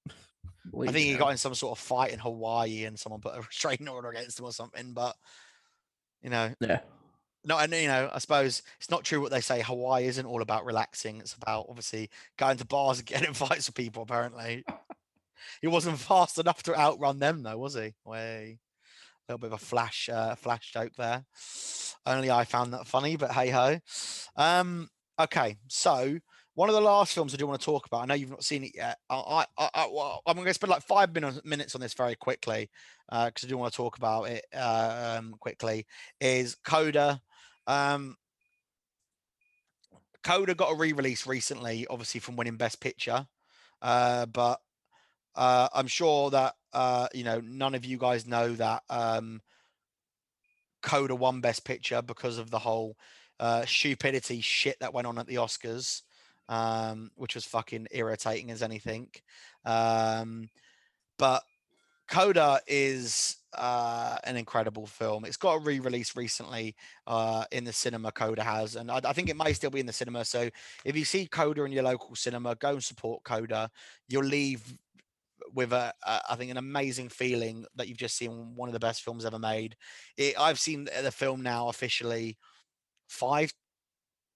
I 0.10 0.86
think 0.86 1.06
he 1.06 1.14
got 1.14 1.30
in 1.30 1.36
some 1.36 1.54
sort 1.54 1.78
of 1.78 1.84
fight 1.84 2.12
in 2.12 2.18
Hawaii, 2.18 2.84
and 2.84 2.98
someone 2.98 3.20
put 3.20 3.36
a 3.36 3.40
restraining 3.46 3.88
order 3.88 4.08
against 4.08 4.40
him 4.40 4.46
or 4.46 4.52
something. 4.52 4.92
But 4.92 5.14
you 6.22 6.30
know, 6.30 6.52
yeah, 6.60 6.80
no, 7.44 7.56
and 7.56 7.72
you 7.72 7.86
know, 7.86 8.10
I 8.12 8.18
suppose 8.18 8.62
it's 8.80 8.90
not 8.90 9.04
true 9.04 9.20
what 9.20 9.30
they 9.30 9.40
say. 9.40 9.62
Hawaii 9.62 10.06
isn't 10.06 10.26
all 10.26 10.42
about 10.42 10.66
relaxing; 10.66 11.18
it's 11.18 11.34
about 11.34 11.66
obviously 11.68 12.10
going 12.36 12.56
to 12.56 12.66
bars 12.66 12.98
and 12.98 13.06
getting 13.06 13.32
fights 13.32 13.68
with 13.68 13.76
people. 13.76 14.02
Apparently, 14.02 14.64
he 15.60 15.68
wasn't 15.68 16.00
fast 16.00 16.36
enough 16.40 16.64
to 16.64 16.76
outrun 16.76 17.20
them, 17.20 17.44
though, 17.44 17.58
was 17.58 17.74
he? 17.74 17.94
Way 18.04 18.58
little 19.30 19.38
bit 19.38 19.52
of 19.52 19.62
a 19.62 19.64
flash, 19.64 20.08
uh, 20.12 20.34
flash 20.34 20.72
joke 20.72 20.92
there. 20.96 21.24
Only 22.06 22.30
I 22.30 22.44
found 22.44 22.72
that 22.72 22.86
funny, 22.86 23.16
but 23.16 23.30
hey 23.32 23.50
ho. 23.50 23.78
Um, 24.36 24.88
okay, 25.20 25.56
so 25.68 26.18
one 26.54 26.68
of 26.68 26.74
the 26.74 26.80
last 26.80 27.14
films 27.14 27.32
I 27.32 27.36
do 27.36 27.46
want 27.46 27.60
to 27.60 27.64
talk 27.64 27.86
about. 27.86 28.02
I 28.02 28.06
know 28.06 28.14
you've 28.14 28.30
not 28.30 28.44
seen 28.44 28.64
it 28.64 28.72
yet. 28.74 28.98
I, 29.08 29.46
I, 29.56 29.68
I 29.74 30.18
I'm 30.26 30.34
going 30.34 30.46
to 30.46 30.54
spend 30.54 30.70
like 30.70 30.82
five 30.82 31.14
minutes 31.14 31.74
on 31.74 31.80
this 31.80 31.94
very 31.94 32.16
quickly 32.16 32.70
uh, 33.10 33.26
because 33.26 33.44
uh, 33.44 33.46
I 33.46 33.50
do 33.50 33.56
want 33.56 33.72
to 33.72 33.76
talk 33.76 33.96
about 33.96 34.24
it 34.24 34.44
uh, 34.54 35.16
um, 35.18 35.34
quickly. 35.38 35.86
Is 36.20 36.56
Coda? 36.64 37.20
Um, 37.66 38.16
Coda 40.22 40.54
got 40.54 40.72
a 40.72 40.76
re-release 40.76 41.26
recently, 41.26 41.86
obviously 41.88 42.20
from 42.20 42.36
winning 42.36 42.56
Best 42.56 42.80
Picture, 42.80 43.26
uh, 43.80 44.26
but 44.26 44.60
uh, 45.34 45.68
I'm 45.74 45.86
sure 45.86 46.30
that 46.30 46.54
uh, 46.72 47.08
you 47.14 47.24
know 47.24 47.40
none 47.44 47.74
of 47.74 47.84
you 47.84 47.98
guys 47.98 48.26
know 48.26 48.52
that 48.54 48.82
um, 48.90 49.40
Coda 50.82 51.14
won 51.14 51.40
Best 51.40 51.64
Picture 51.64 52.02
because 52.02 52.38
of 52.38 52.50
the 52.50 52.58
whole 52.58 52.96
uh, 53.38 53.64
stupidity 53.64 54.40
shit 54.40 54.78
that 54.80 54.94
went 54.94 55.06
on 55.06 55.18
at 55.18 55.26
the 55.26 55.36
Oscars, 55.36 56.02
um, 56.48 57.10
which 57.16 57.34
was 57.34 57.44
fucking 57.44 57.88
irritating 57.90 58.50
as 58.50 58.62
anything. 58.62 59.08
Um, 59.64 60.48
but 61.18 61.42
Coda 62.08 62.60
is 62.66 63.36
uh, 63.56 64.16
an 64.24 64.36
incredible 64.36 64.86
film. 64.86 65.24
It's 65.24 65.36
got 65.36 65.54
a 65.54 65.60
re-release 65.60 66.16
recently 66.16 66.74
uh, 67.06 67.44
in 67.52 67.64
the 67.64 67.72
cinema. 67.72 68.10
Coda 68.10 68.42
has, 68.42 68.76
and 68.76 68.90
I, 68.90 69.00
I, 69.04 69.12
think 69.12 69.28
it 69.28 69.36
may 69.36 69.52
still 69.52 69.70
be 69.70 69.80
in 69.80 69.86
the 69.86 69.92
cinema. 69.92 70.24
So 70.24 70.50
if 70.84 70.96
you 70.96 71.04
see 71.04 71.26
Coda 71.26 71.64
in 71.64 71.72
your 71.72 71.84
local 71.84 72.14
cinema, 72.16 72.56
go 72.56 72.70
and 72.70 72.84
support 72.84 73.22
Coda. 73.24 73.70
You'll 74.08 74.24
leave 74.24 74.76
with 75.54 75.72
a, 75.72 75.92
a 76.04 76.20
I 76.30 76.36
think 76.36 76.50
an 76.50 76.56
amazing 76.56 77.08
feeling 77.08 77.64
that 77.76 77.88
you've 77.88 77.98
just 77.98 78.16
seen 78.16 78.54
one 78.54 78.68
of 78.68 78.72
the 78.72 78.78
best 78.78 79.02
films 79.02 79.24
ever 79.24 79.38
made. 79.38 79.76
It, 80.16 80.38
I've 80.38 80.58
seen 80.58 80.84
the 80.84 81.10
film 81.10 81.42
now 81.42 81.68
officially 81.68 82.38
five 83.08 83.52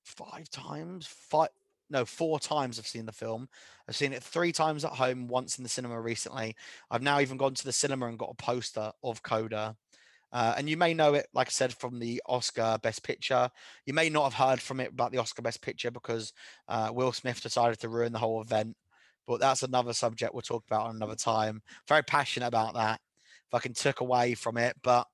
five 0.05 0.51
times 0.51 1.07
five 1.07 1.49
no 1.91 2.05
four 2.05 2.41
times 2.41 2.79
I've 2.79 2.87
seen 2.87 3.07
the 3.07 3.13
film. 3.13 3.49
I've 3.89 3.97
seen 3.97 4.13
it 4.13 4.23
three 4.23 4.53
times 4.53 4.85
at 4.85 4.93
home, 4.93 5.29
once 5.29 5.59
in 5.59 5.63
the 5.63 5.69
cinema 5.69 6.01
recently. 6.01 6.57
I've 6.91 7.03
now 7.03 7.21
even 7.21 7.37
gone 7.37 7.55
to 7.55 7.65
the 7.65 7.73
cinema 7.73 8.07
and 8.07 8.19
got 8.19 8.31
a 8.33 8.43
poster 8.43 8.91
of 9.03 9.23
Coda. 9.23 9.77
Uh, 10.33 10.55
and 10.57 10.69
you 10.69 10.77
may 10.77 10.95
know 10.95 11.15
it, 11.15 11.29
like 11.33 11.47
I 11.47 11.51
said, 11.51 11.73
from 11.73 12.01
the 12.01 12.21
Oscar 12.27 12.77
Best 12.83 13.05
Picture. 13.05 13.49
You 13.87 13.95
may 13.95 14.09
not 14.09 14.25
have 14.25 14.49
heard 14.49 14.61
from 14.61 14.81
it 14.81 14.91
about 14.91 15.13
the 15.13 15.19
Oscar 15.19 15.43
Best 15.43 15.63
Picture 15.63 15.93
because 15.93 16.33
uh, 16.67 16.91
Will 16.93 17.13
Smith 17.13 17.41
decided 17.41 17.79
to 17.81 17.89
ruin 17.89 18.13
the 18.13 18.19
whole 18.19 18.43
event 18.43 18.77
but 19.27 19.41
that's 19.41 19.63
another 19.63 19.93
subject 19.93 20.35
we'll 20.35 20.43
talk 20.43 20.65
about 20.67 20.95
another 20.95 21.17
time. 21.17 21.63
Very 21.89 22.03
passionate 22.03 22.47
about 22.47 22.75
that. 22.75 23.01
Fucking 23.51 23.75
took 23.75 24.01
away 24.01 24.35
from 24.35 24.57
it, 24.57 24.77
but 24.83 25.07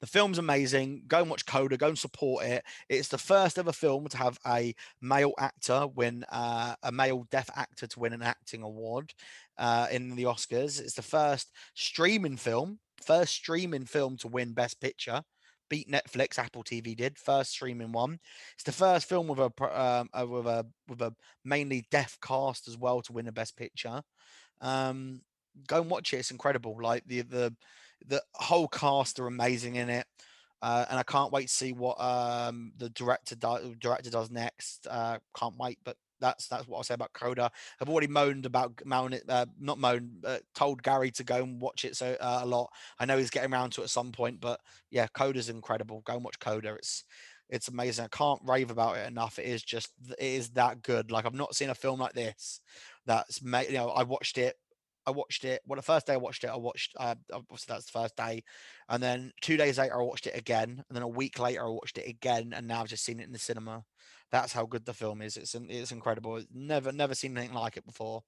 the 0.00 0.06
film's 0.06 0.38
amazing. 0.38 1.02
Go 1.06 1.20
and 1.20 1.30
watch 1.30 1.46
Coda. 1.46 1.76
Go 1.76 1.88
and 1.88 1.98
support 1.98 2.44
it. 2.44 2.64
It's 2.88 3.08
the 3.08 3.18
first 3.18 3.58
ever 3.58 3.72
film 3.72 4.08
to 4.08 4.16
have 4.16 4.38
a 4.46 4.74
male 5.00 5.32
actor 5.38 5.86
win 5.94 6.24
uh, 6.30 6.74
a 6.82 6.92
male 6.92 7.26
deaf 7.30 7.50
actor 7.54 7.86
to 7.86 8.00
win 8.00 8.12
an 8.12 8.22
acting 8.22 8.62
award 8.62 9.12
uh, 9.58 9.86
in 9.90 10.14
the 10.16 10.24
Oscars. 10.24 10.80
It's 10.80 10.94
the 10.94 11.02
first 11.02 11.52
streaming 11.74 12.36
film, 12.36 12.78
first 13.02 13.34
streaming 13.34 13.84
film 13.84 14.16
to 14.18 14.28
win 14.28 14.52
Best 14.52 14.80
Picture 14.80 15.22
beat 15.68 15.90
Netflix. 15.90 16.38
Apple 16.38 16.64
TV 16.64 16.96
did 16.96 17.18
first 17.18 17.50
streaming 17.50 17.92
one. 17.92 18.18
It's 18.54 18.64
the 18.64 18.72
first 18.72 19.08
film 19.08 19.28
with 19.28 19.38
a 19.38 19.80
um, 19.80 20.08
uh, 20.12 20.26
with 20.26 20.46
a 20.46 20.66
with 20.88 21.02
a 21.02 21.14
mainly 21.44 21.86
deaf 21.90 22.18
cast 22.20 22.68
as 22.68 22.76
well 22.76 23.02
to 23.02 23.12
win 23.12 23.28
a 23.28 23.32
Best 23.32 23.56
Picture. 23.56 24.02
Um, 24.60 25.22
go 25.66 25.80
and 25.80 25.90
watch 25.90 26.12
it. 26.12 26.18
It's 26.18 26.30
incredible. 26.30 26.76
Like 26.80 27.04
the 27.06 27.22
the 27.22 27.54
the 28.06 28.22
whole 28.34 28.68
cast 28.68 29.18
are 29.20 29.26
amazing 29.26 29.76
in 29.76 29.90
it. 29.90 30.06
Uh, 30.62 30.86
and 30.88 30.98
I 30.98 31.02
can't 31.02 31.32
wait 31.32 31.48
to 31.48 31.54
see 31.54 31.72
what 31.72 32.00
um, 32.00 32.72
the 32.78 32.88
director 32.90 33.36
do- 33.36 33.74
director 33.78 34.10
does 34.10 34.30
next. 34.30 34.86
Uh, 34.88 35.18
can't 35.36 35.56
wait, 35.58 35.78
but 35.84 35.96
that's 36.20 36.48
that's 36.48 36.66
what 36.66 36.78
I'll 36.78 36.84
say 36.84 36.94
about 36.94 37.12
Coda. 37.12 37.50
I've 37.80 37.88
already 37.88 38.06
moaned 38.06 38.46
about 38.46 38.80
moan 38.84 39.18
uh, 39.28 39.46
not 39.58 39.78
moaned, 39.78 40.24
told 40.54 40.82
Gary 40.82 41.10
to 41.12 41.24
go 41.24 41.36
and 41.36 41.60
watch 41.60 41.84
it 41.84 41.96
so 41.96 42.16
uh, 42.20 42.40
a 42.42 42.46
lot. 42.46 42.70
I 42.98 43.04
know 43.04 43.18
he's 43.18 43.30
getting 43.30 43.52
around 43.52 43.70
to 43.72 43.82
it 43.82 43.84
at 43.84 43.90
some 43.90 44.12
point, 44.12 44.40
but 44.40 44.60
yeah, 44.90 45.06
Coda's 45.08 45.48
incredible. 45.48 46.02
Go 46.04 46.14
and 46.14 46.24
watch 46.24 46.38
Coda. 46.38 46.74
It's 46.74 47.04
it's 47.48 47.68
amazing. 47.68 48.04
I 48.06 48.16
can't 48.16 48.40
rave 48.44 48.70
about 48.70 48.96
it 48.96 49.06
enough. 49.06 49.38
It 49.38 49.46
is 49.46 49.62
just 49.62 49.92
it 50.18 50.24
is 50.24 50.50
that 50.50 50.82
good. 50.82 51.10
Like 51.10 51.26
I've 51.26 51.34
not 51.34 51.54
seen 51.54 51.70
a 51.70 51.74
film 51.74 52.00
like 52.00 52.12
this 52.12 52.60
that's 53.06 53.42
made. 53.42 53.68
You 53.68 53.74
know, 53.74 53.90
I 53.90 54.02
watched 54.02 54.38
it. 54.38 54.56
I 55.06 55.12
watched 55.12 55.44
it. 55.44 55.62
Well, 55.64 55.76
the 55.76 55.82
first 55.82 56.06
day 56.08 56.14
I 56.14 56.18
watched 56.18 56.42
it, 56.42 56.50
I 56.50 56.56
watched. 56.56 56.92
Uh, 56.98 57.14
obviously, 57.32 57.72
that's 57.72 57.86
the 57.86 57.98
first 57.98 58.16
day, 58.16 58.42
and 58.88 59.00
then 59.00 59.32
two 59.40 59.56
days 59.56 59.78
later, 59.78 60.00
I 60.00 60.02
watched 60.02 60.26
it 60.26 60.36
again, 60.36 60.68
and 60.88 60.96
then 60.96 61.02
a 61.02 61.08
week 61.08 61.38
later, 61.38 61.64
I 61.64 61.68
watched 61.68 61.98
it 61.98 62.08
again, 62.08 62.52
and 62.54 62.66
now 62.66 62.80
I've 62.80 62.88
just 62.88 63.04
seen 63.04 63.20
it 63.20 63.26
in 63.26 63.32
the 63.32 63.38
cinema. 63.38 63.84
That's 64.32 64.52
how 64.52 64.66
good 64.66 64.84
the 64.84 64.94
film 64.94 65.22
is. 65.22 65.36
It's 65.36 65.54
it's 65.54 65.92
incredible. 65.92 66.42
Never 66.52 66.92
never 66.92 67.14
seen 67.14 67.36
anything 67.36 67.54
like 67.54 67.76
it 67.76 67.86
before. 67.86 68.22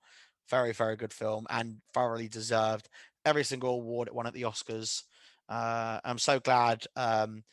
Very 0.49 0.73
very 0.73 0.97
good 0.97 1.13
film 1.13 1.47
and 1.51 1.79
thoroughly 1.93 2.29
deserved 2.29 2.89
every 3.25 3.45
single 3.45 3.75
award 3.75 4.09
it 4.09 4.15
won 4.15 4.27
at 4.27 4.33
the 4.35 4.43
Oscars. 4.43 5.03
Uh, 5.49 6.01
I'm 6.05 6.19
so 6.19 6.41
glad. 6.41 6.85
Um, 6.97 7.45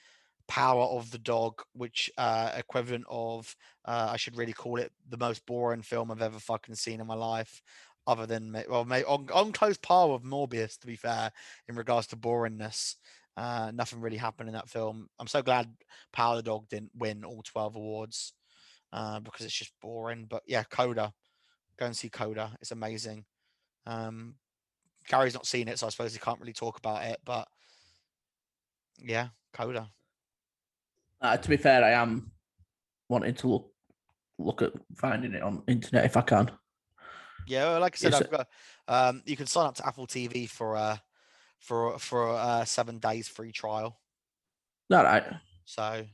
Power 0.47 0.83
of 0.83 1.09
the 1.09 1.17
Dog, 1.17 1.63
which 1.73 2.11
uh, 2.17 2.51
equivalent 2.55 3.05
of 3.09 3.55
uh, 3.85 4.09
I 4.11 4.17
should 4.17 4.37
really 4.37 4.53
call 4.53 4.77
it 4.77 4.91
the 5.09 5.17
most 5.17 5.45
boring 5.45 5.81
film 5.81 6.11
I've 6.11 6.21
ever 6.21 6.39
fucking 6.39 6.75
seen 6.75 7.01
in 7.01 7.07
my 7.07 7.15
life 7.15 7.61
other 8.07 8.25
than 8.25 8.63
well, 8.69 8.87
on, 9.07 9.29
on 9.33 9.51
close 9.51 9.77
par 9.77 10.11
with 10.11 10.23
Morbius, 10.23 10.77
to 10.79 10.87
be 10.87 10.95
fair, 10.95 11.31
in 11.67 11.75
regards 11.75 12.07
to 12.07 12.15
boringness. 12.15 12.95
Uh, 13.37 13.71
nothing 13.73 13.99
really 13.99 14.17
happened 14.17 14.47
in 14.47 14.55
that 14.55 14.69
film. 14.69 15.09
I'm 15.19 15.27
so 15.27 15.41
glad 15.41 15.67
Power 16.13 16.37
the 16.37 16.43
Dog 16.43 16.69
didn't 16.69 16.91
win 16.95 17.25
all 17.25 17.41
12 17.43 17.75
awards 17.75 18.33
uh, 18.93 19.19
because 19.19 19.45
it's 19.45 19.57
just 19.57 19.73
boring. 19.81 20.25
But 20.29 20.43
yeah, 20.47 20.63
Coda, 20.63 21.11
go 21.77 21.85
and 21.85 21.95
see 21.95 22.09
Coda. 22.09 22.55
It's 22.61 22.71
amazing. 22.71 23.25
Um, 23.85 24.35
Gary's 25.07 25.33
not 25.33 25.45
seen 25.45 25.67
it, 25.67 25.77
so 25.77 25.87
I 25.87 25.89
suppose 25.89 26.13
he 26.13 26.19
can't 26.19 26.39
really 26.39 26.53
talk 26.53 26.77
about 26.77 27.03
it. 27.03 27.19
But 27.25 27.47
yeah, 28.99 29.27
Coda. 29.53 29.89
Uh, 31.21 31.37
to 31.37 31.49
be 31.49 31.57
fair, 31.57 31.83
I 31.83 31.91
am 31.91 32.31
wanting 33.09 33.33
to 33.35 33.47
look 33.47 33.71
look 34.37 34.61
at 34.61 34.73
finding 34.97 35.33
it 35.33 35.41
on 35.41 35.63
internet 35.67 36.05
if 36.05 36.17
I 36.17 36.21
can. 36.21 36.51
Yeah, 37.47 37.65
well, 37.65 37.81
like 37.81 37.95
I 37.95 37.97
said, 37.97 38.13
I've 38.13 38.31
got. 38.31 38.47
Um, 38.87 39.23
you 39.25 39.37
can 39.37 39.45
sign 39.45 39.67
up 39.67 39.75
to 39.75 39.87
Apple 39.87 40.07
TV 40.07 40.49
for 40.49 40.75
uh 40.75 40.97
for 41.59 41.97
for 41.99 42.29
uh 42.29 42.65
seven 42.65 42.99
days 42.99 43.27
free 43.27 43.51
trial. 43.51 43.99
All 44.91 45.03
right. 45.03 45.23
So, 45.65 46.05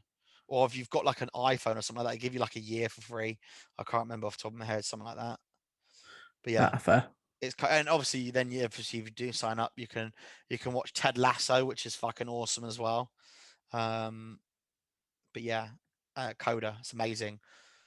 or 0.48 0.66
if 0.66 0.78
you've 0.78 0.90
got 0.90 1.06
like 1.06 1.22
an 1.22 1.30
iPhone 1.36 1.78
or 1.78 1.82
something 1.82 2.04
like 2.04 2.14
that, 2.14 2.20
they 2.20 2.24
give 2.24 2.34
you 2.34 2.40
like 2.40 2.56
a 2.56 2.62
year 2.62 2.90
for 2.90 3.02
free. 3.02 3.38
I 3.78 3.84
can't 3.84 4.04
remember 4.04 4.28
off 4.28 4.38
the 4.38 4.44
top 4.44 4.54
of 4.54 4.60
my 4.60 4.66
head, 4.66 4.86
something 4.86 5.06
like 5.06 5.18
that. 5.18 5.40
But 6.44 6.54
yeah, 6.54 6.70
ah, 6.74 6.78
fair. 6.78 7.06
It's 7.42 7.56
and 7.70 7.90
obviously 7.90 8.32
then 8.32 8.52
yeah, 8.52 8.64
if 8.64 8.94
you 8.94 9.04
do 9.04 9.32
sign 9.32 9.60
up, 9.60 9.74
you 9.76 9.88
can 9.88 10.14
you 10.50 10.58
can 10.58 10.74
watch 10.74 10.94
Ted 10.94 11.18
Lasso, 11.18 11.66
which 11.66 11.86
is 11.86 11.96
fucking 11.96 12.30
awesome 12.30 12.64
as 12.64 12.80
well. 12.80 13.12
Um, 13.74 14.40
but 15.34 15.44
yeah, 15.44 15.68
uh, 16.16 16.34
Coda, 16.38 16.78
it's 16.80 16.94
amazing. 16.94 17.40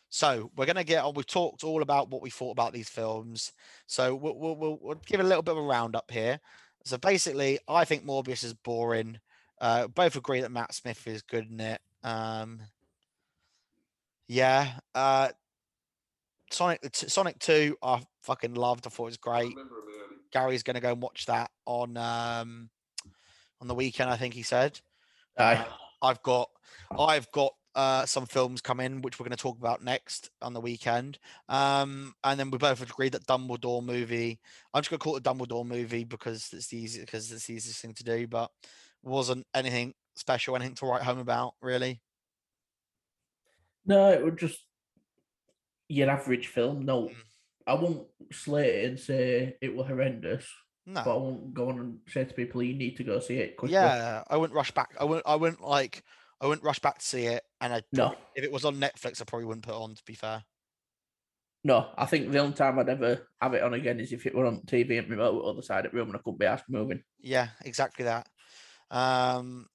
So 0.08 0.50
we're 0.56 0.66
going 0.66 0.76
to 0.76 0.84
get 0.84 1.02
on. 1.02 1.14
We've 1.14 1.26
talked 1.26 1.64
all 1.64 1.82
about 1.82 2.08
what 2.08 2.22
we 2.22 2.30
thought 2.30 2.52
about 2.52 2.72
these 2.72 2.88
films. 2.88 3.52
So 3.88 4.14
we'll, 4.14 4.36
we'll, 4.36 4.78
we'll, 4.80 5.00
give 5.06 5.18
a 5.18 5.24
little 5.24 5.42
bit 5.42 5.52
of 5.52 5.58
a 5.58 5.62
roundup 5.62 6.08
here. 6.08 6.38
So 6.84 6.98
basically, 6.98 7.58
I 7.68 7.84
think 7.84 8.04
Morbius 8.04 8.44
is 8.44 8.52
boring. 8.52 9.18
Uh, 9.60 9.88
both 9.88 10.16
agree 10.16 10.40
that 10.40 10.50
Matt 10.52 10.74
Smith 10.74 11.06
is 11.06 11.22
good 11.22 11.50
in 11.50 11.60
it. 11.60 11.80
Um, 12.02 12.60
yeah. 14.28 14.72
Uh, 14.94 15.30
Sonic 16.50 16.94
Sonic 16.94 17.38
Two, 17.38 17.76
I 17.82 18.02
fucking 18.22 18.54
loved. 18.54 18.86
I 18.86 18.90
thought 18.90 19.04
it 19.04 19.06
was 19.06 19.16
great. 19.16 19.54
Gary's 20.32 20.62
going 20.62 20.74
to 20.74 20.80
go 20.80 20.92
and 20.92 21.02
watch 21.02 21.26
that 21.26 21.50
on 21.64 21.96
um, 21.96 22.68
on 23.60 23.68
the 23.68 23.74
weekend. 23.74 24.10
I 24.10 24.16
think 24.16 24.34
he 24.34 24.42
said. 24.42 24.78
Aye. 25.38 25.64
I've 26.02 26.22
got 26.22 26.50
I've 26.96 27.30
got 27.32 27.54
uh, 27.74 28.06
some 28.06 28.26
films 28.26 28.60
come 28.60 28.80
in 28.80 29.02
which 29.02 29.18
we're 29.18 29.24
going 29.24 29.36
to 29.36 29.42
talk 29.42 29.58
about 29.58 29.82
next 29.82 30.30
on 30.40 30.52
the 30.52 30.60
weekend. 30.60 31.18
Um, 31.48 32.14
and 32.22 32.38
then 32.38 32.50
we 32.50 32.58
both 32.58 32.82
agreed 32.82 33.12
that 33.12 33.26
Dumbledore 33.26 33.84
movie. 33.84 34.38
I'm 34.72 34.80
just 34.82 34.90
going 34.90 34.98
to 34.98 35.04
call 35.04 35.16
it 35.16 35.26
a 35.26 35.30
Dumbledore 35.30 35.66
movie 35.66 36.04
because 36.04 36.48
it's 36.52 36.68
the 36.68 36.78
easy 36.78 37.00
because 37.00 37.30
it's 37.32 37.46
the 37.46 37.54
easiest 37.54 37.80
thing 37.80 37.94
to 37.94 38.04
do, 38.04 38.26
but 38.26 38.50
wasn't 39.02 39.46
anything 39.54 39.94
special, 40.16 40.56
anything 40.56 40.74
to 40.76 40.86
write 40.86 41.02
home 41.02 41.18
about, 41.18 41.54
really. 41.60 42.00
No, 43.86 44.10
it 44.10 44.24
would 44.24 44.38
just 44.38 44.58
your 45.88 46.10
average 46.10 46.46
film. 46.48 46.84
No, 46.84 47.08
Mm. 47.08 47.14
I 47.66 47.74
won't 47.74 48.06
slate 48.32 48.74
it 48.74 48.84
and 48.90 48.98
say 49.00 49.56
it 49.60 49.74
was 49.74 49.86
horrendous, 49.86 50.46
No. 50.86 51.02
but 51.04 51.14
I 51.14 51.16
won't 51.16 51.54
go 51.54 51.70
on 51.70 51.78
and 51.80 51.98
say 52.08 52.24
to 52.24 52.34
people 52.34 52.62
you 52.62 52.74
need 52.74 52.96
to 52.98 53.04
go 53.04 53.20
see 53.20 53.36
it 53.36 53.56
quickly. 53.56 53.74
Yeah, 53.74 54.22
I 54.28 54.36
wouldn't 54.36 54.54
rush 54.56 54.70
back. 54.70 54.94
I 55.00 55.04
wouldn't. 55.04 55.26
I 55.26 55.34
wouldn't 55.36 55.62
like. 55.62 56.02
I 56.44 56.46
wouldn't 56.46 56.64
rush 56.64 56.78
back 56.78 56.98
to 56.98 57.04
see 57.04 57.24
it. 57.24 57.42
And 57.62 57.72
I 57.72 57.82
No, 57.90 58.14
if 58.36 58.44
it 58.44 58.52
was 58.52 58.66
on 58.66 58.76
Netflix, 58.76 59.20
I 59.20 59.24
probably 59.24 59.46
wouldn't 59.46 59.64
put 59.64 59.74
it 59.74 59.80
on. 59.80 59.94
To 59.94 60.02
be 60.04 60.14
fair. 60.14 60.44
no. 61.64 61.88
I 61.96 62.04
think 62.04 62.30
the 62.30 62.38
only 62.38 62.54
time 62.54 62.78
I'd 62.78 62.90
ever 62.90 63.26
have 63.40 63.54
it 63.54 63.62
on 63.62 63.72
again 63.72 63.98
is 63.98 64.12
if 64.12 64.26
it 64.26 64.34
were 64.34 64.44
on 64.44 64.60
TV 64.66 64.98
and 64.98 65.08
remote 65.08 65.42
other 65.42 65.62
side 65.62 65.86
of 65.86 65.92
the 65.92 65.96
room 65.96 66.08
and 66.08 66.16
I 66.16 66.20
couldn't 66.20 66.38
be 66.38 66.46
asked 66.46 66.68
moving. 66.68 67.02
Yeah, 67.18 67.48
exactly 67.64 68.04
that. 68.04 68.28
Um, 68.90 69.68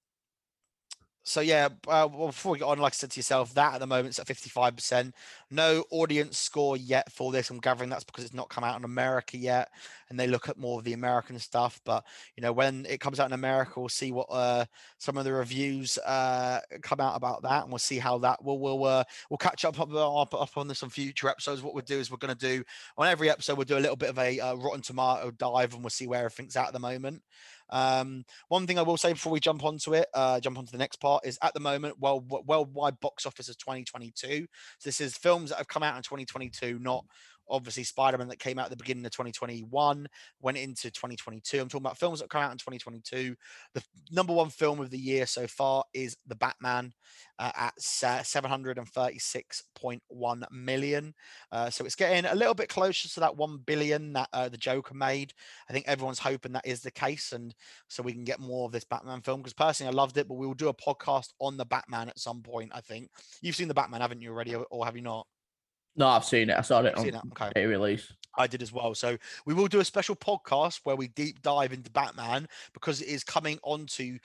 so 1.29 1.41
yeah, 1.41 1.69
uh, 1.87 2.09
well, 2.11 2.27
before 2.27 2.53
we 2.53 2.57
get 2.57 2.65
on, 2.65 2.79
like 2.79 2.93
I 2.93 2.95
said 2.95 3.11
to 3.11 3.19
yourself, 3.19 3.53
that 3.53 3.75
at 3.75 3.79
the 3.79 3.85
moment 3.85 4.09
is 4.09 4.19
at 4.19 4.25
fifty-five 4.25 4.75
percent. 4.75 5.13
No 5.51 5.85
audience 5.91 6.39
score 6.39 6.75
yet 6.75 7.11
for 7.11 7.31
this. 7.31 7.51
I'm 7.51 7.59
gathering 7.59 7.91
that's 7.91 8.03
because 8.03 8.23
it's 8.23 8.33
not 8.33 8.49
come 8.49 8.63
out 8.63 8.79
in 8.79 8.83
America 8.83 9.37
yet, 9.37 9.69
and 10.09 10.19
they 10.19 10.25
look 10.25 10.49
at 10.49 10.57
more 10.57 10.79
of 10.79 10.85
the 10.85 10.93
American 10.93 11.37
stuff. 11.37 11.81
But 11.85 12.03
you 12.35 12.41
know, 12.41 12.51
when 12.51 12.87
it 12.89 12.99
comes 12.99 13.19
out 13.19 13.27
in 13.27 13.33
America, 13.33 13.79
we'll 13.79 13.89
see 13.89 14.11
what 14.11 14.25
uh, 14.31 14.65
some 14.97 15.17
of 15.17 15.23
the 15.23 15.31
reviews 15.31 15.99
uh, 15.99 16.61
come 16.81 16.99
out 16.99 17.15
about 17.15 17.43
that, 17.43 17.61
and 17.61 17.71
we'll 17.71 17.77
see 17.77 17.99
how 17.99 18.17
that 18.17 18.43
will 18.43 18.57
we'll 18.57 18.83
uh, 18.85 19.03
we'll 19.29 19.37
catch 19.37 19.65
up 19.65 19.79
up, 19.79 19.93
up 19.93 20.33
up 20.33 20.57
on 20.57 20.67
this 20.67 20.81
on 20.81 20.89
future 20.89 21.29
episodes. 21.29 21.61
What 21.61 21.75
we'll 21.75 21.83
do 21.83 21.99
is 21.99 22.09
we're 22.09 22.17
going 22.17 22.35
to 22.35 22.47
do 22.47 22.63
on 22.97 23.07
every 23.07 23.29
episode 23.29 23.55
we'll 23.55 23.65
do 23.65 23.77
a 23.77 23.79
little 23.79 23.95
bit 23.95 24.09
of 24.09 24.17
a 24.17 24.39
uh, 24.39 24.55
Rotten 24.55 24.81
Tomato 24.81 25.29
dive, 25.29 25.75
and 25.75 25.83
we'll 25.83 25.91
see 25.91 26.07
where 26.07 26.25
everything's 26.25 26.55
at 26.55 26.65
at 26.65 26.73
the 26.73 26.79
moment. 26.79 27.21
Um, 27.69 28.23
one 28.47 28.67
thing 28.67 28.79
I 28.79 28.81
will 28.81 28.97
say 28.97 29.13
before 29.13 29.31
we 29.31 29.39
jump 29.39 29.63
onto 29.63 29.93
it, 29.93 30.07
uh, 30.13 30.39
jump 30.39 30.57
onto 30.57 30.71
the 30.71 30.77
next 30.77 30.97
part, 30.97 31.25
is 31.25 31.37
at 31.41 31.53
the 31.53 31.59
moment, 31.59 31.97
well, 31.99 32.21
worldwide 32.21 32.99
box 32.99 33.25
office 33.25 33.49
is 33.49 33.55
2022. 33.57 34.47
So 34.79 34.87
this 34.87 35.01
is 35.01 35.17
films 35.17 35.49
that 35.49 35.57
have 35.57 35.67
come 35.67 35.83
out 35.83 35.95
in 35.95 36.03
2022, 36.03 36.79
not 36.79 37.05
obviously 37.49 37.83
Spider-Man 37.83 38.27
that 38.29 38.39
came 38.39 38.59
out 38.59 38.65
at 38.65 38.71
the 38.71 38.77
beginning 38.77 39.05
of 39.05 39.11
2021, 39.11 40.07
went 40.41 40.57
into 40.57 40.91
2022. 40.91 41.59
I'm 41.59 41.69
talking 41.69 41.85
about 41.85 41.97
films 41.97 42.19
that 42.19 42.29
come 42.29 42.41
out 42.41 42.51
in 42.51 42.57
2022. 42.57 43.35
The 43.73 43.83
number 44.11 44.33
one 44.33 44.49
film 44.49 44.79
of 44.79 44.89
the 44.89 44.97
year 44.97 45.25
so 45.25 45.47
far 45.47 45.83
is 45.93 46.17
The 46.27 46.35
Batman 46.35 46.93
uh, 47.39 47.51
at 47.55 47.73
736.1 47.79 50.51
million. 50.51 51.13
Uh, 51.51 51.69
so 51.69 51.85
it's 51.85 51.95
getting 51.95 52.25
a 52.25 52.35
little 52.35 52.53
bit 52.53 52.69
closer 52.69 53.07
to 53.09 53.19
that 53.21 53.37
1 53.37 53.59
billion 53.65 54.13
that 54.13 54.29
uh, 54.33 54.49
the 54.49 54.57
Joker 54.57 54.93
made. 54.93 55.33
I 55.69 55.73
think 55.73 55.85
everyone's 55.87 56.19
hoping 56.19 56.51
that 56.53 56.67
is 56.67 56.81
the 56.81 56.91
case. 56.91 57.31
And 57.31 57.53
so 57.87 58.03
we 58.03 58.13
can 58.13 58.23
get 58.23 58.39
more 58.39 58.65
of 58.65 58.71
this 58.71 58.85
Batman 58.85 59.21
film. 59.21 59.41
Because 59.41 59.53
personally, 59.53 59.91
I 59.91 59.95
loved 59.95 60.17
it, 60.17 60.27
but 60.27 60.35
we 60.35 60.47
will 60.47 60.53
do 60.53 60.69
a 60.69 60.73
podcast 60.73 61.29
on 61.39 61.57
the 61.57 61.65
Batman 61.65 62.09
at 62.09 62.19
some 62.19 62.41
point. 62.41 62.71
I 62.73 62.81
think 62.81 63.09
you've 63.41 63.55
seen 63.55 63.67
the 63.67 63.73
Batman, 63.73 64.01
haven't 64.01 64.21
you 64.21 64.31
already, 64.31 64.55
or- 64.55 64.67
or 64.69 64.85
have 64.85 64.95
you 64.95 65.01
not? 65.01 65.27
No, 65.99 66.07
I've 66.07 66.23
seen 66.23 66.49
it. 66.49 66.57
I 66.57 66.61
saw 66.61 66.79
it 66.79 66.93
You've 67.03 67.13
on? 67.13 67.31
Okay. 67.33 67.51
day 67.53 67.65
release. 67.65 68.11
I 68.37 68.47
did 68.47 68.61
as 68.61 68.71
well. 68.71 68.95
So 68.95 69.17
we 69.45 69.53
will 69.53 69.67
do 69.67 69.81
a 69.81 69.85
special 69.85 70.15
podcast 70.15 70.79
where 70.85 70.95
we 70.95 71.09
deep 71.09 71.41
dive 71.41 71.73
into 71.73 71.91
Batman 71.91 72.47
because 72.73 73.01
it 73.01 73.09
is 73.09 73.21
coming 73.25 73.59
onto 73.63 74.17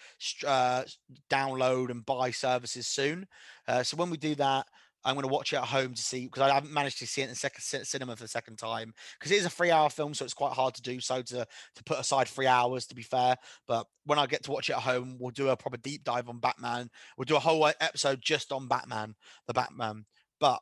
uh, 0.47 0.85
download 1.29 1.91
and 1.91 2.07
buy 2.07 2.31
services 2.31 2.87
soon. 2.87 3.27
Uh, 3.67 3.83
so 3.83 3.97
when 3.97 4.09
we 4.09 4.17
do 4.17 4.37
that, 4.37 4.67
I'm 5.05 5.17
going 5.17 5.27
to 5.27 5.33
watch 5.33 5.53
it 5.53 5.57
at 5.57 5.65
home 5.65 5.95
to 5.95 6.01
see 6.01 6.27
because 6.27 6.43
I 6.43 6.55
haven't 6.55 6.73
managed 6.73 7.01
to 7.01 7.09
see 7.09 7.23
it 7.23 7.25
in 7.25 7.31
the 7.31 7.37
second 7.37 7.63
cinema 7.63 8.15
for 8.15 8.23
the 8.23 8.29
second 8.29 8.57
time 8.57 8.95
because 9.19 9.33
it 9.33 9.39
is 9.39 9.45
a 9.45 9.51
three-hour 9.51 9.91
film, 9.91 10.15
so 10.15 10.25
it's 10.25 10.33
quite 10.33 10.53
hard 10.53 10.75
to 10.75 10.83
do 10.83 11.01
so 11.01 11.21
to 11.23 11.47
to 11.75 11.85
put 11.85 11.99
aside 11.99 12.29
three 12.29 12.47
hours. 12.47 12.87
To 12.87 12.95
be 12.95 13.03
fair, 13.03 13.37
but 13.67 13.87
when 14.07 14.19
I 14.19 14.27
get 14.27 14.45
to 14.45 14.53
watch 14.53 14.71
it 14.71 14.77
at 14.77 14.83
home, 14.83 15.17
we'll 15.19 15.33
do 15.33 15.49
a 15.49 15.57
proper 15.57 15.77
deep 15.77 16.05
dive 16.05 16.29
on 16.29 16.39
Batman. 16.39 16.89
We'll 17.19 17.27
do 17.27 17.37
a 17.37 17.41
whole 17.41 17.67
episode 17.67 18.23
just 18.23 18.53
on 18.53 18.69
Batman, 18.69 19.15
the 19.47 19.53
Batman. 19.53 20.07
But 20.41 20.61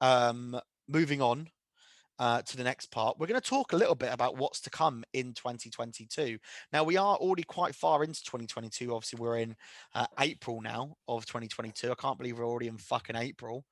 um, 0.00 0.58
moving 0.88 1.22
on 1.22 1.48
uh, 2.18 2.42
to 2.42 2.56
the 2.56 2.64
next 2.64 2.90
part, 2.90 3.18
we're 3.18 3.26
going 3.26 3.40
to 3.40 3.46
talk 3.46 3.72
a 3.72 3.76
little 3.76 3.94
bit 3.94 4.12
about 4.12 4.36
what's 4.36 4.60
to 4.60 4.70
come 4.70 5.04
in 5.12 5.34
2022. 5.34 6.38
Now, 6.72 6.84
we 6.84 6.96
are 6.96 7.16
already 7.16 7.42
quite 7.42 7.74
far 7.74 8.04
into 8.04 8.22
2022. 8.24 8.94
Obviously, 8.94 9.20
we're 9.20 9.38
in 9.38 9.56
uh, 9.94 10.06
April 10.20 10.60
now 10.60 10.96
of 11.08 11.26
2022. 11.26 11.90
I 11.90 11.94
can't 11.94 12.18
believe 12.18 12.38
we're 12.38 12.46
already 12.46 12.68
in 12.68 12.78
fucking 12.78 13.16
April. 13.16 13.64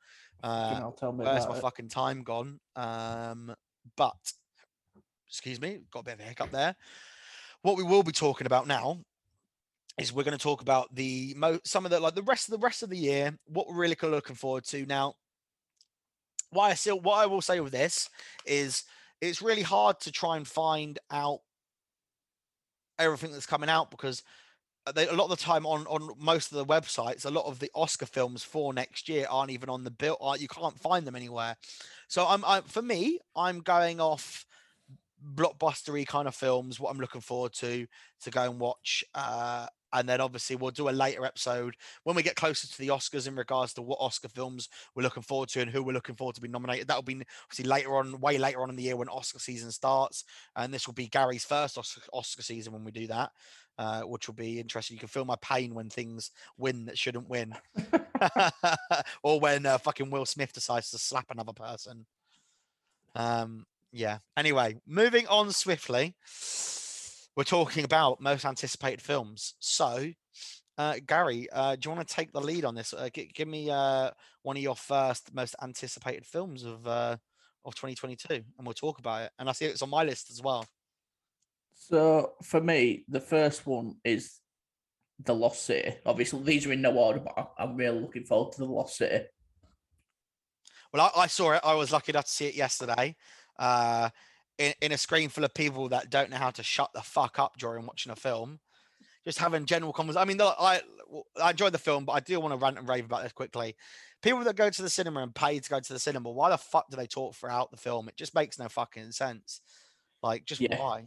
Uh, 0.43 0.81
I'll 0.83 0.93
tell 0.93 1.13
me 1.13 1.25
where's 1.25 1.47
my 1.47 1.57
it. 1.57 1.61
fucking 1.61 1.89
time 1.89 2.23
gone? 2.23 2.59
Um, 2.75 3.55
but, 3.97 4.17
excuse 5.29 5.61
me, 5.61 5.81
got 5.93 6.01
a 6.01 6.05
bit 6.05 6.15
of 6.15 6.21
a 6.21 6.25
hiccup 6.25 6.51
there. 6.51 6.75
What 7.63 7.77
we 7.77 7.85
will 7.85 8.03
be 8.03 8.13
talking 8.13 8.47
about 8.47 8.67
now 8.67 8.99
is 10.01 10.13
we're 10.13 10.25
going 10.25 10.37
to 10.37 10.43
talk 10.43 10.63
about 10.63 10.93
the 10.95 11.35
mo- 11.37 11.61
some 11.65 11.85
of 11.85 11.91
the 11.91 12.01
like 12.01 12.15
the 12.15 12.23
rest 12.23 12.49
of 12.49 12.53
the 12.53 12.65
rest 12.67 12.83
of 12.83 12.91
the 12.91 12.97
year, 12.97 13.39
what 13.47 13.69
we're 13.69 13.77
really 13.77 13.97
looking 14.03 14.35
forward 14.35 14.65
to. 14.65 14.85
Now, 14.87 15.15
why 16.53 16.71
I 16.71 16.75
still 16.75 17.01
what 17.01 17.17
I 17.17 17.27
will 17.27 17.41
say 17.41 17.61
with 17.61 17.73
this 17.73 18.09
is 18.47 18.85
it's 19.21 19.43
really 19.43 19.63
hard 19.63 20.01
to 20.01 20.13
try 20.13 20.37
and 20.37 20.47
find 20.47 20.99
out 21.11 21.41
everything 22.99 23.33
that's 23.33 23.47
coming 23.47 23.71
out 23.71 23.91
because 23.91 24.23
uh, 24.87 24.93
they, 24.93 25.07
a 25.07 25.13
lot 25.13 25.25
of 25.25 25.31
the 25.31 25.37
time 25.37 25.65
on 25.65 25.87
on 25.87 26.11
most 26.19 26.53
of 26.53 26.59
the 26.59 26.67
websites, 26.67 27.25
a 27.25 27.31
lot 27.31 27.47
of 27.47 27.59
the 27.59 27.71
Oscar 27.75 28.07
films 28.07 28.43
for 28.43 28.75
next 28.75 29.09
year 29.09 29.27
aren't 29.31 29.51
even 29.51 29.69
on 29.69 29.85
the 29.85 29.91
bill. 29.91 30.17
Aren't, 30.21 30.41
you 30.41 30.49
can't 30.49 30.79
find 30.79 31.07
them 31.07 31.17
anywhere. 31.17 31.57
So 32.09 32.27
I'm, 32.27 32.45
i 32.45 32.61
for 32.63 32.83
me, 32.83 33.19
I'm 33.37 33.61
going 33.61 34.01
off 34.01 34.45
blockbustery 35.35 36.07
kind 36.07 36.27
of 36.27 36.35
films. 36.35 36.81
What 36.81 36.91
I'm 36.91 36.99
looking 36.99 37.21
forward 37.21 37.53
to 37.55 37.87
to 38.23 38.31
go 38.31 38.43
and 38.43 38.59
watch. 38.59 39.05
Uh, 39.15 39.67
and 39.93 40.09
then 40.09 40.21
obviously 40.21 40.57
we'll 40.57 40.71
do 40.71 40.89
a 40.89 40.91
later 40.91 41.25
episode 41.25 41.75
when 42.05 42.17
we 42.17 42.23
get 42.23 42.37
closer 42.37 42.67
to 42.67 42.79
the 42.79 42.89
Oscars 42.89 43.27
in 43.27 43.37
regards 43.37 43.75
to 43.75 43.83
what 43.83 43.99
Oscar 44.01 44.29
films 44.29 44.69
we're 44.95 45.03
looking 45.03 45.23
forward 45.23 45.49
to 45.51 45.61
and 45.61 45.71
who 45.71 45.83
we're 45.83 45.93
looking 45.93 46.15
forward 46.15 46.35
to 46.35 46.41
be 46.41 46.49
nominated. 46.49 46.89
That'll 46.89 47.03
be 47.03 47.23
obviously 47.45 47.69
later 47.69 47.97
on, 47.97 48.21
way 48.21 48.39
later 48.39 48.63
on 48.63 48.71
in 48.71 48.77
the 48.77 48.83
year 48.83 48.97
when 48.97 49.09
Oscar 49.09 49.39
season 49.39 49.71
starts, 49.71 50.25
and 50.57 50.73
this 50.73 50.87
will 50.87 50.95
be 50.95 51.09
Gary's 51.09 51.45
first 51.45 51.79
Oscar, 51.79 52.03
Oscar 52.13 52.43
season 52.43 52.73
when 52.73 52.85
we 52.85 52.93
do 52.93 53.07
that, 53.09 53.31
uh, 53.79 54.03
which 54.03 54.27
will 54.27 54.35
be 54.35 54.61
interesting. 54.61 54.97
You 54.97 55.01
can 55.01 55.09
feel 55.09 55.25
my 55.25 55.37
pain 55.43 55.75
when 55.75 55.91
things 55.91 56.31
win 56.57 56.87
that 56.87 56.99
shouldn't 56.99 57.29
win, 57.29 57.55
or 59.23 59.41
when 59.41 59.67
uh, 59.67 59.79
fucking 59.79 60.11
Will 60.11 60.27
Smith 60.27 60.53
decides 60.53 60.91
to 60.91 60.99
slap 60.99 61.27
another 61.31 61.53
person. 61.53 62.07
Um, 63.15 63.67
yeah. 63.93 64.19
Anyway, 64.37 64.77
moving 64.87 65.27
on 65.27 65.53
swiftly 65.53 66.15
we're 67.37 67.45
talking 67.45 67.85
about 67.85 68.21
most 68.21 68.45
anticipated 68.45 69.01
films. 69.01 69.55
So, 69.59 70.11
uh, 70.79 70.95
Gary, 71.07 71.49
uh, 71.53 71.77
do 71.77 71.89
you 71.89 71.95
want 71.95 72.07
to 72.07 72.15
take 72.15 72.33
the 72.33 72.41
lead 72.41 72.65
on 72.65 72.75
this? 72.75 72.93
Uh, 72.93 73.09
g- 73.13 73.31
give 73.35 73.49
me 73.49 73.71
uh, 73.71 74.11
one 74.43 74.57
of 74.57 74.63
your 74.63 74.77
first 74.77 75.35
most 75.35 75.55
anticipated 75.63 76.27
films 76.27 76.65
of 76.65 76.87
uh, 76.87 77.17
of 77.65 77.75
2022, 77.75 78.35
and 78.35 78.45
we'll 78.67 78.75
talk 78.75 78.99
about 78.99 79.23
it. 79.23 79.31
And 79.39 79.49
I 79.49 79.53
see 79.53 79.67
it's 79.67 79.83
on 79.83 79.91
my 79.91 80.05
list 80.05 80.31
as 80.31 80.43
well. 80.43 80.67
So 81.75 82.33
for 82.43 82.61
me, 82.61 83.05
the 83.09 83.21
first 83.21 83.67
one 83.67 83.97
is 84.05 84.39
the 85.25 85.35
Lost 85.35 85.63
City. 85.63 85.95
Obviously, 86.05 86.43
these 86.43 86.67
are 86.67 86.73
in 86.73 86.83
no 86.83 86.93
order, 86.93 87.21
but 87.21 87.53
I'm 87.59 87.77
really 87.77 88.01
looking 88.01 88.25
forward 88.25 88.53
to 88.53 88.59
the 88.59 88.67
Lost 88.67 88.97
City. 88.97 89.25
Well, 90.93 91.11
I, 91.15 91.23
I 91.23 91.27
saw 91.27 91.53
it. 91.53 91.61
I 91.65 91.75
was 91.75 91.93
lucky 91.93 92.13
enough 92.13 92.27
to 92.27 92.31
see 92.31 92.47
it 92.47 92.55
yesterday. 92.55 93.17
In, 94.63 94.75
in 94.81 94.93
a 94.93 94.99
screen 94.99 95.29
full 95.29 95.45
of 95.45 95.55
people 95.55 95.89
that 95.89 96.11
don't 96.11 96.31
know 96.31 96.37
how 96.37 96.51
to 96.51 96.63
shut 96.63 96.91
the 96.95 97.03
fuck 97.03 97.39
up 97.39 97.57
during 97.59 97.85
watching 97.87 98.13
a 98.13 98.17
film, 98.17 98.61
just 99.25 99.39
having 99.39 99.65
general 99.67 99.93
conversation. 99.93 100.23
I 100.23 100.25
mean, 100.25 100.41
I 100.41 100.81
I 101.43 101.51
enjoyed 101.51 101.73
the 101.73 101.79
film, 101.79 102.05
but 102.05 102.13
I 102.13 102.21
do 102.21 102.39
want 102.41 102.53
to 102.53 102.59
rant 102.59 102.79
and 102.79 102.89
rave 102.89 103.05
about 103.05 103.23
this 103.23 103.33
quickly. 103.33 103.75
People 104.23 104.45
that 104.45 104.57
go 104.57 104.71
to 104.71 104.83
the 104.83 104.89
cinema 104.91 105.21
and 105.23 105.35
pay 105.35 105.59
to 105.59 105.71
go 105.71 105.81
to 105.81 105.93
the 105.93 105.99
cinema, 105.99 106.31
why 106.31 106.51
the 106.51 106.59
fuck 106.59 106.89
do 106.91 106.97
they 106.97 107.07
talk 107.09 107.35
throughout 107.35 107.71
the 107.73 107.77
film? 107.77 108.09
It 108.09 108.17
just 108.17 108.35
makes 108.35 108.59
no 108.59 108.69
fucking 108.69 109.11
sense. 109.13 109.61
Like, 110.23 110.45
just 110.45 110.61
Yeah. 110.61 110.79
why? 110.79 111.07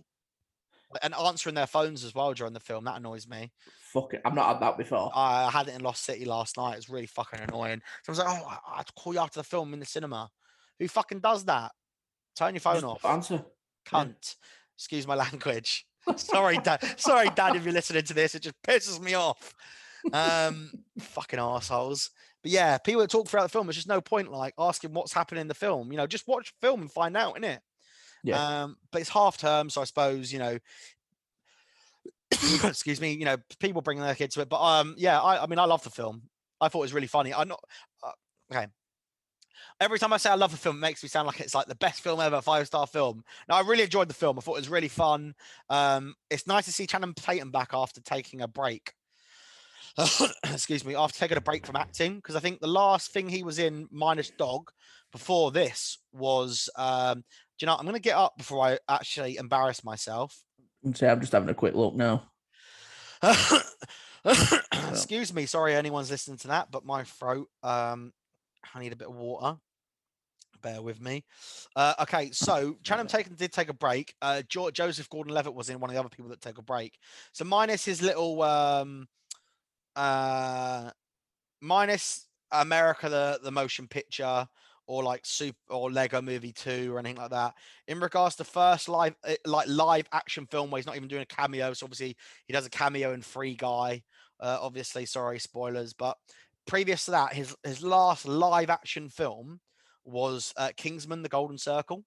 And 1.02 1.14
answering 1.16 1.56
their 1.56 1.68
phones 1.68 2.04
as 2.04 2.14
well 2.14 2.34
during 2.34 2.54
the 2.54 2.60
film 2.60 2.86
that 2.86 2.98
annoys 2.98 3.28
me. 3.28 3.52
Fuck 3.94 4.14
it, 4.16 4.22
I've 4.26 4.34
not 4.34 4.48
had 4.50 4.60
that 4.62 4.78
before. 4.78 5.12
I 5.16 5.50
had 5.50 5.68
it 5.68 5.76
in 5.76 5.82
Lost 5.82 6.04
City 6.04 6.26
last 6.26 6.58
night. 6.58 6.78
It's 6.78 6.90
really 6.90 7.06
fucking 7.08 7.40
annoying. 7.40 7.82
So 8.04 8.10
I 8.10 8.12
was 8.12 8.20
like, 8.20 8.28
oh, 8.28 8.48
I- 8.48 8.74
I 8.74 8.78
have 8.78 8.86
to 8.86 8.94
call 8.94 9.14
you 9.14 9.20
after 9.20 9.40
the 9.40 9.44
film 9.46 9.74
in 9.74 9.80
the 9.80 9.86
cinema. 9.86 10.30
Who 10.80 10.88
fucking 10.88 11.20
does 11.22 11.46
that? 11.46 11.72
Turn 12.36 12.54
your 12.54 12.62
phone 12.62 12.76
Just 12.76 12.86
off 12.86 13.06
Answer. 13.06 13.34
yeah. 13.36 13.42
cunt. 14.04 14.36
Excuse 14.78 15.08
my 15.08 15.16
language. 15.26 15.86
Sorry, 16.18 16.58
dad. 16.58 16.84
Sorry, 17.00 17.30
dad, 17.36 17.56
if 17.56 17.64
you're 17.64 17.74
listening 17.74 18.04
to 18.04 18.14
this, 18.14 18.36
it 18.36 18.44
just 18.44 18.62
pisses 18.62 19.00
me 19.00 19.14
off. 19.16 19.54
Um, 20.14 20.72
fucking 21.00 21.40
assholes. 21.40 22.12
But 22.44 22.52
yeah, 22.52 22.78
people 22.78 23.02
that 23.02 23.10
talk 23.10 23.28
throughout 23.28 23.44
the 23.44 23.50
film, 23.50 23.66
there's 23.66 23.76
just 23.78 23.88
no 23.88 24.02
point 24.02 24.32
like 24.32 24.54
asking 24.60 24.94
what's 24.94 25.14
happening 25.14 25.42
in 25.42 25.48
the 25.48 25.56
film. 25.56 25.92
You 25.92 25.98
know, 25.98 26.06
just 26.06 26.28
watch 26.28 26.54
the 26.54 26.68
film 26.68 26.82
and 26.82 26.92
find 26.92 27.18
out, 27.18 27.36
innit? 27.38 27.60
Yeah. 28.24 28.64
Um, 28.64 28.78
but 28.92 29.02
it's 29.02 29.10
half 29.10 29.38
term, 29.38 29.70
so 29.70 29.82
I 29.82 29.86
suppose 29.86 30.32
you 30.32 30.40
know 30.40 30.60
excuse 32.64 33.02
me, 33.02 33.14
you 33.14 33.26
know, 33.26 33.38
people 33.60 33.82
bring 33.82 34.00
their 34.00 34.16
kids 34.16 34.36
to 34.36 34.42
it. 34.42 34.50
But 34.50 34.62
um, 34.62 34.96
yeah, 34.98 35.20
I, 35.22 35.44
I 35.44 35.48
mean, 35.48 35.60
I 35.60 35.66
love 35.66 35.84
the 35.84 35.90
film. 35.90 36.24
I 36.60 36.70
thought 36.70 36.80
it 36.80 36.82
was 36.82 36.94
really 36.94 37.08
funny. 37.08 37.34
I'm 37.34 37.48
not 37.48 37.64
uh, 38.04 38.12
okay. 38.52 38.68
Every 39.82 40.00
time 40.00 40.14
I 40.14 40.18
say 40.18 40.30
I 40.30 40.36
love 40.36 40.54
a 40.54 40.58
film, 40.58 40.78
it 40.78 40.80
makes 40.80 41.04
me 41.04 41.10
sound 41.10 41.28
like 41.28 41.42
it's 41.42 41.54
like 41.54 41.68
the 41.68 41.76
best 41.76 42.02
film 42.02 42.22
ever, 42.22 42.42
five 42.42 42.66
star 42.68 42.88
film. 42.88 43.24
Now, 43.50 43.56
I 43.56 43.62
really 43.62 43.84
enjoyed 43.84 44.08
the 44.08 44.14
film. 44.14 44.38
I 44.38 44.42
thought 44.42 44.56
it 44.56 44.62
was 44.62 44.70
really 44.70 44.88
fun. 44.88 45.34
Um, 45.70 46.16
it's 46.30 46.48
nice 46.48 46.66
to 46.66 46.72
see 46.72 46.88
Channing 46.88 47.14
Tatum 47.14 47.52
back 47.52 47.72
after 47.74 48.02
taking 48.02 48.42
a 48.42 48.48
break. 48.48 48.94
excuse 50.44 50.84
me, 50.86 50.96
after 50.96 51.20
taking 51.20 51.38
a 51.38 51.42
break 51.42 51.66
from 51.66 51.76
acting, 51.76 52.16
because 52.16 52.36
I 52.36 52.40
think 52.40 52.60
the 52.60 52.68
last 52.68 53.12
thing 53.12 53.30
he 53.30 53.44
was 53.44 53.60
in, 53.60 53.88
minus 53.92 54.30
Dog, 54.32 54.70
before 55.12 55.52
this 55.52 56.00
was, 56.12 56.70
um, 56.76 57.18
do 57.18 57.24
you 57.62 57.68
know, 57.68 57.76
I'm 57.76 57.86
going 57.86 57.96
to 57.96 58.02
get 58.02 58.18
up 58.18 58.38
before 58.38 58.66
I 58.66 58.78
actually 58.90 59.38
embarrass 59.38 59.84
myself. 59.84 60.38
Say, 60.94 61.10
I'm 61.10 61.22
just 61.22 61.32
having 61.32 61.50
a 61.50 61.54
quick 61.54 61.74
look 61.74 61.96
now. 61.96 62.24
Excuse 64.90 65.34
me, 65.34 65.46
sorry 65.46 65.76
anyone's 65.76 66.12
listening 66.12 66.38
to 66.40 66.50
that, 66.50 66.70
but 66.72 66.86
my 66.86 67.04
throat, 67.04 67.48
um, 67.64 68.12
I 68.74 68.80
need 68.80 68.94
a 68.94 68.98
bit 68.98 69.10
of 69.10 69.16
water. 69.16 69.58
Bear 70.62 70.82
with 70.82 71.00
me. 71.00 71.24
Uh, 71.76 71.94
okay, 72.02 72.32
so 72.32 72.78
Channing 72.82 73.08
Tatum 73.08 73.36
did 73.36 73.52
take 73.52 73.70
a 73.70 73.74
break. 73.74 74.16
Uh, 74.22 74.42
jo- 74.48 74.72
Joseph 74.72 75.10
Gordon-Levitt 75.10 75.54
was 75.54 75.70
in 75.70 75.80
one 75.80 75.90
of 75.90 75.94
the 75.94 76.00
other 76.00 76.10
people 76.10 76.30
that 76.30 76.42
take 76.42 76.58
a 76.58 76.64
break. 76.64 76.98
So 77.34 77.46
minus 77.46 77.86
his 77.86 78.02
little, 78.02 78.42
um, 78.42 79.08
uh, 79.96 80.90
minus 81.62 82.28
America 82.52 83.10
the 83.10 83.40
the 83.44 83.52
motion 83.52 83.88
picture 83.88 84.48
or 84.88 85.04
like 85.04 85.26
super 85.26 85.58
or 85.70 85.92
Lego 85.92 86.22
Movie 86.22 86.54
Two 86.54 86.94
or 86.94 87.00
anything 87.00 87.18
like 87.18 87.32
that. 87.32 87.54
In 87.88 88.00
regards 88.00 88.36
to 88.38 88.44
first 88.44 88.88
live 88.88 89.16
eh, 89.26 89.36
like 89.46 89.68
live 89.68 90.08
action 90.12 90.48
film 90.48 90.70
where 90.70 90.80
he's 90.80 90.86
not 90.86 90.96
even 90.96 91.10
doing 91.10 91.24
a 91.24 91.26
cameo, 91.26 91.74
so 91.74 91.86
obviously 91.86 92.16
he 92.46 92.54
does 92.54 92.66
a 92.66 92.70
cameo 92.70 93.14
in 93.14 93.22
Free 93.22 93.56
Guy. 93.56 94.04
Uh, 94.40 94.58
obviously, 94.62 95.06
sorry 95.06 95.40
spoilers, 95.40 95.94
but 95.94 96.18
previous 96.66 97.06
to 97.06 97.12
that, 97.12 97.34
his 97.34 97.56
his 97.64 97.84
last 97.84 98.28
live 98.28 98.70
action 98.70 99.10
film 99.10 99.60
was 100.04 100.54
uh, 100.58 100.72
Kingsman: 100.76 101.22
The 101.22 101.30
Golden 101.30 101.58
Circle. 101.58 102.04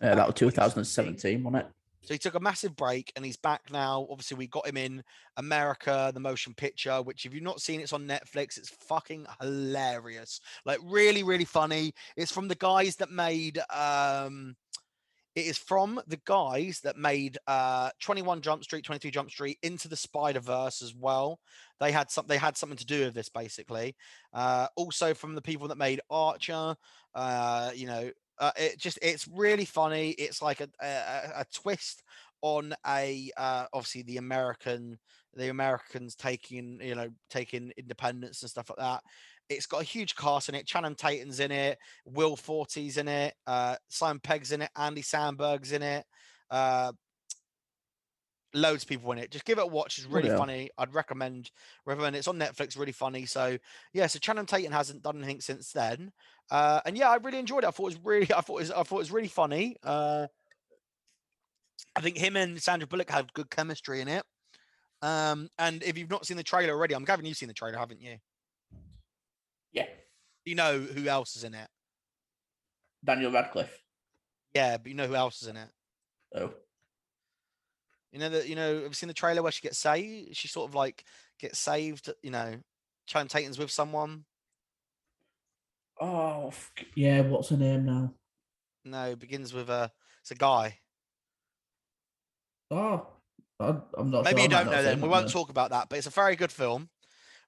Yeah, 0.00 0.14
that 0.14 0.26
was 0.26 0.34
2017, 0.34 1.42
wasn't 1.42 1.64
it? 1.64 1.70
So 2.04 2.12
he 2.12 2.18
took 2.18 2.34
a 2.34 2.40
massive 2.40 2.76
break 2.76 3.12
and 3.16 3.24
he's 3.24 3.36
back 3.36 3.62
now. 3.70 4.06
Obviously, 4.10 4.36
we 4.36 4.46
got 4.46 4.66
him 4.66 4.76
in 4.76 5.02
America, 5.38 6.10
the 6.12 6.20
motion 6.20 6.52
picture, 6.52 7.00
which 7.00 7.24
if 7.24 7.32
you've 7.32 7.42
not 7.42 7.62
seen, 7.62 7.80
it's 7.80 7.94
on 7.94 8.06
Netflix. 8.06 8.58
It's 8.58 8.68
fucking 8.68 9.26
hilarious. 9.40 10.40
Like 10.66 10.80
really, 10.84 11.22
really 11.22 11.46
funny. 11.46 11.94
It's 12.16 12.32
from 12.32 12.48
the 12.48 12.56
guys 12.56 12.96
that 12.96 13.10
made 13.10 13.58
um 13.70 14.54
it 15.34 15.46
is 15.46 15.58
from 15.58 16.00
the 16.06 16.20
guys 16.24 16.80
that 16.84 16.96
made 16.96 17.38
uh 17.46 17.90
21 18.00 18.40
Jump 18.40 18.64
Street, 18.64 18.84
22 18.84 19.10
Jump 19.10 19.30
Street 19.30 19.58
into 19.62 19.88
the 19.88 19.96
Spider-Verse 19.96 20.82
as 20.82 20.94
well. 20.94 21.40
They 21.80 21.92
had 21.92 22.10
some 22.10 22.26
they 22.26 22.38
had 22.38 22.56
something 22.56 22.78
to 22.78 22.86
do 22.86 23.06
with 23.06 23.14
this 23.14 23.28
basically. 23.28 23.96
Uh 24.32 24.68
also 24.76 25.14
from 25.14 25.34
the 25.34 25.42
people 25.42 25.68
that 25.68 25.78
made 25.78 26.00
Archer, 26.10 26.76
uh, 27.14 27.70
you 27.74 27.86
know, 27.86 28.10
uh, 28.38 28.52
it 28.56 28.78
just 28.78 28.98
it's 29.02 29.28
really 29.28 29.64
funny. 29.64 30.10
It's 30.10 30.42
like 30.42 30.60
a 30.60 30.68
a, 30.80 31.40
a 31.40 31.44
twist 31.52 32.02
on 32.42 32.74
a 32.86 33.30
uh, 33.36 33.66
obviously 33.72 34.02
the 34.02 34.18
American 34.18 34.98
the 35.34 35.48
Americans 35.48 36.14
taking 36.14 36.78
you 36.82 36.94
know 36.94 37.08
taking 37.30 37.72
independence 37.76 38.42
and 38.42 38.50
stuff 38.50 38.70
like 38.70 38.78
that. 38.78 39.02
It's 39.48 39.66
got 39.66 39.82
a 39.82 39.84
huge 39.84 40.16
cast 40.16 40.48
in 40.48 40.54
it. 40.54 40.66
Channing 40.66 40.94
Tatum's 40.94 41.40
in 41.40 41.52
it. 41.52 41.78
Will 42.04 42.36
Forte's 42.36 42.96
in 42.96 43.08
it. 43.08 43.34
Uh, 43.46 43.76
Simon 43.88 44.20
Pegg's 44.20 44.52
in 44.52 44.62
it. 44.62 44.70
Andy 44.76 45.02
Samberg's 45.02 45.72
in 45.72 45.82
it. 45.82 46.04
Uh, 46.50 46.92
loads 48.54 48.84
of 48.84 48.88
people 48.88 49.12
in 49.12 49.18
it. 49.18 49.30
Just 49.30 49.44
give 49.44 49.58
it 49.58 49.64
a 49.64 49.66
watch. 49.66 49.98
It's 49.98 50.06
really 50.06 50.28
yeah. 50.28 50.38
funny. 50.38 50.70
I'd 50.78 50.94
recommend 50.94 51.50
recommend. 51.84 52.16
It's 52.16 52.28
on 52.28 52.38
Netflix. 52.38 52.78
Really 52.78 52.92
funny. 52.92 53.26
So 53.26 53.58
yeah. 53.92 54.06
So 54.06 54.18
Channing 54.18 54.46
Tatum 54.46 54.72
hasn't 54.72 55.02
done 55.02 55.18
anything 55.18 55.40
since 55.40 55.72
then. 55.72 56.12
Uh, 56.50 56.80
and 56.86 56.96
yeah, 56.96 57.10
I 57.10 57.16
really 57.16 57.38
enjoyed 57.38 57.64
it. 57.64 57.68
I 57.68 57.70
thought 57.70 57.92
it 57.92 57.96
was 57.96 58.04
really. 58.04 58.32
I 58.34 58.40
thought 58.40 58.56
it 58.56 58.62
was. 58.62 58.70
I 58.70 58.82
thought 58.82 58.96
it 58.96 58.98
was 58.98 59.12
really 59.12 59.28
funny. 59.28 59.76
Uh, 59.82 60.26
I 61.96 62.00
think 62.00 62.16
him 62.16 62.36
and 62.36 62.60
Sandra 62.60 62.88
Bullock 62.88 63.10
had 63.10 63.32
good 63.34 63.50
chemistry 63.50 64.00
in 64.00 64.08
it. 64.08 64.24
Um, 65.02 65.48
and 65.58 65.82
if 65.82 65.98
you've 65.98 66.10
not 66.10 66.26
seen 66.26 66.36
the 66.36 66.42
trailer 66.42 66.72
already, 66.72 66.94
I'm 66.94 67.04
Gavin. 67.04 67.26
You've 67.26 67.36
seen 67.36 67.48
the 67.48 67.54
trailer, 67.54 67.78
haven't 67.78 68.00
you? 68.00 68.16
Yeah. 69.74 69.86
You 70.46 70.54
know 70.54 70.78
who 70.78 71.06
else 71.06 71.36
is 71.36 71.44
in 71.44 71.52
it? 71.52 71.68
Daniel 73.04 73.30
Radcliffe. 73.30 73.82
Yeah, 74.54 74.78
but 74.78 74.88
you 74.88 74.94
know 74.94 75.06
who 75.06 75.14
else 75.14 75.42
is 75.42 75.48
in 75.48 75.56
it? 75.56 75.68
Oh. 76.34 76.54
You 78.12 78.20
know 78.20 78.28
that 78.28 78.48
you 78.48 78.54
know. 78.54 78.74
Have 78.76 78.84
you 78.84 78.92
seen 78.92 79.08
the 79.08 79.14
trailer 79.14 79.42
where 79.42 79.52
she 79.52 79.60
gets 79.60 79.78
saved? 79.78 80.36
She 80.36 80.48
sort 80.48 80.70
of 80.70 80.74
like 80.74 81.04
gets 81.40 81.58
saved. 81.58 82.10
You 82.22 82.30
know, 82.30 82.54
Channing 83.06 83.28
Tatum's 83.28 83.58
with 83.58 83.70
someone. 83.70 84.24
Oh, 86.00 86.52
yeah. 86.94 87.20
What's 87.22 87.48
her 87.48 87.56
name 87.56 87.84
now? 87.84 88.14
No, 88.84 89.10
it 89.10 89.18
begins 89.18 89.52
with 89.52 89.68
a. 89.68 89.90
It's 90.22 90.30
a 90.30 90.36
guy. 90.36 90.78
Oh, 92.70 93.08
I'm 93.58 94.10
not. 94.10 94.24
Maybe 94.24 94.36
sure. 94.36 94.42
you 94.44 94.48
don't 94.48 94.70
know 94.70 94.82
then. 94.82 95.00
We 95.00 95.08
won't 95.08 95.30
talk 95.30 95.50
about 95.50 95.70
that, 95.70 95.88
but 95.88 95.98
it's 95.98 96.06
a 96.06 96.10
very 96.10 96.36
good 96.36 96.52
film. 96.52 96.88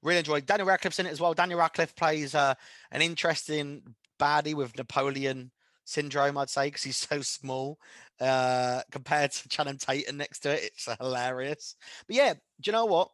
Really 0.02 0.18
enjoyed. 0.18 0.46
Daniel 0.46 0.68
Radcliffe's 0.68 0.98
in 0.98 1.06
it 1.06 1.12
as 1.12 1.20
well. 1.20 1.34
Daniel 1.34 1.58
Radcliffe 1.58 1.94
plays 1.94 2.34
uh, 2.34 2.54
an 2.90 3.02
interesting 3.02 3.82
baddie 4.20 4.54
with 4.54 4.76
Napoleon 4.76 5.50
syndrome, 5.84 6.36
I'd 6.36 6.50
say, 6.50 6.66
because 6.66 6.82
he's 6.82 6.96
so 6.96 7.22
small 7.22 7.78
uh, 8.20 8.82
compared 8.90 9.32
to 9.32 9.48
Channing 9.48 9.78
Tatum 9.78 10.16
next 10.16 10.40
to 10.40 10.52
it. 10.52 10.64
It's 10.64 10.88
hilarious. 11.00 11.76
But 12.06 12.16
yeah, 12.16 12.34
do 12.34 12.40
you 12.64 12.72
know 12.72 12.86
what? 12.86 13.10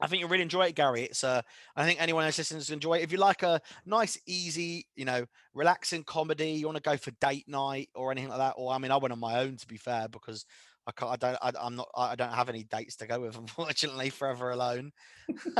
I 0.00 0.08
think 0.08 0.18
you'll 0.18 0.30
really 0.30 0.42
enjoy 0.42 0.66
it, 0.66 0.74
Gary. 0.74 1.02
It's 1.02 1.22
uh, 1.22 1.42
I 1.76 1.86
think 1.86 2.02
anyone 2.02 2.24
else 2.24 2.38
listening 2.38 2.60
to 2.60 2.72
enjoy 2.72 2.94
it. 2.94 3.02
If 3.02 3.12
you 3.12 3.18
like 3.18 3.44
a 3.44 3.60
nice, 3.86 4.18
easy, 4.26 4.86
you 4.96 5.04
know, 5.04 5.26
relaxing 5.54 6.02
comedy, 6.02 6.50
you 6.50 6.66
want 6.66 6.76
to 6.76 6.82
go 6.82 6.96
for 6.96 7.12
date 7.20 7.46
night 7.46 7.88
or 7.94 8.10
anything 8.10 8.30
like 8.30 8.38
that. 8.38 8.54
Or 8.56 8.72
I 8.72 8.78
mean, 8.78 8.90
I 8.90 8.96
went 8.96 9.12
on 9.12 9.20
my 9.20 9.38
own 9.38 9.56
to 9.58 9.66
be 9.66 9.76
fair 9.76 10.08
because 10.08 10.44
I 10.86 10.92
can't. 10.92 11.12
I 11.12 11.16
don't. 11.16 11.38
I, 11.42 11.52
I'm 11.60 11.76
not. 11.76 11.88
I 11.96 12.14
don't 12.14 12.32
have 12.32 12.48
any 12.48 12.64
dates 12.64 12.96
to 12.96 13.06
go 13.06 13.20
with, 13.20 13.36
unfortunately. 13.38 14.10
Forever 14.10 14.50
alone. 14.50 14.92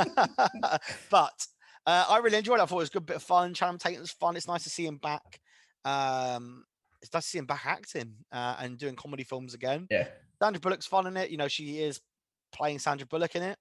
but 1.11 1.47
uh, 1.87 2.07
I 2.09 2.19
really 2.23 2.39
enjoyed 2.39 2.59
it. 2.59 2.63
I 2.63 2.67
thought 2.67 2.77
it 2.77 2.81
was 2.81 2.89
a 2.89 2.93
good 2.93 3.07
bit 3.07 3.17
of 3.17 3.23
fun. 3.23 3.55
Channing 3.55 3.79
Tatum's 3.79 4.11
fun. 4.13 4.37
It's 4.37 4.49
nice 4.49 4.65
to 4.65 4.71
see 4.71 4.87
him 4.87 4.99
back. 4.99 5.41
Um, 5.85 6.65
it's 7.01 7.13
nice 7.13 7.25
to 7.25 7.31
see 7.31 7.39
him 7.39 7.47
back 7.47 7.67
acting 7.67 8.15
uh, 8.31 8.57
and 8.61 8.79
doing 8.79 8.97
comedy 8.97 9.25
films 9.25 9.55
again. 9.55 9.87
Yeah. 9.91 10.09
Sandra 10.41 10.61
Bullock's 10.61 10.87
fun 10.87 11.07
in 11.07 11.17
it. 11.17 11.31
You 11.31 11.37
know, 11.37 11.49
she 11.49 11.79
is 11.79 12.01
playing 12.53 12.79
Sandra 12.79 13.07
Bullock 13.07 13.35
in 13.37 13.43
it. 13.43 13.59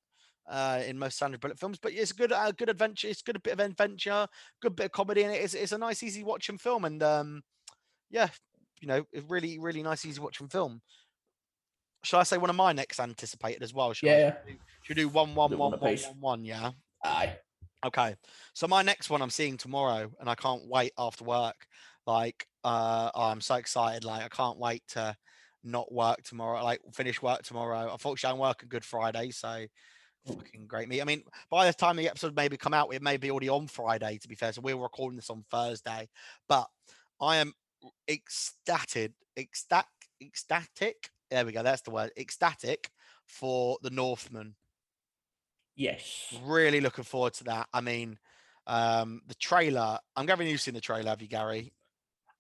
Uh, 0.50 0.82
in 0.86 0.98
most 0.98 1.18
Sandra 1.18 1.38
Bullock 1.38 1.60
films, 1.60 1.78
but 1.82 1.94
it's 1.94 2.12
a 2.12 2.16
good, 2.16 2.32
uh, 2.34 2.52
good 2.52 2.68
adventure. 2.68 3.08
It's 3.08 3.22
good, 3.22 3.38
a 3.38 3.40
bit 3.40 3.54
of 3.54 3.60
adventure, 3.60 4.28
good 4.62 4.76
bit 4.76 4.88
of 4.88 4.92
comedy 4.92 5.24
in 5.24 5.30
it. 5.30 5.36
It's, 5.36 5.54
it's 5.54 5.72
a 5.72 5.78
nice, 5.78 6.02
easy 6.04 6.24
watching 6.24 6.58
film, 6.58 6.84
and 6.84 7.02
um, 7.04 7.42
yeah, 8.10 8.28
you 8.82 8.88
know, 8.88 9.06
it's 9.14 9.30
really, 9.30 9.60
really 9.60 9.84
nice, 9.84 10.04
easy 10.04 10.20
watching 10.20 10.50
film. 10.50 10.82
Shall 12.04 12.20
I 12.20 12.24
say 12.24 12.38
one 12.38 12.50
of 12.50 12.56
my 12.56 12.74
next 12.74 13.00
anticipated 13.00 13.62
as 13.64 13.74
well? 13.74 13.94
Shall 13.94 14.10
I? 14.10 14.36
Should 14.82 14.98
we 14.98 15.04
do 15.04 15.10
one, 15.10 15.36
one, 15.36 15.56
one, 15.58 15.72
one 15.72 15.80
one, 15.80 15.98
one? 16.20 16.46
Yeah. 16.46 16.72
Aye. 17.04 17.38
Okay. 17.86 18.16
So 18.54 18.68
my 18.68 18.82
next 18.82 19.10
one 19.10 19.22
I'm 19.22 19.30
seeing 19.30 19.58
tomorrow, 19.58 20.12
and 20.20 20.30
I 20.30 20.36
can't 20.36 20.68
wait 20.68 20.94
after 20.98 21.24
work. 21.24 21.68
Like, 22.08 22.48
uh, 22.64 23.12
oh, 23.14 23.24
I'm 23.24 23.42
so 23.42 23.56
excited. 23.56 24.04
Like, 24.04 24.24
I 24.24 24.30
can't 24.30 24.58
wait 24.58 24.84
to 24.90 25.16
not 25.64 25.92
work 25.92 26.24
tomorrow. 26.24 26.64
Like, 26.64 26.80
finish 26.94 27.22
work 27.22 27.44
tomorrow. 27.44 27.92
Unfortunately, 27.92 28.36
I'm 28.36 28.42
working 28.42 28.70
Good 28.70 28.86
Friday, 28.86 29.30
so 29.30 29.66
fucking 30.26 30.68
great 30.68 30.90
me. 30.90 31.02
I 31.02 31.06
mean, 31.06 31.24
by 31.50 31.68
the 31.68 31.74
time 31.74 31.96
the 31.96 32.10
episode 32.10 32.36
maybe 32.36 32.58
come 32.58 32.74
out, 32.74 32.94
it 32.94 33.04
may 33.04 33.18
be 33.18 33.30
already 33.30 33.50
on 33.50 33.68
Friday. 33.68 34.18
To 34.20 34.28
be 34.28 34.36
fair, 34.36 34.52
so 34.52 34.62
we're 34.62 34.76
recording 34.76 35.18
this 35.18 35.30
on 35.30 35.46
Thursday. 35.52 36.10
But 36.50 36.68
I 37.20 37.38
am 37.38 37.54
ecstatic, 38.10 39.12
ecstatic, 39.38 39.88
ecstatic. 40.22 41.10
There 41.32 41.46
we 41.46 41.54
go. 41.54 41.64
That's 41.64 41.82
the 41.82 41.92
word. 41.92 42.12
Ecstatic 42.18 42.92
for 43.26 43.78
the 43.82 43.90
Northman 43.90 44.56
Yes. 45.76 46.34
really 46.44 46.82
looking 46.82 47.06
forward 47.06 47.34
to 47.36 47.46
that. 47.46 47.70
I 47.74 47.80
mean, 47.82 48.20
um, 48.68 49.22
the 49.28 49.34
trailer. 49.36 49.98
I'm 50.16 50.26
giving 50.26 50.48
you've 50.48 50.62
seen 50.62 50.74
the 50.74 50.82
trailer, 50.82 51.10
have 51.10 51.22
you, 51.22 51.28
Gary? 51.30 51.72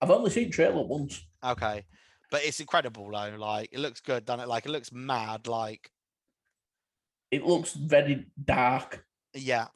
I've 0.02 0.12
only 0.12 0.30
seen 0.30 0.52
trailer 0.52 0.84
once. 0.86 1.26
Okay, 1.44 1.86
but 2.30 2.44
it's 2.44 2.60
incredible 2.60 3.10
though. 3.10 3.36
Like 3.38 3.70
it 3.72 3.80
looks 3.80 4.02
good, 4.02 4.26
doesn't 4.26 4.42
it? 4.42 4.48
Like 4.50 4.66
it 4.66 4.70
looks 4.70 4.92
mad. 4.92 5.48
Like 5.48 5.90
It 7.32 7.44
looks 7.46 7.74
very 7.74 8.26
dark. 8.44 9.06
yeah, 9.34 9.68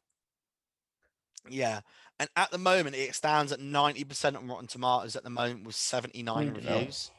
yeah. 1.49 1.79
And 2.19 2.29
at 2.35 2.49
the 2.51 2.57
moment, 2.57 2.95
it 2.95 3.13
stands 3.13 3.51
at 3.51 3.59
90% 3.59 4.37
on 4.37 4.47
Rotten 4.47 4.67
Tomatoes 4.67 5.15
at 5.17 5.23
the 5.25 5.29
moment 5.29 5.65
with 5.65 5.75
79 5.75 6.51
Bloody 6.53 6.65
hell. 6.67 6.77
reviews. 6.79 7.11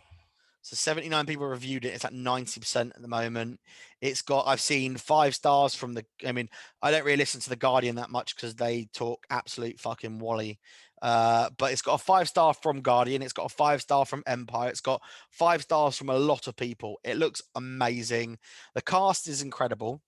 So 0.66 0.74
79 0.74 1.26
people 1.26 1.46
reviewed 1.46 1.84
it. 1.84 1.94
It's 1.94 2.04
at 2.04 2.12
90% 2.12 2.90
at 2.90 3.00
the 3.00 3.06
moment. 3.06 3.60
It's 4.00 4.20
got, 4.20 4.48
I've 4.48 4.60
seen 4.60 4.96
five 4.96 5.36
stars 5.36 5.76
from 5.76 5.94
the, 5.94 6.04
I 6.26 6.32
mean, 6.32 6.48
I 6.82 6.90
don't 6.90 7.04
really 7.04 7.18
listen 7.18 7.40
to 7.42 7.48
The 7.48 7.54
Guardian 7.54 7.94
that 7.94 8.10
much 8.10 8.34
because 8.34 8.56
they 8.56 8.88
talk 8.92 9.24
absolute 9.30 9.78
fucking 9.78 10.18
wally. 10.18 10.58
Uh, 11.00 11.50
but 11.56 11.70
it's 11.70 11.82
got 11.82 11.94
a 11.94 12.04
five 12.04 12.26
star 12.26 12.52
from 12.52 12.80
Guardian. 12.80 13.22
It's 13.22 13.32
got 13.32 13.46
a 13.46 13.54
five 13.54 13.80
star 13.80 14.04
from 14.04 14.24
Empire. 14.26 14.68
It's 14.68 14.80
got 14.80 15.02
five 15.30 15.62
stars 15.62 15.96
from 15.96 16.08
a 16.08 16.18
lot 16.18 16.48
of 16.48 16.56
people. 16.56 16.98
It 17.04 17.16
looks 17.16 17.42
amazing. 17.54 18.38
The 18.74 18.82
cast 18.82 19.28
is 19.28 19.42
incredible. 19.42 20.02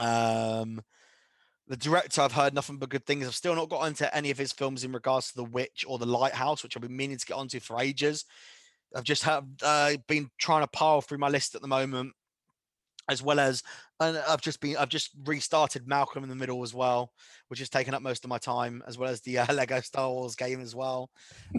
Um, 0.00 0.80
the 1.68 1.76
director, 1.76 2.22
I've 2.22 2.32
heard 2.32 2.54
nothing 2.54 2.78
but 2.78 2.88
good 2.88 3.04
things. 3.04 3.26
I've 3.26 3.34
still 3.34 3.54
not 3.54 3.68
got 3.68 3.86
into 3.86 4.16
any 4.16 4.30
of 4.30 4.38
his 4.38 4.52
films 4.52 4.82
in 4.82 4.92
regards 4.92 5.28
to 5.28 5.36
The 5.36 5.44
Witch 5.44 5.84
or 5.86 5.98
The 5.98 6.06
Lighthouse, 6.06 6.62
which 6.62 6.74
I've 6.74 6.82
been 6.82 6.96
meaning 6.96 7.18
to 7.18 7.26
get 7.26 7.36
onto 7.36 7.60
for 7.60 7.78
ages. 7.78 8.24
I've 8.94 9.04
just 9.04 9.24
have 9.24 9.44
uh, 9.62 9.96
been 10.06 10.30
trying 10.38 10.62
to 10.62 10.68
pile 10.68 11.00
through 11.00 11.18
my 11.18 11.28
list 11.28 11.54
at 11.54 11.62
the 11.62 11.68
moment, 11.68 12.12
as 13.08 13.22
well 13.22 13.40
as 13.40 13.62
and 14.00 14.18
I've 14.28 14.40
just 14.40 14.60
been 14.60 14.76
I've 14.76 14.88
just 14.88 15.10
restarted 15.24 15.86
Malcolm 15.86 16.22
in 16.24 16.28
the 16.28 16.36
Middle 16.36 16.62
as 16.62 16.74
well, 16.74 17.12
which 17.48 17.60
has 17.60 17.68
taken 17.68 17.94
up 17.94 18.02
most 18.02 18.24
of 18.24 18.30
my 18.30 18.38
time, 18.38 18.82
as 18.86 18.98
well 18.98 19.10
as 19.10 19.20
the 19.20 19.38
uh, 19.38 19.52
Lego 19.54 19.80
Star 19.80 20.10
Wars 20.10 20.34
game 20.34 20.60
as 20.60 20.74
well. 20.74 21.10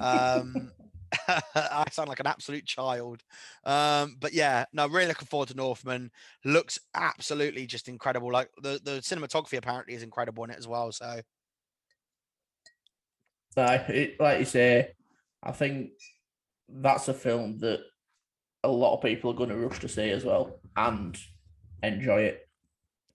Um, 0.02 0.72
I 1.56 1.86
sound 1.92 2.10
like 2.10 2.20
an 2.20 2.28
absolute 2.28 2.66
child, 2.66 3.22
um, 3.66 4.18
but 4.20 4.34
yeah, 4.34 4.66
no, 4.74 4.88
really 4.88 5.08
looking 5.08 5.28
forward 5.28 5.50
to 5.50 5.56
Northman. 5.56 6.12
Looks 6.44 6.80
absolutely 6.96 7.66
just 7.66 7.88
incredible. 7.88 8.32
Like 8.32 8.50
the 8.62 8.80
the 8.84 9.00
cinematography 9.02 9.58
apparently 9.58 9.94
is 9.94 10.04
incredible 10.04 10.44
in 10.44 10.50
it 10.50 10.58
as 10.58 10.68
well. 10.68 10.92
So, 10.92 11.22
like, 13.56 13.90
it, 13.90 14.20
like 14.20 14.40
you 14.40 14.46
say, 14.46 14.94
I 15.42 15.52
think 15.52 15.92
that's 16.82 17.08
a 17.08 17.14
film 17.14 17.60
that 17.60 17.80
a 18.64 18.70
lot 18.70 18.96
of 18.96 19.02
people 19.02 19.32
are 19.32 19.36
going 19.36 19.50
to 19.50 19.58
rush 19.58 19.80
to 19.80 19.88
see 19.88 20.10
as 20.10 20.24
well 20.24 20.60
and 20.76 21.18
enjoy 21.84 22.22
it. 22.22 22.48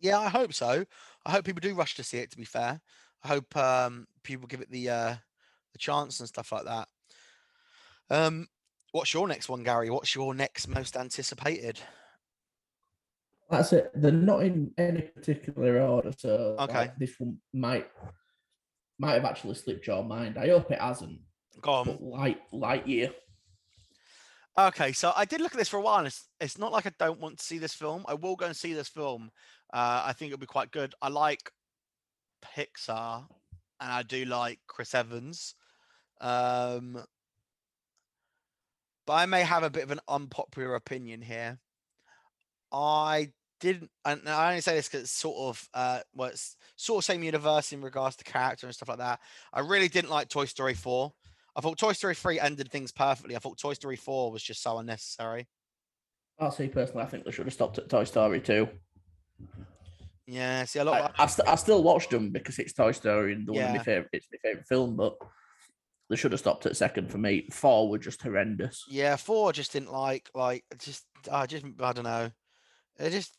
Yeah, 0.01 0.19
I 0.19 0.29
hope 0.29 0.53
so. 0.53 0.85
I 1.27 1.31
hope 1.31 1.45
people 1.45 1.61
do 1.61 1.75
rush 1.75 1.97
to 1.97 2.05
see 2.05 2.19
it. 2.19 2.31
To 2.31 2.37
be 2.37 2.45
fair, 2.45 2.81
I 3.25 3.29
hope 3.29 3.57
um, 3.57 4.07
people 4.23 4.47
give 4.47 4.61
it 4.61 4.71
the 4.71 4.89
uh, 4.91 5.15
the 5.73 5.79
chance 5.79 6.21
and 6.21 6.29
stuff 6.29 6.53
like 6.53 6.65
that. 6.65 6.89
Um, 8.11 8.47
what's 8.93 9.13
your 9.13 9.27
next 9.27 9.49
one, 9.49 9.65
Gary? 9.65 9.91
What's 9.91 10.15
your 10.15 10.35
next 10.35 10.69
most 10.69 10.97
anticipated? 10.97 11.81
That's 13.51 13.73
it. 13.73 13.91
They're 13.95 14.13
not 14.13 14.43
in 14.43 14.73
any 14.77 15.03
particular 15.03 15.81
order, 15.81 16.13
so 16.17 16.57
okay, 16.61 16.75
like, 16.75 16.99
this 16.99 17.15
one 17.19 17.39
might 17.53 17.89
might 18.99 19.15
have 19.15 19.25
actually 19.25 19.55
slipped 19.55 19.87
your 19.87 20.05
mind. 20.05 20.39
I 20.39 20.49
hope 20.49 20.71
it 20.71 20.81
hasn't. 20.81 21.19
Go 21.61 21.73
on. 21.73 21.99
Light 22.01 22.39
Lightyear. 22.53 23.13
Okay, 24.59 24.93
so 24.93 25.13
I 25.15 25.25
did 25.25 25.41
look 25.41 25.53
at 25.53 25.59
this 25.59 25.69
for 25.69 25.77
a 25.77 25.81
while, 25.81 25.99
and 25.99 26.09
it's, 26.09 26.27
it's 26.41 26.59
not 26.59 26.73
like 26.73 26.85
I 26.85 26.91
don't 26.99 27.21
want 27.21 27.39
to 27.39 27.45
see 27.45 27.59
this 27.59 27.75
film. 27.75 28.05
I 28.09 28.15
will 28.15 28.35
go 28.35 28.47
and 28.47 28.57
see 28.57 28.73
this 28.73 28.89
film. 28.89 29.31
Uh, 29.73 30.03
I 30.07 30.13
think 30.13 30.33
it'll 30.33 30.41
be 30.41 30.47
quite 30.47 30.73
good. 30.73 30.97
I 31.01 31.11
like 31.11 31.53
Pixar, 32.45 33.25
and 33.81 33.93
I 33.93 34.03
do 34.03 34.25
like 34.25 34.59
Chris 34.67 34.97
Evans. 34.97 35.55
Um, 36.21 37.01
but 39.07 39.13
I 39.13 39.27
may 39.27 39.43
have 39.43 39.63
a 39.63 39.71
bit 39.71 39.85
of 39.85 39.93
an 39.93 40.01
unpopular 40.09 40.75
opinion 40.75 41.23
here. 41.23 41.61
I 42.73 43.29
didn't, 43.61 43.93
and 44.05 44.29
I 44.29 44.49
only 44.49 44.61
say 44.61 44.75
this 44.75 44.89
because 44.89 45.03
it's 45.03 45.13
sort 45.13 45.37
of, 45.39 45.69
uh, 45.73 46.01
well, 46.17 46.31
it's 46.31 46.57
sort 46.75 47.03
of 47.03 47.05
same 47.05 47.23
universe 47.23 47.73
in 47.73 47.81
regards 47.81 48.17
to 48.17 48.25
character 48.25 48.67
and 48.67 48.75
stuff 48.75 48.89
like 48.89 48.99
that. 48.99 49.21
I 49.53 49.61
really 49.61 49.89
didn't 49.89 50.11
like 50.11 50.29
Toy 50.29 50.47
Story 50.47 50.75
4. 50.75 51.13
I 51.59 51.61
thought 51.61 51.77
Toy 51.77 51.93
Story 51.93 52.15
3 52.15 52.39
ended 52.39 52.71
things 52.71 52.93
perfectly. 52.93 53.35
I 53.35 53.41
thought 53.41 53.59
Toy 53.59 53.73
Story 53.73 53.97
4 53.97 54.31
was 54.31 54.45
just 54.45 54.63
so 54.63 54.79
unnecessary. 54.79 55.49
I'll 56.39 56.53
say 56.53 56.69
personally, 56.69 57.03
I 57.03 57.07
think 57.07 57.25
they 57.25 57.33
should 57.33 57.47
have 57.47 57.53
stopped 57.53 57.79
at 57.79 57.89
Toy 57.89 58.05
Story 58.05 58.41
2. 58.41 58.69
Yeah, 60.29 60.65
see 60.67 60.79
a 60.79 60.85
lot. 60.85 60.95
I, 60.95 61.05
Of... 61.07 61.13
I, 61.19 61.27
st- 61.27 61.49
I 61.49 61.57
still 61.57 61.83
watched 61.83 62.11
them 62.11 62.31
because 62.31 62.61
it's 62.61 62.73
Toy 62.73 62.93
Story 62.93 63.33
and 63.33 63.45
the 63.45 63.55
one 63.55 63.65
of 63.65 63.73
my 63.73 63.83
favorite. 63.83 64.11
It's 64.13 64.29
my 64.33 64.39
favorite 64.41 64.69
film, 64.69 64.95
but 64.95 65.17
they 66.09 66.15
should 66.15 66.31
have 66.31 66.39
stopped 66.39 66.65
at 66.67 66.77
second 66.77 67.11
for 67.11 67.19
me. 67.19 67.49
Four 67.51 67.91
were 67.91 67.99
just 67.99 68.23
horrendous. 68.23 68.85
Yeah, 68.89 69.17
four 69.17 69.53
just 69.53 69.73
didn't 69.73 69.91
like. 69.91 70.31
Like, 70.35 70.65
just 70.79 71.07
I 71.33 71.47
just 71.47 71.65
I 71.81 71.93
don't 71.93 72.05
know. 72.05 72.31
It 73.01 73.11
just 73.11 73.37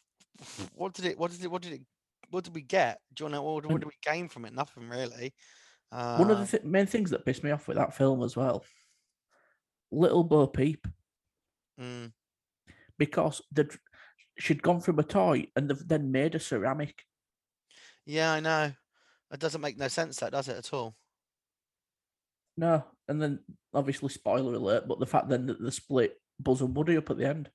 what 0.75 0.93
did 0.93 1.05
it? 1.05 1.17
What 1.17 1.31
did 1.31 1.41
it? 1.41 1.51
What 1.51 1.61
did 1.61 1.73
it? 1.73 1.81
What 2.31 2.43
did 2.43 2.53
we 2.53 2.63
get? 2.63 2.99
Do 3.13 3.23
you 3.23 3.29
know 3.29 3.43
what, 3.43 3.65
what 3.65 3.79
did 3.79 3.87
we 3.87 3.97
gain 4.03 4.27
from 4.27 4.43
it? 4.43 4.53
Nothing 4.53 4.89
really. 4.89 5.33
Uh, 5.91 6.17
One 6.17 6.29
of 6.31 6.39
the 6.39 6.45
th- 6.45 6.63
main 6.63 6.85
things 6.85 7.09
that 7.11 7.25
pissed 7.25 7.43
me 7.43 7.51
off 7.51 7.67
with 7.67 7.77
that 7.77 7.95
film 7.95 8.21
as 8.23 8.35
well, 8.35 8.63
Little 9.91 10.23
Bo 10.23 10.45
Peep, 10.47 10.87
mm, 11.79 12.11
because 12.97 13.41
the 13.51 13.75
she'd 14.37 14.61
gone 14.61 14.81
from 14.81 14.99
a 14.99 15.03
toy 15.03 15.47
and 15.55 15.69
they've 15.69 15.87
then 15.87 16.11
made 16.11 16.35
a 16.35 16.39
ceramic. 16.39 17.03
yeah, 18.05 18.31
I 18.33 18.39
know. 18.39 18.71
It 19.31 19.39
doesn't 19.39 19.61
make 19.61 19.77
no 19.77 19.87
sense. 19.87 20.17
That 20.17 20.31
does 20.31 20.47
it 20.47 20.57
at 20.57 20.73
all? 20.73 20.95
No, 22.57 22.83
and 23.07 23.21
then 23.21 23.39
obviously 23.73 24.09
spoiler 24.09 24.53
alert, 24.55 24.87
but 24.87 24.99
the 24.99 25.05
fact 25.05 25.29
then 25.29 25.45
that 25.47 25.61
they 25.61 25.69
split 25.69 26.19
Buzz 26.39 26.61
and 26.61 26.75
Woody 26.75 26.97
up 26.97 27.09
at 27.09 27.17
the 27.17 27.27
end, 27.27 27.49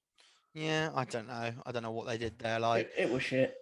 Yeah, 0.55 0.91
I 0.95 1.05
don't 1.05 1.27
know. 1.29 1.53
I 1.67 1.73
don't 1.73 1.83
know 1.83 1.91
what 1.91 2.07
they 2.07 2.17
did 2.19 2.39
there. 2.39 2.59
Like, 2.61 2.87
it, 2.97 3.05
it 3.05 3.11
was 3.11 3.23
shit. 3.23 3.55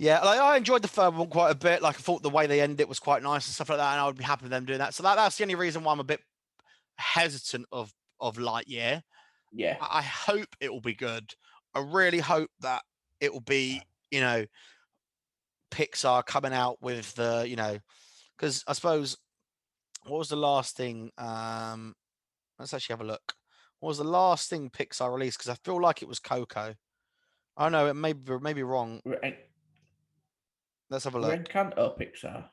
Yeah, 0.00 0.20
like 0.20 0.40
I 0.40 0.56
enjoyed 0.56 0.80
the 0.80 0.88
third 0.88 1.14
one 1.14 1.28
quite 1.28 1.50
a 1.50 1.54
bit. 1.54 1.82
Like 1.82 1.96
I 1.96 1.98
thought 2.00 2.22
the 2.22 2.30
way 2.30 2.46
they 2.46 2.62
ended 2.62 2.80
it 2.80 2.88
was 2.88 2.98
quite 2.98 3.22
nice 3.22 3.46
and 3.46 3.54
stuff 3.54 3.68
like 3.68 3.76
that, 3.76 3.92
and 3.92 4.00
I 4.00 4.06
would 4.06 4.16
be 4.16 4.24
happy 4.24 4.44
with 4.44 4.50
them 4.50 4.64
doing 4.64 4.78
that. 4.78 4.94
So 4.94 5.02
that, 5.02 5.16
that's 5.16 5.36
the 5.36 5.44
only 5.44 5.56
reason 5.56 5.84
why 5.84 5.92
I'm 5.92 6.00
a 6.00 6.04
bit 6.04 6.22
hesitant 6.96 7.66
of 7.70 7.92
of 8.18 8.38
Lightyear. 8.38 9.02
Yeah, 9.52 9.76
I 9.78 9.98
I 9.98 10.02
hope 10.02 10.48
it 10.58 10.72
will 10.72 10.80
be 10.80 10.94
good. 10.94 11.34
I 11.74 11.80
really 11.80 12.18
hope 12.18 12.48
that 12.60 12.80
it 13.20 13.30
will 13.30 13.42
be, 13.42 13.82
you 14.10 14.22
know, 14.22 14.46
Pixar 15.70 16.24
coming 16.24 16.54
out 16.54 16.80
with 16.80 17.14
the, 17.14 17.44
you 17.46 17.56
know, 17.56 17.76
because 18.38 18.64
I 18.66 18.72
suppose 18.72 19.18
what 20.06 20.16
was 20.16 20.30
the 20.30 20.36
last 20.36 20.78
thing? 20.78 21.10
Um, 21.18 21.94
let's 22.58 22.72
actually 22.72 22.94
have 22.94 23.02
a 23.02 23.04
look. 23.04 23.34
What 23.80 23.88
was 23.88 23.98
the 23.98 24.04
last 24.04 24.48
thing 24.48 24.70
Pixar 24.70 25.12
released? 25.12 25.36
Because 25.36 25.50
I 25.50 25.56
feel 25.62 25.78
like 25.78 26.00
it 26.00 26.08
was 26.08 26.20
Coco. 26.20 26.74
I 27.54 27.68
know 27.68 27.86
it 27.86 27.94
may 27.94 28.14
be, 28.14 28.38
may 28.40 28.54
be 28.54 28.62
wrong. 28.62 29.02
Let's 30.90 31.04
have 31.04 31.14
a 31.14 31.20
look. 31.20 31.32
Encanto 31.32 31.96
Pixar. 31.98 32.44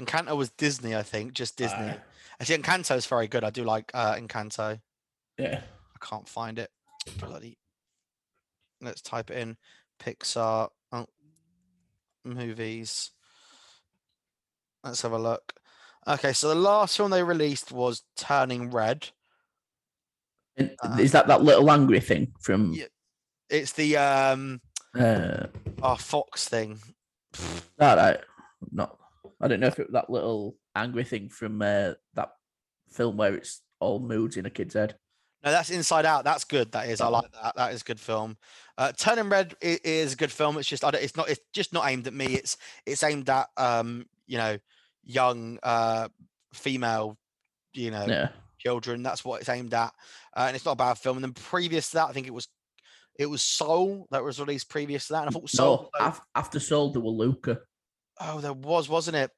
Encanto 0.00 0.36
was 0.36 0.50
Disney, 0.50 0.94
I 0.94 1.02
think, 1.02 1.32
just 1.32 1.56
Disney. 1.56 1.78
Aye. 1.78 2.00
Actually, 2.40 2.58
Encanto 2.58 2.96
is 2.96 3.06
very 3.06 3.28
good. 3.28 3.44
I 3.44 3.50
do 3.50 3.64
like 3.64 3.90
uh, 3.94 4.14
Encanto. 4.14 4.80
yeah, 5.38 5.60
I 5.62 6.06
can't 6.06 6.28
find 6.28 6.58
it. 6.58 6.70
Bloody. 7.18 7.56
Let's 8.80 9.00
type 9.00 9.30
it 9.30 9.38
in. 9.38 9.56
Pixar 10.00 10.68
oh, 10.92 11.06
movies. 12.24 13.12
Let's 14.84 15.02
have 15.02 15.12
a 15.12 15.18
look. 15.18 15.54
Okay, 16.06 16.32
so 16.32 16.48
the 16.48 16.54
last 16.54 16.96
film 16.96 17.10
they 17.10 17.22
released 17.22 17.72
was 17.72 18.02
Turning 18.16 18.70
Red. 18.70 19.08
Uh, 20.58 20.96
is 20.98 21.12
that 21.12 21.26
that 21.26 21.42
little 21.42 21.70
angry 21.70 22.00
thing 22.00 22.32
from? 22.40 22.72
Yeah. 22.72 22.86
It's 23.48 23.72
the 23.72 23.96
um 23.96 24.60
Uh, 24.98 25.46
our 25.82 25.98
Fox 25.98 26.48
thing. 26.48 26.78
All 27.80 27.96
right, 27.96 28.20
not. 28.72 28.98
I 29.40 29.48
don't 29.48 29.60
know 29.60 29.66
if 29.66 29.78
it 29.78 29.88
was 29.88 29.92
that 29.92 30.10
little 30.10 30.56
angry 30.74 31.04
thing 31.04 31.28
from 31.28 31.60
uh, 31.60 31.92
that 32.14 32.32
film 32.90 33.16
where 33.16 33.34
it's 33.34 33.62
all 33.80 33.98
moods 33.98 34.36
in 34.36 34.46
a 34.46 34.50
kid's 34.50 34.74
head. 34.74 34.96
No, 35.44 35.50
that's 35.50 35.70
Inside 35.70 36.06
Out. 36.06 36.24
That's 36.24 36.44
good. 36.44 36.72
That 36.72 36.88
is. 36.88 37.00
I 37.00 37.08
like 37.08 37.30
that. 37.32 37.54
That 37.56 37.72
is 37.72 37.82
a 37.82 37.84
good 37.84 38.00
film. 38.00 38.36
Uh, 38.78 38.92
Turning 38.92 39.28
Red 39.28 39.54
i- 39.62 39.78
is 39.84 40.14
a 40.14 40.16
good 40.16 40.32
film. 40.32 40.58
It's 40.58 40.68
just 40.68 40.84
I 40.84 40.90
don't, 40.90 41.02
it's 41.04 41.16
not. 41.16 41.28
It's 41.28 41.40
just 41.52 41.72
not 41.72 41.88
aimed 41.88 42.06
at 42.06 42.14
me. 42.14 42.26
It's 42.26 42.56
it's 42.86 43.02
aimed 43.02 43.28
at 43.28 43.48
um 43.56 44.06
you 44.26 44.38
know 44.38 44.58
young 45.04 45.58
uh 45.62 46.08
female 46.52 47.16
you 47.74 47.90
know 47.90 48.06
Yeah, 48.08 48.28
children. 48.58 49.02
That's 49.02 49.24
what 49.24 49.40
it's 49.40 49.48
aimed 49.50 49.74
at, 49.74 49.92
uh, 50.36 50.44
and 50.46 50.56
it's 50.56 50.64
not 50.64 50.72
a 50.72 50.76
bad 50.76 50.98
film. 50.98 51.18
And 51.18 51.24
then 51.24 51.32
previous 51.32 51.90
to 51.90 51.96
that, 51.96 52.08
I 52.08 52.12
think 52.12 52.26
it 52.26 52.34
was 52.34 52.48
it 53.18 53.26
was 53.26 53.42
Soul 53.42 54.06
that 54.10 54.22
was 54.24 54.38
released 54.40 54.68
previous 54.68 55.06
to 55.08 55.14
that, 55.14 55.20
and 55.26 55.28
I 55.28 55.32
thought 55.32 55.48
Soul. 55.50 55.90
no. 55.98 56.06
af- 56.06 56.20
after 56.34 56.60
Soul, 56.60 56.92
there 56.92 57.02
were 57.02 57.10
Luca. 57.10 57.58
Oh, 58.20 58.40
there 58.40 58.52
was, 58.52 58.88
wasn't 58.88 59.16
it? 59.16 59.30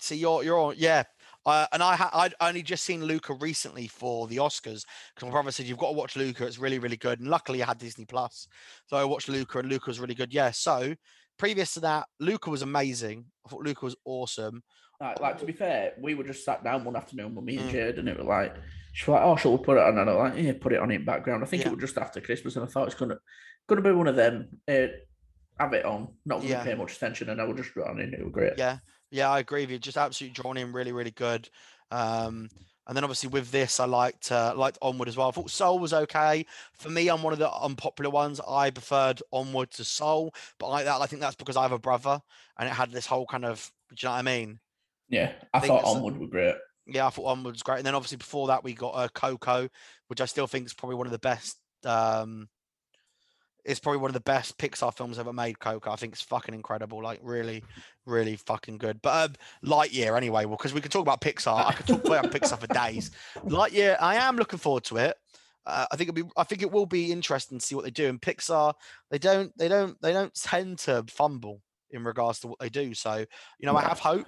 See, 0.00 0.16
you're 0.16 0.42
you're 0.42 0.58
on, 0.58 0.74
yeah. 0.76 1.04
Uh, 1.46 1.66
and 1.72 1.82
I 1.82 1.94
ha- 1.94 2.10
I'd 2.14 2.34
only 2.40 2.62
just 2.62 2.84
seen 2.84 3.04
Luca 3.04 3.34
recently 3.34 3.86
for 3.86 4.26
the 4.26 4.38
Oscars 4.38 4.82
because 5.14 5.22
my 5.26 5.30
brother 5.30 5.50
said 5.50 5.66
you've 5.66 5.78
got 5.78 5.88
to 5.90 5.96
watch 5.96 6.16
Luca. 6.16 6.46
It's 6.46 6.58
really 6.58 6.78
really 6.78 6.96
good. 6.96 7.20
And 7.20 7.28
luckily 7.28 7.62
I 7.62 7.66
had 7.66 7.78
Disney 7.78 8.04
Plus, 8.06 8.48
so 8.86 8.96
I 8.96 9.04
watched 9.04 9.28
Luca 9.28 9.58
and 9.58 9.68
Luca 9.68 9.84
was 9.90 10.00
really 10.00 10.14
good. 10.14 10.32
Yeah. 10.32 10.50
So 10.52 10.94
previous 11.38 11.74
to 11.74 11.80
that, 11.80 12.06
Luca 12.18 12.48
was 12.50 12.62
amazing. 12.62 13.26
I 13.46 13.50
thought 13.50 13.62
Luca 13.64 13.84
was 13.84 13.96
awesome. 14.04 14.62
Like, 15.00 15.20
like 15.20 15.38
to 15.40 15.44
be 15.44 15.52
fair, 15.52 15.92
we 16.00 16.14
were 16.14 16.24
just 16.24 16.44
sat 16.44 16.64
down 16.64 16.82
one 16.84 16.96
afternoon 16.96 17.34
with 17.34 17.44
me 17.44 17.58
and 17.58 17.68
Mm. 17.68 17.72
Jade, 17.72 17.98
and 17.98 18.08
it 18.08 18.16
was 18.16 18.26
like, 18.26 18.54
she 18.94 19.10
was 19.10 19.16
like, 19.16 19.24
"Oh, 19.26 19.36
shall 19.36 19.56
we 19.56 19.62
put 19.64 19.76
it 19.76 19.82
on?" 19.82 19.98
And 19.98 20.08
I'm 20.08 20.16
like, 20.16 20.34
"Yeah, 20.36 20.52
put 20.58 20.72
it 20.72 20.78
on 20.78 20.90
in 20.90 21.04
background." 21.04 21.42
I 21.42 21.46
think 21.46 21.62
Yeah. 21.62 21.68
it 21.68 21.74
was 21.74 21.80
just 21.80 21.98
after 21.98 22.20
Christmas, 22.20 22.56
and 22.56 22.64
I 22.64 22.68
thought 22.68 22.86
it's 22.86 22.94
gonna 22.94 23.18
gonna 23.68 23.82
be 23.82 23.90
one 23.92 24.06
of 24.08 24.16
them. 24.16 24.60
Uh, 24.66 24.86
have 25.58 25.72
it 25.72 25.84
on, 25.84 26.08
not 26.24 26.36
gonna 26.38 26.48
Yeah. 26.48 26.64
pay 26.64 26.74
much 26.74 26.96
attention, 26.96 27.28
and 27.28 27.40
I 27.40 27.44
will 27.44 27.54
just 27.54 27.76
run 27.76 28.00
in. 28.00 28.14
It 28.14 28.24
was 28.24 28.32
great. 28.32 28.54
Yeah. 28.56 28.78
Yeah, 29.10 29.30
I 29.30 29.38
agree 29.40 29.62
with 29.62 29.70
you. 29.70 29.78
Just 29.78 29.96
absolutely 29.96 30.34
drawn 30.34 30.56
in, 30.56 30.72
really 30.72 30.92
really 30.92 31.10
good. 31.12 31.48
Um, 31.90 32.48
and 32.86 32.96
then 32.96 33.04
obviously 33.04 33.28
with 33.30 33.50
this, 33.50 33.80
I 33.80 33.84
liked 33.86 34.30
uh, 34.30 34.54
liked 34.56 34.78
Onward 34.82 35.08
as 35.08 35.16
well. 35.16 35.28
I 35.28 35.30
thought 35.32 35.50
Soul 35.50 35.78
was 35.78 35.92
okay. 35.92 36.44
For 36.74 36.90
me, 36.90 37.08
I'm 37.08 37.22
one 37.22 37.32
of 37.32 37.38
the 37.38 37.50
unpopular 37.52 38.10
ones. 38.10 38.40
I 38.46 38.70
preferred 38.70 39.22
Onward 39.32 39.70
to 39.72 39.84
Soul, 39.84 40.34
but 40.58 40.68
I 40.70 40.82
that 40.84 41.00
I 41.00 41.06
think 41.06 41.20
that's 41.20 41.36
because 41.36 41.56
I 41.56 41.62
have 41.62 41.72
a 41.72 41.78
brother, 41.78 42.20
and 42.58 42.68
it 42.68 42.72
had 42.72 42.90
this 42.90 43.06
whole 43.06 43.26
kind 43.26 43.44
of. 43.44 43.70
Do 43.90 43.96
you 43.98 44.08
know 44.08 44.12
what 44.14 44.18
I 44.18 44.22
mean? 44.22 44.60
Yeah, 45.08 45.32
I 45.52 45.60
think 45.60 45.80
thought 45.80 45.84
Onward 45.84 46.18
were 46.18 46.26
great. 46.26 46.56
Yeah, 46.86 47.06
I 47.06 47.10
thought 47.10 47.24
one 47.24 47.42
was 47.42 47.62
great, 47.62 47.78
and 47.78 47.86
then 47.86 47.94
obviously 47.94 48.18
before 48.18 48.48
that 48.48 48.62
we 48.62 48.74
got 48.74 48.90
uh, 48.90 49.08
Coco, 49.08 49.68
which 50.08 50.20
I 50.20 50.26
still 50.26 50.46
think 50.46 50.66
is 50.66 50.74
probably 50.74 50.96
one 50.96 51.06
of 51.06 51.12
the 51.12 51.18
best. 51.18 51.58
Um, 51.84 52.48
it's 53.64 53.80
probably 53.80 54.00
one 54.00 54.10
of 54.10 54.14
the 54.14 54.20
best 54.20 54.58
Pixar 54.58 54.94
films 54.94 55.18
ever 55.18 55.32
made. 55.32 55.58
Coco, 55.58 55.90
I 55.90 55.96
think 55.96 56.12
it's 56.12 56.22
fucking 56.22 56.54
incredible, 56.54 57.02
like 57.02 57.20
really, 57.22 57.64
really 58.04 58.36
fucking 58.36 58.76
good. 58.76 59.00
But 59.00 59.30
um, 59.30 59.36
Lightyear, 59.70 60.16
anyway, 60.16 60.44
well, 60.44 60.56
because 60.58 60.74
we 60.74 60.82
could 60.82 60.92
talk 60.92 61.00
about 61.00 61.22
Pixar, 61.22 61.66
I 61.66 61.72
could 61.72 61.86
talk 61.86 62.04
about 62.04 62.30
Pixar 62.30 62.58
for 62.58 62.66
days. 62.66 63.10
Lightyear, 63.44 63.96
I 64.00 64.16
am 64.16 64.36
looking 64.36 64.58
forward 64.58 64.84
to 64.84 64.98
it. 64.98 65.16
Uh, 65.64 65.86
I 65.90 65.96
think 65.96 66.10
it'll 66.10 66.26
be, 66.26 66.30
I 66.36 66.44
think 66.44 66.60
it 66.60 66.70
will 66.70 66.84
be 66.84 67.10
interesting 67.10 67.58
to 67.58 67.64
see 67.64 67.74
what 67.74 67.84
they 67.84 67.90
do. 67.90 68.08
And 68.08 68.20
Pixar, 68.20 68.74
they 69.10 69.18
don't, 69.18 69.56
they 69.56 69.68
don't, 69.68 69.98
they 70.02 70.12
don't 70.12 70.34
tend 70.34 70.80
to 70.80 71.02
fumble 71.08 71.62
in 71.90 72.04
regards 72.04 72.40
to 72.40 72.48
what 72.48 72.58
they 72.58 72.68
do. 72.68 72.92
So, 72.92 73.24
you 73.58 73.66
know, 73.66 73.74
I 73.74 73.82
have 73.82 73.98
hope. 73.98 74.26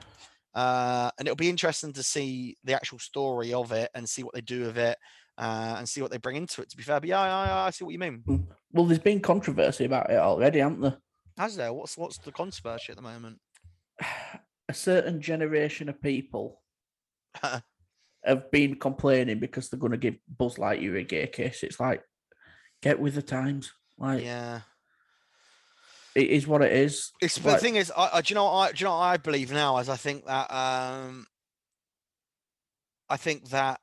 Uh, 0.56 1.10
and 1.18 1.28
it'll 1.28 1.36
be 1.36 1.50
interesting 1.50 1.92
to 1.92 2.02
see 2.02 2.56
the 2.64 2.72
actual 2.72 2.98
story 2.98 3.52
of 3.52 3.72
it 3.72 3.90
and 3.94 4.08
see 4.08 4.22
what 4.22 4.34
they 4.34 4.40
do 4.40 4.62
with 4.62 4.78
it 4.78 4.96
uh, 5.36 5.74
and 5.76 5.86
see 5.86 6.00
what 6.00 6.10
they 6.10 6.16
bring 6.16 6.36
into 6.36 6.62
it. 6.62 6.70
To 6.70 6.76
be 6.78 6.82
fair, 6.82 6.98
but 6.98 7.10
yeah, 7.10 7.20
I, 7.20 7.66
I 7.66 7.70
see 7.70 7.84
what 7.84 7.92
you 7.92 7.98
mean. 7.98 8.24
Well, 8.72 8.86
there's 8.86 8.98
been 8.98 9.20
controversy 9.20 9.84
about 9.84 10.10
it 10.10 10.16
already, 10.16 10.60
hasn't 10.60 10.80
there? 10.80 10.96
Has 11.36 11.56
there? 11.56 11.74
What's 11.74 11.98
what's 11.98 12.16
the 12.18 12.32
controversy 12.32 12.90
at 12.90 12.96
the 12.96 13.02
moment? 13.02 13.38
A 14.68 14.74
certain 14.74 15.20
generation 15.20 15.88
of 15.88 16.02
people 16.02 16.60
have 18.24 18.50
been 18.50 18.74
complaining 18.74 19.38
because 19.38 19.68
they're 19.68 19.78
going 19.78 19.92
to 19.92 19.98
give 19.98 20.16
Buzz 20.26 20.56
Lightyear 20.56 20.98
a 20.98 21.04
gay 21.04 21.28
kiss. 21.28 21.62
It's 21.62 21.78
like, 21.78 22.02
get 22.82 22.98
with 22.98 23.14
the 23.14 23.22
times. 23.22 23.72
Like, 23.96 24.24
yeah, 24.24 24.62
it 26.16 26.30
is 26.30 26.46
what 26.46 26.62
it 26.62 26.72
is. 26.72 27.12
It's 27.20 27.38
but 27.38 27.52
the 27.52 27.58
thing 27.58 27.76
is, 27.76 27.92
I, 27.94 28.08
I, 28.14 28.20
do 28.22 28.32
you 28.32 28.36
know, 28.36 28.46
I 28.48 28.72
do 28.72 28.80
you 28.80 28.86
know, 28.86 28.94
I 28.94 29.18
believe 29.18 29.52
now, 29.52 29.76
as 29.76 29.90
I 29.90 29.96
think 29.96 30.24
that, 30.24 30.50
um, 30.50 31.26
I 33.10 33.18
think 33.18 33.50
that 33.50 33.80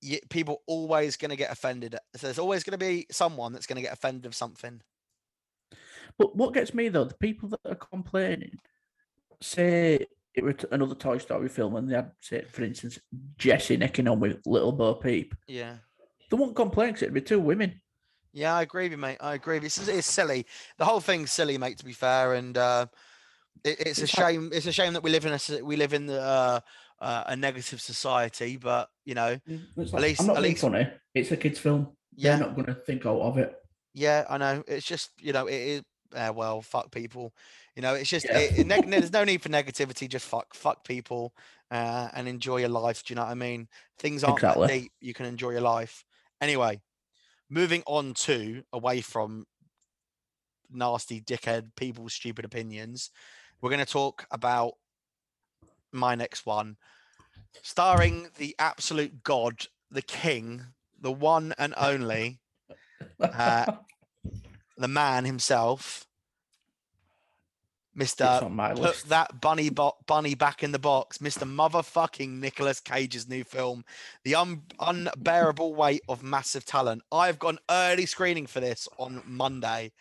y- 0.00 0.20
people 0.30 0.62
always 0.68 1.16
going 1.16 1.32
to 1.32 1.36
get 1.36 1.50
offended. 1.50 1.96
So 2.14 2.28
there's 2.28 2.38
always 2.38 2.62
going 2.62 2.78
to 2.78 2.84
be 2.84 3.06
someone 3.10 3.52
that's 3.52 3.66
going 3.66 3.76
to 3.76 3.82
get 3.82 3.92
offended 3.92 4.24
of 4.24 4.36
something. 4.36 4.80
But 6.16 6.36
what 6.36 6.54
gets 6.54 6.74
me 6.74 6.88
though, 6.88 7.04
the 7.04 7.14
people 7.14 7.48
that 7.48 7.60
are 7.68 7.74
complaining 7.74 8.56
say 9.40 10.06
it 10.34 10.44
was 10.44 10.54
another 10.70 10.94
Toy 10.94 11.18
Story 11.18 11.48
film, 11.48 11.74
and 11.74 11.90
they 11.90 11.96
had, 11.96 12.12
say, 12.20 12.44
for 12.44 12.62
instance, 12.62 13.00
Jessie 13.36 13.76
necking 13.76 14.08
on 14.08 14.20
with 14.20 14.40
Little 14.46 14.72
Bo 14.72 14.94
Peep. 14.94 15.34
Yeah. 15.48 15.76
They 16.30 16.36
won't 16.36 16.54
complain 16.54 16.90
because 16.90 17.02
it'd 17.02 17.14
be 17.14 17.20
two 17.20 17.40
women. 17.40 17.80
Yeah, 18.34 18.56
I 18.56 18.62
agree 18.62 18.86
with 18.86 18.92
you, 18.92 18.98
mate. 18.98 19.18
I 19.20 19.34
agree. 19.34 19.58
It's, 19.58 19.86
it's 19.86 20.08
silly. 20.08 20.44
The 20.76 20.84
whole 20.84 20.98
thing's 20.98 21.32
silly, 21.32 21.56
mate. 21.56 21.78
To 21.78 21.84
be 21.84 21.92
fair, 21.92 22.34
and 22.34 22.58
uh, 22.58 22.86
it, 23.62 23.78
it's, 23.78 24.02
a 24.02 24.08
shame. 24.08 24.50
It's 24.52 24.66
a 24.66 24.72
shame 24.72 24.92
that 24.94 25.04
we 25.04 25.10
live 25.10 25.24
in 25.24 25.32
a 25.32 25.64
we 25.64 25.76
live 25.76 25.94
in 25.94 26.06
the, 26.06 26.20
uh, 26.20 26.60
uh, 27.00 27.24
a 27.28 27.36
negative 27.36 27.80
society. 27.80 28.56
But 28.56 28.88
you 29.04 29.14
know, 29.14 29.38
mm, 29.48 29.62
like, 29.76 29.94
at 29.94 30.00
least 30.00 30.20
I'm 30.20 30.26
not 30.26 30.36
at 30.38 30.42
least 30.42 30.62
funny. 30.62 30.88
It's 31.14 31.30
a 31.30 31.36
kids' 31.36 31.60
film. 31.60 31.88
Yeah, 32.16 32.36
They're 32.36 32.46
not 32.48 32.56
going 32.56 32.66
to 32.66 32.74
think 32.74 33.06
out 33.06 33.20
of 33.20 33.38
it. 33.38 33.54
Yeah, 33.94 34.24
I 34.28 34.36
know. 34.36 34.64
It's 34.66 34.84
just 34.84 35.10
you 35.20 35.32
know, 35.32 35.46
it 35.46 35.54
is. 35.54 35.82
Uh, 36.12 36.32
well, 36.34 36.60
fuck 36.60 36.90
people. 36.90 37.32
You 37.76 37.82
know, 37.82 37.94
it's 37.94 38.10
just 38.10 38.26
yeah. 38.28 38.38
it, 38.38 38.70
it, 38.70 38.90
there's 38.90 39.12
no 39.12 39.22
need 39.30 39.42
for 39.42 39.48
negativity. 39.48 40.08
Just 40.08 40.26
fuck, 40.26 40.54
fuck 40.54 40.84
people, 40.84 41.32
uh, 41.70 42.08
and 42.14 42.26
enjoy 42.26 42.56
your 42.56 42.68
life. 42.68 43.04
Do 43.04 43.12
you 43.12 43.16
know 43.16 43.22
what 43.22 43.30
I 43.30 43.34
mean? 43.34 43.68
Things 44.00 44.24
aren't 44.24 44.38
exactly. 44.38 44.66
that 44.66 44.72
deep. 44.72 44.92
You 45.00 45.14
can 45.14 45.26
enjoy 45.26 45.50
your 45.50 45.60
life. 45.60 46.04
Anyway, 46.40 46.80
moving 47.54 47.84
on 47.86 48.12
to 48.12 48.64
away 48.72 49.00
from 49.00 49.46
nasty 50.68 51.20
dickhead 51.20 51.70
people's 51.76 52.12
stupid 52.12 52.44
opinions, 52.44 53.10
we're 53.60 53.70
going 53.70 53.84
to 53.84 53.90
talk 53.90 54.26
about 54.32 54.72
my 55.92 56.16
next 56.16 56.44
one, 56.44 56.76
starring 57.62 58.26
the 58.38 58.56
absolute 58.58 59.22
god, 59.22 59.66
the 59.88 60.02
king, 60.02 60.62
the 61.00 61.12
one 61.12 61.54
and 61.56 61.72
only, 61.76 62.40
uh, 63.20 63.72
the 64.76 64.88
man 64.88 65.24
himself, 65.24 66.08
Mr. 67.98 68.40
Put 68.40 68.78
list. 68.78 69.08
that 69.08 69.40
bunny 69.40 69.70
bo- 69.70 69.96
bunny 70.06 70.34
back 70.34 70.62
in 70.62 70.72
the 70.72 70.78
box, 70.78 71.18
Mr. 71.18 71.48
Motherfucking 71.48 72.28
Nicolas 72.40 72.80
Cage's 72.80 73.28
new 73.28 73.44
film, 73.44 73.84
The 74.24 74.34
Un- 74.34 74.62
Unbearable 74.80 75.74
Weight 75.74 76.02
of 76.08 76.22
Massive 76.22 76.64
Talent. 76.64 77.02
I've 77.12 77.38
got 77.38 77.54
an 77.54 77.58
early 77.70 78.06
screening 78.06 78.46
for 78.46 78.60
this 78.60 78.88
on 78.98 79.22
Monday. 79.24 79.92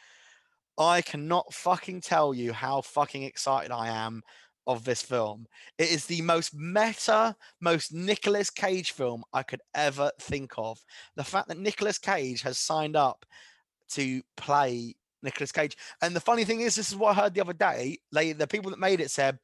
I 0.77 1.01
cannot 1.01 1.53
fucking 1.53 2.01
tell 2.01 2.33
you 2.33 2.51
how 2.51 2.81
fucking 2.81 3.23
excited 3.23 3.71
I 3.71 3.89
am 3.89 4.23
of 4.65 4.85
this 4.85 5.01
film. 5.01 5.45
It 5.77 5.91
is 5.91 6.05
the 6.05 6.21
most 6.21 6.55
meta, 6.55 7.35
most 7.61 7.93
Nicolas 7.93 8.49
Cage 8.49 8.91
film 8.91 9.23
I 9.33 9.43
could 9.43 9.61
ever 9.75 10.09
think 10.19 10.53
of. 10.57 10.79
The 11.15 11.23
fact 11.23 11.49
that 11.49 11.59
Nicolas 11.59 11.99
Cage 11.99 12.41
has 12.41 12.57
signed 12.57 12.95
up 12.95 13.25
to 13.91 14.23
play 14.37 14.95
Nicolas 15.23 15.51
Cage. 15.51 15.77
And 16.01 16.15
the 16.15 16.19
funny 16.19 16.43
thing 16.43 16.61
is, 16.61 16.75
this 16.75 16.89
is 16.89 16.95
what 16.95 17.17
I 17.17 17.21
heard 17.21 17.33
the 17.33 17.41
other 17.41 17.53
day. 17.53 17.97
They, 18.11 18.33
the 18.33 18.47
people 18.47 18.71
that 18.71 18.79
made 18.79 18.99
it 18.99 19.11
said, 19.11 19.39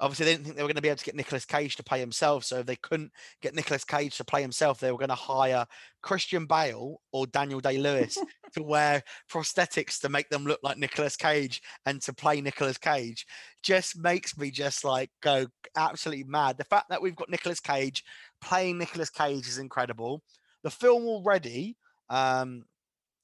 obviously, 0.00 0.26
they 0.26 0.32
didn't 0.32 0.44
think 0.44 0.56
they 0.56 0.62
were 0.62 0.68
going 0.68 0.76
to 0.76 0.82
be 0.82 0.88
able 0.88 0.98
to 0.98 1.04
get 1.04 1.14
Nicolas 1.14 1.44
Cage 1.44 1.76
to 1.76 1.84
play 1.84 2.00
himself. 2.00 2.44
So 2.44 2.58
if 2.58 2.66
they 2.66 2.76
couldn't 2.76 3.12
get 3.40 3.54
Nicolas 3.54 3.84
Cage 3.84 4.16
to 4.16 4.24
play 4.24 4.42
himself, 4.42 4.80
they 4.80 4.90
were 4.90 4.98
going 4.98 5.08
to 5.08 5.14
hire 5.14 5.64
Christian 6.02 6.46
Bale 6.46 7.00
or 7.12 7.26
Daniel 7.26 7.60
Day 7.60 7.78
Lewis 7.78 8.18
to 8.54 8.62
wear 8.62 9.02
prosthetics 9.30 10.00
to 10.00 10.08
make 10.08 10.28
them 10.28 10.44
look 10.44 10.60
like 10.62 10.76
Nicolas 10.76 11.16
Cage 11.16 11.62
and 11.86 12.02
to 12.02 12.12
play 12.12 12.40
Nicolas 12.40 12.78
Cage. 12.78 13.26
Just 13.62 13.98
makes 13.98 14.36
me 14.36 14.50
just 14.50 14.84
like 14.84 15.10
go 15.22 15.46
absolutely 15.76 16.24
mad. 16.24 16.58
The 16.58 16.64
fact 16.64 16.88
that 16.90 17.00
we've 17.00 17.16
got 17.16 17.30
Nicolas 17.30 17.60
Cage 17.60 18.02
playing 18.40 18.78
Nicolas 18.78 19.10
Cage 19.10 19.46
is 19.46 19.58
incredible. 19.58 20.22
The 20.64 20.70
film 20.70 21.04
already. 21.04 21.76
Um, 22.10 22.64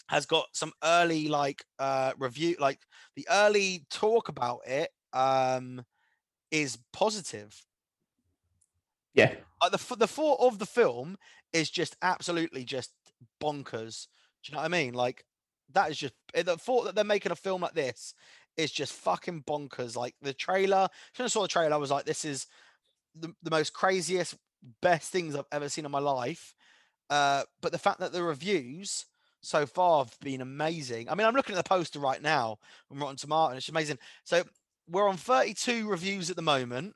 has 0.09 0.27
got 0.27 0.47
some 0.53 0.73
early 0.83 1.29
like 1.29 1.65
uh 1.79 2.13
review 2.19 2.57
like 2.59 2.81
the 3.15 3.27
early 3.31 3.87
talk 3.91 4.29
about 4.29 4.61
it 4.67 4.91
um 5.13 5.85
is 6.51 6.79
positive. 6.93 7.65
Yeah. 9.15 9.35
Like 9.61 9.73
the 9.73 9.97
the 9.97 10.07
thought 10.07 10.41
of 10.41 10.59
the 10.59 10.67
film 10.67 11.17
is 11.53 11.71
just 11.71 11.97
absolutely 12.03 12.65
just 12.65 12.93
bonkers. 13.43 14.07
Do 14.43 14.51
you 14.51 14.55
know 14.55 14.61
what 14.61 14.67
i 14.67 14.69
mean? 14.69 14.95
Like 14.95 15.25
that 15.73 15.91
is 15.91 15.99
just 15.99 16.15
eh, 16.35 16.43
the 16.43 16.57
thought 16.57 16.85
that 16.85 16.95
they're 16.95 17.05
making 17.05 17.33
a 17.33 17.37
film 17.37 17.63
like 17.63 17.75
this 17.75 18.15
is 18.57 18.71
just 18.71 18.93
fucking 18.93 19.45
bonkers. 19.45 19.97
Like 19.97 20.15
the 20.23 20.33
trailer 20.33 20.89
when 21.17 21.25
i 21.25 21.29
saw 21.29 21.43
the 21.43 21.49
trailer 21.49 21.75
i 21.75 21.79
was 21.79 21.91
like 21.91 22.05
this 22.05 22.25
is 22.25 22.47
the, 23.15 23.33
the 23.43 23.51
most 23.51 23.73
craziest 23.73 24.37
best 24.83 25.11
things 25.11 25.35
i've 25.35 25.45
ever 25.53 25.69
seen 25.69 25.85
in 25.85 25.91
my 25.91 25.99
life. 25.99 26.55
Uh 27.11 27.43
but 27.61 27.73
the 27.73 27.79
fact 27.79 28.01
that 28.01 28.13
the 28.13 28.23
reviews 28.23 29.07
so 29.41 29.67
far 29.67 30.05
have 30.05 30.19
been 30.21 30.41
amazing. 30.41 31.09
I 31.09 31.15
mean, 31.15 31.27
I'm 31.27 31.35
looking 31.35 31.57
at 31.57 31.65
the 31.65 31.69
poster 31.69 31.99
right 31.99 32.21
now 32.23 32.59
on 32.91 32.99
Rotten 32.99 33.17
Tomato, 33.17 33.51
and 33.51 33.59
it's 33.59 33.69
amazing. 33.69 33.99
So 34.25 34.43
we're 34.89 35.09
on 35.09 35.17
32 35.17 35.89
reviews 35.89 36.31
at 36.31 36.37
the 36.37 36.43
moment. 36.43 36.95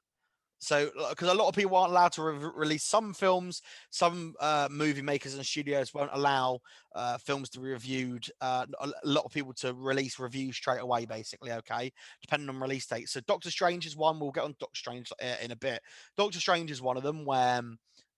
So, 0.62 0.90
because 1.10 1.28
a 1.28 1.34
lot 1.34 1.48
of 1.48 1.56
people 1.56 1.76
aren't 1.76 1.90
allowed 1.90 2.12
to 2.12 2.22
re- 2.22 2.50
release 2.54 2.84
some 2.84 3.14
films, 3.14 3.62
some 3.90 4.34
uh, 4.38 4.68
movie 4.70 5.02
makers 5.02 5.34
and 5.34 5.44
studios 5.44 5.92
won't 5.92 6.12
allow 6.12 6.60
uh, 6.94 7.18
films 7.18 7.50
to 7.50 7.60
be 7.60 7.68
reviewed. 7.68 8.24
Uh, 8.40 8.66
a 8.80 8.92
lot 9.02 9.24
of 9.24 9.32
people 9.32 9.52
to 9.54 9.74
release 9.74 10.20
reviews 10.20 10.54
straight 10.54 10.80
away, 10.80 11.04
basically. 11.04 11.50
Okay, 11.50 11.92
depending 12.20 12.48
on 12.48 12.60
release 12.60 12.86
date. 12.86 13.08
So, 13.08 13.20
Doctor 13.26 13.50
Strange 13.50 13.86
is 13.86 13.96
one. 13.96 14.20
We'll 14.20 14.30
get 14.30 14.44
on 14.44 14.54
Doctor 14.60 14.78
Strange 14.78 15.10
uh, 15.20 15.34
in 15.42 15.50
a 15.50 15.56
bit. 15.56 15.80
Doctor 16.16 16.38
Strange 16.38 16.70
is 16.70 16.80
one 16.80 16.96
of 16.96 17.02
them 17.02 17.24
where 17.24 17.62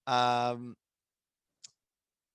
um, 0.06 0.76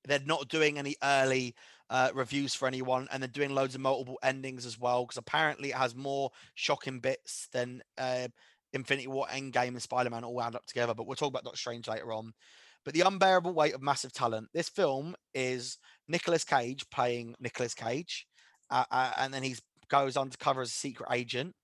they're 0.05 0.19
not 0.25 0.47
doing 0.47 0.79
any 0.79 0.95
early 1.03 1.53
uh, 1.89 2.09
reviews 2.13 2.53
for 2.53 2.67
anyone, 2.67 3.07
and 3.11 3.21
they're 3.21 3.27
doing 3.27 3.53
loads 3.53 3.75
of 3.75 3.81
multiple 3.81 4.19
endings 4.23 4.65
as 4.65 4.79
well 4.79 5.05
because 5.05 5.17
apparently 5.17 5.69
it 5.69 5.75
has 5.75 5.95
more 5.95 6.31
shocking 6.55 6.99
bits 6.99 7.47
than 7.51 7.81
uh, 7.97 8.27
Infinity 8.73 9.07
War, 9.07 9.27
Endgame, 9.31 9.69
and 9.69 9.81
Spider 9.81 10.09
Man 10.09 10.23
all 10.23 10.35
wound 10.35 10.55
up 10.55 10.65
together. 10.65 10.93
But 10.93 11.07
we'll 11.07 11.15
talk 11.15 11.29
about 11.29 11.43
Doctor 11.43 11.57
Strange 11.57 11.87
later 11.87 12.13
on. 12.13 12.33
But 12.85 12.93
the 12.93 13.01
unbearable 13.01 13.53
weight 13.53 13.73
of 13.73 13.81
massive 13.81 14.13
talent. 14.13 14.49
This 14.53 14.69
film 14.69 15.15
is 15.33 15.77
Nicolas 16.07 16.43
Cage 16.43 16.89
playing 16.89 17.35
Nicolas 17.39 17.73
Cage, 17.73 18.25
uh, 18.69 18.85
uh, 18.89 19.11
and 19.17 19.33
then 19.33 19.43
he 19.43 19.55
goes 19.89 20.15
undercover 20.15 20.61
as 20.61 20.69
a 20.69 20.73
secret 20.73 21.09
agent. 21.11 21.55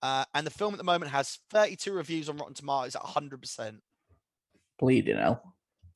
Uh, 0.00 0.24
and 0.34 0.46
the 0.46 0.50
film 0.50 0.74
at 0.74 0.78
the 0.78 0.84
moment 0.84 1.12
has 1.12 1.38
32 1.50 1.92
reviews 1.92 2.28
on 2.28 2.36
Rotten 2.36 2.54
Tomatoes 2.54 2.96
at 2.96 3.02
100%. 3.02 3.78
Bleeding 4.78 5.16
hell. 5.16 5.54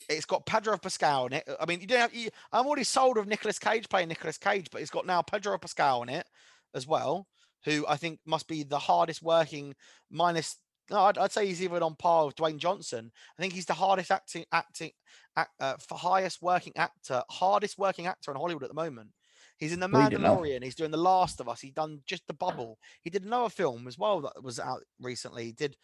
It's 0.09 0.27
got 0.27 0.47
Pedro 0.47 0.79
Pascal 0.79 1.27
in 1.27 1.35
it. 1.35 1.49
I 1.61 1.67
mean, 1.67 1.81
you 1.81 1.87
don't 1.87 2.01
have. 2.01 2.15
You, 2.15 2.31
I'm 2.53 2.67
already 2.67 2.85
sold 2.85 3.19
of 3.19 3.27
Nicolas 3.27 3.59
Cage 3.59 3.89
playing 3.89 4.09
Nicolas 4.09 4.39
Cage, 4.39 4.69
but 4.71 4.81
it's 4.81 4.91
got 4.91 5.07
now 5.07 5.23
Pedro 5.23 5.59
Pascal 5.59 6.03
in 6.03 6.09
it 6.09 6.27
as 6.75 6.87
well, 6.87 7.27
who 7.65 7.85
I 7.89 7.97
think 7.97 8.21
must 8.27 8.49
be 8.49 8.63
the 8.63 8.79
hardest 8.79 9.23
working. 9.23 9.75
Minus, 10.11 10.57
no, 10.91 11.01
I'd, 11.01 11.19
I'd 11.19 11.33
say 11.33 11.47
he's 11.47 11.63
even 11.63 11.83
on 11.83 11.95
par 11.97 12.27
with 12.27 12.37
Dwayne 12.37 12.59
Johnson. 12.59 13.11
I 13.39 13.43
think 13.43 13.53
he's 13.53 13.67
the 13.67 13.75
hardest 13.75 14.11
acting, 14.11 14.45
acting, 14.53 14.93
act, 15.37 15.51
uh, 15.61 15.75
for 15.79 15.99
highest 15.99 16.43
working 16.43 16.73
actor, 16.77 17.23
hardest 17.31 17.79
working 17.79 18.07
actor 18.07 18.31
in 18.31 18.37
Hollywood 18.37 18.63
at 18.63 18.69
the 18.69 18.75
moment. 18.75 19.11
He's 19.59 19.73
in 19.73 19.81
the 19.81 19.89
Mandalorian. 19.89 20.63
He's 20.63 20.75
doing 20.75 20.91
The 20.91 20.99
Last 20.99 21.41
of 21.41 21.49
Us. 21.49 21.63
He 21.63 21.71
done 21.71 22.03
just 22.05 22.27
the 22.27 22.35
Bubble. 22.35 22.79
He 23.01 23.09
did 23.09 23.25
another 23.25 23.49
film 23.49 23.89
as 23.89 23.97
well 23.99 24.21
that 24.21 24.43
was 24.43 24.61
out 24.61 24.83
recently. 25.01 25.47
He 25.47 25.53
did 25.53 25.77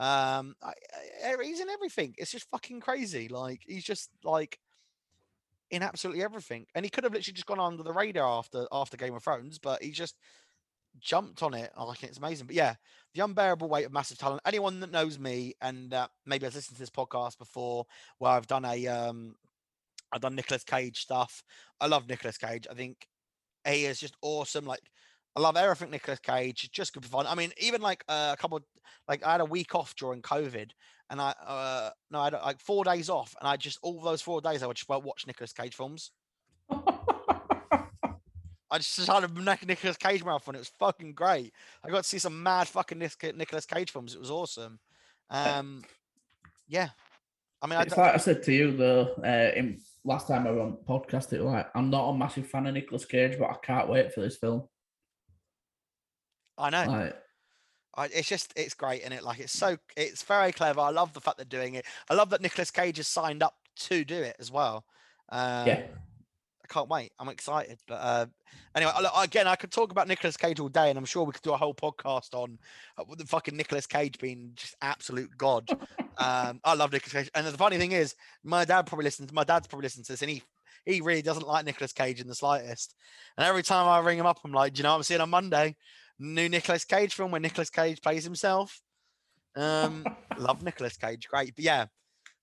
Um, 0.00 0.54
I, 0.62 0.72
I, 1.26 1.36
he's 1.44 1.60
in 1.60 1.68
everything. 1.68 2.14
It's 2.16 2.32
just 2.32 2.48
fucking 2.50 2.80
crazy. 2.80 3.28
Like 3.28 3.60
he's 3.66 3.84
just 3.84 4.08
like 4.24 4.58
in 5.70 5.82
absolutely 5.82 6.24
everything. 6.24 6.66
And 6.74 6.84
he 6.84 6.90
could 6.90 7.04
have 7.04 7.12
literally 7.12 7.34
just 7.34 7.46
gone 7.46 7.60
under 7.60 7.82
the 7.82 7.92
radar 7.92 8.26
after 8.38 8.66
after 8.72 8.96
Game 8.96 9.14
of 9.14 9.22
Thrones, 9.22 9.58
but 9.58 9.82
he 9.82 9.90
just 9.90 10.16
jumped 10.98 11.42
on 11.42 11.52
it. 11.52 11.70
I 11.76 11.84
like. 11.84 12.02
It's 12.02 12.16
amazing. 12.16 12.46
But 12.46 12.56
yeah, 12.56 12.74
the 13.14 13.22
unbearable 13.22 13.68
weight 13.68 13.84
of 13.84 13.92
massive 13.92 14.16
talent. 14.16 14.40
Anyone 14.46 14.80
that 14.80 14.90
knows 14.90 15.18
me 15.18 15.54
and 15.60 15.92
uh, 15.92 16.08
maybe 16.24 16.46
has 16.46 16.54
listened 16.54 16.76
to 16.76 16.82
this 16.82 16.90
podcast 16.90 17.36
before, 17.36 17.84
where 18.18 18.32
I've 18.32 18.46
done 18.46 18.64
a 18.64 18.86
um, 18.86 19.34
I've 20.12 20.22
done 20.22 20.34
Nicolas 20.34 20.64
Cage 20.64 21.02
stuff. 21.02 21.44
I 21.78 21.88
love 21.88 22.08
Nicolas 22.08 22.38
Cage. 22.38 22.66
I 22.70 22.74
think 22.74 23.06
he 23.68 23.84
is 23.84 24.00
just 24.00 24.16
awesome. 24.22 24.64
Like 24.64 24.80
I 25.36 25.40
love 25.40 25.56
everything 25.56 25.90
Nicolas 25.90 26.18
Cage. 26.18 26.70
Just 26.72 26.92
good 26.92 27.04
fun. 27.04 27.26
I 27.26 27.34
mean, 27.34 27.52
even 27.58 27.80
like 27.80 28.04
uh, 28.08 28.34
a 28.36 28.40
couple, 28.40 28.60
like 29.08 29.24
I 29.24 29.32
had 29.32 29.40
a 29.40 29.44
week 29.44 29.74
off 29.74 29.94
during 29.96 30.22
COVID, 30.22 30.70
and 31.10 31.20
I 31.20 31.34
uh 31.46 31.90
no, 32.10 32.20
I 32.20 32.24
had 32.24 32.32
like 32.34 32.60
four 32.60 32.84
days 32.84 33.08
off, 33.08 33.34
and 33.40 33.48
I 33.48 33.56
just 33.56 33.78
all 33.82 34.00
those 34.00 34.22
four 34.22 34.40
days 34.40 34.62
I 34.62 34.66
would 34.66 34.76
just 34.76 34.88
watch 34.88 35.26
Nicolas 35.26 35.52
Cage 35.52 35.74
films. 35.74 36.10
I 38.72 38.78
just 38.78 39.06
had 39.06 39.24
a 39.24 39.66
Nicolas 39.66 39.96
Cage 39.96 40.24
marathon. 40.24 40.54
It 40.54 40.58
was 40.58 40.72
fucking 40.78 41.14
great. 41.14 41.52
I 41.84 41.90
got 41.90 42.04
to 42.04 42.08
see 42.08 42.18
some 42.18 42.40
mad 42.40 42.68
fucking 42.68 42.98
Nicolas 42.98 43.66
Cage 43.66 43.90
films. 43.90 44.14
It 44.14 44.20
was 44.20 44.30
awesome. 44.30 44.78
Um, 45.28 45.82
yeah. 46.68 46.90
I 47.62 47.66
mean, 47.66 47.80
it's 47.80 47.98
I 47.98 48.02
like 48.02 48.14
I 48.14 48.18
said 48.18 48.42
to 48.44 48.52
you 48.52 48.76
though, 48.76 49.14
uh, 49.24 49.50
in 49.56 49.80
last 50.04 50.28
time 50.28 50.46
I 50.46 50.50
was 50.50 50.60
on 50.60 50.78
podcast, 50.88 51.32
it 51.32 51.42
was 51.42 51.52
like 51.52 51.68
I'm 51.74 51.90
not 51.90 52.08
a 52.08 52.16
massive 52.16 52.46
fan 52.46 52.66
of 52.66 52.74
Nicolas 52.74 53.04
Cage, 53.04 53.38
but 53.38 53.50
I 53.50 53.56
can't 53.62 53.88
wait 53.88 54.14
for 54.14 54.20
this 54.20 54.36
film. 54.36 54.68
I 56.60 56.70
know. 56.70 56.90
Like, 56.90 57.16
I, 57.96 58.04
it's 58.06 58.28
just 58.28 58.52
it's 58.56 58.74
great 58.74 59.02
and 59.02 59.12
it 59.12 59.22
like 59.24 59.40
it's 59.40 59.52
so 59.52 59.76
it's 59.96 60.22
very 60.22 60.52
clever. 60.52 60.80
I 60.80 60.90
love 60.90 61.12
the 61.12 61.20
fact 61.20 61.38
they're 61.38 61.44
doing 61.44 61.74
it. 61.74 61.84
I 62.08 62.14
love 62.14 62.30
that 62.30 62.40
Nicolas 62.40 62.70
Cage 62.70 62.98
has 62.98 63.08
signed 63.08 63.42
up 63.42 63.54
to 63.76 64.04
do 64.04 64.16
it 64.16 64.36
as 64.38 64.50
well. 64.50 64.84
Um, 65.30 65.66
yeah, 65.66 65.82
I 66.62 66.72
can't 66.72 66.88
wait. 66.88 67.12
I'm 67.18 67.28
excited. 67.28 67.78
But 67.88 67.94
uh, 67.94 68.26
anyway, 68.76 68.92
again, 69.20 69.48
I 69.48 69.56
could 69.56 69.72
talk 69.72 69.90
about 69.90 70.06
Nicolas 70.06 70.36
Cage 70.36 70.60
all 70.60 70.68
day, 70.68 70.90
and 70.90 70.98
I'm 70.98 71.04
sure 71.04 71.24
we 71.24 71.32
could 71.32 71.42
do 71.42 71.52
a 71.52 71.56
whole 71.56 71.74
podcast 71.74 72.32
on 72.32 72.58
uh, 72.96 73.04
the 73.16 73.26
fucking 73.26 73.56
Nicolas 73.56 73.86
Cage 73.86 74.18
being 74.18 74.52
just 74.54 74.76
absolute 74.82 75.30
god. 75.36 75.68
um, 76.18 76.60
I 76.64 76.74
love 76.74 76.92
Nicolas 76.92 77.12
Cage, 77.12 77.30
and 77.34 77.46
the 77.46 77.52
funny 77.52 77.76
thing 77.78 77.92
is, 77.92 78.14
my 78.44 78.64
dad 78.64 78.86
probably 78.86 79.04
listens. 79.04 79.32
My 79.32 79.44
dad's 79.44 79.66
probably 79.66 79.86
listened 79.86 80.06
to 80.06 80.12
this, 80.12 80.22
and 80.22 80.30
he 80.30 80.42
he 80.84 81.00
really 81.00 81.22
doesn't 81.22 81.46
like 81.46 81.64
Nicolas 81.64 81.92
Cage 81.92 82.20
in 82.20 82.28
the 82.28 82.34
slightest. 82.34 82.94
And 83.36 83.46
every 83.46 83.62
time 83.62 83.86
I 83.86 83.98
ring 83.98 84.18
him 84.18 84.26
up, 84.26 84.38
I'm 84.44 84.52
like, 84.52 84.72
do 84.74 84.78
you 84.78 84.82
know 84.84 84.90
what 84.90 84.96
I'm 84.96 85.02
seeing 85.02 85.20
on 85.20 85.30
Monday? 85.30 85.76
New 86.20 86.48
Nicolas 86.48 86.84
Cage 86.84 87.14
film 87.14 87.30
where 87.30 87.40
Nicolas 87.40 87.70
Cage 87.70 88.00
plays 88.00 88.24
himself. 88.24 88.80
Um, 89.56 90.04
love 90.38 90.62
Nicolas 90.62 90.96
Cage, 90.96 91.26
great. 91.28 91.54
But 91.56 91.64
yeah, 91.64 91.86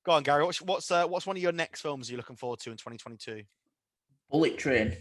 go 0.06 0.14
on, 0.14 0.24
Gary. 0.24 0.44
What's 0.44 0.62
what's 0.62 0.92
uh, 0.92 1.06
what's 1.06 1.26
one 1.26 1.38
of 1.38 1.44
your 1.44 1.52
next 1.52 1.82
films 1.82 2.10
you're 2.10 2.18
looking 2.18 2.36
forward 2.36 2.60
to 2.62 2.72
in 2.72 2.78
2022? 2.78 3.44
Bullet 4.30 4.58
Train. 4.58 4.98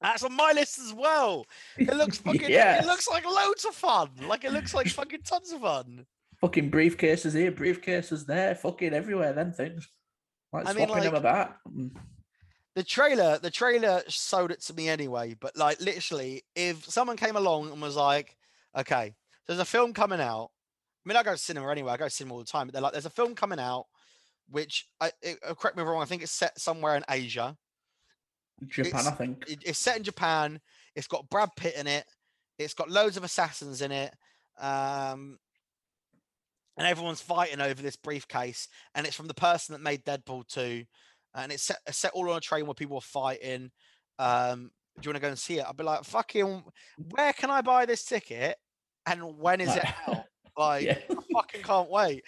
That's 0.00 0.22
on 0.22 0.34
my 0.34 0.52
list 0.52 0.78
as 0.78 0.92
well. 0.92 1.46
It 1.78 1.96
looks 1.96 2.18
fucking. 2.24 2.50
yes. 2.50 2.84
It 2.84 2.86
looks 2.86 3.08
like 3.08 3.24
loads 3.24 3.64
of 3.64 3.74
fun. 3.74 4.10
Like 4.28 4.44
it 4.44 4.52
looks 4.52 4.74
like 4.74 4.88
fucking 4.88 5.22
tons 5.22 5.52
of 5.52 5.62
fun. 5.62 6.04
Fucking 6.40 6.70
briefcases 6.70 7.34
here, 7.34 7.50
briefcases 7.50 8.26
there, 8.26 8.54
fucking 8.54 8.92
everywhere. 8.92 9.32
Then 9.32 9.52
things. 9.52 9.88
Like 10.52 10.68
I 10.68 10.74
mean, 10.74 10.88
like, 10.88 11.04
them 11.04 11.14
about. 11.14 11.56
The 12.74 12.82
trailer 12.82 13.38
the 13.38 13.50
trailer 13.50 14.02
sold 14.08 14.50
it 14.50 14.60
to 14.62 14.74
me 14.74 14.88
anyway 14.88 15.36
but 15.38 15.56
like 15.56 15.80
literally 15.80 16.42
if 16.56 16.84
someone 16.84 17.16
came 17.16 17.36
along 17.36 17.70
and 17.70 17.80
was 17.80 17.96
like 17.96 18.36
okay 18.76 19.14
there's 19.46 19.60
a 19.60 19.64
film 19.64 19.92
coming 19.92 20.20
out. 20.20 20.50
I 21.04 21.08
mean 21.08 21.16
i 21.16 21.22
go 21.22 21.32
to 21.32 21.38
cinema 21.38 21.70
anyway 21.70 21.92
i 21.92 21.96
go 21.96 22.04
to 22.04 22.10
cinema 22.10 22.34
all 22.34 22.40
the 22.40 22.46
time 22.46 22.66
but 22.66 22.72
they're 22.72 22.82
like 22.82 22.92
there's 22.92 23.06
a 23.06 23.10
film 23.10 23.34
coming 23.34 23.60
out 23.60 23.86
which 24.50 24.88
I, 25.00 25.10
it, 25.22 25.38
uh, 25.46 25.54
correct 25.54 25.76
me 25.76 25.82
if 25.82 25.86
I'm 25.86 25.92
wrong 25.92 26.02
i 26.02 26.06
think 26.06 26.22
it's 26.22 26.32
set 26.32 26.58
somewhere 26.58 26.96
in 26.96 27.04
asia. 27.08 27.56
Japan 28.68 29.00
it's, 29.00 29.06
i 29.06 29.10
think. 29.12 29.44
it, 29.48 29.62
it's 29.64 29.78
set 29.78 29.96
in 29.96 30.02
japan 30.02 30.60
it's 30.94 31.06
got 31.06 31.28
brad 31.30 31.50
pitt 31.56 31.74
in 31.76 31.86
it 31.86 32.04
it's 32.58 32.74
got 32.74 32.90
loads 32.90 33.16
of 33.16 33.24
assassins 33.24 33.82
in 33.82 33.92
it 33.92 34.14
um 34.60 35.38
and 36.76 36.86
everyone's 36.86 37.20
fighting 37.20 37.60
over 37.60 37.82
this 37.82 37.96
briefcase 37.96 38.68
and 38.94 39.06
it's 39.06 39.16
from 39.16 39.28
the 39.28 39.34
person 39.34 39.72
that 39.72 39.82
made 39.82 40.04
deadpool 40.04 40.46
2 40.48 40.84
and 41.34 41.52
it's 41.52 41.64
set, 41.64 41.78
it's 41.86 41.98
set 41.98 42.12
all 42.12 42.30
on 42.30 42.36
a 42.36 42.40
train 42.40 42.66
where 42.66 42.74
people 42.74 42.98
are 42.98 43.02
fighting. 43.02 43.70
Um, 44.18 44.70
do 45.00 45.06
you 45.06 45.10
want 45.10 45.16
to 45.16 45.22
go 45.22 45.28
and 45.28 45.38
see 45.38 45.58
it? 45.58 45.66
I'd 45.68 45.76
be 45.76 45.84
like, 45.84 46.04
fucking, 46.04 46.62
where 47.10 47.32
can 47.32 47.50
I 47.50 47.62
buy 47.62 47.84
this 47.84 48.04
ticket? 48.04 48.56
And 49.06 49.38
when 49.38 49.60
is 49.60 49.74
it 49.74 49.84
out? 50.06 50.24
Like, 50.56 50.84
yeah. 50.84 50.98
I 51.10 51.16
fucking 51.32 51.62
can't 51.62 51.90
wait. 51.90 52.22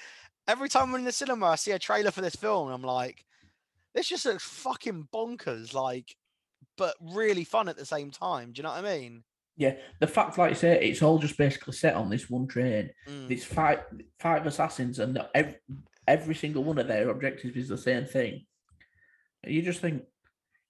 Every 0.49 0.69
time 0.69 0.89
I'm 0.89 0.97
in 0.97 1.05
the 1.05 1.13
cinema, 1.13 1.47
I 1.47 1.55
see 1.55 1.71
a 1.71 1.79
trailer 1.79 2.11
for 2.11 2.23
this 2.23 2.35
film, 2.35 2.67
and 2.67 2.75
I'm 2.75 2.83
like, 2.83 3.25
this 3.95 4.09
just 4.09 4.27
looks 4.27 4.43
fucking 4.43 5.07
bonkers, 5.15 5.73
like, 5.73 6.17
but 6.77 6.97
really 7.01 7.45
fun 7.45 7.69
at 7.69 7.77
the 7.77 7.87
same 7.87 8.11
time. 8.11 8.51
Do 8.51 8.59
you 8.59 8.63
know 8.65 8.71
what 8.71 8.85
I 8.85 8.99
mean? 8.99 9.23
Yeah, 9.57 9.77
the 10.01 10.09
fact, 10.09 10.39
like 10.39 10.51
I 10.51 10.55
say, 10.55 10.89
it's 10.89 11.03
all 11.03 11.21
just 11.21 11.39
basically 11.39 11.75
set 11.75 11.95
on 11.95 12.11
this 12.11 12.29
one 12.29 12.49
train. 12.49 12.91
Mm. 13.09 13.31
It's 13.31 13.45
five 13.45 13.85
five 14.19 14.45
assassins, 14.45 14.99
and 14.99 15.17
every, 15.33 15.55
every 16.09 16.35
single 16.35 16.65
one 16.65 16.79
of 16.79 16.89
their 16.89 17.11
objectives 17.11 17.57
is 17.57 17.69
the 17.69 17.79
same 17.79 18.07
thing 18.07 18.45
you 19.47 19.63
just 19.63 19.81
think 19.81 20.03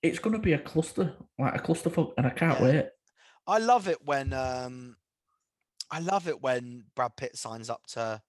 it's 0.03 0.19
going 0.19 0.35
to 0.35 0.43
be 0.43 0.53
a 0.53 0.59
cluster, 0.59 1.15
like 1.39 1.55
a 1.55 1.59
clusterfuck, 1.59 2.13
and 2.17 2.27
I 2.27 2.31
can't 2.31 2.61
yeah. 2.61 2.67
wait. 2.67 2.87
I 3.47 3.59
love 3.59 3.89
it 3.89 3.99
when 4.05 4.33
um, 4.33 4.97
I 5.91 6.01
love 6.01 6.29
it 6.29 6.43
when 6.43 6.85
Brad 6.95 7.17
Pitt 7.17 7.37
signs 7.37 7.71
up 7.71 7.87
to 7.89 8.21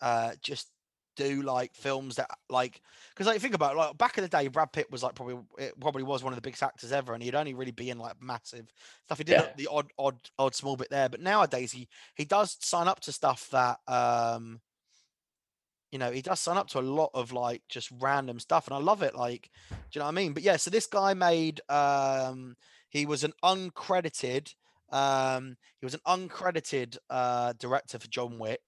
uh 0.00 0.30
just 0.40 0.68
do 1.16 1.42
like 1.42 1.74
films 1.74 2.14
that 2.14 2.30
like 2.48 2.80
because 3.10 3.26
like 3.26 3.40
think 3.40 3.54
about 3.54 3.74
it, 3.74 3.78
like 3.78 3.98
back 3.98 4.16
in 4.16 4.22
the 4.22 4.28
day 4.28 4.46
Brad 4.46 4.72
Pitt 4.72 4.90
was 4.90 5.02
like 5.02 5.16
probably 5.16 5.36
it 5.58 5.78
probably 5.80 6.04
was 6.04 6.22
one 6.22 6.32
of 6.32 6.36
the 6.36 6.42
biggest 6.42 6.62
actors 6.62 6.92
ever 6.92 7.12
and 7.12 7.22
he'd 7.22 7.34
only 7.34 7.54
really 7.54 7.72
be 7.72 7.90
in 7.90 7.98
like 7.98 8.14
massive 8.22 8.72
stuff 9.04 9.18
he 9.18 9.24
did 9.24 9.32
yeah. 9.32 9.48
the 9.56 9.66
odd 9.66 9.90
odd 9.98 10.20
odd 10.38 10.54
small 10.54 10.76
bit 10.76 10.88
there 10.90 11.08
but 11.08 11.20
nowadays 11.20 11.72
he 11.72 11.88
he 12.14 12.24
does 12.24 12.56
sign 12.60 12.86
up 12.86 13.00
to 13.00 13.10
stuff 13.10 13.48
that 13.50 13.78
um 13.88 14.60
you 15.90 15.98
know, 15.98 16.10
he 16.10 16.22
does 16.22 16.40
sign 16.40 16.56
up 16.56 16.68
to 16.68 16.78
a 16.78 16.82
lot 16.82 17.10
of 17.14 17.32
like 17.32 17.62
just 17.68 17.90
random 18.00 18.38
stuff, 18.38 18.66
and 18.66 18.74
I 18.74 18.78
love 18.78 19.02
it. 19.02 19.14
Like, 19.14 19.50
do 19.70 19.76
you 19.92 20.00
know 20.00 20.06
what 20.06 20.12
I 20.12 20.14
mean? 20.14 20.32
But 20.32 20.42
yeah, 20.42 20.56
so 20.56 20.70
this 20.70 20.86
guy 20.86 21.14
made 21.14 21.60
um 21.68 22.56
he 22.90 23.06
was 23.06 23.24
an 23.24 23.32
uncredited 23.42 24.54
um 24.90 25.56
he 25.80 25.86
was 25.86 25.94
an 25.94 26.00
uncredited 26.06 26.98
uh 27.10 27.54
director 27.58 27.98
for 27.98 28.08
John 28.08 28.38
Wick. 28.38 28.60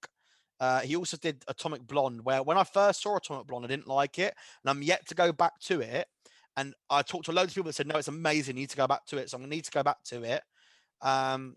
Uh, 0.61 0.81
he 0.81 0.95
also 0.95 1.17
did 1.17 1.43
Atomic 1.49 1.87
Blonde, 1.87 2.23
where 2.23 2.43
when 2.43 2.59
I 2.59 2.65
first 2.65 3.01
saw 3.01 3.17
Atomic 3.17 3.47
Blonde, 3.47 3.65
I 3.65 3.69
didn't 3.69 3.89
like 3.89 4.19
it, 4.19 4.35
and 4.63 4.71
I'm 4.71 4.83
yet 4.83 5.09
to 5.09 5.15
go 5.15 5.33
back 5.33 5.59
to 5.61 5.81
it. 5.81 6.07
And 6.55 6.75
I 6.91 7.01
talked 7.01 7.25
to 7.27 7.33
loads 7.33 7.53
of 7.53 7.55
people 7.55 7.69
that 7.69 7.75
said, 7.75 7.87
"No, 7.87 7.97
it's 7.97 8.09
amazing. 8.09 8.57
You 8.57 8.63
need 8.63 8.71
to 8.71 8.77
go 8.77 8.87
back 8.87 9.07
to 9.07 9.17
it." 9.17 9.31
So 9.31 9.37
I'm 9.37 9.43
gonna 9.43 9.55
need 9.55 9.65
to 9.65 9.71
go 9.71 9.83
back 9.83 10.03
to 10.05 10.23
it. 10.23 10.43
Um, 11.01 11.57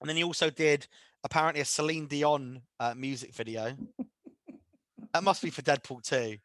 and 0.00 0.08
then 0.08 0.16
he 0.16 0.22
also 0.22 0.50
did 0.50 0.86
apparently 1.24 1.60
a 1.60 1.64
Celine 1.64 2.06
Dion 2.06 2.62
uh, 2.78 2.94
music 2.96 3.34
video. 3.34 3.76
That 5.12 5.24
must 5.24 5.42
be 5.42 5.50
for 5.50 5.62
Deadpool 5.62 6.02
2. 6.02 6.36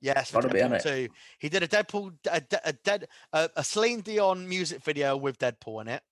Yes, 0.00 0.30
for 0.30 0.42
Deadpool 0.42 0.82
2. 0.82 1.08
He 1.38 1.48
did 1.48 1.62
a 1.62 1.68
Deadpool, 1.68 2.14
a, 2.30 2.42
a, 2.64 2.72
dead, 2.72 3.08
a, 3.32 3.50
a 3.56 3.64
Celine 3.64 4.00
Dion 4.00 4.48
music 4.48 4.82
video 4.82 5.16
with 5.16 5.38
Deadpool 5.38 5.82
in 5.82 5.88
it. 5.88 6.02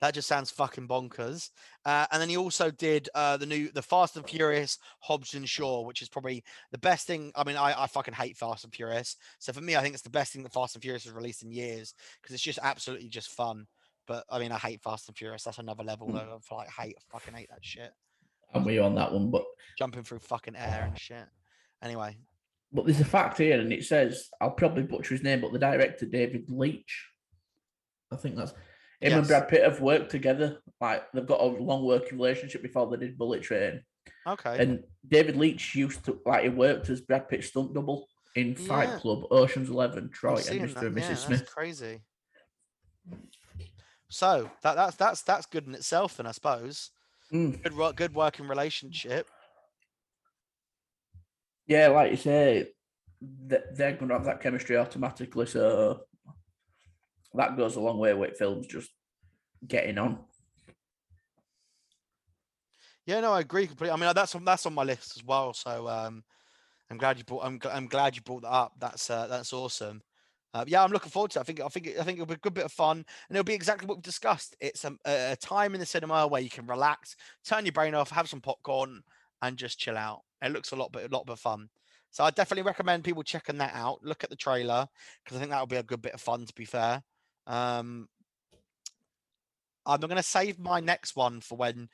That 0.00 0.14
just 0.14 0.28
sounds 0.28 0.50
fucking 0.50 0.86
bonkers. 0.86 1.50
Uh, 1.84 2.06
and 2.12 2.22
then 2.22 2.28
he 2.28 2.36
also 2.36 2.70
did 2.70 3.08
uh, 3.14 3.36
the 3.36 3.46
new, 3.46 3.70
the 3.72 3.82
Fast 3.82 4.16
and 4.16 4.28
Furious 4.28 4.78
Hobbs 5.00 5.34
and 5.34 5.48
Shaw, 5.48 5.82
which 5.82 6.02
is 6.02 6.08
probably 6.08 6.44
the 6.70 6.78
best 6.78 7.06
thing. 7.06 7.32
I 7.34 7.42
mean, 7.42 7.56
I, 7.56 7.82
I 7.82 7.86
fucking 7.88 8.14
hate 8.14 8.36
Fast 8.36 8.64
and 8.64 8.72
Furious. 8.72 9.16
So 9.40 9.52
for 9.52 9.60
me, 9.60 9.74
I 9.74 9.82
think 9.82 9.94
it's 9.94 10.04
the 10.04 10.10
best 10.10 10.32
thing 10.32 10.44
that 10.44 10.52
Fast 10.52 10.76
and 10.76 10.82
Furious 10.82 11.04
has 11.04 11.12
released 11.12 11.42
in 11.42 11.50
years 11.50 11.94
because 12.22 12.32
it's 12.34 12.44
just 12.44 12.60
absolutely 12.62 13.08
just 13.08 13.30
fun. 13.30 13.66
But 14.06 14.24
I 14.30 14.38
mean, 14.38 14.52
I 14.52 14.58
hate 14.58 14.82
Fast 14.82 15.08
and 15.08 15.16
Furious. 15.16 15.42
That's 15.42 15.58
another 15.58 15.82
level 15.84 16.08
mm. 16.08 16.16
Of 16.16 16.44
like 16.50 16.70
hate, 16.70 16.96
I 16.96 17.18
fucking 17.18 17.34
hate 17.34 17.50
that 17.50 17.64
shit. 17.64 17.92
I'm 18.54 18.64
with 18.64 18.74
you 18.74 18.82
on 18.82 18.94
that 18.94 19.12
one, 19.12 19.30
but 19.30 19.44
jumping 19.78 20.02
through 20.02 20.20
fucking 20.20 20.56
air 20.56 20.84
and 20.88 20.98
shit. 20.98 21.26
Anyway, 21.82 22.16
but 22.72 22.84
there's 22.84 23.00
a 23.00 23.04
fact 23.04 23.38
here, 23.38 23.60
and 23.60 23.72
it 23.72 23.84
says 23.84 24.28
I'll 24.40 24.50
probably 24.50 24.82
butcher 24.82 25.14
his 25.14 25.22
name, 25.22 25.40
but 25.40 25.52
the 25.52 25.58
director 25.58 26.06
David 26.06 26.46
Leitch. 26.48 27.06
I 28.12 28.16
think 28.16 28.36
that's 28.36 28.52
him 29.00 29.10
yes. 29.10 29.18
and 29.18 29.26
Brad 29.28 29.48
Pitt 29.48 29.62
have 29.62 29.80
worked 29.80 30.10
together. 30.10 30.58
Like 30.80 31.10
they've 31.12 31.26
got 31.26 31.40
a 31.40 31.44
long 31.44 31.84
working 31.84 32.18
relationship 32.18 32.62
before 32.62 32.88
they 32.90 32.96
did 32.96 33.18
Bullet 33.18 33.42
Train. 33.42 33.82
Okay. 34.26 34.58
And 34.58 34.84
David 35.06 35.36
Leitch 35.36 35.74
used 35.74 36.04
to 36.06 36.18
like 36.26 36.42
he 36.42 36.48
worked 36.48 36.88
as 36.90 37.00
Brad 37.00 37.28
Pitt's 37.28 37.48
stunt 37.48 37.74
double 37.74 38.08
in 38.34 38.54
Fight 38.54 38.88
yeah. 38.88 38.98
Club, 38.98 39.24
Ocean's 39.30 39.70
Eleven, 39.70 40.10
Troy, 40.10 40.36
and 40.50 40.60
Mr. 40.60 40.86
and 40.86 40.96
Mrs. 40.96 41.08
Yeah, 41.08 41.14
Smith. 41.14 41.50
crazy. 41.50 42.00
So 44.08 44.50
that 44.62 44.74
that's 44.74 44.96
that's 44.96 45.22
that's 45.22 45.46
good 45.46 45.66
in 45.66 45.74
itself, 45.74 46.16
then 46.16 46.26
I 46.26 46.32
suppose. 46.32 46.90
Mm. 47.32 47.62
Good, 47.62 47.96
good 47.96 48.14
working 48.14 48.48
relationship. 48.48 49.28
Yeah, 51.66 51.88
like 51.88 52.10
you 52.10 52.16
say, 52.16 52.68
they're 53.20 53.92
going 53.92 54.08
to 54.08 54.14
have 54.14 54.24
that 54.24 54.40
chemistry 54.40 54.76
automatically. 54.76 55.46
So 55.46 56.00
that 57.34 57.56
goes 57.56 57.76
a 57.76 57.80
long 57.80 57.98
way 57.98 58.14
with 58.14 58.38
films 58.38 58.66
just 58.66 58.90
getting 59.66 59.98
on. 59.98 60.18
Yeah, 63.04 63.20
no, 63.20 63.32
I 63.32 63.40
agree 63.40 63.66
completely. 63.66 63.92
I 63.92 63.96
mean, 63.96 64.12
that's 64.14 64.34
on 64.34 64.44
that's 64.44 64.66
on 64.66 64.74
my 64.74 64.84
list 64.84 65.16
as 65.16 65.24
well. 65.24 65.52
So 65.54 65.88
um, 65.88 66.22
I'm 66.90 66.98
glad 66.98 67.18
you 67.18 67.24
brought. 67.24 67.44
I'm, 67.44 67.58
I'm 67.70 67.86
glad 67.86 68.16
you 68.16 68.22
brought 68.22 68.42
that 68.42 68.52
up. 68.52 68.72
That's 68.78 69.08
uh, 69.08 69.26
that's 69.26 69.52
awesome. 69.52 70.02
Uh, 70.54 70.64
yeah, 70.66 70.82
I'm 70.82 70.92
looking 70.92 71.10
forward 71.10 71.30
to 71.32 71.38
it. 71.38 71.42
I 71.42 71.44
think 71.44 71.60
I 71.60 71.68
think 71.68 71.88
I 72.00 72.02
think 72.04 72.18
it'll 72.18 72.26
be 72.26 72.34
a 72.34 72.38
good 72.38 72.54
bit 72.54 72.64
of 72.64 72.72
fun, 72.72 72.98
and 72.98 73.36
it'll 73.36 73.44
be 73.44 73.54
exactly 73.54 73.86
what 73.86 73.98
we 73.98 74.02
discussed. 74.02 74.56
It's 74.60 74.84
a, 74.84 74.96
a 75.04 75.36
time 75.36 75.74
in 75.74 75.80
the 75.80 75.86
cinema 75.86 76.26
where 76.26 76.40
you 76.40 76.48
can 76.50 76.66
relax, 76.66 77.16
turn 77.44 77.66
your 77.66 77.72
brain 77.72 77.94
off, 77.94 78.10
have 78.10 78.28
some 78.28 78.40
popcorn, 78.40 79.02
and 79.42 79.56
just 79.56 79.78
chill 79.78 79.96
out. 79.96 80.22
It 80.42 80.52
looks 80.52 80.72
a 80.72 80.76
lot 80.76 80.92
bit 80.92 81.10
a 81.10 81.14
lot 81.14 81.28
of 81.28 81.38
fun. 81.38 81.68
So 82.10 82.24
I 82.24 82.30
definitely 82.30 82.62
recommend 82.62 83.04
people 83.04 83.22
checking 83.22 83.58
that 83.58 83.74
out. 83.74 84.02
Look 84.02 84.24
at 84.24 84.30
the 84.30 84.36
trailer 84.36 84.88
because 85.22 85.36
I 85.36 85.40
think 85.40 85.50
that'll 85.50 85.66
be 85.66 85.76
a 85.76 85.82
good 85.82 86.02
bit 86.02 86.14
of 86.14 86.20
fun. 86.20 86.46
To 86.46 86.54
be 86.54 86.64
fair, 86.64 87.02
um, 87.46 88.08
I'm 89.84 90.00
going 90.00 90.16
to 90.16 90.22
save 90.22 90.58
my 90.58 90.80
next 90.80 91.16
one 91.16 91.40
for 91.40 91.56
when 91.56 91.88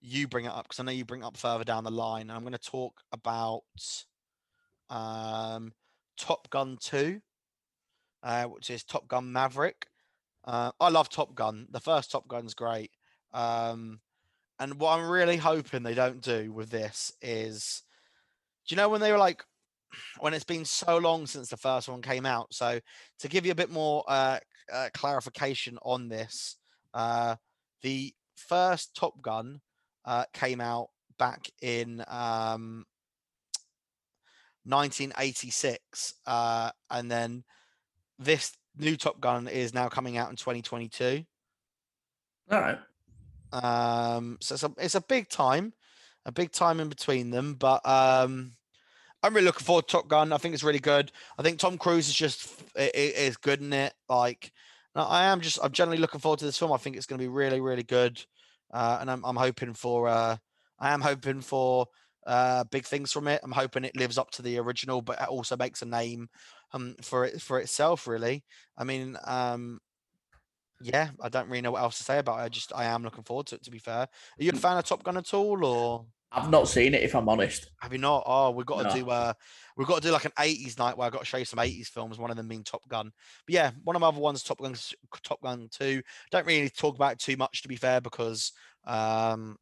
you 0.00 0.28
bring 0.28 0.46
it 0.46 0.52
up 0.52 0.64
because 0.64 0.80
I 0.80 0.84
know 0.84 0.92
you 0.92 1.04
bring 1.04 1.22
it 1.22 1.26
up 1.26 1.36
further 1.36 1.64
down 1.64 1.84
the 1.84 1.90
line. 1.90 2.22
And 2.22 2.32
I'm 2.32 2.42
going 2.42 2.52
to 2.52 2.58
talk 2.58 3.00
about 3.12 3.62
um, 4.88 5.72
Top 6.16 6.48
Gun 6.50 6.78
2, 6.80 7.20
uh, 8.22 8.44
which 8.44 8.70
is 8.70 8.84
Top 8.84 9.08
Gun 9.08 9.32
Maverick. 9.32 9.86
Uh, 10.44 10.72
I 10.80 10.88
love 10.88 11.08
Top 11.08 11.34
Gun. 11.34 11.66
The 11.70 11.80
first 11.80 12.10
Top 12.10 12.28
Gun's 12.28 12.54
great. 12.54 12.90
Um, 13.32 14.00
and 14.58 14.78
what 14.78 14.98
I'm 14.98 15.08
really 15.08 15.36
hoping 15.36 15.82
they 15.82 15.94
don't 15.94 16.20
do 16.20 16.52
with 16.52 16.70
this 16.70 17.12
is, 17.22 17.82
do 18.66 18.74
you 18.74 18.76
know 18.76 18.88
when 18.88 19.00
they 19.00 19.12
were 19.12 19.18
like, 19.18 19.42
when 20.20 20.34
it's 20.34 20.44
been 20.44 20.64
so 20.64 20.98
long 20.98 21.26
since 21.26 21.48
the 21.48 21.56
first 21.56 21.88
one 21.88 22.02
came 22.02 22.26
out? 22.26 22.52
So 22.52 22.80
to 23.20 23.28
give 23.28 23.46
you 23.46 23.52
a 23.52 23.56
bit 23.56 23.70
more 23.70 24.04
uh, 24.06 24.38
uh, 24.72 24.88
clarification 24.94 25.78
on 25.82 26.08
this, 26.08 26.56
uh, 26.94 27.36
the 27.82 28.12
first 28.36 28.94
Top 28.94 29.20
Gun 29.22 29.60
uh, 30.04 30.24
came 30.32 30.60
out 30.60 30.88
back 31.18 31.50
in 31.62 32.04
um, 32.08 32.84
1986, 34.64 36.14
uh, 36.26 36.70
and 36.90 37.10
then 37.10 37.44
this 38.20 38.56
new 38.76 38.96
Top 38.96 39.20
Gun 39.20 39.48
is 39.48 39.74
now 39.74 39.88
coming 39.88 40.16
out 40.16 40.30
in 40.30 40.36
2022. 40.36 41.24
All 42.50 42.60
right. 42.60 42.78
Um, 43.52 44.38
so 44.40 44.54
it's 44.54 44.62
a, 44.62 44.72
it's 44.78 44.94
a 44.94 45.00
big 45.00 45.28
time, 45.28 45.72
a 46.24 46.30
big 46.32 46.52
time 46.52 46.78
in 46.78 46.88
between 46.88 47.30
them. 47.30 47.54
But 47.54 47.84
um, 47.86 48.52
I'm 49.22 49.34
really 49.34 49.46
looking 49.46 49.64
forward 49.64 49.88
to 49.88 49.92
Top 49.92 50.08
Gun. 50.08 50.32
I 50.32 50.36
think 50.38 50.54
it's 50.54 50.62
really 50.62 50.78
good. 50.78 51.10
I 51.38 51.42
think 51.42 51.58
Tom 51.58 51.78
Cruise 51.78 52.08
is 52.08 52.14
just 52.14 52.62
i- 52.76 52.82
i- 52.94 53.14
is 53.16 53.36
good 53.36 53.60
in 53.60 53.72
it. 53.72 53.94
Like 54.08 54.52
I 54.94 55.24
am 55.24 55.40
just 55.40 55.58
I'm 55.62 55.72
generally 55.72 56.00
looking 56.00 56.20
forward 56.20 56.38
to 56.40 56.44
this 56.44 56.58
film. 56.58 56.72
I 56.72 56.76
think 56.76 56.96
it's 56.96 57.06
going 57.06 57.18
to 57.18 57.24
be 57.24 57.28
really 57.28 57.60
really 57.60 57.82
good, 57.82 58.22
uh, 58.72 58.98
and 59.00 59.10
I'm 59.10 59.24
I'm 59.24 59.36
hoping 59.36 59.74
for 59.74 60.08
uh, 60.08 60.36
I 60.78 60.92
am 60.92 61.00
hoping 61.00 61.40
for 61.40 61.86
uh, 62.26 62.64
big 62.64 62.84
things 62.84 63.12
from 63.12 63.28
it. 63.28 63.40
I'm 63.42 63.52
hoping 63.52 63.84
it 63.84 63.96
lives 63.96 64.18
up 64.18 64.30
to 64.32 64.42
the 64.42 64.58
original, 64.58 65.02
but 65.02 65.20
it 65.20 65.28
also 65.28 65.56
makes 65.56 65.82
a 65.82 65.86
name 65.86 66.28
um, 66.72 66.96
for 67.02 67.24
it 67.24 67.40
for 67.40 67.58
itself. 67.58 68.06
Really, 68.06 68.44
I 68.76 68.84
mean, 68.84 69.16
um, 69.24 69.80
yeah, 70.80 71.10
I 71.20 71.28
don't 71.28 71.48
really 71.48 71.62
know 71.62 71.72
what 71.72 71.82
else 71.82 71.98
to 71.98 72.04
say 72.04 72.18
about 72.18 72.40
it. 72.40 72.42
I 72.42 72.48
just 72.48 72.72
I 72.74 72.84
am 72.84 73.02
looking 73.02 73.24
forward 73.24 73.46
to 73.48 73.56
it. 73.56 73.64
To 73.64 73.70
be 73.70 73.78
fair, 73.78 74.00
are 74.00 74.08
you 74.38 74.50
a 74.50 74.56
fan 74.56 74.76
of 74.76 74.84
Top 74.84 75.02
Gun 75.02 75.16
at 75.16 75.34
all, 75.34 75.64
or 75.64 76.06
I've 76.32 76.50
not 76.50 76.68
seen 76.68 76.94
it 76.94 77.02
if 77.02 77.14
I'm 77.14 77.28
honest. 77.28 77.70
have 77.80 77.92
you 77.92 77.98
not? 77.98 78.22
Oh, 78.24 78.50
we've 78.50 78.66
got 78.66 78.88
to 78.88 78.98
do 78.98 79.10
uh, 79.10 79.32
we've 79.76 79.88
got 79.88 79.96
to 80.00 80.08
do 80.08 80.12
like 80.12 80.24
an 80.24 80.32
'80s 80.38 80.78
night 80.78 80.96
where 80.96 81.06
I've 81.06 81.12
got 81.12 81.20
to 81.20 81.26
show 81.26 81.38
you 81.38 81.44
some 81.44 81.58
'80s 81.58 81.88
films. 81.88 82.18
One 82.18 82.30
of 82.30 82.36
them 82.36 82.48
being 82.48 82.64
Top 82.64 82.86
Gun. 82.88 83.10
But 83.46 83.54
yeah, 83.54 83.70
one 83.82 83.96
of 83.96 84.00
my 84.00 84.08
other 84.08 84.20
ones, 84.20 84.42
Top 84.42 84.58
Gun, 84.58 84.74
Top 85.22 85.42
Gun 85.42 85.68
Two. 85.70 86.02
Don't 86.30 86.46
really 86.46 86.70
talk 86.70 86.94
about 86.94 87.14
it 87.14 87.18
too 87.18 87.36
much, 87.36 87.62
to 87.62 87.68
be 87.68 87.76
fair, 87.76 88.00
because 88.00 88.52
um, 88.86 89.56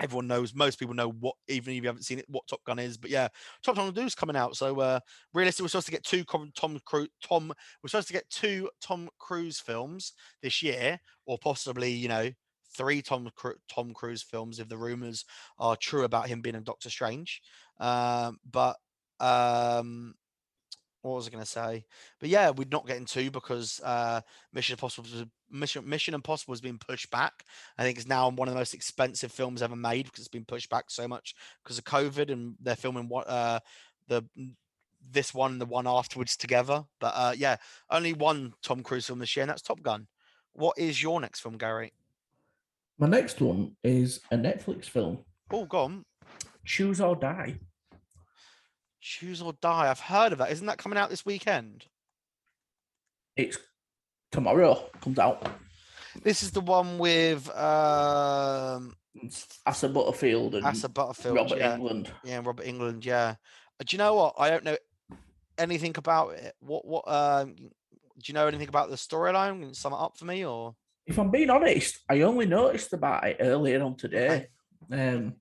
everyone 0.00 0.26
knows. 0.26 0.54
Most 0.54 0.78
people 0.78 0.94
know 0.94 1.10
what, 1.10 1.34
even 1.48 1.74
if 1.74 1.82
you 1.82 1.88
haven't 1.88 2.04
seen 2.04 2.18
it, 2.18 2.26
what 2.28 2.46
Top 2.46 2.64
Gun 2.64 2.78
is. 2.78 2.96
But 2.96 3.10
yeah, 3.10 3.28
Top 3.62 3.76
Gun 3.76 3.92
Two 3.92 4.02
is 4.02 4.14
coming 4.14 4.36
out. 4.36 4.56
So 4.56 4.80
uh, 4.80 5.00
realistically, 5.34 5.64
we're 5.64 5.68
supposed 5.68 5.86
to 5.86 5.92
get 5.92 6.04
two 6.04 6.24
Tom 6.24 6.78
Cruise. 6.84 7.08
Tom, 7.22 7.52
we're 7.82 7.88
supposed 7.88 8.08
to 8.08 8.14
get 8.14 8.28
two 8.30 8.68
Tom 8.80 9.08
Cruise 9.18 9.60
films 9.60 10.12
this 10.42 10.62
year, 10.62 10.98
or 11.26 11.38
possibly, 11.38 11.90
you 11.90 12.08
know, 12.08 12.30
three 12.76 13.02
Tom 13.02 13.30
Tom 13.68 13.92
Cruise 13.92 14.22
films 14.22 14.58
if 14.58 14.68
the 14.68 14.76
rumors 14.76 15.24
are 15.58 15.76
true 15.76 16.04
about 16.04 16.28
him 16.28 16.40
being 16.40 16.56
a 16.56 16.60
Doctor 16.60 16.90
Strange. 16.90 17.40
Um, 17.80 18.38
but 18.50 18.76
um, 19.20 20.14
what 21.06 21.16
was 21.16 21.26
I 21.28 21.30
going 21.30 21.44
to 21.44 21.50
say? 21.50 21.84
But 22.20 22.28
yeah, 22.28 22.50
we're 22.50 22.66
not 22.70 22.86
getting 22.86 23.04
two 23.04 23.30
because 23.30 23.80
uh, 23.84 24.20
Mission 24.52 24.74
Impossible 24.74 25.08
was- 25.10 25.26
Mission 25.50 25.88
Mission 25.88 26.14
Impossible 26.14 26.52
has 26.54 26.60
been 26.60 26.78
pushed 26.78 27.10
back. 27.10 27.44
I 27.78 27.82
think 27.82 27.98
it's 27.98 28.08
now 28.08 28.28
one 28.28 28.48
of 28.48 28.54
the 28.54 28.60
most 28.60 28.74
expensive 28.74 29.30
films 29.30 29.62
ever 29.62 29.76
made 29.76 30.06
because 30.06 30.20
it's 30.20 30.28
been 30.28 30.44
pushed 30.44 30.68
back 30.68 30.86
so 30.90 31.06
much 31.06 31.34
because 31.62 31.78
of 31.78 31.84
COVID, 31.84 32.32
and 32.32 32.56
they're 32.60 32.74
filming 32.76 33.08
what 33.08 33.28
uh, 33.28 33.60
the 34.08 34.24
this 35.08 35.32
one 35.32 35.52
and 35.52 35.60
the 35.60 35.66
one 35.66 35.86
afterwards 35.86 36.36
together. 36.36 36.82
But 36.98 37.12
uh, 37.14 37.34
yeah, 37.36 37.56
only 37.90 38.12
one 38.12 38.54
Tom 38.62 38.82
Cruise 38.82 39.06
film 39.06 39.20
this 39.20 39.36
year, 39.36 39.42
and 39.44 39.50
that's 39.50 39.62
Top 39.62 39.82
Gun. 39.82 40.08
What 40.52 40.76
is 40.78 41.00
your 41.02 41.20
next 41.20 41.40
film, 41.40 41.58
Gary? 41.58 41.92
My 42.98 43.06
next 43.06 43.40
one 43.40 43.76
is 43.84 44.20
a 44.32 44.36
Netflix 44.36 44.86
film, 44.86 45.18
Oh, 45.52 45.64
gone. 45.66 46.04
Choose 46.64 47.00
or 47.00 47.14
Die. 47.14 47.60
Choose 49.06 49.40
or 49.40 49.52
Die. 49.60 49.88
I've 49.88 50.00
heard 50.00 50.32
of 50.32 50.38
that. 50.38 50.50
Isn't 50.50 50.66
that 50.66 50.78
coming 50.78 50.98
out 50.98 51.10
this 51.10 51.24
weekend? 51.24 51.86
It's 53.36 53.56
tomorrow. 54.32 54.90
Comes 55.00 55.20
out. 55.20 55.46
This 56.24 56.42
is 56.42 56.50
the 56.50 56.60
one 56.60 56.98
with 56.98 57.48
um 57.50 58.96
Asa 59.64 59.88
Butterfield 59.88 60.56
and 60.56 60.66
Asa 60.66 60.88
Butterfield. 60.88 61.36
Robert 61.36 61.58
yeah. 61.58 61.76
Englund. 61.76 62.08
Yeah, 62.24 62.40
Robert 62.44 62.66
Englund. 62.66 63.04
Yeah. 63.04 63.36
Uh, 63.78 63.84
Do 63.86 63.94
you 63.94 63.98
know 63.98 64.16
what? 64.16 64.34
I 64.38 64.50
don't 64.50 64.64
know 64.64 64.76
anything 65.56 65.94
about 65.96 66.30
it. 66.34 66.56
What 66.58 66.84
what 66.84 67.08
um 67.08 67.54
do 67.54 68.24
you 68.24 68.34
know 68.34 68.48
anything 68.48 68.68
about 68.68 68.90
the 68.90 68.96
storyline? 68.96 69.60
Can 69.60 69.68
you 69.68 69.74
sum 69.74 69.92
it 69.92 70.00
up 70.00 70.18
for 70.18 70.24
me 70.24 70.44
or 70.44 70.74
If 71.06 71.16
I'm 71.20 71.30
being 71.30 71.50
honest, 71.50 72.00
I 72.08 72.22
only 72.22 72.46
noticed 72.46 72.92
about 72.92 73.24
it 73.24 73.36
earlier 73.38 73.80
on 73.84 73.96
today. 73.96 74.48
Um, 74.90 75.34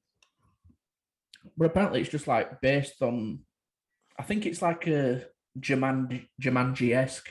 but 1.57 1.65
apparently 1.65 2.01
it's 2.01 2.09
just 2.09 2.27
like 2.27 2.61
based 2.61 3.01
on, 3.01 3.39
I 4.17 4.23
think 4.23 4.45
it's 4.45 4.61
like 4.61 4.87
a 4.87 5.25
Jumanji 5.59 6.27
Jumanji 6.41 6.95
esque 6.95 7.29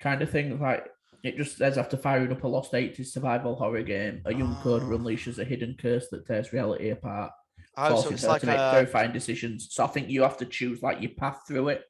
kind 0.00 0.22
of 0.22 0.30
thing. 0.30 0.60
Like 0.60 0.86
it 1.22 1.36
just 1.36 1.58
says 1.58 1.78
after 1.78 1.96
firing 1.96 2.32
up 2.32 2.44
a 2.44 2.48
lost 2.48 2.72
80s 2.72 3.06
survival 3.08 3.56
horror 3.56 3.82
game, 3.82 4.22
a 4.24 4.32
young 4.34 4.54
coder 4.56 4.82
Oh. 4.82 4.94
Ah. 4.94 4.98
unleashes 4.98 5.38
a 5.38 5.44
hidden 5.44 5.76
curse 5.80 6.08
that 6.10 6.26
tears 6.26 6.52
reality 6.52 6.90
apart, 6.90 7.32
oh 7.76 7.88
so 7.88 7.94
forcing 7.94 8.12
it's 8.14 8.22
her 8.22 8.28
like 8.28 8.40
to 8.42 8.46
make 8.46 8.56
a 8.56 8.70
terrifying 8.72 9.12
decisions. 9.12 9.68
So 9.70 9.84
I 9.84 9.88
think 9.88 10.08
you 10.08 10.22
have 10.22 10.38
to 10.38 10.46
choose 10.46 10.82
like 10.82 11.00
your 11.00 11.12
path 11.12 11.42
through 11.46 11.68
it. 11.68 11.82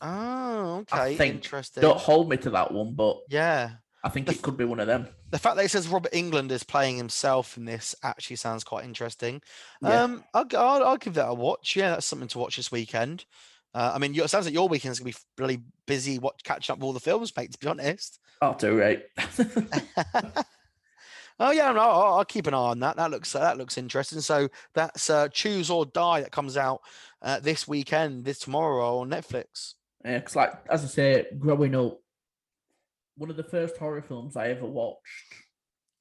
Oh, 0.00 0.84
I 0.90 1.06
okay. 1.08 1.16
think- 1.16 1.34
Interesting. 1.36 1.80
Don't 1.80 1.98
hold 1.98 2.28
me 2.28 2.36
to 2.38 2.50
that 2.50 2.72
one, 2.72 2.94
but 2.94 3.18
Yeah. 3.28 3.70
I 4.04 4.08
think 4.08 4.26
The 4.26 4.32
it 4.32 4.42
could 4.42 4.56
be 4.56 4.64
one 4.64 4.80
of 4.80 4.86
them. 4.86 5.08
The 5.30 5.38
fact 5.38 5.56
that 5.56 5.64
it 5.64 5.70
says 5.70 5.88
Robert 5.88 6.12
Englund 6.12 6.50
is 6.50 6.64
playing 6.64 6.96
himself 6.96 7.56
in 7.56 7.64
this 7.64 7.94
actually 8.02 8.36
sounds 8.36 8.64
quite 8.64 8.84
interesting. 8.84 9.40
Yeah. 9.80 10.02
Um, 10.02 10.24
I'll, 10.34 10.46
I'll, 10.56 10.84
I'll 10.84 10.96
give 10.96 11.14
that 11.14 11.28
a 11.28 11.34
watch. 11.34 11.76
Yeah, 11.76 11.90
that's 11.90 12.06
something 12.06 12.28
to 12.28 12.38
watch 12.38 12.56
this 12.56 12.72
weekend. 12.72 13.24
Uh, 13.74 13.92
I 13.94 13.98
mean, 13.98 14.14
it 14.14 14.28
sounds 14.28 14.44
like 14.44 14.54
your 14.54 14.68
weekend's 14.68 14.98
gonna 14.98 15.12
be 15.12 15.16
really 15.38 15.62
busy. 15.86 16.18
Watch 16.18 16.42
catching 16.44 16.72
up 16.72 16.78
with 16.78 16.84
all 16.84 16.92
the 16.92 17.00
films, 17.00 17.32
mate. 17.36 17.52
To 17.52 17.58
be 17.58 17.68
honest. 17.68 18.18
I'll 18.42 18.54
do 18.54 18.78
right. 18.78 19.02
oh 21.38 21.52
yeah, 21.52 21.72
no, 21.72 21.80
I'll, 21.80 22.14
I'll 22.14 22.24
keep 22.24 22.46
an 22.48 22.54
eye 22.54 22.58
on 22.58 22.80
that. 22.80 22.96
That 22.96 23.10
looks 23.10 23.32
that 23.32 23.56
looks 23.56 23.78
interesting. 23.78 24.20
So 24.20 24.48
that's 24.74 25.08
uh, 25.08 25.28
Choose 25.28 25.70
or 25.70 25.86
Die 25.86 26.20
that 26.20 26.32
comes 26.32 26.56
out 26.56 26.82
uh, 27.22 27.40
this 27.40 27.66
weekend, 27.66 28.24
this 28.24 28.40
tomorrow 28.40 28.98
on 28.98 29.10
Netflix. 29.10 29.74
Yeah, 30.04 30.18
because 30.18 30.36
like 30.36 30.52
as 30.68 30.84
I 30.84 30.88
say, 30.88 31.26
growing 31.38 31.74
up, 31.74 32.01
one 33.16 33.30
of 33.30 33.36
the 33.36 33.44
first 33.44 33.76
horror 33.76 34.02
films 34.02 34.36
I 34.36 34.48
ever 34.48 34.66
watched 34.66 35.34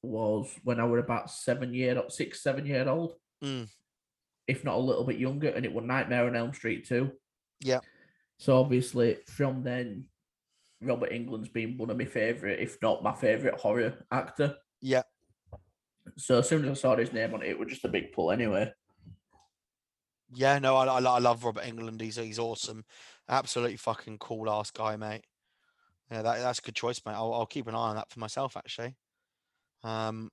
was 0.04 0.52
when 0.64 0.80
I 0.80 0.86
were 0.86 1.00
about 1.00 1.30
seven 1.30 1.74
year, 1.74 2.02
six, 2.10 2.42
seven 2.42 2.66
year 2.66 2.88
old, 2.88 3.16
Mm. 3.44 3.68
if 4.48 4.64
not 4.64 4.76
a 4.76 4.80
little 4.80 5.04
bit 5.04 5.18
younger, 5.20 5.50
and 5.50 5.66
it 5.66 5.74
was 5.74 5.84
Nightmare 5.86 6.28
on 6.28 6.36
Elm 6.36 6.54
Street 6.54 6.88
too. 6.88 7.12
Yeah. 7.60 7.80
So 8.38 8.58
obviously, 8.60 9.18
from 9.28 9.64
then, 9.64 10.06
Robert 10.82 11.12
Englund's 11.12 11.50
been 11.50 11.78
one 11.78 11.90
of 11.92 11.98
my 11.98 12.06
favorite, 12.06 12.60
if 12.60 12.78
not 12.82 13.04
my 13.04 13.14
favorite 13.14 13.56
horror 13.60 14.04
actor. 14.12 14.58
Yeah. 14.82 15.04
So 16.18 16.40
as 16.40 16.50
soon 16.50 16.66
as 16.66 16.72
I 16.72 16.74
saw 16.74 16.96
his 16.96 17.14
name 17.14 17.34
on 17.36 17.44
it, 17.44 17.50
it 17.50 17.60
was 17.60 17.70
just 17.70 17.86
a 17.86 17.90
big 17.90 18.12
pull 18.14 18.32
anyway. 18.32 18.72
Yeah, 20.34 20.58
no, 20.60 20.76
I, 20.78 20.86
I, 20.86 21.00
I 21.02 21.20
love 21.20 21.44
Robert 21.44 21.66
England. 21.66 22.02
He's 22.02 22.16
he's 22.16 22.40
awesome. 22.40 22.86
Absolutely 23.30 23.78
fucking 23.78 24.18
cool 24.18 24.50
ass 24.50 24.72
guy, 24.72 24.96
mate. 24.96 25.26
Yeah, 26.12 26.22
that, 26.24 26.40
that's 26.40 26.60
a 26.60 26.64
good 26.64 26.76
choice, 26.76 27.02
mate. 27.06 27.14
I'll, 27.14 27.34
I'll 27.34 27.46
keep 27.46 27.68
an 27.68 27.76
eye 27.76 27.78
on 27.78 27.96
that 27.96 28.10
for 28.12 28.20
myself, 28.20 28.58
actually. 28.58 28.96
Um, 29.84 30.30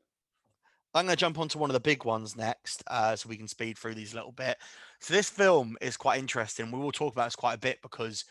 I'm 0.93 1.07
going 1.07 1.15
to 1.15 1.21
jump 1.21 1.39
onto 1.39 1.59
one 1.59 1.71
of 1.71 1.75
the 1.75 1.81
big 1.81 2.05
ones 2.05 2.37
next, 2.37 2.83
uh, 2.89 3.15
so 3.15 3.29
we 3.29 3.37
can 3.37 3.47
speed 3.47 3.79
through 3.79 3.95
these 3.95 4.13
a 4.13 4.17
little 4.17 4.33
bit. 4.33 4.59
So 5.01 5.15
this 5.15 5.31
film 5.31 5.77
is 5.81 5.97
quite 5.97 6.19
interesting. 6.19 6.73
We 6.73 6.81
will 6.81 6.91
talk 6.91 7.13
about 7.13 7.27
this 7.27 7.37
quite 7.37 7.55
a 7.55 7.59
bit 7.59 7.79
because 7.81 8.25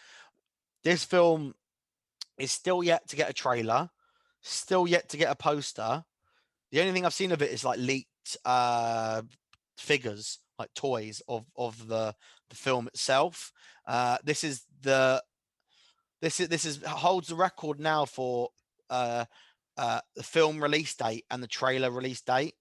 this 0.83 1.05
film 1.05 1.55
is 2.37 2.51
still 2.51 2.83
yet 2.83 3.07
to 3.09 3.15
get 3.15 3.29
a 3.29 3.33
trailer, 3.33 3.89
still 4.41 4.85
yet 4.85 5.07
to 5.09 5.17
get 5.17 5.31
a 5.31 5.35
poster. 5.35 6.03
The 6.71 6.81
only 6.81 6.91
thing 6.91 7.05
I've 7.05 7.13
seen 7.13 7.31
of 7.31 7.41
it 7.41 7.51
is 7.51 7.63
like 7.63 7.79
leaked 7.79 8.37
uh, 8.43 9.21
figures, 9.77 10.39
like 10.59 10.73
toys 10.73 11.21
of 11.27 11.45
of 11.55 11.87
the 11.87 12.13
the 12.49 12.55
film 12.55 12.87
itself. 12.87 13.53
Uh, 13.87 14.17
this 14.23 14.43
is 14.43 14.63
the 14.81 15.23
this 16.21 16.39
is 16.39 16.47
this 16.49 16.65
is 16.65 16.83
holds 16.83 17.27
the 17.27 17.35
record 17.35 17.79
now 17.79 18.05
for 18.05 18.49
uh, 18.89 19.25
uh, 19.77 19.99
the 20.15 20.23
film 20.23 20.61
release 20.61 20.95
date 20.95 21.25
and 21.29 21.41
the 21.43 21.47
trailer 21.47 21.91
release 21.91 22.21
date 22.21 22.55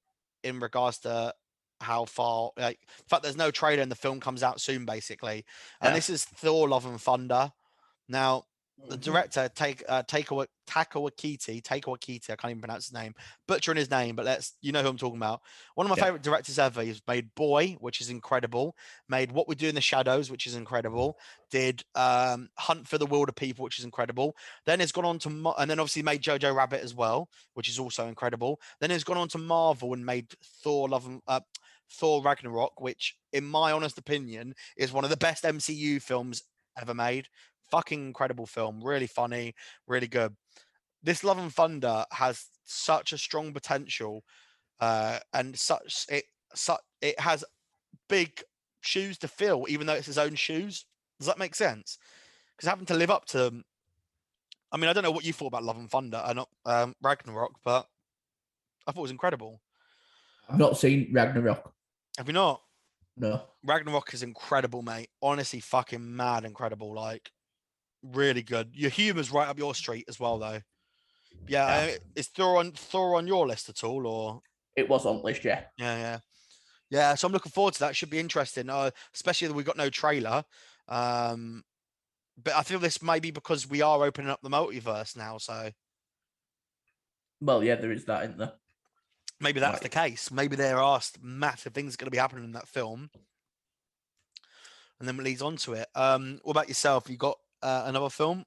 in 0.45 0.61
regards 0.61 0.99
to 0.99 1.33
how 1.81 2.05
far 2.07 2.51
like 2.57 2.79
in 2.99 3.05
fact 3.09 3.23
there's 3.23 3.37
no 3.37 3.51
trailer 3.51 3.83
and 3.83 3.91
the 3.91 3.97
film 3.97 4.19
comes 4.19 4.43
out 4.43 4.61
soon 4.61 4.85
basically 4.87 5.45
and 5.81 5.91
Yeah. 5.91 5.95
this 5.95 6.09
is 6.09 6.25
thor 6.25 6.69
love 6.69 6.87
and 6.87 7.01
thunder 7.01 7.53
now 8.09 8.45
the 8.79 8.97
Mhm. 8.97 9.03
director 9.03 9.49
take 9.55 9.83
uh 9.89 10.03
Taika 10.03 10.37
Wa- 10.37 10.47
Taika 10.69 11.01
Waititi, 11.01 11.63
Taika 11.63 11.85
Waititi, 11.85 12.31
I 12.31 12.37
can't 12.37 12.51
even 12.51 12.61
pronounce 12.61 12.87
his 12.87 12.93
name, 12.93 13.15
butchering 13.49 13.79
his 13.79 13.91
name, 13.91 14.15
but 14.17 14.27
let's 14.27 14.55
you 14.61 14.71
know 14.73 14.83
who 14.83 14.89
I'm 14.89 14.99
talking 14.99 15.17
about. 15.17 15.41
One 15.75 15.87
of 15.87 15.91
my 15.91 15.97
Yeah. 15.97 16.05
favorite 16.05 16.23
directors 16.23 16.59
ever. 16.59 16.83
He's 16.83 17.01
made 17.09 17.35
Boy, 17.35 17.73
which 17.81 18.01
is 18.01 18.11
incredible. 18.11 18.77
Made 19.09 19.33
What 19.33 19.49
We 19.49 19.55
Do 19.55 19.69
in 19.69 19.75
the 19.75 19.81
Shadows, 19.81 20.31
which 20.31 20.47
is 20.47 20.55
incredible. 20.55 21.19
Did 21.51 21.85
um 21.95 22.49
Hunt 22.59 22.87
for 22.87 22.99
the 22.99 23.07
Wilderpeople, 23.07 23.61
which 23.61 23.79
is 23.79 23.85
incredible. 23.85 24.37
Then 24.67 24.81
it's 24.81 24.93
gone 24.93 25.05
on 25.07 25.19
to 25.21 25.31
Mar- 25.31 25.55
and 25.59 25.71
then 25.71 25.81
obviously 25.81 26.03
made 26.03 26.23
Jojo 26.23 26.55
Rabbit 26.55 26.83
as 26.83 26.95
well, 26.95 27.31
which 27.55 27.69
is 27.69 27.79
also 27.79 28.07
incredible. 28.09 28.61
Then 28.81 28.91
it's 28.91 29.05
gone 29.05 29.17
on 29.17 29.29
to 29.29 29.39
Marvel 29.39 29.95
and 29.95 30.05
made 30.05 30.35
Thor 30.63 30.89
Love 30.89 31.07
and 31.07 31.23
uh, 31.27 31.41
Thor 31.91 32.23
Ragnarok, 32.23 32.81
which 32.81 33.17
in 33.33 33.45
my 33.45 33.73
honest 33.73 33.97
opinion 33.99 34.55
is 34.77 34.93
one 34.93 35.05
of 35.05 35.11
the 35.11 35.17
best 35.17 35.45
MCU 35.45 36.01
films 36.01 36.43
ever 36.79 36.95
made 36.95 37.29
fucking 37.71 38.07
incredible 38.07 38.47
film 38.47 38.83
really 38.83 39.07
funny 39.07 39.55
really 39.87 40.07
good 40.07 40.35
this 41.03 41.25
love 41.25 41.39
and 41.39 41.53
thunder 41.53 42.05
has 42.13 42.47
such 42.65 43.13
a 43.13 43.19
strong 43.19 43.53
potential 43.53 44.25
uh 44.81 45.19
and 45.33 45.59
such 45.59 46.07
it 46.09 46.25
such 46.55 46.81
it 47.01 47.19
has 47.21 47.45
big 48.09 48.43
shoes 48.81 49.19
to 49.19 49.29
fill 49.29 49.67
even 49.69 49.87
though 49.87 49.95
it's 49.95 50.07
his 50.07 50.19
own 50.19 50.35
shoes 50.35 50.85
does 51.19 51.27
that 51.27 51.39
make 51.39 51.55
sense 51.55 51.99
because 52.57 52.69
having 52.69 52.87
to 52.87 52.95
live 52.95 53.11
up 53.11 53.25
to 53.25 53.39
them 53.39 53.65
i 54.73 54.77
mean 54.77 54.89
i 54.89 54.93
don't 54.93 55.03
know 55.03 55.11
what 55.11 55.25
you 55.25 55.33
thought 55.33 55.49
about 55.49 55.65
love 55.65 55.77
and 55.77 55.91
thunder 55.91 56.23
and 56.27 56.41
um 56.67 56.95
ragnarok 57.03 57.53
but 57.65 57.87
i 58.87 58.93
thought 58.93 59.01
it 59.01 59.03
was 59.03 59.11
incredible 59.11 59.61
I've 60.49 60.59
not 60.59 60.79
seen 60.79 61.11
Ragnarok. 61.13 61.73
have 62.19 62.29
you 62.29 62.33
not 62.33 62.63
No. 63.17 63.43
Ragnarok 63.65 64.15
is 64.15 64.23
incredible, 64.23 64.83
mate. 64.83 65.09
Honestly, 65.21 65.59
fucking 65.61 66.15
mad 66.17 66.45
incredible. 66.45 66.95
Like, 66.95 67.33
really 68.13 68.43
good. 68.43 68.71
Your 68.75 68.91
humor's 68.91 69.31
right 69.31 69.49
up 69.49 69.59
your 69.59 69.75
street 69.75 70.05
as 70.09 70.19
well, 70.21 70.39
though. 70.39 70.61
Yeah, 71.49 71.87
Yeah. 71.87 71.97
Is 72.15 72.29
Thor 72.29 72.59
on 72.59 72.73
Thor 72.73 73.17
on 73.17 73.27
your 73.27 73.47
list 73.47 73.69
at 73.69 73.85
all, 73.85 74.07
or 74.07 74.41
It 74.75 74.89
was 74.89 75.07
on 75.07 75.23
list, 75.23 75.45
yeah. 75.45 75.65
yeah, 75.79 75.97
yeah, 75.99 76.19
yeah. 76.91 77.15
So 77.15 77.27
I'm 77.27 77.33
looking 77.33 77.53
forward 77.53 77.75
to 77.75 77.81
that. 77.81 77.97
Should 77.97 78.11
be 78.11 78.19
interesting, 78.19 78.69
uh, 78.71 78.91
especially 79.15 79.49
that 79.49 79.55
we 79.55 79.63
got 79.63 79.77
no 79.77 79.91
trailer. 79.91 80.45
Um, 80.89 81.63
but 82.43 82.55
I 82.55 82.63
feel 82.63 82.79
this 82.79 83.03
may 83.03 83.19
be 83.21 83.31
because 83.31 83.69
we 83.69 83.81
are 83.83 84.05
opening 84.05 84.31
up 84.31 84.41
the 84.43 84.51
multiverse 84.51 85.17
now, 85.17 85.39
so 85.39 85.71
Well, 87.41 87.63
yeah, 87.65 87.77
there 87.77 87.93
is 87.93 88.05
that 88.07 88.25
in 88.25 88.37
there. 88.39 88.53
maybe 89.41 89.61
that's 89.61 89.81
the 89.81 89.89
case. 89.89 90.31
Maybe 90.31 90.57
there 90.57 90.79
are 90.79 91.01
massive 91.21 91.75
things 91.75 91.97
going 91.97 92.07
to 92.07 92.11
be 92.11 92.19
happening 92.19 92.45
in 92.45 92.53
that 92.53 92.69
film, 92.69 93.11
and 94.99 95.09
then 95.09 95.19
it 95.19 95.23
leads 95.23 95.43
on 95.43 95.57
to 95.57 95.75
it. 95.75 95.89
Um, 95.95 96.41
what 96.43 96.53
about 96.53 96.69
yourself? 96.69 97.09
You 97.09 97.17
got 97.17 97.39
uh, 97.67 97.83
another 97.87 98.09
film? 98.11 98.45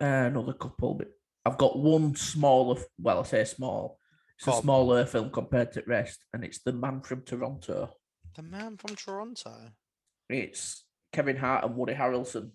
Uh, 0.00 0.04
another 0.06 0.54
couple, 0.54 0.94
but 0.94 1.08
I've 1.44 1.58
got 1.58 1.78
one 1.78 2.14
smaller. 2.16 2.80
Well, 2.98 3.20
I 3.20 3.22
say 3.24 3.44
small. 3.44 3.98
It's 4.38 4.46
Go 4.46 4.58
a 4.58 4.62
smaller 4.62 5.06
film 5.06 5.30
compared 5.30 5.72
to 5.72 5.80
the 5.80 5.86
rest, 5.86 6.24
and 6.32 6.42
it's 6.44 6.60
The 6.62 6.72
Man 6.72 7.02
from 7.02 7.22
Toronto. 7.22 7.90
The 8.34 8.42
man 8.42 8.78
from 8.78 8.96
Toronto. 8.96 9.72
It's 10.30 10.84
Kevin 11.12 11.36
Hart 11.36 11.64
and 11.64 11.76
Woody 11.76 11.92
Harrelson. 11.94 12.52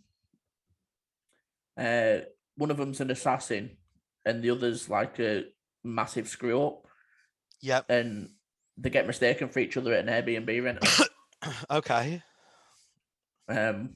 Uh, 1.80 2.26
one 2.56 2.72
of 2.72 2.78
them's 2.78 3.00
an 3.02 3.12
assassin, 3.12 3.78
and 4.26 4.44
the 4.44 4.50
other's 4.50 4.90
like 4.90 5.20
a 5.20 5.44
massive 5.84 6.28
screw 6.28 6.66
up, 6.66 6.88
Yep. 7.62 7.86
and 7.90 8.30
they 8.78 8.90
get 8.90 9.06
mistaken 9.08 9.50
for 9.50 9.60
each 9.60 9.78
other 9.78 9.94
at 9.94 10.08
an 10.08 10.26
Airbnb 10.26 10.64
rental. 10.64 11.06
okay. 11.70 12.24
Um, 13.48 13.92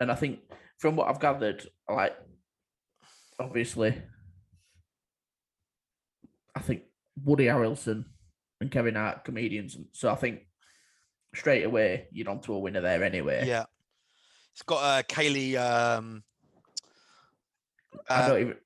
and 0.00 0.10
I 0.10 0.14
think 0.14 0.38
from 0.78 0.96
what 0.96 1.08
I've 1.08 1.20
gathered, 1.20 1.66
like 1.88 2.16
obviously, 3.38 3.94
I 6.54 6.60
think 6.60 6.82
Woody 7.24 7.44
Harrelson 7.44 8.04
and 8.60 8.70
Kevin 8.70 8.94
Hart 8.94 9.24
comedians, 9.24 9.76
and 9.76 9.86
so 9.92 10.10
I 10.10 10.14
think 10.14 10.40
straight 11.34 11.64
away 11.64 12.08
you're 12.12 12.30
onto 12.30 12.54
a 12.54 12.58
winner 12.58 12.80
there 12.80 13.02
anyway. 13.04 13.46
Yeah. 13.46 13.64
It's 14.52 14.62
got 14.62 14.78
uh, 14.78 15.02
Kaley 15.02 15.56
um, 15.56 16.22
I 18.08 18.14
uh, 18.22 18.28
don't 18.28 18.40
even 18.40 18.56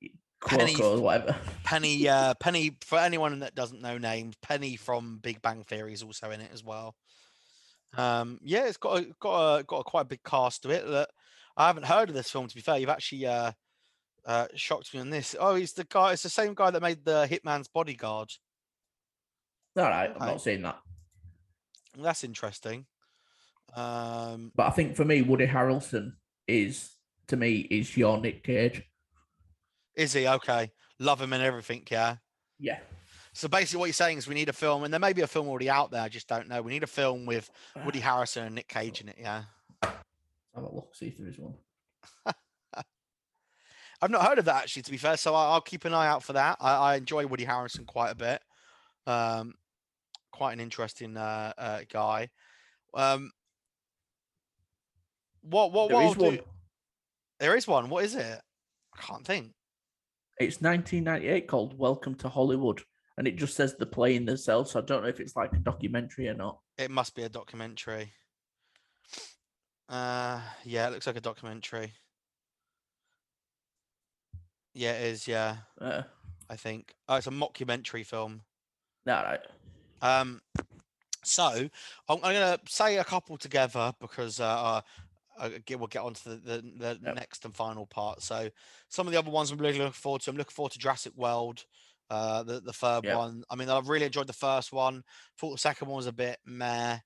Penny 0.44 0.82
or 0.82 1.00
whatever. 1.00 1.36
Penny. 1.64 2.08
Uh, 2.10 2.34
Penny. 2.34 2.76
For 2.84 2.98
anyone 2.98 3.38
that 3.40 3.54
doesn't 3.54 3.82
know 3.82 3.98
names, 3.98 4.34
Penny 4.42 4.76
from 4.76 5.18
Big 5.22 5.42
Bang 5.42 5.64
Theory 5.64 5.92
is 5.92 6.02
also 6.02 6.30
in 6.30 6.40
it 6.40 6.50
as 6.52 6.64
well. 6.64 6.94
Um, 7.96 8.38
yeah, 8.42 8.66
it's 8.66 8.76
got 8.76 9.00
a, 9.00 9.06
got 9.20 9.58
a, 9.58 9.62
got 9.64 9.78
a 9.80 9.84
quite 9.84 10.02
a 10.02 10.06
big 10.06 10.22
cast 10.22 10.62
to 10.62 10.70
it. 10.70 10.86
That 10.88 11.10
I 11.56 11.66
haven't 11.66 11.86
heard 11.86 12.08
of 12.08 12.14
this 12.14 12.30
film. 12.30 12.48
To 12.48 12.54
be 12.54 12.60
fair, 12.60 12.78
you've 12.78 12.88
actually 12.88 13.26
uh, 13.26 13.52
uh, 14.24 14.46
shocked 14.54 14.94
me 14.94 15.00
on 15.00 15.10
this. 15.10 15.34
Oh, 15.38 15.54
he's 15.54 15.72
the 15.72 15.84
guy. 15.84 16.12
It's 16.12 16.22
the 16.22 16.28
same 16.30 16.54
guy 16.54 16.70
that 16.70 16.82
made 16.82 17.04
the 17.04 17.26
Hitman's 17.30 17.68
Bodyguard. 17.68 18.30
All 19.76 19.84
right, 19.84 20.10
I'm 20.18 20.26
not 20.26 20.42
seen 20.42 20.62
that, 20.62 20.78
That's 21.96 22.24
interesting. 22.24 22.86
Um, 23.74 24.50
but 24.56 24.66
I 24.66 24.70
think 24.70 24.96
for 24.96 25.04
me, 25.04 25.22
Woody 25.22 25.46
Harrelson 25.46 26.14
is 26.48 26.90
to 27.28 27.36
me 27.36 27.58
is 27.70 27.96
your 27.96 28.18
Nick 28.18 28.42
Cage. 28.42 28.82
is 29.94 30.12
he 30.12 30.26
okay? 30.26 30.72
Love 30.98 31.20
him 31.20 31.32
and 31.32 31.42
everything. 31.42 31.86
Yeah. 31.90 32.16
Yeah, 32.58 32.78
So 33.32 33.48
basically, 33.48 33.78
what 33.78 33.86
you're 33.86 33.94
saying 33.94 34.18
is 34.18 34.28
we 34.28 34.34
need 34.34 34.50
a 34.50 34.52
film, 34.52 34.84
and 34.84 34.92
there 34.92 35.00
may 35.00 35.14
be 35.14 35.22
a 35.22 35.26
film 35.26 35.48
already 35.48 35.70
out 35.70 35.90
there. 35.90 36.02
I 36.02 36.10
just 36.10 36.28
don't 36.28 36.46
know. 36.46 36.60
We 36.60 36.72
need 36.72 36.82
a 36.82 36.86
film 36.88 37.24
with 37.24 37.50
Woody 37.86 38.00
Harrison 38.00 38.44
and 38.44 38.54
Nick 38.54 38.68
Cage 38.68 39.00
in 39.00 39.08
it. 39.08 39.16
Yeah, 39.18 39.44
have 40.54 40.64
a 40.64 40.74
look, 40.74 40.94
see 40.94 41.06
if 41.08 41.18
there 41.18 41.28
is 41.28 41.38
one. 41.38 41.54
I've 44.02 44.10
not 44.10 44.26
heard 44.26 44.38
of 44.38 44.46
that 44.46 44.62
actually. 44.62 44.82
To 44.82 44.90
be 44.90 44.96
fair, 44.96 45.16
so 45.16 45.34
I- 45.34 45.50
I'll 45.50 45.60
keep 45.60 45.84
an 45.84 45.92
eye 45.94 46.06
out 46.06 46.22
for 46.22 46.32
that. 46.32 46.56
I, 46.60 46.74
I 46.74 46.96
enjoy 46.96 47.26
Woody 47.26 47.44
Harrison 47.44 47.84
quite 47.84 48.10
a 48.10 48.14
bit. 48.14 48.40
Um, 49.06 49.54
quite 50.32 50.52
an 50.54 50.60
interesting 50.60 51.16
uh, 51.16 51.52
uh, 51.58 51.80
guy. 51.92 52.30
Um, 52.94 53.30
what 55.42 55.72
what 55.72 55.88
There 55.88 55.96
what? 55.98 56.04
is 56.04 56.08
I'll 56.24 56.30
do- 56.30 56.36
one. 56.36 56.46
There 57.40 57.56
is 57.56 57.66
one. 57.66 57.88
What 57.88 58.04
is 58.04 58.14
it? 58.14 58.40
I 58.96 59.00
can't 59.02 59.24
think. 59.26 59.52
It's 60.38 60.60
1998 60.62 61.46
called 61.46 61.78
Welcome 61.78 62.14
to 62.16 62.28
Hollywood, 62.28 62.82
and 63.18 63.26
it 63.28 63.36
just 63.36 63.54
says 63.54 63.76
the 63.76 63.86
plane 63.86 64.24
themselves. 64.24 64.70
So 64.72 64.80
I 64.80 64.82
don't 64.82 65.02
know 65.02 65.08
if 65.08 65.20
it's 65.20 65.36
like 65.36 65.52
a 65.52 65.58
documentary 65.58 66.28
or 66.28 66.34
not. 66.34 66.58
It 66.78 66.90
must 66.90 67.14
be 67.14 67.22
a 67.22 67.28
documentary. 67.28 68.12
Uh, 69.90 70.40
yeah, 70.64 70.86
it 70.86 70.92
looks 70.92 71.06
like 71.08 71.16
a 71.16 71.20
documentary. 71.20 71.92
Yeah, 74.72 74.92
it 74.92 75.06
is. 75.08 75.26
Yeah, 75.26 75.56
Uh, 75.80 76.02
I 76.48 76.54
think. 76.54 76.94
Oh, 77.08 77.16
it's 77.16 77.26
a 77.26 77.30
mockumentary 77.30 78.06
film. 78.06 78.42
all 79.08 79.14
right. 79.24 79.40
Um, 80.00 80.40
so 81.24 81.42
I'm, 81.44 81.68
I'm 82.08 82.32
going 82.32 82.58
to 82.58 82.60
say 82.68 82.98
a 82.98 83.04
couple 83.04 83.36
together 83.36 83.92
because 84.00 84.38
uh, 84.38 84.44
uh, 84.44 84.80
I 85.38 85.48
get, 85.66 85.78
we'll 85.80 85.88
get 85.88 86.02
on 86.02 86.14
to 86.14 86.28
the, 86.28 86.36
the, 86.36 86.62
the 86.78 86.98
Yep. 87.02 87.14
next 87.16 87.44
and 87.44 87.54
final 87.54 87.84
part. 87.84 88.22
So 88.22 88.48
some 88.88 89.08
of 89.08 89.12
the 89.12 89.18
other 89.18 89.30
ones 89.30 89.50
I'm 89.50 89.58
really 89.58 89.78
looking 89.78 89.92
forward 89.92 90.22
to. 90.22 90.30
I'm 90.30 90.36
looking 90.36 90.52
forward 90.54 90.72
to 90.72 90.78
Jurassic 90.78 91.14
World, 91.16 91.64
uh, 92.10 92.44
the 92.44 92.60
the 92.60 92.72
third 92.72 93.04
Yep. 93.04 93.16
one. 93.16 93.42
I 93.50 93.56
mean, 93.56 93.68
I've 93.68 93.88
really 93.88 94.06
enjoyed 94.06 94.28
the 94.28 94.32
first 94.32 94.72
one. 94.72 95.02
Thought 95.38 95.52
the 95.52 95.58
second 95.58 95.88
one 95.88 95.96
was 95.96 96.06
a 96.06 96.12
bit 96.12 96.38
meh. 96.46 96.98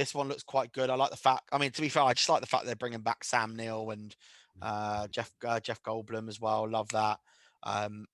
This 0.00 0.14
one 0.14 0.28
looks 0.28 0.42
quite 0.42 0.72
good. 0.72 0.88
I 0.88 0.94
like 0.94 1.10
the 1.10 1.16
fact. 1.18 1.50
I 1.52 1.58
mean, 1.58 1.72
to 1.72 1.82
be 1.82 1.90
fair, 1.90 2.04
I 2.04 2.14
just 2.14 2.30
like 2.30 2.40
the 2.40 2.46
fact 2.46 2.64
they're 2.64 2.74
bringing 2.74 3.02
back 3.02 3.22
Sam 3.22 3.54
Neill 3.54 3.90
and 3.90 4.16
uh, 4.62 5.06
Jeff 5.08 5.30
uh, 5.46 5.60
Jeff 5.60 5.82
Goldblum 5.82 6.26
as 6.26 6.40
well. 6.40 6.66
Love 6.66 6.88
that. 6.92 7.18
Um, 7.64 8.06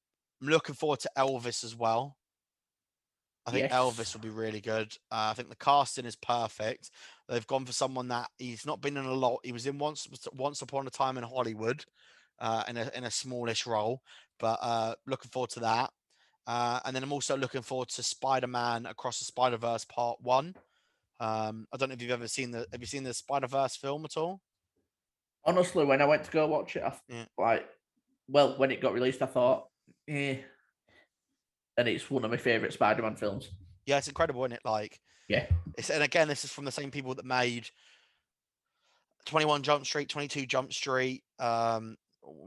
I'm 0.42 0.48
looking 0.48 0.74
forward 0.74 0.98
to 1.00 1.10
Elvis 1.16 1.62
as 1.62 1.76
well. 1.76 2.16
I 3.46 3.52
think 3.52 3.70
Elvis 3.70 4.14
will 4.14 4.20
be 4.20 4.30
really 4.30 4.60
good. 4.60 4.96
Uh, 5.12 5.30
I 5.30 5.34
think 5.34 5.48
the 5.48 5.54
casting 5.54 6.06
is 6.06 6.16
perfect. 6.16 6.90
They've 7.28 7.46
gone 7.46 7.64
for 7.64 7.72
someone 7.72 8.08
that 8.08 8.30
he's 8.36 8.66
not 8.66 8.80
been 8.80 8.96
in 8.96 9.04
a 9.04 9.14
lot. 9.14 9.38
He 9.44 9.52
was 9.52 9.68
in 9.68 9.78
once 9.78 10.08
once 10.34 10.62
upon 10.62 10.88
a 10.88 10.90
time 10.90 11.16
in 11.16 11.22
Hollywood, 11.22 11.84
uh, 12.40 12.64
in 12.66 12.78
a 12.78 12.90
in 12.96 13.04
a 13.04 13.12
smallish 13.12 13.64
role. 13.64 14.02
But 14.40 14.58
uh, 14.60 14.94
looking 15.06 15.30
forward 15.30 15.50
to 15.50 15.60
that. 15.60 15.90
Uh, 16.48 16.80
and 16.84 16.96
then 16.96 17.04
I'm 17.04 17.12
also 17.12 17.36
looking 17.36 17.62
forward 17.62 17.90
to 17.90 18.02
Spider-Man 18.02 18.86
Across 18.86 19.20
the 19.20 19.24
Spider-Verse 19.26 19.84
Part 19.84 20.18
One. 20.20 20.56
Um, 21.20 21.66
I 21.72 21.76
don't 21.76 21.88
know 21.88 21.94
if 21.94 22.02
you've 22.02 22.10
ever 22.10 22.28
seen 22.28 22.50
the. 22.50 22.66
Have 22.72 22.80
you 22.80 22.86
seen 22.86 23.04
the 23.04 23.14
Spider-Verse 23.14 23.76
film 23.76 24.04
at 24.04 24.16
all? 24.16 24.40
Honestly, 25.44 25.84
when 25.84 26.02
I 26.02 26.06
went 26.06 26.24
to 26.24 26.30
go 26.30 26.46
watch 26.46 26.76
it, 26.76 26.82
I 26.82 26.94
Yeah. 27.08 27.24
like, 27.38 27.68
well, 28.28 28.56
when 28.58 28.70
it 28.70 28.80
got 28.80 28.92
released, 28.92 29.22
I 29.22 29.26
thought, 29.26 29.68
eh. 30.08 30.38
And 31.78 31.88
it's 31.88 32.10
one 32.10 32.24
of 32.24 32.30
my 32.30 32.36
favorite 32.36 32.72
Spider-Man 32.72 33.16
films. 33.16 33.50
Yeah, 33.86 33.98
it's 33.98 34.08
incredible, 34.08 34.42
isn't 34.44 34.52
it? 34.56 34.64
Like, 34.64 35.00
Yeah. 35.28 35.48
it's 35.78 35.90
and 35.90 36.02
again, 36.02 36.26
this 36.28 36.44
is 36.44 36.52
from 36.52 36.64
the 36.64 36.72
same 36.72 36.90
people 36.90 37.14
that 37.14 37.24
made 37.24 37.70
21 39.26 39.62
Jump 39.62 39.86
Street, 39.86 40.08
22 40.08 40.46
Jump 40.46 40.72
Street, 40.72 41.22
um, 41.38 41.96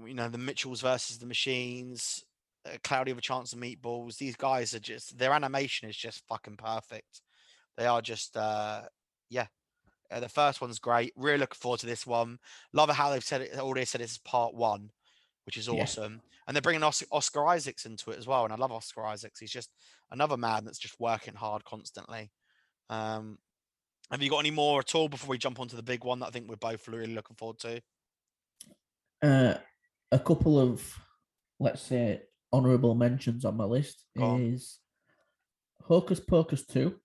you 0.05 0.13
know, 0.13 0.27
the 0.29 0.37
Mitchells 0.37 0.81
versus 0.81 1.17
the 1.19 1.25
Machines, 1.25 2.23
uh, 2.65 2.77
Cloudy 2.83 3.13
with 3.13 3.19
a 3.19 3.21
Chance 3.21 3.53
of 3.53 3.59
Meatballs. 3.59 4.17
These 4.17 4.35
guys 4.35 4.73
are 4.73 4.79
just 4.79 5.17
their 5.17 5.31
animation 5.33 5.89
is 5.89 5.95
just 5.95 6.25
fucking 6.27 6.57
perfect. 6.57 7.21
They 7.79 7.85
are 7.87 8.01
just 8.01 8.35
uh 8.37 8.81
yeah. 9.29 9.47
Uh, 10.11 10.19
the 10.19 10.27
first 10.29 10.59
one's 10.59 10.79
great. 10.79 11.13
Really 11.15 11.37
looking 11.37 11.57
forward 11.59 11.79
to 11.79 11.85
this 11.85 12.05
one. 12.05 12.39
Love 12.73 12.89
how 12.89 13.09
they've 13.09 13.23
said 13.23 13.41
it. 13.41 13.57
Already 13.57 13.85
said 13.85 14.01
this 14.01 14.11
is 14.13 14.17
part 14.17 14.53
one, 14.53 14.89
which 15.45 15.55
is 15.55 15.67
Yeah. 15.67 15.81
awesome. 15.81 16.21
And 16.47 16.55
they're 16.55 16.61
bringing 16.63 16.83
Os- 16.83 17.03
Oscar 17.11 17.45
Isaacs 17.47 17.85
into 17.85 18.09
it 18.11 18.17
as 18.17 18.25
well. 18.27 18.43
And 18.43 18.51
I 18.51 18.55
love 18.57 18.71
Oscar 18.71 19.05
Isaacs. 19.05 19.39
He's 19.39 19.51
just 19.51 19.69
another 20.11 20.35
man 20.35 20.65
that's 20.65 20.79
just 20.79 20.99
working 20.99 21.35
hard 21.35 21.63
constantly. 21.63 22.31
Um, 22.89 23.37
have 24.11 24.21
you 24.23 24.31
got 24.31 24.39
any 24.39 24.49
more 24.51 24.79
at 24.79 24.95
all 24.95 25.07
before 25.07 25.29
we 25.29 25.37
jump 25.37 25.59
onto 25.59 25.75
the 25.77 25.83
big 25.83 26.03
one 26.03 26.19
that 26.19 26.25
I 26.27 26.31
think 26.31 26.49
we're 26.49 26.55
both 26.55 26.87
really 26.87 27.13
looking 27.13 27.35
forward 27.35 27.59
to? 27.59 27.79
Uh, 29.21 29.57
a 30.11 30.17
couple 30.19 30.59
of, 30.59 30.97
let's 31.59 31.83
say, 31.83 32.23
honourable 32.51 32.95
mentions 32.95 33.45
on 33.45 33.55
my 33.57 33.65
list 33.65 34.05
Go 34.17 34.23
on. 34.23 34.41
is 34.41 34.79
Hocus 35.83 36.19
Pocus 36.19 36.65
2. 36.65 36.99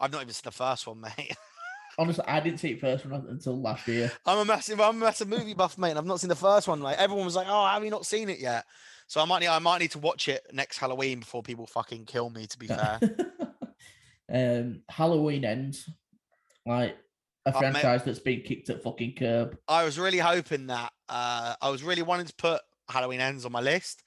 I've 0.00 0.12
not 0.12 0.22
even 0.22 0.34
seen 0.34 0.42
the 0.44 0.50
first 0.50 0.86
one, 0.86 1.00
mate. 1.00 1.36
Honestly, 1.98 2.24
I 2.26 2.40
didn't 2.40 2.58
see 2.58 2.72
it 2.72 2.80
first 2.80 3.06
one 3.06 3.24
until 3.28 3.60
last 3.60 3.86
year. 3.86 4.10
I'm 4.26 4.38
a 4.38 4.44
massive, 4.44 4.80
I'm 4.80 4.96
a 4.96 5.04
massive 5.04 5.28
movie 5.28 5.54
buff, 5.54 5.78
mate. 5.78 5.90
and 5.90 5.98
I've 5.98 6.04
not 6.06 6.18
seen 6.20 6.28
the 6.28 6.34
first 6.34 6.66
one. 6.66 6.80
Like 6.80 6.98
everyone 6.98 7.24
was 7.24 7.36
like, 7.36 7.46
"Oh, 7.48 7.66
have 7.66 7.84
you 7.84 7.90
not 7.90 8.04
seen 8.04 8.28
it 8.28 8.40
yet?" 8.40 8.64
So 9.06 9.20
I 9.20 9.24
might 9.26 9.40
need, 9.40 9.46
I 9.48 9.58
might 9.60 9.78
need 9.80 9.92
to 9.92 9.98
watch 10.00 10.26
it 10.28 10.44
next 10.52 10.78
Halloween 10.78 11.20
before 11.20 11.42
people 11.42 11.66
fucking 11.66 12.06
kill 12.06 12.30
me. 12.30 12.46
To 12.48 12.58
be 12.58 12.66
fair, 12.68 12.98
um, 14.32 14.82
Halloween 14.88 15.44
ends 15.44 15.88
like 16.66 16.96
a 17.46 17.52
Oh, 17.54 17.60
mate. 17.60 17.70
franchise 17.72 18.02
that's 18.04 18.18
been 18.18 18.40
kicked 18.40 18.70
at 18.70 18.82
fucking 18.82 19.14
curb. 19.16 19.58
I 19.68 19.84
was 19.84 19.98
really 19.98 20.18
hoping 20.18 20.66
that 20.68 20.92
uh, 21.08 21.54
I 21.60 21.68
was 21.70 21.82
really 21.82 22.02
wanting 22.02 22.26
to 22.26 22.34
put 22.34 22.60
Halloween 22.88 23.20
Ends 23.20 23.44
on 23.44 23.52
my 23.52 23.60
list, 23.60 24.02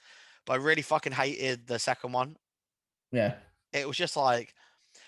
but 0.45 0.53
I 0.53 0.55
really 0.57 0.81
fucking 0.81 1.13
hated 1.13 1.67
the 1.67 1.77
second 1.79 2.11
one. 2.13 2.35
Yeah, 3.11 3.35
It 3.71 3.87
was 3.87 3.95
just 3.95 4.17
like, 4.17 4.53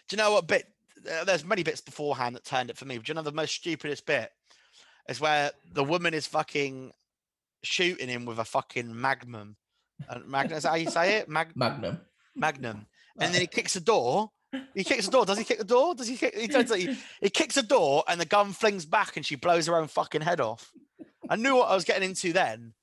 do 0.10 0.16
you 0.16 0.18
know 0.18 0.32
what 0.34 0.48
bit? 0.48 0.68
uh, 1.10 1.24
There's 1.24 1.46
many 1.46 1.64
bits 1.64 1.80
beforehand 1.82 2.36
that 2.36 2.44
turned 2.44 2.70
it 2.70 2.78
for 2.78 2.86
me. 2.86 2.98
But 2.98 3.06
do 3.06 3.12
you 3.12 3.16
know 3.16 3.22
the 3.22 3.32
most 3.32 3.56
stupidest 3.56 4.06
bit 4.06 4.32
is 5.08 5.22
where 5.22 5.52
the 5.72 5.84
woman 5.84 6.14
is 6.14 6.28
fucking 6.28 6.92
shooting 7.64 8.10
him 8.10 8.26
with 8.26 8.40
a 8.40 8.46
fucking 8.46 9.00
magnum. 9.00 9.56
And 10.10 10.26
magnum 10.28 10.58
is 10.58 10.64
that 10.64 10.70
how 10.70 10.76
you 10.76 10.90
say 10.90 11.18
it? 11.18 11.30
Mag- 11.30 11.56
Magnum. 11.56 12.02
magnum. 12.36 12.86
And 13.20 13.34
then 13.34 13.42
he 13.42 13.48
kicks 13.48 13.74
the 13.74 13.80
door. 13.82 14.32
He 14.74 14.84
kicks 14.84 15.06
the 15.06 15.12
door. 15.12 15.26
Does 15.26 15.38
he 15.38 15.44
kick 15.44 15.58
the 15.60 15.64
door? 15.64 15.94
Does 15.94 16.08
he 16.08 16.16
kick? 16.18 16.36
He, 16.36 16.48
turns, 16.48 16.74
he, 16.74 16.98
he 17.22 17.30
kicks 17.30 17.56
the 17.56 17.62
door, 17.64 18.04
and 18.08 18.20
the 18.20 18.26
gun 18.26 18.52
flings 18.52 18.86
back, 18.86 19.16
and 19.18 19.26
she 19.26 19.36
blows 19.36 19.68
her 19.68 19.76
own 19.76 19.88
fucking 19.88 20.22
head 20.22 20.42
off. 20.42 20.72
I 21.30 21.36
knew 21.36 21.56
what 21.58 21.70
I 21.70 21.76
was 21.76 21.84
getting 21.86 22.10
into 22.10 22.34
then. 22.34 22.74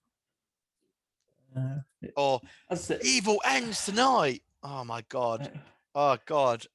Uh, 1.56 1.78
Or 2.16 2.40
evil 3.02 3.40
ends 3.44 3.84
tonight. 3.84 4.42
Oh 4.62 4.84
my 4.84 5.02
god. 5.08 5.50
Oh 5.94 6.18
god. 6.26 6.66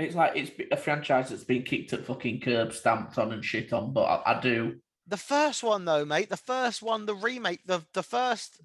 It's 0.00 0.14
like 0.16 0.32
it's 0.34 0.50
a 0.72 0.76
franchise 0.76 1.28
that's 1.28 1.44
been 1.44 1.62
kicked 1.62 1.92
at 1.92 2.06
fucking 2.06 2.40
curb, 2.40 2.72
stamped 2.72 3.18
on, 3.18 3.32
and 3.32 3.44
shit 3.44 3.72
on. 3.72 3.92
But 3.92 4.04
I, 4.04 4.32
I 4.32 4.40
do. 4.40 4.80
The 5.06 5.16
first 5.16 5.62
one 5.62 5.84
though, 5.84 6.04
mate. 6.04 6.30
The 6.30 6.36
first 6.36 6.82
one, 6.82 7.06
the 7.06 7.14
remake, 7.14 7.60
the 7.66 7.82
the 7.92 8.02
first 8.02 8.60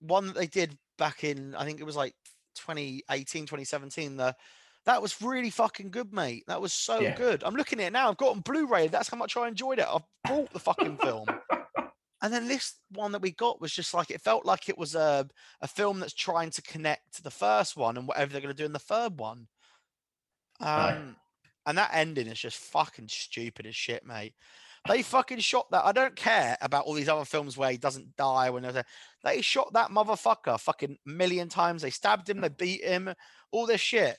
one 0.00 0.26
that 0.26 0.34
they 0.34 0.46
did 0.46 0.76
back 0.98 1.24
in, 1.24 1.54
I 1.54 1.64
think 1.64 1.80
it 1.80 1.84
was 1.84 1.96
like 1.96 2.14
2018, 2.56 3.44
2017. 3.44 4.16
The 4.16 4.34
that 4.86 5.00
was 5.00 5.22
really 5.22 5.50
fucking 5.50 5.90
good, 5.90 6.12
mate. 6.12 6.44
That 6.46 6.60
was 6.60 6.72
so 6.72 7.00
Yeah. 7.00 7.14
good. 7.14 7.42
I'm 7.42 7.54
looking 7.54 7.80
at 7.80 7.86
it 7.86 7.92
now. 7.92 8.10
I've 8.10 8.18
got 8.18 8.32
on 8.32 8.40
Blu-ray. 8.40 8.88
That's 8.88 9.08
how 9.08 9.16
much 9.16 9.36
I 9.36 9.48
enjoyed 9.48 9.78
it. 9.78 9.86
I've 9.88 10.02
bought 10.28 10.52
the 10.52 10.58
fucking 10.58 10.98
film. 10.98 11.26
And 12.22 12.32
then 12.32 12.48
this 12.48 12.76
one 12.88 13.12
that 13.12 13.20
we 13.20 13.32
got 13.32 13.60
was 13.60 13.70
just 13.70 13.92
like 13.92 14.10
it 14.10 14.22
felt 14.22 14.46
like 14.46 14.70
it 14.70 14.78
was 14.78 14.94
a 14.94 15.28
a 15.60 15.68
film 15.68 16.00
that's 16.00 16.14
trying 16.14 16.48
to 16.52 16.62
connect 16.62 17.16
to 17.16 17.22
the 17.22 17.30
first 17.30 17.76
one 17.76 17.98
and 17.98 18.08
whatever 18.08 18.32
they're 18.32 18.40
going 18.40 18.54
to 18.54 18.62
do 18.62 18.64
in 18.64 18.72
the 18.72 18.78
third 18.78 19.18
one. 19.18 19.46
Um, 20.64 21.16
and 21.66 21.78
that 21.78 21.90
ending 21.92 22.26
is 22.26 22.38
just 22.38 22.58
fucking 22.58 23.08
stupid 23.08 23.66
as 23.66 23.76
shit, 23.76 24.04
mate. 24.04 24.34
They 24.86 25.02
fucking 25.02 25.38
shot 25.38 25.70
that. 25.70 25.86
I 25.86 25.92
don't 25.92 26.14
care 26.14 26.58
about 26.60 26.84
all 26.84 26.92
these 26.92 27.08
other 27.08 27.24
films 27.24 27.56
where 27.56 27.70
he 27.70 27.78
doesn't 27.78 28.16
die 28.16 28.50
when 28.50 28.66
a- 28.66 28.84
they 29.22 29.40
shot 29.40 29.72
that 29.72 29.90
motherfucker 29.90 30.60
fucking 30.60 30.98
million 31.06 31.48
times. 31.48 31.80
They 31.80 31.90
stabbed 31.90 32.28
him, 32.28 32.40
they 32.42 32.48
beat 32.58 32.84
him, 32.84 33.14
all 33.50 33.66
this 33.66 33.80
shit, 33.80 34.18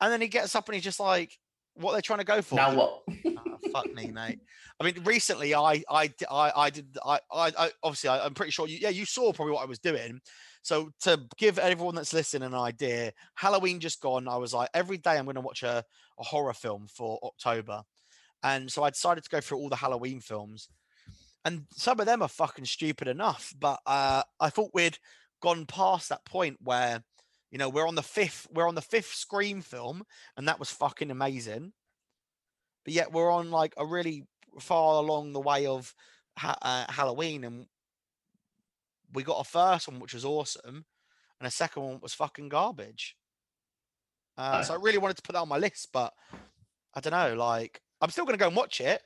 and 0.00 0.10
then 0.10 0.22
he 0.22 0.28
gets 0.28 0.54
up 0.54 0.68
and 0.68 0.74
he's 0.74 0.84
just 0.84 1.00
like, 1.00 1.38
"What 1.74 1.92
they're 1.92 2.00
trying 2.00 2.20
to 2.20 2.24
go 2.24 2.40
for?" 2.40 2.54
Now 2.54 2.74
what? 2.74 3.02
Ah, 3.36 3.56
fuck 3.72 3.92
me, 3.92 4.06
mate. 4.12 4.38
I 4.80 4.84
mean, 4.84 5.02
recently 5.04 5.54
I 5.54 5.82
I 5.90 6.10
I, 6.30 6.52
I 6.56 6.70
did 6.70 6.96
I, 7.04 7.18
I 7.30 7.50
did 7.50 7.52
I 7.52 7.52
I 7.58 7.70
obviously 7.82 8.08
I, 8.08 8.24
I'm 8.24 8.32
pretty 8.34 8.52
sure 8.52 8.66
you 8.68 8.78
yeah 8.80 8.88
you 8.88 9.04
saw 9.04 9.34
probably 9.34 9.52
what 9.52 9.62
I 9.64 9.66
was 9.66 9.78
doing. 9.80 10.20
So 10.66 10.90
to 11.02 11.20
give 11.38 11.60
everyone 11.60 11.94
that's 11.94 12.12
listening 12.12 12.48
an 12.48 12.54
idea, 12.54 13.12
Halloween 13.36 13.78
just 13.78 14.00
gone. 14.00 14.26
I 14.26 14.36
was 14.36 14.52
like, 14.52 14.68
every 14.74 14.96
day 14.96 15.12
I'm 15.16 15.24
going 15.26 15.36
to 15.36 15.40
watch 15.40 15.62
a, 15.62 15.84
a 16.18 16.24
horror 16.24 16.54
film 16.54 16.88
for 16.92 17.20
October, 17.22 17.84
and 18.42 18.68
so 18.68 18.82
I 18.82 18.90
decided 18.90 19.22
to 19.22 19.30
go 19.30 19.40
through 19.40 19.58
all 19.58 19.68
the 19.68 19.76
Halloween 19.76 20.18
films, 20.18 20.68
and 21.44 21.66
some 21.70 22.00
of 22.00 22.06
them 22.06 22.20
are 22.20 22.26
fucking 22.26 22.64
stupid 22.64 23.06
enough. 23.06 23.54
But 23.56 23.78
uh, 23.86 24.24
I 24.40 24.50
thought 24.50 24.72
we'd 24.74 24.98
gone 25.40 25.66
past 25.66 26.08
that 26.08 26.24
point 26.24 26.56
where, 26.60 27.00
you 27.52 27.58
know, 27.58 27.68
we're 27.68 27.86
on 27.86 27.94
the 27.94 28.02
fifth 28.02 28.48
we're 28.52 28.66
on 28.66 28.74
the 28.74 28.82
fifth 28.82 29.14
Scream 29.14 29.60
film, 29.60 30.02
and 30.36 30.48
that 30.48 30.58
was 30.58 30.70
fucking 30.70 31.12
amazing 31.12 31.74
but 32.84 32.94
yet 32.94 33.12
we're 33.12 33.30
on 33.30 33.50
like 33.50 33.74
a 33.76 33.84
really 33.86 34.24
far 34.60 35.02
along 35.02 35.32
the 35.32 35.40
way 35.40 35.66
of 35.66 35.94
ha- 36.38 36.58
uh, 36.62 36.84
Halloween, 36.90 37.44
and 37.44 37.66
we 39.12 39.22
got 39.22 39.40
a 39.40 39.44
first 39.44 39.88
one 39.88 40.00
which 40.00 40.14
was 40.14 40.24
awesome, 40.24 40.84
and 41.40 41.46
a 41.46 41.50
second 41.50 41.82
one 41.82 42.00
was 42.00 42.14
fucking 42.14 42.48
garbage. 42.48 43.16
Uh, 44.38 44.62
so 44.62 44.74
I 44.74 44.76
really 44.76 44.98
wanted 44.98 45.16
to 45.16 45.22
put 45.22 45.32
that 45.32 45.40
on 45.40 45.48
my 45.48 45.58
list, 45.58 45.88
but 45.92 46.12
I 46.94 47.00
don't 47.00 47.12
know. 47.12 47.34
Like, 47.34 47.80
I'm 48.00 48.10
still 48.10 48.24
gonna 48.26 48.36
go 48.38 48.48
and 48.48 48.56
watch 48.56 48.80
it, 48.80 49.02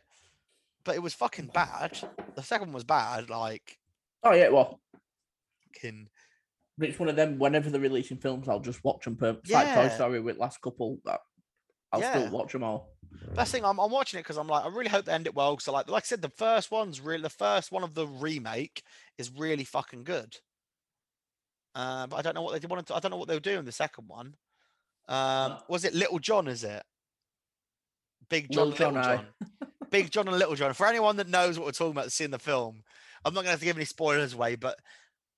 but 0.85 0.95
it 0.97 1.03
was 1.03 1.15
fucking 1.15 1.51
bad. 1.55 1.99
The 2.35 2.43
second 2.43 2.69
one 2.69 2.75
was 2.75 2.85
bad. 2.85 3.31
Like, 3.31 3.79
Oh 4.23 4.33
yeah, 4.33 4.49
well, 4.49 4.81
fucking 5.65 6.09
it's 6.83 6.99
one 6.99 7.09
of 7.11 7.17
them. 7.17 7.39
Whenever 7.39 7.69
they're 7.71 7.81
releasing 7.81 8.17
films, 8.17 8.49
I'll 8.49 8.59
just 8.61 8.83
watch 8.83 9.05
them. 9.05 9.17
Per- 9.17 9.39
it's 9.43 9.51
like 9.51 9.67
Toy 9.75 9.83
Yeah. 9.83 9.89
Story 9.95 10.21
with 10.21 10.39
last 10.39 10.61
couple. 10.63 10.99
That 11.05 11.21
I'll 11.93 12.01
Yeah. 12.01 12.11
still 12.13 12.31
watch 12.31 12.53
them 12.53 12.63
all. 12.65 12.91
Best 13.35 13.53
thing, 13.53 13.65
I'm, 13.65 13.79
I'm 13.79 13.91
watching 13.91 14.19
it 14.19 14.23
because 14.23 14.37
I'm 14.39 14.47
like, 14.49 14.65
I 14.65 14.69
really 14.69 14.89
hope 14.89 15.05
they 15.05 15.13
end 15.13 15.27
it 15.27 15.35
well. 15.35 15.55
Because 15.55 15.69
like, 15.69 15.89
like 15.91 16.05
I 16.05 16.07
said, 16.07 16.23
the 16.23 16.29
first 16.29 16.71
one's 16.71 17.01
really 17.01 17.23
the 17.23 17.29
first 17.29 17.71
one 17.73 17.83
of 17.83 17.95
the 17.95 18.07
remake 18.07 18.83
is 19.19 19.31
really 19.37 19.65
fucking 19.65 20.05
good. 20.05 20.37
Uh, 21.75 22.07
but 22.07 22.17
I 22.17 22.23
don't 22.23 22.35
know 22.35 22.43
what 22.43 22.61
they 22.61 22.67
wanted 22.67 22.87
to. 22.87 22.95
I 22.97 23.01
don't 23.01 23.11
know 23.11 23.17
what 23.17 23.29
they 23.29 23.35
were 23.35 23.41
doing 23.41 23.65
the 23.65 23.73
second 23.73 24.09
one. 24.09 24.35
Um, 25.09 25.15
Uh, 25.53 25.59
was 25.69 25.85
it 25.85 25.95
Little 25.95 26.19
John? 26.19 26.47
Is 26.49 26.65
it 26.65 26.83
Big 28.29 28.51
John, 28.51 28.71
Little 28.71 28.93
John, 28.93 28.95
Little 28.95 29.11
aye. 29.11 29.17
John? 29.17 29.71
Big 29.91 30.11
John 30.11 30.29
and 30.29 30.39
Little 30.39 30.55
John. 30.55 30.73
For 30.75 30.87
anyone 30.87 31.17
that 31.17 31.29
knows 31.29 31.59
what 31.59 31.67
we're 31.67 31.73
talking 31.73 31.93
about, 31.93 32.13
seen 32.13 32.31
the 32.31 32.39
film, 32.39 32.83
I'm 33.25 33.35
not 33.35 33.45
going 33.45 33.55
to 33.55 33.59
to 33.61 33.65
give 33.65 33.77
any 33.77 33.85
spoilers 33.85 34.35
away, 34.35 34.55
but 34.57 34.79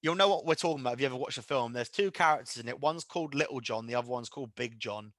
you'll 0.03 0.15
know 0.15 0.29
what 0.29 0.45
we're 0.45 0.55
talking 0.55 0.81
about 0.81 0.95
if 0.95 1.01
you 1.01 1.07
ever 1.07 1.17
watch 1.17 1.37
the 1.37 1.43
film. 1.43 1.73
There's 1.73 1.89
two 1.89 2.11
characters 2.11 2.59
in 2.63 2.69
it. 2.69 2.81
One's 2.81 3.05
called 3.05 3.35
Little 3.35 3.61
John, 3.61 3.87
the 3.87 3.95
other 3.95 4.09
one's 4.11 4.29
called 4.29 4.55
Big 4.55 4.79
John, 4.79 5.13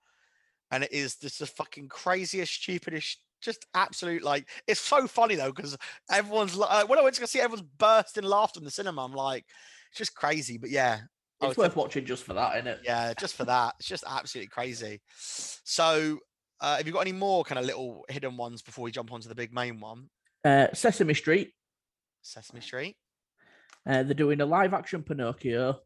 and 0.74 0.84
it 0.84 0.91
is 0.91 1.16
just 1.16 1.38
the 1.40 1.45
fucking 1.45 1.88
craziest, 1.88 2.52
stupidest, 2.52 3.20
just 3.41 3.66
absolute 3.76 4.24
like. 4.24 4.50
It's 4.68 4.80
so 4.80 5.06
funny 5.08 5.36
though 5.36 5.52
because 5.52 5.78
everyone's 6.12 6.56
like, 6.56 6.70
uh, 6.72 6.86
when 6.88 6.98
I 6.98 7.04
went 7.04 7.14
to 7.16 7.22
go 7.22 7.28
see, 7.28 7.40
everyone's 7.40 7.68
bursting 7.78 8.24
laughter 8.24 8.60
in 8.60 8.66
the 8.66 8.72
cinema. 8.72 9.06
I'm 9.06 9.14
like, 9.14 9.45
it's 9.91 10.00
just 10.00 10.16
crazy, 10.16 10.58
but 10.58 10.72
yeah. 10.72 11.02
It's 11.41 11.58
would 11.58 11.58
worth 11.58 11.76
watching 11.76 12.06
just 12.06 12.24
for 12.24 12.34
that, 12.34 12.56
isn't 12.56 12.68
it? 12.68 12.80
yeah, 12.84 13.14
just 13.14 13.36
for 13.36 13.45
that. 13.45 13.76
It's 13.80 13.88
just 13.88 14.04
absolutely 14.08 14.48
crazy. 14.48 15.02
So, 15.16 16.20
uh, 16.60 16.78
have 16.78 16.88
you 16.88 16.94
got 16.94 17.02
any 17.02 17.12
more 17.12 17.44
kind 17.44 17.60
of 17.60 17.66
little 17.66 18.06
hidden 18.10 18.38
ones 18.38 18.62
before 18.62 18.84
we 18.84 18.91
jump 18.91 19.12
onto 19.12 19.30
the 19.30 19.36
big 19.36 19.54
main 19.54 19.80
one? 19.80 20.10
Uh, 20.44 20.68
Sesame 20.74 21.14
Street. 21.14 21.52
Sesame 22.22 22.62
Street. 22.62 22.95
Uh, 23.86 24.04
they're 24.04 24.14
doing 24.14 24.40
a 24.41 24.45
live 24.45 24.74
action 24.74 25.04
Pinocchio. 25.04 25.82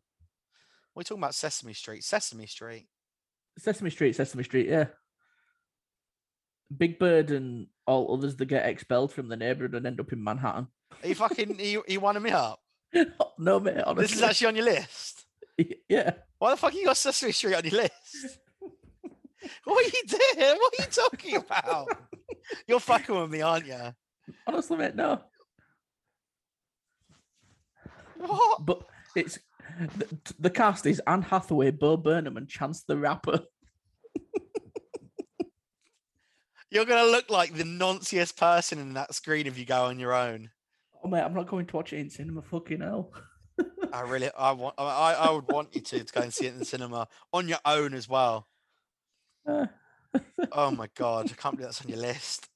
We're 0.95 1.03
talking 1.03 1.23
about 1.23 1.35
Sesame 1.35 1.73
Street. 1.73 2.03
Sesame 2.03 2.45
Street. 2.45 2.88
Sesame 3.57 3.89
Street, 3.89 4.15
Sesame 4.15 4.43
Street, 4.43 4.67
yeah. 4.67 4.85
Big 6.75 6.99
Bird 6.99 7.31
and 7.31 7.67
all 7.85 8.13
others 8.13 8.35
that 8.35 8.45
get 8.45 8.65
expelled 8.67 9.11
from 9.11 9.29
the 9.29 9.38
neighborhood 9.38 9.75
and 9.75 9.88
end 9.88 9.99
up 9.99 10.11
in 10.11 10.23
Manhattan. 10.23 10.67
Are 11.03 11.07
you 11.07 11.15
fucking? 11.15 11.59
Are 11.59 11.91
you, 11.91 11.99
winding 11.99 12.23
me 12.23 12.31
up? 12.31 12.59
no, 13.38 13.59
mate, 13.59 13.81
honestly. 13.85 14.03
This 14.03 14.15
is 14.15 14.21
actually 14.21 14.47
on 14.47 14.55
your 14.55 14.65
list. 14.65 15.25
yeah. 15.89 16.11
Why 16.39 16.51
the 16.51 16.57
fuck 16.57 16.73
you 16.73 16.85
got 16.85 16.97
Sesame 16.97 17.31
Street 17.31 17.55
on 17.55 17.63
your 17.63 17.81
list? 17.81 18.39
what 19.63 19.85
are 19.85 19.89
you 19.89 20.03
doing? 20.07 20.57
What 20.57 20.73
are 20.77 20.84
you 20.84 20.89
talking 20.91 21.35
about? 21.38 21.88
You're 22.67 22.79
fucking 22.79 23.19
with 23.19 23.29
me, 23.29 23.41
aren't 23.41 23.65
you? 23.65 23.79
Honestly, 24.45 24.77
mate, 24.77 24.95
no. 24.95 25.21
What? 28.17 28.65
But 28.65 28.84
it's 29.15 29.39
the, 29.98 30.34
the 30.39 30.49
cast 30.49 30.85
is 30.85 31.02
Anne 31.07 31.22
Hathaway, 31.22 31.72
Bo 31.72 31.98
Burnham, 31.98 32.38
and 32.38 32.48
Chance 32.48 32.84
the 32.84 32.98
Rapper. 32.98 33.41
You're 36.69 36.85
gonna 36.85 37.10
look 37.10 37.30
like 37.30 37.53
the 37.53 37.64
nonciest 37.64 38.35
person 38.35 38.80
in 38.80 38.94
that 38.94 39.15
screen 39.15 39.48
if 39.48 39.57
you 39.57 39.65
go 39.65 39.85
on 39.85 39.99
your 39.99 40.14
own. 40.14 40.49
Oh 41.03 41.07
mate, 41.07 41.22
I'm 41.22 41.34
not 41.34 41.48
going 41.48 41.65
to 41.68 41.76
watch 41.76 41.94
it 41.94 41.99
in 41.99 42.10
cinema. 42.10 42.41
Fucking 42.41 42.81
hell. 42.81 43.14
I 43.94 44.02
really, 44.02 44.30
I 44.38 44.52
want, 44.52 44.76
I, 44.77 45.14
I 45.14 45.31
would 45.31 45.49
want 45.49 45.73
you 45.73 45.81
to, 45.81 46.03
to 46.03 46.14
go 46.14 46.22
and 46.22 46.34
see 46.34 46.45
it 46.45 46.53
in 46.53 46.60
the 46.60 46.65
cinema 46.65 47.07
on 47.31 47.48
your 47.48 47.60
own 47.65 47.94
as 47.94 48.10
well. 48.10 48.48
Uh, 49.48 49.68
Oh 50.52 50.72
my 50.72 50.89
god, 50.95 51.31
I 51.31 51.35
can't 51.35 51.56
believe 51.56 51.68
that's 51.68 51.81
on 51.81 51.89
your 51.89 51.99
list. 51.99 52.48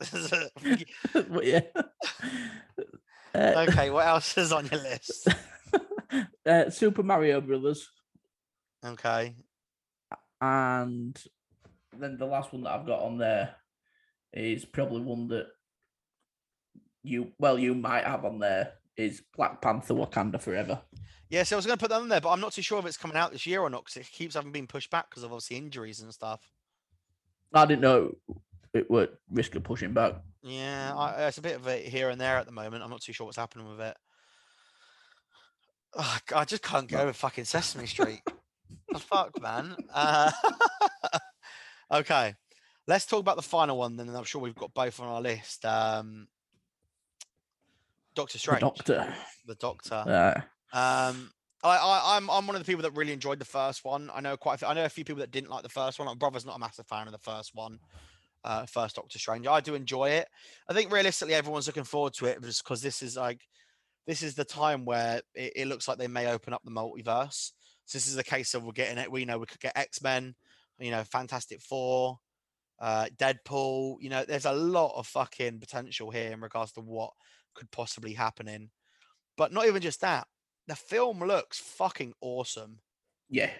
yeah. 1.42 1.60
Uh, 3.34 3.66
okay, 3.68 3.90
what 3.90 4.06
else 4.06 4.36
is 4.38 4.52
on 4.52 4.66
your 4.66 4.80
list? 4.80 5.28
Uh, 6.46 6.70
Super 6.70 7.02
Mario 7.02 7.40
Brothers, 7.40 7.88
Okay, 8.84 9.34
and 10.40 11.20
then 11.98 12.16
the 12.18 12.26
last 12.26 12.52
one 12.52 12.62
that 12.64 12.72
I've 12.72 12.86
got 12.86 13.00
on 13.00 13.18
there 13.18 13.54
is 14.32 14.64
probably 14.64 15.00
one 15.00 15.28
that 15.28 15.46
you 17.02 17.32
well 17.38 17.58
you 17.58 17.74
might 17.74 18.04
have 18.04 18.24
on 18.24 18.38
there 18.38 18.72
is 18.96 19.22
Black 19.36 19.60
Panther 19.60 19.94
Wakanda 19.94 20.40
Forever. 20.40 20.80
yeah, 21.28 21.42
so 21.42 21.56
I 21.56 21.58
was 21.58 21.66
going 21.66 21.76
to 21.78 21.82
put 21.82 21.90
that 21.90 22.00
on 22.00 22.08
there, 22.08 22.20
but 22.20 22.30
I'm 22.30 22.40
not 22.40 22.52
too 22.52 22.62
sure 22.62 22.78
if 22.78 22.86
it's 22.86 22.96
coming 22.96 23.16
out 23.16 23.32
this 23.32 23.46
year 23.46 23.60
or 23.60 23.70
not 23.70 23.84
because 23.84 23.96
it 23.96 24.10
keeps 24.10 24.34
having 24.34 24.52
been 24.52 24.66
pushed 24.66 24.90
back 24.90 25.10
because 25.10 25.22
of 25.22 25.32
obviously 25.32 25.56
injuries 25.56 26.00
and 26.00 26.12
stuff. 26.12 26.40
I 27.52 27.66
didn't 27.66 27.82
know 27.82 28.16
it 28.72 28.90
would 28.90 29.10
risk 29.30 29.54
of 29.54 29.62
pushing 29.62 29.92
back. 29.92 30.14
Yeah, 30.42 30.94
I, 30.96 31.26
it's 31.26 31.38
a 31.38 31.42
bit 31.42 31.56
of 31.56 31.66
a 31.66 31.78
here 31.78 32.10
and 32.10 32.20
there 32.20 32.36
at 32.36 32.46
the 32.46 32.52
moment. 32.52 32.82
I'm 32.82 32.90
not 32.90 33.00
too 33.02 33.12
sure 33.12 33.24
what's 33.24 33.36
happening 33.38 33.68
with 33.68 33.80
it. 33.80 33.96
Oh, 35.96 36.18
I 36.34 36.44
just 36.44 36.62
can't 36.62 36.88
get 36.88 37.00
over 37.00 37.12
fucking 37.12 37.44
Sesame 37.44 37.86
Street. 37.86 38.20
the 38.92 38.98
fuck, 38.98 39.40
man. 39.40 39.76
Uh, 39.92 40.30
okay, 41.92 42.34
let's 42.86 43.06
talk 43.06 43.20
about 43.20 43.36
the 43.36 43.42
final 43.42 43.78
one 43.78 43.96
then. 43.96 44.08
And 44.08 44.16
I'm 44.16 44.24
sure 44.24 44.40
we've 44.40 44.54
got 44.54 44.74
both 44.74 44.98
on 45.00 45.06
our 45.06 45.20
list. 45.20 45.64
Um, 45.64 46.26
Doctor 48.14 48.34
The 48.34 48.38
Strange, 48.38 48.60
Doctor. 48.60 49.14
the 49.46 49.54
Doctor. 49.56 50.04
Yeah. 50.06 50.42
Um, 50.72 51.30
I, 51.62 51.76
I, 51.76 52.16
I'm, 52.16 52.28
I'm 52.30 52.46
one 52.46 52.56
of 52.56 52.60
the 52.64 52.70
people 52.70 52.82
that 52.82 52.96
really 52.96 53.12
enjoyed 53.12 53.38
the 53.38 53.44
first 53.44 53.84
one. 53.84 54.10
I 54.14 54.20
know 54.20 54.36
quite. 54.36 54.54
A 54.54 54.58
few, 54.58 54.68
I 54.68 54.74
know 54.74 54.84
a 54.84 54.88
few 54.88 55.04
people 55.04 55.20
that 55.20 55.30
didn't 55.30 55.50
like 55.50 55.62
the 55.62 55.68
first 55.68 55.98
one. 55.98 56.06
My 56.06 56.14
brother's 56.14 56.44
not 56.44 56.56
a 56.56 56.60
massive 56.60 56.86
fan 56.86 57.06
of 57.06 57.12
the 57.12 57.18
first 57.18 57.52
one. 57.54 57.78
Uh, 58.44 58.66
first 58.66 58.96
Doctor 58.96 59.18
Strange. 59.18 59.46
I 59.46 59.60
do 59.60 59.74
enjoy 59.74 60.10
it. 60.10 60.28
I 60.68 60.74
think 60.74 60.92
realistically, 60.92 61.34
everyone's 61.34 61.66
looking 61.66 61.84
forward 61.84 62.12
to 62.14 62.26
it 62.26 62.42
just 62.42 62.62
because 62.62 62.82
this 62.82 63.00
is 63.00 63.16
like, 63.16 63.40
this 64.06 64.22
is 64.22 64.34
the 64.34 64.44
time 64.44 64.84
where 64.84 65.22
it, 65.34 65.52
it 65.56 65.68
looks 65.68 65.88
like 65.88 65.98
they 65.98 66.08
may 66.08 66.28
open 66.28 66.52
up 66.52 66.62
the 66.64 66.70
multiverse. 66.70 67.52
So 67.86 67.98
this 67.98 68.08
is 68.08 68.16
a 68.16 68.24
case 68.24 68.54
of 68.54 68.64
we're 68.64 68.72
getting 68.72 68.98
it. 68.98 69.10
We 69.10 69.24
know 69.24 69.38
we 69.38 69.46
could 69.46 69.60
get 69.60 69.76
X 69.76 70.02
Men, 70.02 70.34
you 70.78 70.90
know, 70.90 71.04
Fantastic 71.04 71.60
Four, 71.60 72.18
uh, 72.80 73.06
Deadpool. 73.16 73.96
You 74.00 74.10
know, 74.10 74.24
there's 74.24 74.46
a 74.46 74.52
lot 74.52 74.94
of 74.96 75.06
fucking 75.06 75.60
potential 75.60 76.10
here 76.10 76.32
in 76.32 76.40
regards 76.40 76.72
to 76.72 76.80
what 76.80 77.10
could 77.54 77.70
possibly 77.70 78.14
happen 78.14 78.48
in. 78.48 78.70
But 79.36 79.52
not 79.52 79.66
even 79.66 79.82
just 79.82 80.00
that 80.00 80.26
the 80.66 80.76
film 80.76 81.20
looks 81.20 81.58
fucking 81.58 82.14
awesome. 82.20 82.80
yeah. 83.28 83.50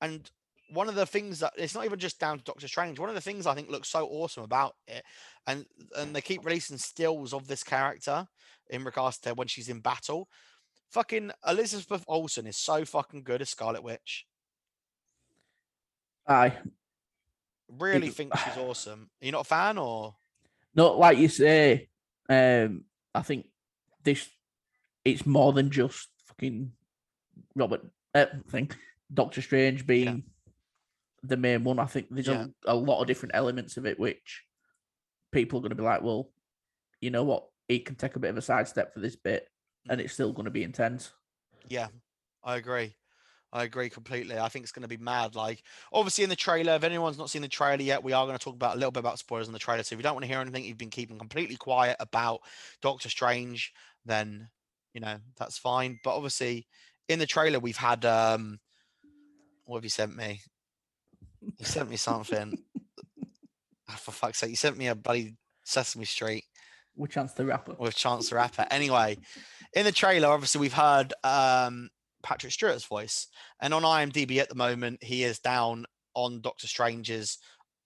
And 0.00 0.30
one 0.70 0.88
of 0.88 0.94
the 0.94 1.06
things 1.06 1.40
that 1.40 1.52
it's 1.56 1.74
not 1.74 1.84
even 1.84 1.98
just 1.98 2.18
down 2.18 2.38
to 2.38 2.44
Doctor 2.44 2.66
Strange. 2.66 2.98
One 2.98 3.08
of 3.08 3.14
the 3.14 3.20
things 3.20 3.46
I 3.46 3.54
think 3.54 3.70
looks 3.70 3.88
so 3.88 4.06
awesome 4.06 4.42
about 4.42 4.74
it, 4.88 5.04
and 5.46 5.64
and 5.96 6.14
they 6.14 6.20
keep 6.20 6.44
releasing 6.44 6.78
stills 6.78 7.32
of 7.32 7.46
this 7.46 7.62
character 7.62 8.26
in 8.72 8.82
regards 8.84 9.18
to 9.20 9.34
when 9.34 9.46
she's 9.46 9.68
in 9.68 9.80
battle. 9.80 10.28
Fucking 10.90 11.30
Elizabeth 11.46 12.04
Olsen 12.08 12.46
is 12.46 12.56
so 12.56 12.84
fucking 12.84 13.22
good 13.22 13.40
as 13.42 13.50
Scarlet 13.50 13.82
Witch. 13.84 14.26
Aye. 16.26 16.58
Really 17.68 18.08
It- 18.08 18.14
think 18.14 18.36
she's 18.36 18.56
awesome. 18.58 19.10
Are 19.20 19.26
you 19.26 19.32
not 19.32 19.42
a 19.42 19.44
fan 19.44 19.78
or? 19.78 20.16
Not 20.74 20.98
like 20.98 21.18
you 21.18 21.28
say, 21.28 21.88
um, 22.28 22.84
I 23.14 23.22
think 23.22 23.46
this 24.02 24.28
it's 25.04 25.26
more 25.26 25.52
than 25.52 25.70
just 25.70 26.08
fucking 26.26 26.72
Robert 27.54 27.82
uh, 28.14 28.26
thing, 28.48 28.70
Doctor 29.12 29.42
Strange 29.42 29.86
being 29.86 30.24
the 31.22 31.36
main 31.36 31.64
one. 31.64 31.78
I 31.78 31.84
think 31.86 32.06
there's 32.10 32.28
Yeah. 32.28 32.46
a, 32.66 32.72
a 32.72 32.74
lot 32.74 33.00
of 33.02 33.06
different 33.06 33.34
elements 33.34 33.76
of 33.76 33.84
it 33.84 33.98
which 33.98 34.44
people 35.30 35.58
are 35.58 35.62
going 35.62 35.70
to 35.70 35.76
be 35.76 35.82
like, 35.82 36.02
well, 36.02 36.30
you 37.00 37.10
know 37.10 37.24
what, 37.24 37.48
he 37.68 37.78
can 37.78 37.96
take 37.96 38.16
a 38.16 38.20
bit 38.20 38.30
of 38.30 38.36
a 38.36 38.42
sidestep 38.42 38.92
for 38.92 39.00
this 39.00 39.16
bit, 39.16 39.48
and 39.88 40.00
it's 40.00 40.12
still 40.12 40.32
going 40.32 40.44
to 40.44 40.50
be 40.50 40.62
intense. 40.62 41.12
Yeah, 41.68 41.88
I 42.42 42.56
agree. 42.56 42.94
I 43.52 43.64
agree 43.64 43.90
completely. 43.90 44.38
I 44.38 44.48
think 44.48 44.62
it's 44.62 44.72
going 44.72 44.82
to 44.82 44.88
be 44.88 44.96
mad. 44.96 45.34
Like, 45.34 45.62
obviously, 45.92 46.24
in 46.24 46.30
the 46.30 46.36
trailer, 46.36 46.74
if 46.74 46.84
anyone's 46.84 47.18
not 47.18 47.28
seen 47.28 47.42
the 47.42 47.48
trailer 47.48 47.82
yet, 47.82 48.02
we 48.02 48.14
are 48.14 48.24
going 48.24 48.38
to 48.38 48.42
talk 48.42 48.54
about 48.54 48.74
a 48.74 48.78
little 48.78 48.90
bit 48.90 49.00
about 49.00 49.18
spoilers 49.18 49.46
in 49.46 49.52
the 49.52 49.58
trailer. 49.58 49.82
So 49.82 49.94
if 49.94 49.98
you 49.98 50.02
don't 50.02 50.14
want 50.14 50.24
to 50.24 50.30
hear 50.30 50.40
anything, 50.40 50.64
you've 50.64 50.78
been 50.78 50.88
keeping 50.88 51.18
completely 51.18 51.56
quiet 51.56 51.96
about 52.00 52.40
Doctor 52.80 53.10
Strange, 53.10 53.72
then 54.06 54.48
you 54.94 55.00
know 55.02 55.16
that's 55.38 55.58
fine. 55.58 55.98
But 56.02 56.16
obviously, 56.16 56.66
in 57.08 57.18
the 57.18 57.26
trailer, 57.26 57.58
we've 57.58 57.76
had 57.76 58.06
um, 58.06 58.58
what 59.64 59.76
have 59.76 59.84
you 59.84 59.90
sent 59.90 60.16
me? 60.16 60.40
You 61.58 61.64
sent 61.64 61.90
me 61.90 61.96
something. 61.96 62.58
Ah, 63.88 63.96
For 63.96 64.12
fuck's 64.12 64.38
sake, 64.38 64.50
you 64.50 64.56
sent 64.56 64.78
me 64.78 64.86
a 64.86 64.94
bloody 64.94 65.34
Sesame 65.64 66.04
Street 66.04 66.44
With 66.96 67.10
Chance 67.10 67.32
the 67.34 67.46
Rapper. 67.46 67.74
with 67.78 67.94
Chance 67.96 68.28
the 68.30 68.36
Rapper. 68.36 68.66
Anyway, 68.70 69.18
in 69.74 69.84
the 69.84 69.92
trailer, 69.92 70.28
obviously 70.28 70.60
we've 70.60 70.72
heard 70.72 71.12
um, 71.24 71.88
Patrick 72.22 72.52
Stewart's 72.52 72.84
voice, 72.84 73.28
and 73.60 73.72
on 73.72 73.82
IMDb 73.82 74.38
at 74.38 74.48
the 74.48 74.54
moment, 74.54 75.02
he 75.02 75.24
is 75.24 75.38
down 75.38 75.86
on 76.14 76.40
Doctor 76.42 76.66
Strange's 76.66 77.38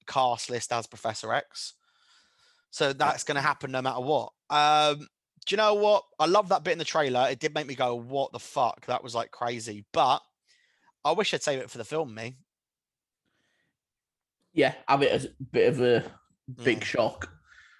cast 0.06 0.50
list 0.50 0.72
as 0.72 0.86
Professor 0.86 1.32
X. 1.32 1.74
So 2.70 2.92
that's 2.92 3.22
going 3.24 3.36
to 3.36 3.40
happen 3.40 3.70
no 3.70 3.80
matter 3.80 4.00
what. 4.00 4.32
Um, 4.50 4.98
do 5.46 5.52
you 5.54 5.56
know 5.56 5.74
what? 5.74 6.02
I 6.18 6.26
love 6.26 6.48
that 6.48 6.64
bit 6.64 6.72
in 6.72 6.78
the 6.78 6.84
trailer. 6.84 7.28
It 7.30 7.38
did 7.38 7.54
make 7.54 7.66
me 7.68 7.76
go, 7.76 7.94
"What 7.94 8.32
the 8.32 8.40
fuck?" 8.40 8.84
That 8.86 9.04
was 9.04 9.14
like 9.14 9.30
crazy. 9.30 9.84
But 9.92 10.20
I 11.04 11.12
wish 11.12 11.32
I'd 11.32 11.42
save 11.44 11.60
it 11.60 11.70
for 11.70 11.78
the 11.78 11.84
film. 11.84 12.12
Me, 12.14 12.36
Yeah, 14.52 14.74
have 14.88 15.02
it 15.02 15.12
as 15.12 15.26
a 15.26 15.28
bit 15.52 15.68
of 15.72 15.80
a 15.80 16.04
big 16.62 16.78
Yeah. 16.80 16.84
shock. 16.84 17.30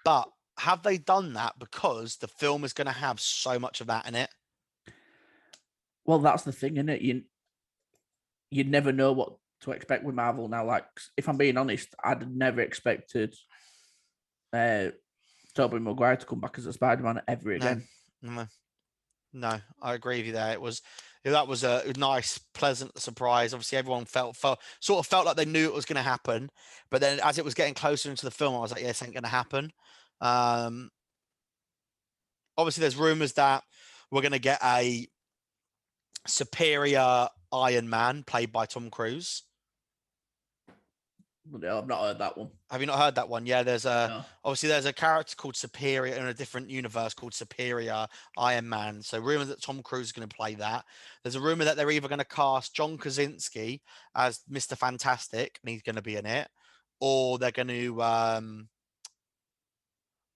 but 0.05 0.29
have 0.59 0.83
they 0.83 0.97
done 0.97 1.33
that 1.33 1.59
because 1.59 2.17
the 2.17 2.27
film 2.27 2.63
is 2.63 2.73
going 2.73 2.87
to 2.87 2.93
have 2.93 3.19
so 3.19 3.59
much 3.59 3.81
of 3.81 3.87
that 3.87 4.07
in 4.07 4.15
it? 4.15 4.29
Well, 6.05 6.19
that's 6.19 6.43
the 6.43 6.51
thing, 6.51 6.77
isn't 6.77 6.89
it? 6.89 7.01
You 7.01 7.23
you 8.49 8.63
never 8.63 8.91
know 8.91 9.11
what 9.11 9.33
to 9.61 9.71
expect 9.71 10.03
with 10.03 10.15
Marvel 10.15 10.47
now. 10.47 10.65
Like, 10.65 10.85
if 11.17 11.27
I'm 11.27 11.37
being 11.37 11.57
honest, 11.57 11.93
I'd 12.03 12.33
never 12.33 12.61
expected 12.61 13.35
uh 14.53 14.89
Tobey 15.53 15.79
Maguire 15.79 16.15
to 16.15 16.25
come 16.25 16.39
back 16.39 16.57
as 16.57 16.65
a 16.65 16.73
Spider-Man 16.73 17.21
ever 17.27 17.51
again. 17.51 17.83
No, 18.21 18.47
no, 19.33 19.59
I 19.81 19.93
agree 19.93 20.17
with 20.17 20.27
you 20.27 20.33
there. 20.33 20.53
It 20.53 20.61
was 20.61 20.81
that 21.23 21.47
was 21.47 21.63
a 21.63 21.91
nice, 21.97 22.37
pleasant 22.53 22.97
surprise. 22.99 23.53
Obviously, 23.53 23.77
everyone 23.77 24.05
felt, 24.05 24.35
felt 24.35 24.59
sort 24.79 24.99
of 24.99 25.07
felt 25.07 25.25
like 25.25 25.35
they 25.35 25.45
knew 25.45 25.65
it 25.65 25.73
was 25.73 25.85
going 25.85 25.97
to 25.97 26.01
happen, 26.01 26.49
but 26.89 27.01
then 27.01 27.19
as 27.21 27.37
it 27.37 27.45
was 27.45 27.53
getting 27.53 27.73
closer 27.73 28.09
into 28.09 28.25
the 28.25 28.31
film, 28.31 28.55
I 28.55 28.59
was 28.59 28.71
like, 28.71 28.81
"Yeah, 28.81 28.87
this 28.87 29.03
ain't 29.03 29.13
going 29.13 29.23
to 29.23 29.29
happen." 29.29 29.71
Um, 30.21 30.89
obviously, 32.57 32.81
there's 32.81 32.95
rumors 32.95 33.33
that 33.33 33.63
we're 34.11 34.21
going 34.21 34.31
to 34.31 34.39
get 34.39 34.59
a 34.63 35.07
superior 36.25 37.27
Iron 37.51 37.89
Man 37.89 38.23
played 38.23 38.51
by 38.51 38.65
Tom 38.65 38.89
Cruise. 38.89 39.43
No, 41.49 41.77
I've 41.77 41.87
not 41.87 42.01
heard 42.01 42.19
that 42.19 42.37
one. 42.37 42.49
Have 42.69 42.81
you 42.81 42.87
not 42.87 42.99
heard 42.99 43.15
that 43.15 43.29
one? 43.29 43.45
Yeah, 43.45 43.63
there's 43.63 43.85
a 43.85 44.07
No. 44.09 44.25
obviously 44.43 44.67
there's 44.69 44.85
a 44.85 44.91
character 44.91 45.35
called 45.35 45.55
Superior 45.55 46.13
in 46.15 46.27
a 46.27 46.33
different 46.33 46.69
universe 46.69 47.13
called 47.13 47.33
Superior 47.33 48.07
Iron 48.37 48.67
Man. 48.67 49.01
So 49.01 49.19
rumor 49.19 49.45
that 49.45 49.61
Tom 49.61 49.81
Cruise 49.81 50.07
is 50.07 50.11
going 50.11 50.27
to 50.27 50.35
play 50.35 50.55
that. 50.55 50.83
There's 51.23 51.35
a 51.35 51.41
rumor 51.41 51.63
that 51.63 51.77
they're 51.77 51.89
either 51.89 52.09
going 52.09 52.19
to 52.19 52.25
cast 52.25 52.75
John 52.75 52.97
Krasinski 52.97 53.81
as 54.13 54.41
Mr. 54.51 54.77
Fantastic 54.77 55.57
and 55.63 55.69
he's 55.69 55.83
going 55.83 55.95
to 55.95 56.01
be 56.01 56.17
in 56.17 56.25
it, 56.25 56.49
or 56.99 57.37
they're 57.37 57.51
going 57.51 57.69
to 57.69 58.01
um 58.01 58.67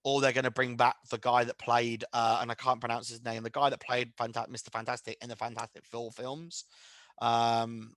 or 0.03 0.21
they're 0.21 0.33
going 0.33 0.45
to 0.45 0.51
bring 0.51 0.75
back 0.77 0.95
the 1.09 1.17
guy 1.17 1.43
that 1.43 1.57
played 1.57 2.03
uh 2.13 2.39
and 2.41 2.49
I 2.51 2.55
can't 2.55 2.79
pronounce 2.79 3.09
his 3.09 3.23
name, 3.23 3.43
the 3.43 3.49
guy 3.49 3.69
that 3.69 3.79
played 3.79 4.15
Fanta- 4.15 4.49
Mr. 4.49 4.71
Fantastic 4.71 5.17
in 5.21 5.29
the 5.29 5.35
Fantastic 5.35 5.85
Four 5.85 6.11
films. 6.11 6.65
Um 7.21 7.95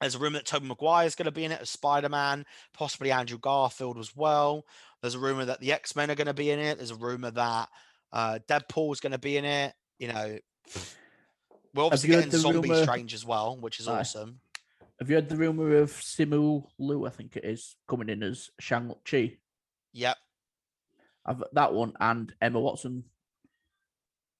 there's 0.00 0.14
a 0.14 0.18
rumor 0.18 0.38
that 0.38 0.46
Tobey 0.46 0.66
Maguire 0.66 1.06
is 1.06 1.14
going 1.14 1.24
to 1.26 1.32
be 1.32 1.44
in 1.44 1.52
it 1.52 1.60
as 1.60 1.70
Spider 1.70 2.08
Man, 2.10 2.44
possibly 2.74 3.12
Andrew 3.12 3.38
Garfield 3.38 3.98
as 3.98 4.14
well. 4.14 4.66
There's 5.00 5.14
a 5.14 5.18
rumor 5.18 5.46
that 5.46 5.60
the 5.60 5.72
X 5.72 5.96
Men 5.96 6.10
are 6.10 6.14
going 6.14 6.26
to 6.26 6.34
be 6.34 6.50
in 6.50 6.58
it. 6.58 6.76
There's 6.76 6.90
a 6.90 6.96
rumor 6.96 7.30
that 7.30 7.68
uh, 8.12 8.38
Deadpool 8.46 8.92
is 8.92 9.00
going 9.00 9.12
to 9.12 9.18
be 9.18 9.36
in 9.38 9.44
it. 9.46 9.72
You 9.98 10.08
know, 10.08 10.38
we're 11.74 11.84
obviously 11.84 12.10
getting 12.10 12.30
Zombie 12.30 12.68
rumour- 12.68 12.82
Strange 12.82 13.14
as 13.14 13.24
well, 13.24 13.56
which 13.56 13.80
is 13.80 13.88
Aye. 13.88 14.00
awesome. 14.00 14.40
Have 14.98 15.08
you 15.08 15.16
heard 15.16 15.28
the 15.28 15.36
rumor 15.36 15.76
of 15.76 15.92
Simu 15.92 16.66
Liu? 16.78 17.06
I 17.06 17.10
think 17.10 17.36
it 17.36 17.44
is 17.44 17.76
coming 17.88 18.08
in 18.08 18.22
as 18.22 18.50
Shang 18.58 18.94
Chi. 19.08 19.36
Yep. 19.92 20.16
I've 21.26 21.42
that 21.52 21.72
one 21.74 21.92
and 22.00 22.32
Emma 22.40 22.60
Watson 22.60 23.04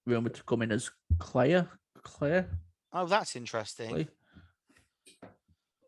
rumored 0.06 0.34
to 0.34 0.44
come 0.44 0.62
in 0.62 0.70
as 0.72 0.90
Claire. 1.18 1.68
Claire. 2.02 2.48
Oh, 2.92 3.06
that's 3.06 3.34
interesting. 3.36 3.90
Clay? 3.90 4.08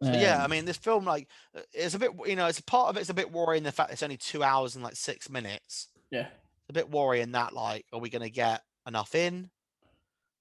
So 0.03 0.13
yeah, 0.13 0.39
I 0.41 0.45
Um, 0.45 0.51
mean, 0.53 0.65
this 0.65 0.77
film 0.77 1.05
like 1.05 1.29
uh, 1.57 1.61
it's 1.73 1.95
a 1.95 1.99
bit, 1.99 2.11
you 2.27 2.37
know, 2.37 2.47
it's 2.47 2.61
a 2.61 2.65
part 2.65 2.89
of 2.91 2.97
it's 2.97 3.11
a 3.11 3.15
bit 3.15 3.33
worrying 3.33 3.65
the 3.65 3.73
fact 3.73 3.93
it's 3.93 4.03
only 4.03 4.17
two 4.17 4.43
hours 4.45 4.75
and 4.77 4.85
like 4.85 4.95
six 4.97 5.29
minutes. 5.29 5.89
yeah. 6.11 6.27
it's 6.29 6.71
a 6.71 6.73
bit 6.73 6.91
worrying 6.91 7.33
that 7.33 7.53
like, 7.53 7.85
are 7.93 7.99
we 8.01 8.09
going 8.11 8.23
to 8.23 8.31
get 8.31 8.63
enough 8.87 9.15
in? 9.17 9.51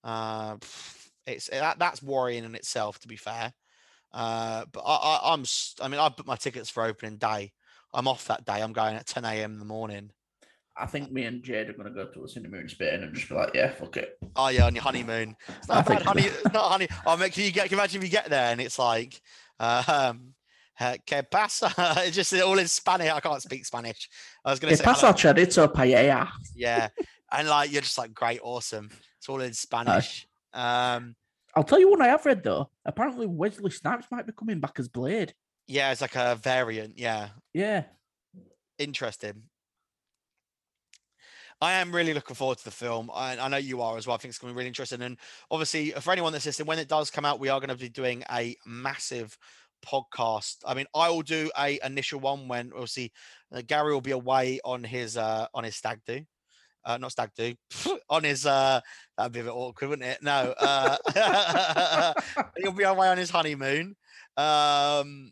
Uh, 0.03 0.57
it's 1.25 1.47
that 1.49 1.79
that's 1.79 2.03
worrying 2.03 2.43
in 2.43 2.53
itself, 2.55 2.99
to 2.99 3.07
be 3.07 3.15
fair. 3.15 3.53
Uh, 4.13 4.65
but 4.71 4.81
I, 4.85 4.93
I 4.95 5.33
I'm 5.33 5.43
I 5.81 5.87
mean 5.87 5.99
I 5.99 6.09
booked 6.09 6.27
my 6.27 6.35
tickets 6.35 6.69
for 6.69 6.83
opening 6.83 7.17
day. 7.17 7.51
I'm 7.93 8.07
off 8.07 8.27
that 8.27 8.45
day. 8.45 8.61
I'm 8.61 8.73
going 8.73 8.95
at 8.95 9.07
10 9.07 9.25
a.m. 9.25 9.53
in 9.53 9.59
the 9.59 9.65
morning. 9.65 10.11
I 10.79 10.85
think 10.85 11.11
me 11.11 11.23
and 11.25 11.43
Jade 11.43 11.69
are 11.69 11.73
gonna 11.73 11.89
go 11.89 12.05
to 12.05 12.23
a 12.23 12.29
cinema 12.29 12.57
in 12.57 12.69
Spain 12.69 13.03
and 13.03 13.13
just 13.15 13.29
be 13.29 13.35
like, 13.35 13.53
yeah, 13.53 13.71
fuck 13.71 13.97
it. 13.97 14.17
Oh 14.35 14.49
yeah, 14.49 14.65
on 14.65 14.75
your 14.75 14.83
honeymoon. 14.83 15.35
It's 15.57 15.67
not 15.67 15.89
I 15.89 15.93
bad 15.93 16.03
honey. 16.03 16.23
It's 16.23 16.53
not 16.53 16.71
honey. 16.71 16.87
Oh, 17.05 17.17
make 17.17 17.33
can 17.33 17.43
you 17.43 17.51
get? 17.51 17.63
Can 17.69 17.77
you 17.77 17.81
imagine 17.81 18.01
if 18.01 18.03
you 18.05 18.11
get 18.11 18.29
there 18.29 18.51
and 18.51 18.61
it's 18.61 18.77
like, 18.77 19.19
um, 19.59 20.33
uh, 20.79 20.95
que 21.05 21.23
pasa? 21.23 21.73
It's 22.05 22.15
just 22.15 22.33
all 22.41 22.59
in 22.59 22.67
Spanish. 22.67 23.09
I 23.11 23.19
can't 23.19 23.41
speak 23.41 23.65
Spanish. 23.65 24.07
I 24.45 24.51
was 24.51 24.59
gonna 24.59 24.71
Que 24.73 24.77
say 24.77 24.83
pasa 24.83 25.07
chorizo 25.13 25.67
paella? 25.73 26.29
yeah, 26.55 26.89
and 27.31 27.47
like 27.49 27.71
you're 27.71 27.81
just 27.81 27.97
like 27.97 28.13
great, 28.13 28.39
awesome. 28.43 28.89
It's 29.17 29.27
all 29.29 29.41
in 29.41 29.53
Spanish. 29.53 30.27
Um, 30.53 31.15
I'll 31.55 31.63
tell 31.63 31.79
you 31.79 31.89
what 31.89 32.01
I 32.01 32.07
have 32.07 32.23
read 32.25 32.43
though. 32.43 32.69
Apparently 32.85 33.25
Wesley 33.25 33.71
Snipes 33.71 34.05
might 34.11 34.27
be 34.27 34.33
coming 34.33 34.59
back 34.59 34.77
as 34.79 34.87
Blade. 34.87 35.33
yeah, 35.67 35.91
it's 35.91 36.01
like 36.01 36.15
a 36.15 36.35
variant. 36.35 36.99
Yeah, 36.99 37.29
Yeah. 37.53 37.85
interesting. 38.77 39.43
I 41.59 41.73
am 41.73 41.93
really 41.93 42.13
looking 42.13 42.35
forward 42.35 42.59
to 42.59 42.63
the 42.63 42.71
film. 42.71 43.09
I, 43.13 43.37
I 43.37 43.47
know 43.47 43.57
you 43.57 43.81
are 43.81 43.97
as 43.97 44.05
well. 44.05 44.15
I 44.15 44.17
think 44.17 44.29
it's 44.29 44.37
going 44.37 44.51
to 44.51 44.53
be 44.53 44.57
really 44.57 44.67
interesting. 44.67 45.01
And 45.01 45.17
obviously, 45.49 45.91
for 45.91 46.11
anyone 46.11 46.31
that's 46.31 46.45
listening, 46.45 46.67
when 46.67 46.79
it 46.79 46.87
does 46.87 47.09
come 47.09 47.25
out, 47.25 47.39
we 47.39 47.49
are 47.49 47.59
going 47.59 47.69
to 47.69 47.75
be 47.75 47.89
doing 47.89 48.23
a 48.31 48.55
massive 48.65 49.35
podcast. 49.85 50.57
I 50.65 50.73
mean, 50.73 50.85
I 50.95 51.09
will 51.09 51.23
do 51.23 51.49
a 51.57 51.79
initial 51.83 52.19
one 52.19 52.47
when 52.47 52.71
obviously 52.73 53.11
uh, 53.53 53.61
Gary 53.65 53.93
will 53.93 54.01
be 54.01 54.11
away 54.11 54.59
on 54.63 54.83
his 54.83 55.17
uh 55.17 55.47
on 55.53 55.63
his 55.63 55.75
stag 55.75 55.99
do. 56.05 56.21
Uh, 56.85 56.97
not 56.97 57.11
stag 57.11 57.31
do 57.35 57.53
on 58.09 58.23
his 58.23 58.45
uh 58.45 58.79
that'd 59.17 59.33
be 59.33 59.41
a 59.41 59.43
bit 59.43 59.49
awkward 59.51 59.89
wouldn't 59.89 60.07
it 60.07 60.23
no 60.23 60.53
uh 60.57 62.13
he'll 62.57 62.71
be 62.71 62.85
away 62.85 63.09
on 63.09 63.17
his 63.17 63.29
honeymoon 63.29 63.93
um 64.37 65.29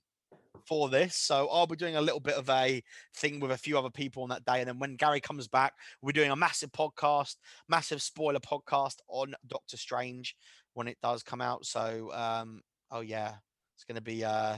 for 0.66 0.90
this. 0.90 1.16
So 1.16 1.48
I'll 1.52 1.68
be 1.68 1.76
doing 1.76 1.96
a 1.96 2.02
little 2.02 2.20
bit 2.20 2.36
of 2.36 2.50
a 2.50 2.84
thing 3.16 3.40
with 3.40 3.52
a 3.52 3.58
few 3.58 3.78
other 3.78 3.90
people 3.90 4.24
on 4.24 4.30
that 4.30 4.46
day. 4.46 4.60
And 4.60 4.68
then 4.68 4.80
when 4.80 4.96
Gary 4.96 5.22
comes 5.22 5.48
back, 5.48 5.74
we're 6.02 6.12
doing 6.12 6.32
a 6.32 6.36
massive 6.36 6.72
podcast, 6.72 7.36
massive 7.70 8.02
spoiler 8.02 8.40
podcast 8.40 8.96
on 9.08 9.36
Doctor 9.48 9.78
Strange 9.78 10.36
when 10.74 10.88
it 10.88 10.98
does 11.02 11.24
come 11.24 11.42
out. 11.42 11.66
So 11.66 12.12
um, 12.14 12.62
oh 12.92 13.02
yeah, 13.02 13.34
it's 13.76 13.84
gonna 13.84 14.02
be 14.02 14.24
uh 14.24 14.58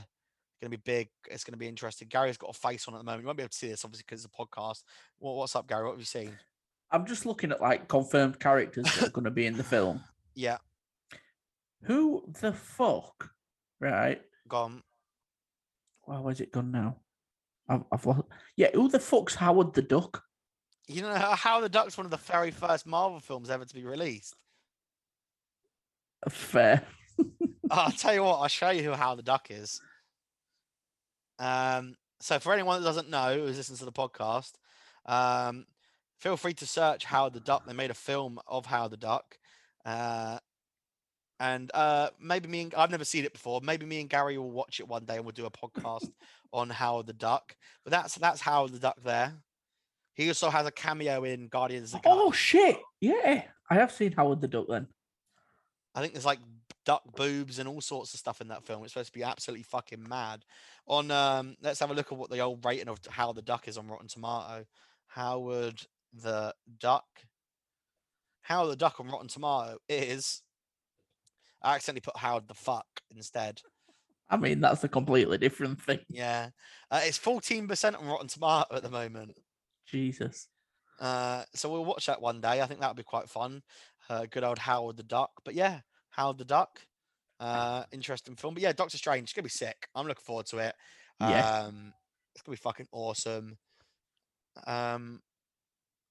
gonna 0.61 0.69
be 0.71 0.77
big. 0.77 1.09
It's 1.29 1.43
gonna 1.43 1.57
be 1.57 1.67
interesting. 1.67 2.07
Gary's 2.09 2.37
got 2.37 2.55
a 2.55 2.59
face 2.59 2.87
on 2.87 2.95
at 2.95 2.97
the 2.97 3.03
moment. 3.03 3.21
You 3.21 3.27
won't 3.27 3.37
be 3.37 3.43
able 3.43 3.49
to 3.49 3.57
see 3.57 3.69
this 3.69 3.85
obviously 3.85 4.05
because 4.07 4.23
it's 4.23 4.33
a 4.33 4.45
podcast. 4.45 4.83
What, 5.19 5.35
what's 5.35 5.55
up, 5.55 5.67
Gary? 5.67 5.83
What 5.83 5.91
have 5.91 5.99
you 5.99 6.05
seen? 6.05 6.37
I'm 6.91 7.05
just 7.05 7.25
looking 7.25 7.51
at 7.51 7.61
like 7.61 7.87
confirmed 7.87 8.39
characters 8.39 8.85
that 8.85 9.07
are 9.07 9.11
gonna 9.11 9.31
be 9.31 9.45
in 9.45 9.57
the 9.57 9.63
film. 9.63 10.03
Yeah, 10.39 10.57
Who 11.85 12.23
the 12.41 12.53
fuck? 12.53 13.31
Right. 13.79 14.21
gone. 14.47 14.83
Well, 16.07 16.23
where's 16.23 16.39
it 16.39 16.53
gone 16.53 16.71
now? 16.71 16.95
I've, 17.67 17.83
I've 17.91 18.05
lost. 18.05 18.23
Yeah, 18.55 18.69
who 18.73 18.87
the 18.87 18.99
fuck's 18.99 19.35
Howard 19.35 19.73
the 19.73 19.81
Duck? 19.81 20.23
You 20.87 21.01
know 21.01 21.13
Howard 21.13 21.65
the 21.65 21.69
Duck's 21.69 21.97
one 21.97 22.05
of 22.05 22.11
the 22.11 22.17
very 22.17 22.49
first 22.49 22.87
Marvel 22.87 23.19
films 23.19 23.49
ever 23.49 23.65
to 23.65 23.75
be 23.75 23.83
released. 23.83 24.35
Fair. 26.29 26.83
I'll 27.69 27.91
tell 27.91 28.13
you 28.13 28.23
what, 28.23 28.37
I'll 28.37 28.47
show 28.47 28.69
you 28.69 28.83
who 28.83 28.93
Howard 28.93 29.19
the 29.19 29.23
Duck 29.23 29.47
is. 29.49 29.81
Um, 31.39 31.95
so 32.21 32.39
for 32.39 32.53
anyone 32.53 32.81
that 32.81 32.87
doesn't 32.87 33.09
know 33.09 33.37
who's 33.37 33.57
listening 33.57 33.77
to 33.79 33.85
the 33.85 33.91
podcast, 33.91 34.53
um, 35.05 35.65
feel 36.17 36.37
free 36.37 36.53
to 36.53 36.65
search 36.65 37.03
Howard 37.03 37.33
the 37.33 37.41
Duck. 37.41 37.65
They 37.65 37.73
made 37.73 37.91
a 37.91 37.95
film 37.95 38.39
of 38.47 38.65
Howard 38.65 38.91
the 38.91 38.97
Duck. 38.97 39.37
Uh, 39.85 40.39
and 41.39 41.69
uh, 41.73 42.09
maybe 42.19 42.47
me 42.47 42.61
and 42.61 42.75
I've 42.75 42.91
never 42.91 43.05
seen 43.05 43.25
it 43.25 43.33
before. 43.33 43.61
Maybe 43.61 43.85
me 43.85 44.01
and 44.01 44.09
Gary 44.09 44.37
will 44.37 44.51
watch 44.51 44.79
it 44.79 44.87
one 44.87 45.05
day 45.05 45.15
and 45.15 45.25
we'll 45.25 45.33
do 45.33 45.45
a 45.45 45.51
podcast 45.51 46.09
on 46.53 46.69
Howard 46.69 47.07
the 47.07 47.13
Duck. 47.13 47.55
But 47.83 47.91
that's 47.91 48.15
that's 48.15 48.41
Howard 48.41 48.73
the 48.73 48.79
Duck 48.79 48.97
there. 49.03 49.33
He 50.13 50.27
also 50.27 50.49
has 50.49 50.65
a 50.65 50.71
cameo 50.71 51.23
in 51.23 51.47
Guardians 51.47 51.93
of 51.93 52.01
the 52.01 52.09
Oh 52.09 52.31
shit! 52.31 52.77
Yeah, 52.99 53.43
I 53.69 53.75
have 53.75 53.91
seen 53.91 54.13
Howard 54.13 54.41
the 54.41 54.47
Duck 54.47 54.65
then. 54.67 54.87
I 55.93 56.01
think 56.01 56.13
there's 56.13 56.25
like 56.25 56.39
duck 56.85 57.03
boobs 57.15 57.59
and 57.59 57.67
all 57.67 57.81
sorts 57.81 58.13
of 58.13 58.19
stuff 58.19 58.39
in 58.39 58.47
that 58.47 58.63
film. 58.63 58.81
It's 58.83 58.93
supposed 58.93 59.11
to 59.13 59.19
be 59.19 59.23
absolutely 59.23 59.63
fucking 59.63 60.07
mad. 60.07 60.45
On 60.87 61.11
um, 61.11 61.57
let's 61.61 61.79
have 61.81 61.91
a 61.91 61.93
look 61.93 62.11
at 62.11 62.17
what 62.17 62.29
the 62.29 62.39
old 62.39 62.63
rating 62.63 62.87
of 62.87 62.99
Howard 63.09 63.35
the 63.35 63.41
Duck 63.41 63.67
is 63.67 63.77
on 63.77 63.87
Rotten 63.87 64.07
Tomato. 64.07 64.65
Howard 65.07 65.81
the 66.13 66.53
Duck. 66.79 67.05
Howard 68.41 68.71
the 68.71 68.75
Duck 68.77 68.99
on 68.99 69.07
Rotten 69.07 69.27
Tomato 69.27 69.77
is. 69.89 70.41
I 71.61 71.75
accidentally 71.75 72.01
put 72.01 72.17
Howard 72.17 72.47
the 72.47 72.53
fuck 72.53 72.87
instead. 73.15 73.61
I 74.29 74.37
mean, 74.37 74.59
that's 74.59 74.83
a 74.83 74.89
completely 74.89 75.37
different 75.37 75.81
thing. 75.81 75.99
Yeah, 76.09 76.49
uh, 76.91 77.01
it's 77.03 77.17
fourteen 77.17 77.67
percent 77.67 77.95
on 77.95 78.05
Rotten 78.05 78.27
Tomato 78.27 78.75
at 78.75 78.83
the 78.83 78.89
moment. 78.89 79.37
Jesus. 79.87 80.47
Uh, 80.99 81.43
so 81.53 81.69
we'll 81.69 81.85
watch 81.85 82.07
that 82.07 82.21
one 82.21 82.41
day. 82.41 82.61
I 82.61 82.65
think 82.65 82.81
that 82.81 82.89
would 82.89 82.97
be 82.97 83.03
quite 83.03 83.29
fun. 83.29 83.61
Uh, 84.09 84.25
good 84.29 84.43
old 84.43 84.57
Howard 84.57 84.97
the 84.97 85.03
Duck. 85.03 85.31
But 85.45 85.53
yeah, 85.53 85.79
Howard 86.09 86.39
the 86.39 86.45
Duck. 86.45 86.81
Uh, 87.39 87.83
interesting 87.91 88.35
film. 88.35 88.55
But 88.55 88.63
yeah, 88.63 88.73
Doctor 88.73 88.97
Strange. 88.97 89.23
It's 89.23 89.33
gonna 89.33 89.43
be 89.43 89.49
sick. 89.49 89.87
I'm 89.95 90.07
looking 90.07 90.23
forward 90.25 90.47
to 90.47 90.57
it. 90.57 90.75
Yeah. 91.21 91.65
Um, 91.65 91.93
it's 92.33 92.41
gonna 92.41 92.55
be 92.55 92.61
fucking 92.61 92.87
awesome. 92.91 93.57
Um, 94.65 95.21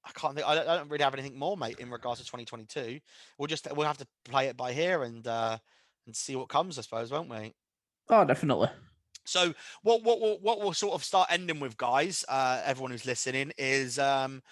I 0.06 0.10
can't 0.12 0.34
think. 0.34 0.46
I 0.46 0.54
don't, 0.54 0.68
I 0.68 0.76
don't 0.76 0.88
really 0.88 1.02
have 1.02 1.14
anything 1.14 1.38
more, 1.38 1.56
mate, 1.56 1.80
in 1.80 1.90
regards 1.90 2.20
to 2.20 2.26
2022. 2.26 3.00
We'll 3.38 3.48
just 3.48 3.66
we'll 3.74 3.86
have 3.86 3.98
to 3.98 4.06
play 4.24 4.46
it 4.46 4.56
by 4.56 4.72
here 4.72 5.02
and 5.02 5.26
uh, 5.26 5.58
and 6.06 6.14
see 6.14 6.36
what 6.36 6.48
comes, 6.48 6.78
I 6.78 6.82
suppose, 6.82 7.10
won't 7.10 7.28
we? 7.28 7.54
Oh, 8.08 8.24
definitely. 8.24 8.68
So 9.24 9.52
what 9.82 10.04
what 10.04 10.20
what 10.20 10.42
what 10.42 10.60
we'll 10.60 10.72
sort 10.72 10.94
of 10.94 11.02
start 11.02 11.28
ending 11.30 11.58
with, 11.58 11.76
guys, 11.76 12.24
uh, 12.28 12.62
everyone 12.64 12.92
who's 12.92 13.06
listening, 13.06 13.52
is 13.58 13.98
um 13.98 14.42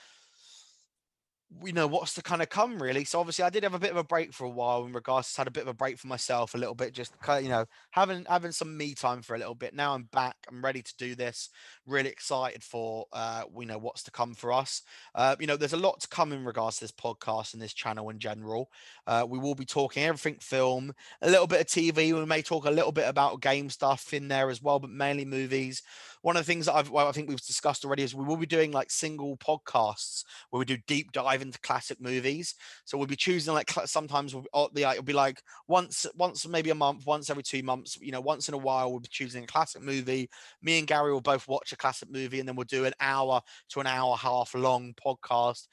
you 1.62 1.72
know 1.72 1.86
what's 1.86 2.14
to 2.14 2.22
kind 2.22 2.42
of 2.42 2.48
come 2.48 2.82
really. 2.82 3.04
So 3.04 3.20
obviously 3.20 3.44
i 3.44 3.50
did 3.50 3.62
have 3.62 3.74
a 3.74 3.78
bit 3.78 3.90
of 3.90 3.96
a 3.96 4.04
break 4.04 4.32
for 4.32 4.44
a 4.44 4.50
while 4.50 4.84
in 4.84 4.92
regards 4.92 5.32
to 5.32 5.40
had 5.40 5.46
a 5.48 5.52
bit 5.52 5.62
of 5.62 5.68
a 5.68 5.74
break 5.74 5.98
for 5.98 6.06
myself 6.06 6.54
a 6.54 6.58
little 6.58 6.74
bit 6.74 6.92
just 6.92 7.18
kind 7.20 7.38
of, 7.38 7.44
you 7.44 7.50
know 7.50 7.64
having 7.90 8.24
having 8.28 8.52
some 8.52 8.76
me 8.76 8.94
time 8.94 9.22
for 9.22 9.34
a 9.34 9.38
little 9.38 9.54
bit. 9.54 9.74
Now 9.74 9.94
i'm 9.94 10.08
back 10.12 10.36
i'm 10.48 10.64
ready 10.64 10.82
to 10.82 10.96
do 10.96 11.14
this 11.14 11.50
really 11.86 12.10
excited 12.10 12.62
for 12.62 13.06
uh 13.12 13.44
you 13.58 13.66
know 13.66 13.78
what's 13.78 14.02
to 14.04 14.10
come 14.10 14.34
for 14.34 14.52
us. 14.52 14.82
Uh 15.14 15.36
you 15.38 15.46
know 15.46 15.56
there's 15.56 15.72
a 15.72 15.78
lot 15.78 16.00
to 16.00 16.08
come 16.08 16.32
in 16.32 16.44
regards 16.44 16.78
to 16.78 16.84
this 16.84 16.92
podcast 16.92 17.54
and 17.54 17.62
this 17.62 17.74
channel 17.74 18.10
in 18.10 18.18
general. 18.18 18.70
Uh 19.06 19.26
we 19.28 19.38
will 19.38 19.54
be 19.54 19.64
talking 19.64 20.04
everything 20.04 20.38
film 20.40 20.92
a 21.22 21.30
little 21.30 21.46
bit 21.46 21.60
of 21.60 21.66
tv 21.66 22.12
we 22.12 22.24
may 22.24 22.42
talk 22.42 22.64
a 22.64 22.70
little 22.70 22.92
bit 22.92 23.08
about 23.08 23.40
game 23.40 23.70
stuff 23.70 24.12
in 24.12 24.28
there 24.28 24.50
as 24.50 24.62
well 24.62 24.78
but 24.78 24.90
mainly 24.90 25.24
movies 25.24 25.82
one 26.24 26.38
of 26.38 26.40
the 26.46 26.50
things 26.50 26.64
that 26.64 26.74
I've, 26.74 26.88
well, 26.88 27.06
I 27.06 27.12
think 27.12 27.28
we've 27.28 27.38
discussed 27.38 27.84
already 27.84 28.02
is 28.02 28.14
we 28.14 28.24
will 28.24 28.38
be 28.38 28.46
doing 28.46 28.72
like 28.72 28.90
single 28.90 29.36
podcasts 29.36 30.24
where 30.48 30.58
we 30.58 30.64
do 30.64 30.78
deep 30.86 31.12
dive 31.12 31.42
into 31.42 31.60
classic 31.60 32.00
movies. 32.00 32.54
So 32.86 32.96
we'll 32.96 33.06
be 33.06 33.14
choosing 33.14 33.52
like 33.52 33.70
sometimes 33.84 34.34
we'll, 34.34 34.46
or 34.54 34.70
the, 34.72 34.86
oh, 34.86 34.92
it'll 34.92 35.02
be 35.02 35.12
like 35.12 35.42
once, 35.68 36.06
once 36.16 36.48
maybe 36.48 36.70
a 36.70 36.74
month, 36.74 37.04
once 37.04 37.28
every 37.28 37.42
two 37.42 37.62
months. 37.62 37.98
You 38.00 38.10
know, 38.10 38.22
once 38.22 38.48
in 38.48 38.54
a 38.54 38.58
while 38.58 38.90
we'll 38.90 39.00
be 39.00 39.08
choosing 39.10 39.44
a 39.44 39.46
classic 39.46 39.82
movie. 39.82 40.30
Me 40.62 40.78
and 40.78 40.86
Gary 40.86 41.12
will 41.12 41.20
both 41.20 41.46
watch 41.46 41.72
a 41.72 41.76
classic 41.76 42.10
movie, 42.10 42.38
and 42.40 42.48
then 42.48 42.56
we'll 42.56 42.64
do 42.64 42.86
an 42.86 42.94
hour 43.00 43.42
to 43.68 43.80
an 43.80 43.86
hour 43.86 44.12
and 44.12 44.14
a 44.14 44.22
half 44.22 44.54
long 44.54 44.94
podcast, 44.94 45.68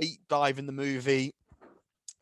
deep 0.00 0.20
dive 0.30 0.58
in 0.58 0.64
the 0.64 0.72
movie 0.72 1.34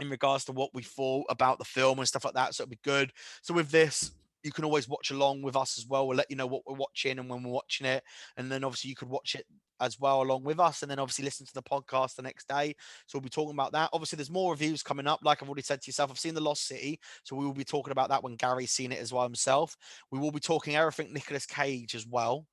in 0.00 0.10
regards 0.10 0.44
to 0.46 0.52
what 0.52 0.70
we 0.74 0.82
thought 0.82 1.26
about 1.30 1.60
the 1.60 1.64
film 1.64 2.00
and 2.00 2.09
stuff 2.09 2.24
like 2.24 2.34
that. 2.34 2.56
So 2.56 2.64
it'll 2.64 2.70
be 2.70 2.80
good. 2.82 3.12
So 3.42 3.55
with 3.55 3.70
this, 3.70 4.10
you 4.48 4.52
can 4.52 4.64
always 4.64 4.88
watch 4.88 5.10
along 5.10 5.42
with 5.42 5.56
us 5.56 5.76
as 5.76 5.86
well. 5.86 6.08
We'll 6.08 6.16
let 6.16 6.30
you 6.30 6.36
know 6.36 6.46
what 6.46 6.62
we're 6.66 6.74
watching 6.74 7.18
and 7.18 7.28
when 7.28 7.42
we're 7.42 7.52
watching 7.52 7.86
it. 7.86 8.02
And 8.38 8.50
then 8.50 8.64
obviously 8.64 8.88
you 8.88 8.96
could 8.96 9.10
watch 9.10 9.34
it 9.34 9.44
as 9.78 10.00
well 10.00 10.22
along 10.22 10.42
with 10.42 10.58
us 10.58 10.80
and 10.80 10.90
then 10.90 10.98
obviously 10.98 11.26
listen 11.26 11.44
to 11.44 11.52
the 11.52 11.62
podcast 11.62 12.16
the 12.16 12.22
next 12.22 12.48
day. 12.48 12.74
So 13.06 13.18
we'll 13.18 13.24
be 13.24 13.28
talking 13.28 13.52
about 13.52 13.72
that. 13.72 13.90
Obviously, 13.92 14.16
there's 14.16 14.30
more 14.30 14.52
reviews 14.52 14.82
coming 14.82 15.06
up. 15.06 15.20
Like 15.22 15.42
I've 15.42 15.50
already 15.50 15.60
said 15.60 15.82
to 15.82 15.88
yourself, 15.88 16.10
I've 16.10 16.18
seen 16.18 16.32
The 16.32 16.40
Lost 16.40 16.66
City. 16.66 16.98
So 17.24 17.36
we 17.36 17.44
will 17.44 17.52
be 17.52 17.62
talking 17.62 17.92
about 17.92 18.08
that 18.08 18.24
when 18.24 18.36
Gary's 18.36 18.72
seen 18.72 18.90
it 18.90 19.00
as 19.00 19.12
well 19.12 19.24
himself. 19.24 19.76
We 20.10 20.18
will 20.18 20.32
be 20.32 20.40
talking 20.40 20.76
everything 20.76 21.12
Nicolas 21.12 21.44
Cage 21.44 21.94
as 21.94 22.06
well 22.06 22.46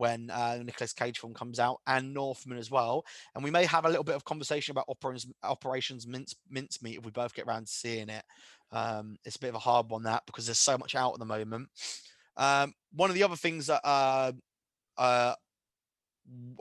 when 0.00 0.30
uh, 0.30 0.56
the 0.56 0.64
Nicolas 0.64 0.94
Cage 0.94 1.18
film 1.18 1.34
comes 1.34 1.60
out 1.60 1.80
and 1.86 2.14
Northman 2.14 2.56
as 2.56 2.70
well. 2.70 3.04
And 3.34 3.44
we 3.44 3.50
may 3.50 3.66
have 3.66 3.84
a 3.84 3.88
little 3.88 4.02
bit 4.02 4.14
of 4.14 4.24
conversation 4.24 4.72
about 4.72 4.86
operations, 4.88 5.30
operations 5.42 6.06
mince, 6.06 6.34
mincemeat 6.48 6.96
if 6.96 7.04
we 7.04 7.10
both 7.10 7.34
get 7.34 7.46
around 7.46 7.66
to 7.66 7.72
seeing 7.72 8.08
it. 8.08 8.24
Um, 8.72 9.18
it's 9.26 9.36
a 9.36 9.40
bit 9.40 9.50
of 9.50 9.56
a 9.56 9.58
hard 9.58 9.90
one 9.90 10.04
that 10.04 10.22
because 10.24 10.46
there's 10.46 10.58
so 10.58 10.78
much 10.78 10.94
out 10.94 11.12
at 11.12 11.18
the 11.18 11.26
moment. 11.26 11.68
Um, 12.38 12.72
one 12.94 13.10
of 13.10 13.14
the 13.14 13.24
other 13.24 13.36
things 13.36 13.66
that 13.66 13.82
uh, 13.84 14.32
uh, 14.96 15.34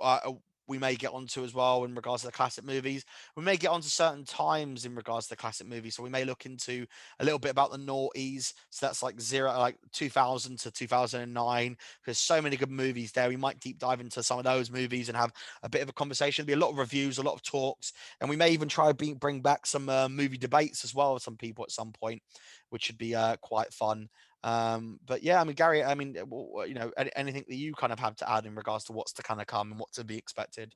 uh, 0.01 0.31
we 0.69 0.77
may 0.77 0.95
get 0.95 1.11
onto 1.11 1.43
as 1.43 1.53
well 1.53 1.83
in 1.83 1.95
regards 1.95 2.21
to 2.21 2.27
the 2.27 2.31
classic 2.31 2.63
movies. 2.63 3.03
We 3.35 3.43
may 3.43 3.57
get 3.57 3.71
onto 3.71 3.89
certain 3.89 4.23
times 4.23 4.85
in 4.85 4.95
regards 4.95 5.25
to 5.25 5.31
the 5.31 5.35
classic 5.35 5.67
movies. 5.67 5.95
So 5.95 6.03
we 6.03 6.09
may 6.09 6.23
look 6.23 6.45
into 6.45 6.85
a 7.19 7.25
little 7.25 7.39
bit 7.39 7.51
about 7.51 7.71
the 7.71 7.77
noughties. 7.77 8.53
So 8.69 8.85
that's 8.85 9.01
like 9.01 9.19
zero, 9.19 9.51
like 9.57 9.77
2000 9.91 10.59
to 10.59 10.71
2009. 10.71 11.77
There's 12.05 12.17
so 12.19 12.41
many 12.41 12.55
good 12.55 12.71
movies 12.71 13.11
there. 13.11 13.27
We 13.27 13.35
might 13.35 13.59
deep 13.59 13.79
dive 13.79 13.99
into 13.99 14.21
some 14.21 14.37
of 14.37 14.45
those 14.45 14.69
movies 14.69 15.09
and 15.09 15.17
have 15.17 15.33
a 15.63 15.69
bit 15.69 15.81
of 15.81 15.89
a 15.89 15.93
conversation. 15.93 16.45
There'll 16.45 16.59
be 16.59 16.63
a 16.63 16.65
lot 16.65 16.71
of 16.71 16.77
reviews, 16.77 17.17
a 17.17 17.23
lot 17.23 17.33
of 17.33 17.41
talks, 17.41 17.91
and 18.21 18.29
we 18.29 18.35
may 18.35 18.51
even 18.51 18.69
try 18.69 18.91
bring 18.91 19.15
bring 19.15 19.41
back 19.41 19.65
some 19.65 19.89
uh, 19.89 20.07
movie 20.07 20.37
debates 20.37 20.83
as 20.83 20.93
well 20.93 21.15
with 21.15 21.23
some 21.23 21.35
people 21.35 21.63
at 21.63 21.71
some 21.71 21.91
point, 21.91 22.21
which 22.69 22.83
should 22.83 22.97
be 22.97 23.15
uh, 23.15 23.35
quite 23.37 23.73
fun. 23.73 24.09
Um, 24.43 24.99
but 25.05 25.23
yeah, 25.23 25.41
I 25.41 25.43
mean, 25.43 25.55
Gary, 25.55 25.83
I 25.83 25.95
mean, 25.95 26.15
you 26.15 26.73
know, 26.73 26.91
anything 27.15 27.43
that 27.47 27.55
you 27.55 27.73
kind 27.73 27.91
of 27.91 27.99
have 27.99 28.15
to 28.17 28.29
add 28.29 28.45
in 28.45 28.55
regards 28.55 28.85
to 28.85 28.93
what's 28.93 29.13
to 29.13 29.23
kind 29.23 29.41
of 29.41 29.47
come 29.47 29.71
and 29.71 29.79
what 29.79 29.91
to 29.93 30.03
be 30.03 30.17
expected? 30.17 30.73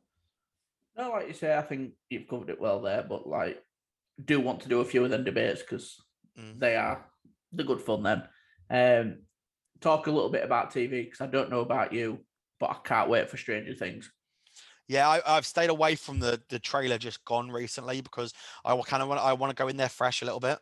No, 0.97 1.11
like 1.11 1.27
you 1.27 1.33
say, 1.33 1.55
I 1.55 1.61
think 1.61 1.93
you've 2.09 2.27
covered 2.27 2.49
it 2.49 2.61
well 2.61 2.81
there, 2.81 3.03
but 3.07 3.27
like, 3.27 3.63
do 4.23 4.39
want 4.39 4.61
to 4.61 4.69
do 4.69 4.81
a 4.81 4.85
few 4.85 5.03
of 5.03 5.09
them 5.09 5.23
debates 5.23 5.61
because 5.61 5.95
mm. 6.37 6.59
they 6.59 6.75
are 6.75 7.05
the 7.51 7.63
good 7.63 7.81
fun 7.81 8.03
then. 8.03 8.23
Um, 8.69 9.17
talk 9.81 10.07
a 10.07 10.11
little 10.11 10.29
bit 10.29 10.43
about 10.43 10.71
TV 10.71 11.05
because 11.05 11.21
I 11.21 11.27
don't 11.27 11.49
know 11.49 11.61
about 11.61 11.93
you, 11.93 12.19
but 12.59 12.69
I 12.69 12.75
can't 12.83 13.09
wait 13.09 13.29
for 13.29 13.37
Stranger 13.37 13.73
Things. 13.73 14.11
Yeah, 14.87 15.07
I, 15.07 15.35
have 15.35 15.45
stayed 15.45 15.69
away 15.69 15.95
from 15.95 16.19
the 16.19 16.41
the 16.49 16.59
trailer 16.59 16.97
just 16.97 17.23
gone 17.23 17.49
recently 17.49 18.01
because 18.01 18.33
I 18.65 18.79
kind 18.81 19.01
of 19.01 19.09
want 19.09 19.21
I 19.21 19.33
want 19.33 19.55
to 19.55 19.61
go 19.61 19.69
in 19.69 19.77
there 19.77 19.89
fresh 19.89 20.21
a 20.21 20.25
little 20.25 20.41
bit 20.41 20.59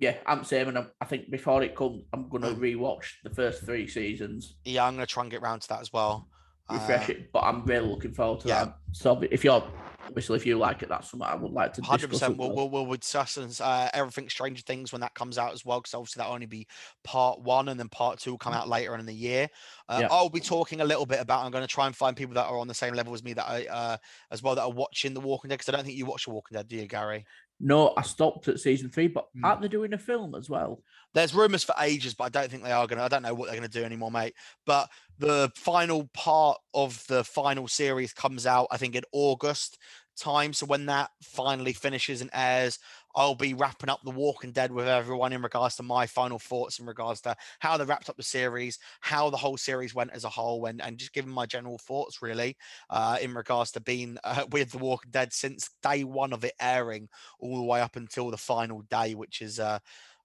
yeah, 0.00 0.16
I'm 0.26 0.44
saying, 0.44 0.68
and 0.68 0.78
i 1.00 1.04
think 1.04 1.30
before 1.30 1.62
it 1.62 1.76
comes, 1.76 2.02
I'm 2.12 2.28
going 2.28 2.42
to 2.42 2.50
mm. 2.50 2.58
rewatch 2.58 3.04
the 3.22 3.30
first 3.30 3.64
three 3.64 3.86
seasons. 3.86 4.56
Yeah, 4.64 4.86
I'm 4.86 4.94
going 4.94 5.06
to 5.06 5.12
try 5.12 5.22
and 5.22 5.30
get 5.30 5.42
round 5.42 5.60
to 5.62 5.68
that 5.68 5.80
as 5.82 5.92
well. 5.92 6.26
Refresh 6.70 7.10
uh, 7.10 7.12
it, 7.12 7.32
but 7.32 7.40
I'm 7.40 7.64
really 7.64 7.86
looking 7.86 8.12
forward 8.12 8.40
to 8.40 8.48
yeah. 8.48 8.64
that. 8.64 8.76
So 8.92 9.20
if 9.30 9.44
you're 9.44 9.62
obviously 10.06 10.36
if 10.36 10.46
you 10.46 10.56
like 10.56 10.82
it, 10.82 10.88
that's 10.88 11.10
something 11.10 11.28
I 11.28 11.34
would 11.34 11.52
like 11.52 11.74
to. 11.74 11.82
Hundred 11.82 12.10
percent. 12.10 12.36
We'll, 12.38 12.54
we'll 12.54 12.70
we'll 12.70 12.96
discuss 12.96 13.60
uh, 13.60 13.90
everything 13.92 14.28
Stranger 14.28 14.62
Things 14.62 14.92
when 14.92 15.00
that 15.00 15.14
comes 15.14 15.36
out 15.36 15.52
as 15.52 15.64
well, 15.64 15.80
because 15.80 15.94
obviously 15.94 16.20
that'll 16.20 16.34
only 16.34 16.46
be 16.46 16.66
part 17.04 17.40
one, 17.40 17.68
and 17.68 17.78
then 17.78 17.88
part 17.88 18.20
two 18.20 18.30
will 18.30 18.38
come 18.38 18.54
out 18.54 18.68
later 18.68 18.94
on 18.94 19.00
in 19.00 19.06
the 19.06 19.12
year. 19.12 19.48
Uh, 19.88 19.98
yeah. 20.02 20.08
I'll 20.10 20.30
be 20.30 20.40
talking 20.40 20.80
a 20.80 20.84
little 20.84 21.06
bit 21.06 21.20
about. 21.20 21.44
I'm 21.44 21.50
going 21.50 21.64
to 21.64 21.68
try 21.68 21.86
and 21.86 21.94
find 21.94 22.16
people 22.16 22.34
that 22.34 22.46
are 22.46 22.58
on 22.58 22.68
the 22.68 22.74
same 22.74 22.94
level 22.94 23.12
as 23.12 23.24
me 23.24 23.32
that 23.34 23.48
I 23.48 23.66
uh, 23.66 23.96
as 24.30 24.42
well 24.42 24.54
that 24.54 24.62
are 24.62 24.72
watching 24.72 25.12
The 25.12 25.20
Walking 25.20 25.48
Dead, 25.48 25.58
because 25.58 25.68
I 25.68 25.76
don't 25.76 25.84
think 25.84 25.98
you 25.98 26.06
watch 26.06 26.24
The 26.24 26.30
Walking 26.30 26.56
Dead, 26.56 26.68
do 26.68 26.76
you, 26.76 26.86
Gary? 26.86 27.26
No, 27.60 27.92
I 27.96 28.02
stopped 28.02 28.48
at 28.48 28.58
season 28.58 28.88
three, 28.88 29.06
but 29.06 29.28
mm. 29.36 29.44
aren't 29.44 29.60
they 29.60 29.68
doing 29.68 29.92
a 29.92 29.98
film 29.98 30.34
as 30.34 30.48
well? 30.48 30.82
There's 31.12 31.34
rumors 31.34 31.62
for 31.62 31.74
ages, 31.80 32.14
but 32.14 32.24
I 32.24 32.28
don't 32.30 32.50
think 32.50 32.62
they 32.62 32.72
are 32.72 32.86
gonna. 32.86 33.02
I 33.02 33.08
don't 33.08 33.22
know 33.22 33.34
what 33.34 33.46
they're 33.46 33.56
gonna 33.56 33.68
do 33.68 33.84
anymore, 33.84 34.10
mate. 34.10 34.34
But 34.64 34.88
the 35.18 35.52
final 35.54 36.08
part 36.14 36.58
of 36.72 37.06
the 37.08 37.22
final 37.22 37.68
series 37.68 38.14
comes 38.14 38.46
out, 38.46 38.68
I 38.70 38.78
think, 38.78 38.94
in 38.94 39.04
August 39.12 39.78
time. 40.18 40.52
So 40.52 40.66
when 40.66 40.86
that 40.86 41.10
finally 41.22 41.72
finishes 41.72 42.20
and 42.20 42.30
airs, 42.32 42.78
I'll 43.14 43.34
be 43.34 43.54
wrapping 43.54 43.88
up 43.90 44.00
The 44.04 44.10
Walking 44.10 44.52
Dead 44.52 44.70
with 44.72 44.86
everyone 44.86 45.32
in 45.32 45.42
regards 45.42 45.76
to 45.76 45.82
my 45.82 46.06
final 46.06 46.38
thoughts 46.38 46.78
in 46.78 46.86
regards 46.86 47.20
to 47.22 47.36
how 47.58 47.76
they 47.76 47.84
wrapped 47.84 48.08
up 48.08 48.16
the 48.16 48.22
series, 48.22 48.78
how 49.00 49.30
the 49.30 49.36
whole 49.36 49.56
series 49.56 49.94
went 49.94 50.12
as 50.12 50.24
a 50.24 50.28
whole, 50.28 50.66
and, 50.66 50.80
and 50.80 50.98
just 50.98 51.12
giving 51.12 51.32
my 51.32 51.46
general 51.46 51.78
thoughts 51.78 52.22
really 52.22 52.56
uh, 52.88 53.18
in 53.20 53.34
regards 53.34 53.72
to 53.72 53.80
being 53.80 54.16
uh, 54.24 54.44
with 54.50 54.70
The 54.70 54.78
Walking 54.78 55.10
Dead 55.10 55.32
since 55.32 55.70
day 55.82 56.04
one 56.04 56.32
of 56.32 56.44
it 56.44 56.54
airing 56.60 57.08
all 57.38 57.56
the 57.56 57.64
way 57.64 57.80
up 57.80 57.96
until 57.96 58.30
the 58.30 58.36
final 58.36 58.82
day, 58.82 59.14
which 59.14 59.42
is 59.42 59.58
uh, 59.58 59.78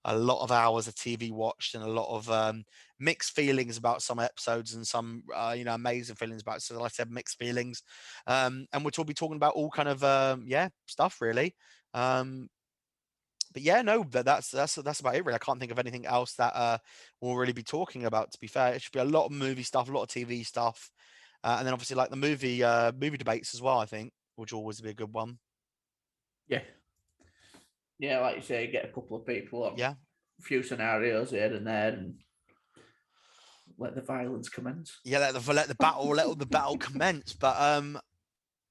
a 0.07 0.15
lot 0.17 0.43
of 0.43 0.51
hours 0.51 0.87
of 0.87 0.95
TV 0.95 1.31
watched 1.31 1.73
and 1.73 1.83
a 1.83 1.87
lot 1.89 2.15
of 2.15 2.29
um, 2.29 2.63
mixed 2.99 3.31
feelings 3.31 3.77
about 3.77 4.03
some 4.03 4.19
episodes 4.19 4.73
and 4.75 4.85
some 4.85 5.23
uh, 5.33 5.55
you 5.57 5.63
know 5.63 5.73
amazing 5.73 6.15
feelings 6.15 6.41
about. 6.41 6.61
So 6.61 6.75
like 6.79 6.85
I 6.85 6.87
said, 6.89 7.09
mixed 7.11 7.39
feelings, 7.39 7.81
um, 8.27 8.67
and 8.71 8.83
we'll 8.85 9.05
be 9.05 9.13
talking 9.13 9.37
about 9.37 9.55
all 9.55 9.69
kind 9.71 9.89
of 9.89 10.03
um, 10.03 10.43
yeah 10.47 10.69
stuff 10.85 11.21
really. 11.21 11.55
Um, 11.93 12.49
but 13.55 13.63
yeah, 13.63 13.81
no, 13.81 14.03
that, 14.11 14.25
that's 14.25 14.51
that's 14.51 14.75
that's 14.75 14.99
about 14.99 15.15
it. 15.15 15.23
Really, 15.23 15.35
I 15.35 15.39
can't 15.39 15.61
think 15.61 15.71
of 15.71 15.79
anything 15.79 16.05
else 16.05 16.33
that 16.33 16.53
uh, 16.53 16.77
we'll 17.21 17.37
really 17.37 17.53
be 17.53 17.63
talking 17.63 18.03
about. 18.03 18.33
To 18.33 18.39
be 18.39 18.47
fair, 18.47 18.73
it 18.73 18.81
should 18.81 18.91
be 18.91 18.99
a 18.99 19.05
lot 19.05 19.27
of 19.27 19.31
movie 19.31 19.63
stuff, 19.63 19.87
a 19.87 19.93
lot 19.93 20.03
of 20.03 20.09
TV 20.09 20.45
stuff, 20.45 20.91
uh, 21.41 21.55
and 21.57 21.65
then 21.65 21.71
obviously 21.73 21.95
like 21.95 22.09
the 22.09 22.17
movie 22.17 22.61
uh, 22.61 22.91
movie 22.91 23.15
debates 23.15 23.53
as 23.53 23.61
well. 23.61 23.79
I 23.79 23.85
think, 23.85 24.11
which 24.35 24.51
always 24.51 24.81
be 24.81 24.89
a 24.89 24.93
good 24.93 25.13
one. 25.13 25.39
Yeah, 26.49 26.63
yeah, 27.97 28.19
like 28.19 28.35
you 28.35 28.41
say, 28.41 28.69
get 28.69 28.83
a 28.83 28.93
couple 28.93 29.15
of 29.15 29.25
people 29.25 29.63
on. 29.63 29.77
Yeah, 29.77 29.93
a 30.37 30.43
few 30.43 30.61
scenarios 30.61 31.31
here 31.31 31.53
and 31.53 31.65
there, 31.65 31.93
and 31.93 32.15
let 33.77 33.95
the 33.95 34.01
violence 34.01 34.49
commence. 34.49 34.99
Yeah, 35.05 35.19
let 35.19 35.33
the 35.33 35.53
let 35.53 35.69
the 35.69 35.75
battle 35.75 36.09
let 36.09 36.37
the 36.37 36.45
battle 36.45 36.77
commence. 36.77 37.31
But 37.31 37.55
um, 37.57 38.01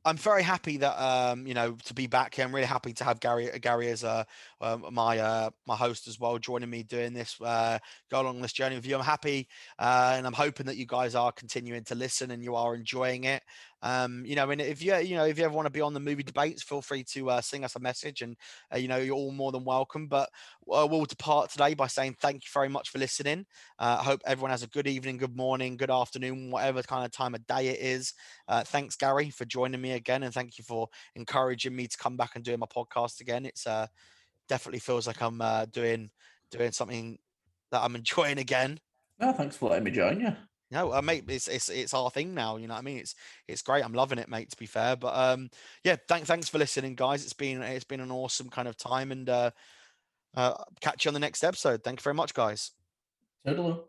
I'm 0.07 0.19
very 0.19 0.43
happy 0.43 0.77
that 0.79 1.03
um, 1.03 1.47
you 1.47 1.55
know 1.55 1.77
to 1.87 1.95
be 1.95 2.07
back 2.07 2.35
here. 2.35 2.45
I'm 2.45 2.55
really 2.55 2.67
happy 2.67 2.93
to 2.93 3.05
have 3.05 3.21
Gary 3.21 3.51
Gary 3.61 3.89
as 3.89 4.05
uh, 4.05 4.25
um, 4.61 4.85
my 4.93 5.19
uh, 5.19 5.51
my 5.67 5.77
host 5.77 6.09
as 6.09 6.21
well, 6.21 6.39
joining 6.39 6.69
me 6.69 6.83
doing 6.83 7.15
this 7.15 7.41
uh, 7.41 7.79
go 8.11 8.21
along 8.21 8.43
this 8.43 8.53
journey 8.53 8.77
with 8.77 8.87
you. 8.87 8.97
I'm 8.97 9.05
happy, 9.05 9.49
uh, 9.79 10.13
and 10.17 10.27
I'm 10.27 10.35
hoping 10.35 10.67
that 10.67 10.77
you 10.77 10.85
guys 10.87 11.15
are 11.15 11.33
continuing 11.33 11.85
to 11.85 11.95
listen 11.95 12.33
and 12.33 12.43
you 12.43 12.55
are 12.55 12.75
enjoying 12.75 13.25
it. 13.25 13.43
Um, 13.85 14.25
you 14.25 14.35
know, 14.35 14.49
and 14.49 14.63
if 14.63 14.83
you 14.83 14.97
you 14.97 15.15
know 15.15 15.27
if 15.27 15.39
you 15.39 15.45
ever 15.45 15.55
want 15.55 15.67
to 15.67 15.71
be 15.71 15.83
on 15.83 15.93
the 15.93 16.01
movie 16.01 16.23
debates, 16.23 16.63
feel 16.63 16.81
free 16.81 17.05
to 17.13 17.29
uh, 17.29 17.41
sing 17.43 17.65
us 17.65 17.77
a 17.77 17.81
message, 17.81 18.23
and 18.23 18.35
uh, 18.73 18.79
you 18.79 18.89
know 18.89 18.97
you're 18.97 19.15
all 19.15 19.31
more 19.31 19.53
than 19.53 19.63
welcome. 19.63 20.09
But 20.09 20.31
uh, 20.73 20.89
we'll 20.91 21.05
depart 21.05 21.51
today 21.51 21.75
by 21.75 21.87
saying 21.87 22.17
thank 22.19 22.37
you 22.45 22.49
very 22.53 22.71
much 22.71 22.89
for 22.89 22.99
listening. 22.99 23.45
Uh, 23.79 23.99
I 24.01 24.03
hope 24.03 24.23
everyone 24.25 24.53
has 24.53 24.63
a 24.63 24.69
good 24.69 24.87
evening, 24.87 25.19
good 25.19 25.37
morning, 25.37 25.77
good 25.77 25.91
afternoon, 25.91 26.51
whatever 26.51 26.83
kind 26.83 27.05
of 27.05 27.11
time 27.11 27.35
of 27.35 27.47
day 27.47 27.69
it 27.69 27.81
is. 27.81 28.15
Uh, 28.49 28.65
thanks, 28.65 28.97
Gary, 28.97 29.29
for 29.29 29.45
joining 29.45 29.83
me 29.83 29.93
again, 29.93 30.23
and 30.23 30.33
thank 30.33 30.57
you 30.57 30.65
for 30.65 30.89
encouraging 31.15 31.77
me 31.77 31.87
to 31.87 31.99
come 31.99 32.17
back 32.17 32.37
and 32.37 32.45
do 32.45 32.57
my 32.57 32.67
podcast 32.67 33.21
again. 33.21 33.45
It's 33.45 33.67
uh 33.67 33.87
definitely 34.49 34.81
feels 34.81 35.07
like 35.07 35.21
I'm 35.21 35.43
doing 35.73 36.11
doing 36.51 36.73
something 36.73 37.19
that 37.71 37.83
I'm 37.83 37.97
enjoying 37.97 38.39
again. 38.39 38.81
No, 39.21 39.33
thanks 39.33 39.57
for 39.57 39.69
letting 39.69 39.85
me 39.85 39.91
join 39.91 40.21
you. 40.21 40.35
No, 40.71 40.93
uh, 40.93 41.03
mate, 41.03 41.25
it's 41.29 41.47
it's 41.47 41.69
it's 41.69 41.95
our 41.95 42.11
thing 42.11 42.35
now. 42.35 42.57
You 42.57 42.67
know 42.67 42.75
what 42.75 42.81
I 42.81 42.85
mean? 42.85 42.99
It's 42.99 43.15
it's 43.47 43.63
great. 43.63 43.85
I'm 43.85 43.93
loving 43.93 44.19
it, 44.19 44.29
mate. 44.29 44.51
To 44.51 44.57
be 44.57 44.67
fair, 44.67 44.97
but 44.97 45.15
um, 45.15 45.51
yeah, 45.85 45.97
thanks 46.09 46.27
thanks 46.27 46.49
for 46.49 46.59
listening, 46.59 46.95
guys. 46.95 47.23
It's 47.23 47.33
been 47.33 47.63
it's 47.63 47.85
been 47.85 48.01
an 48.01 48.11
awesome 48.11 48.49
kind 48.49 48.67
of 48.67 48.77
time, 48.77 49.13
and 49.13 49.29
uh, 49.29 49.51
uh, 50.35 50.55
catch 50.81 51.05
you 51.05 51.11
on 51.11 51.15
the 51.15 51.21
next 51.21 51.45
episode. 51.45 51.85
Thank 51.85 52.01
you 52.01 52.03
very 52.03 52.15
much, 52.15 52.35
guys. 52.35 52.73
Toodaloo. 53.47 53.85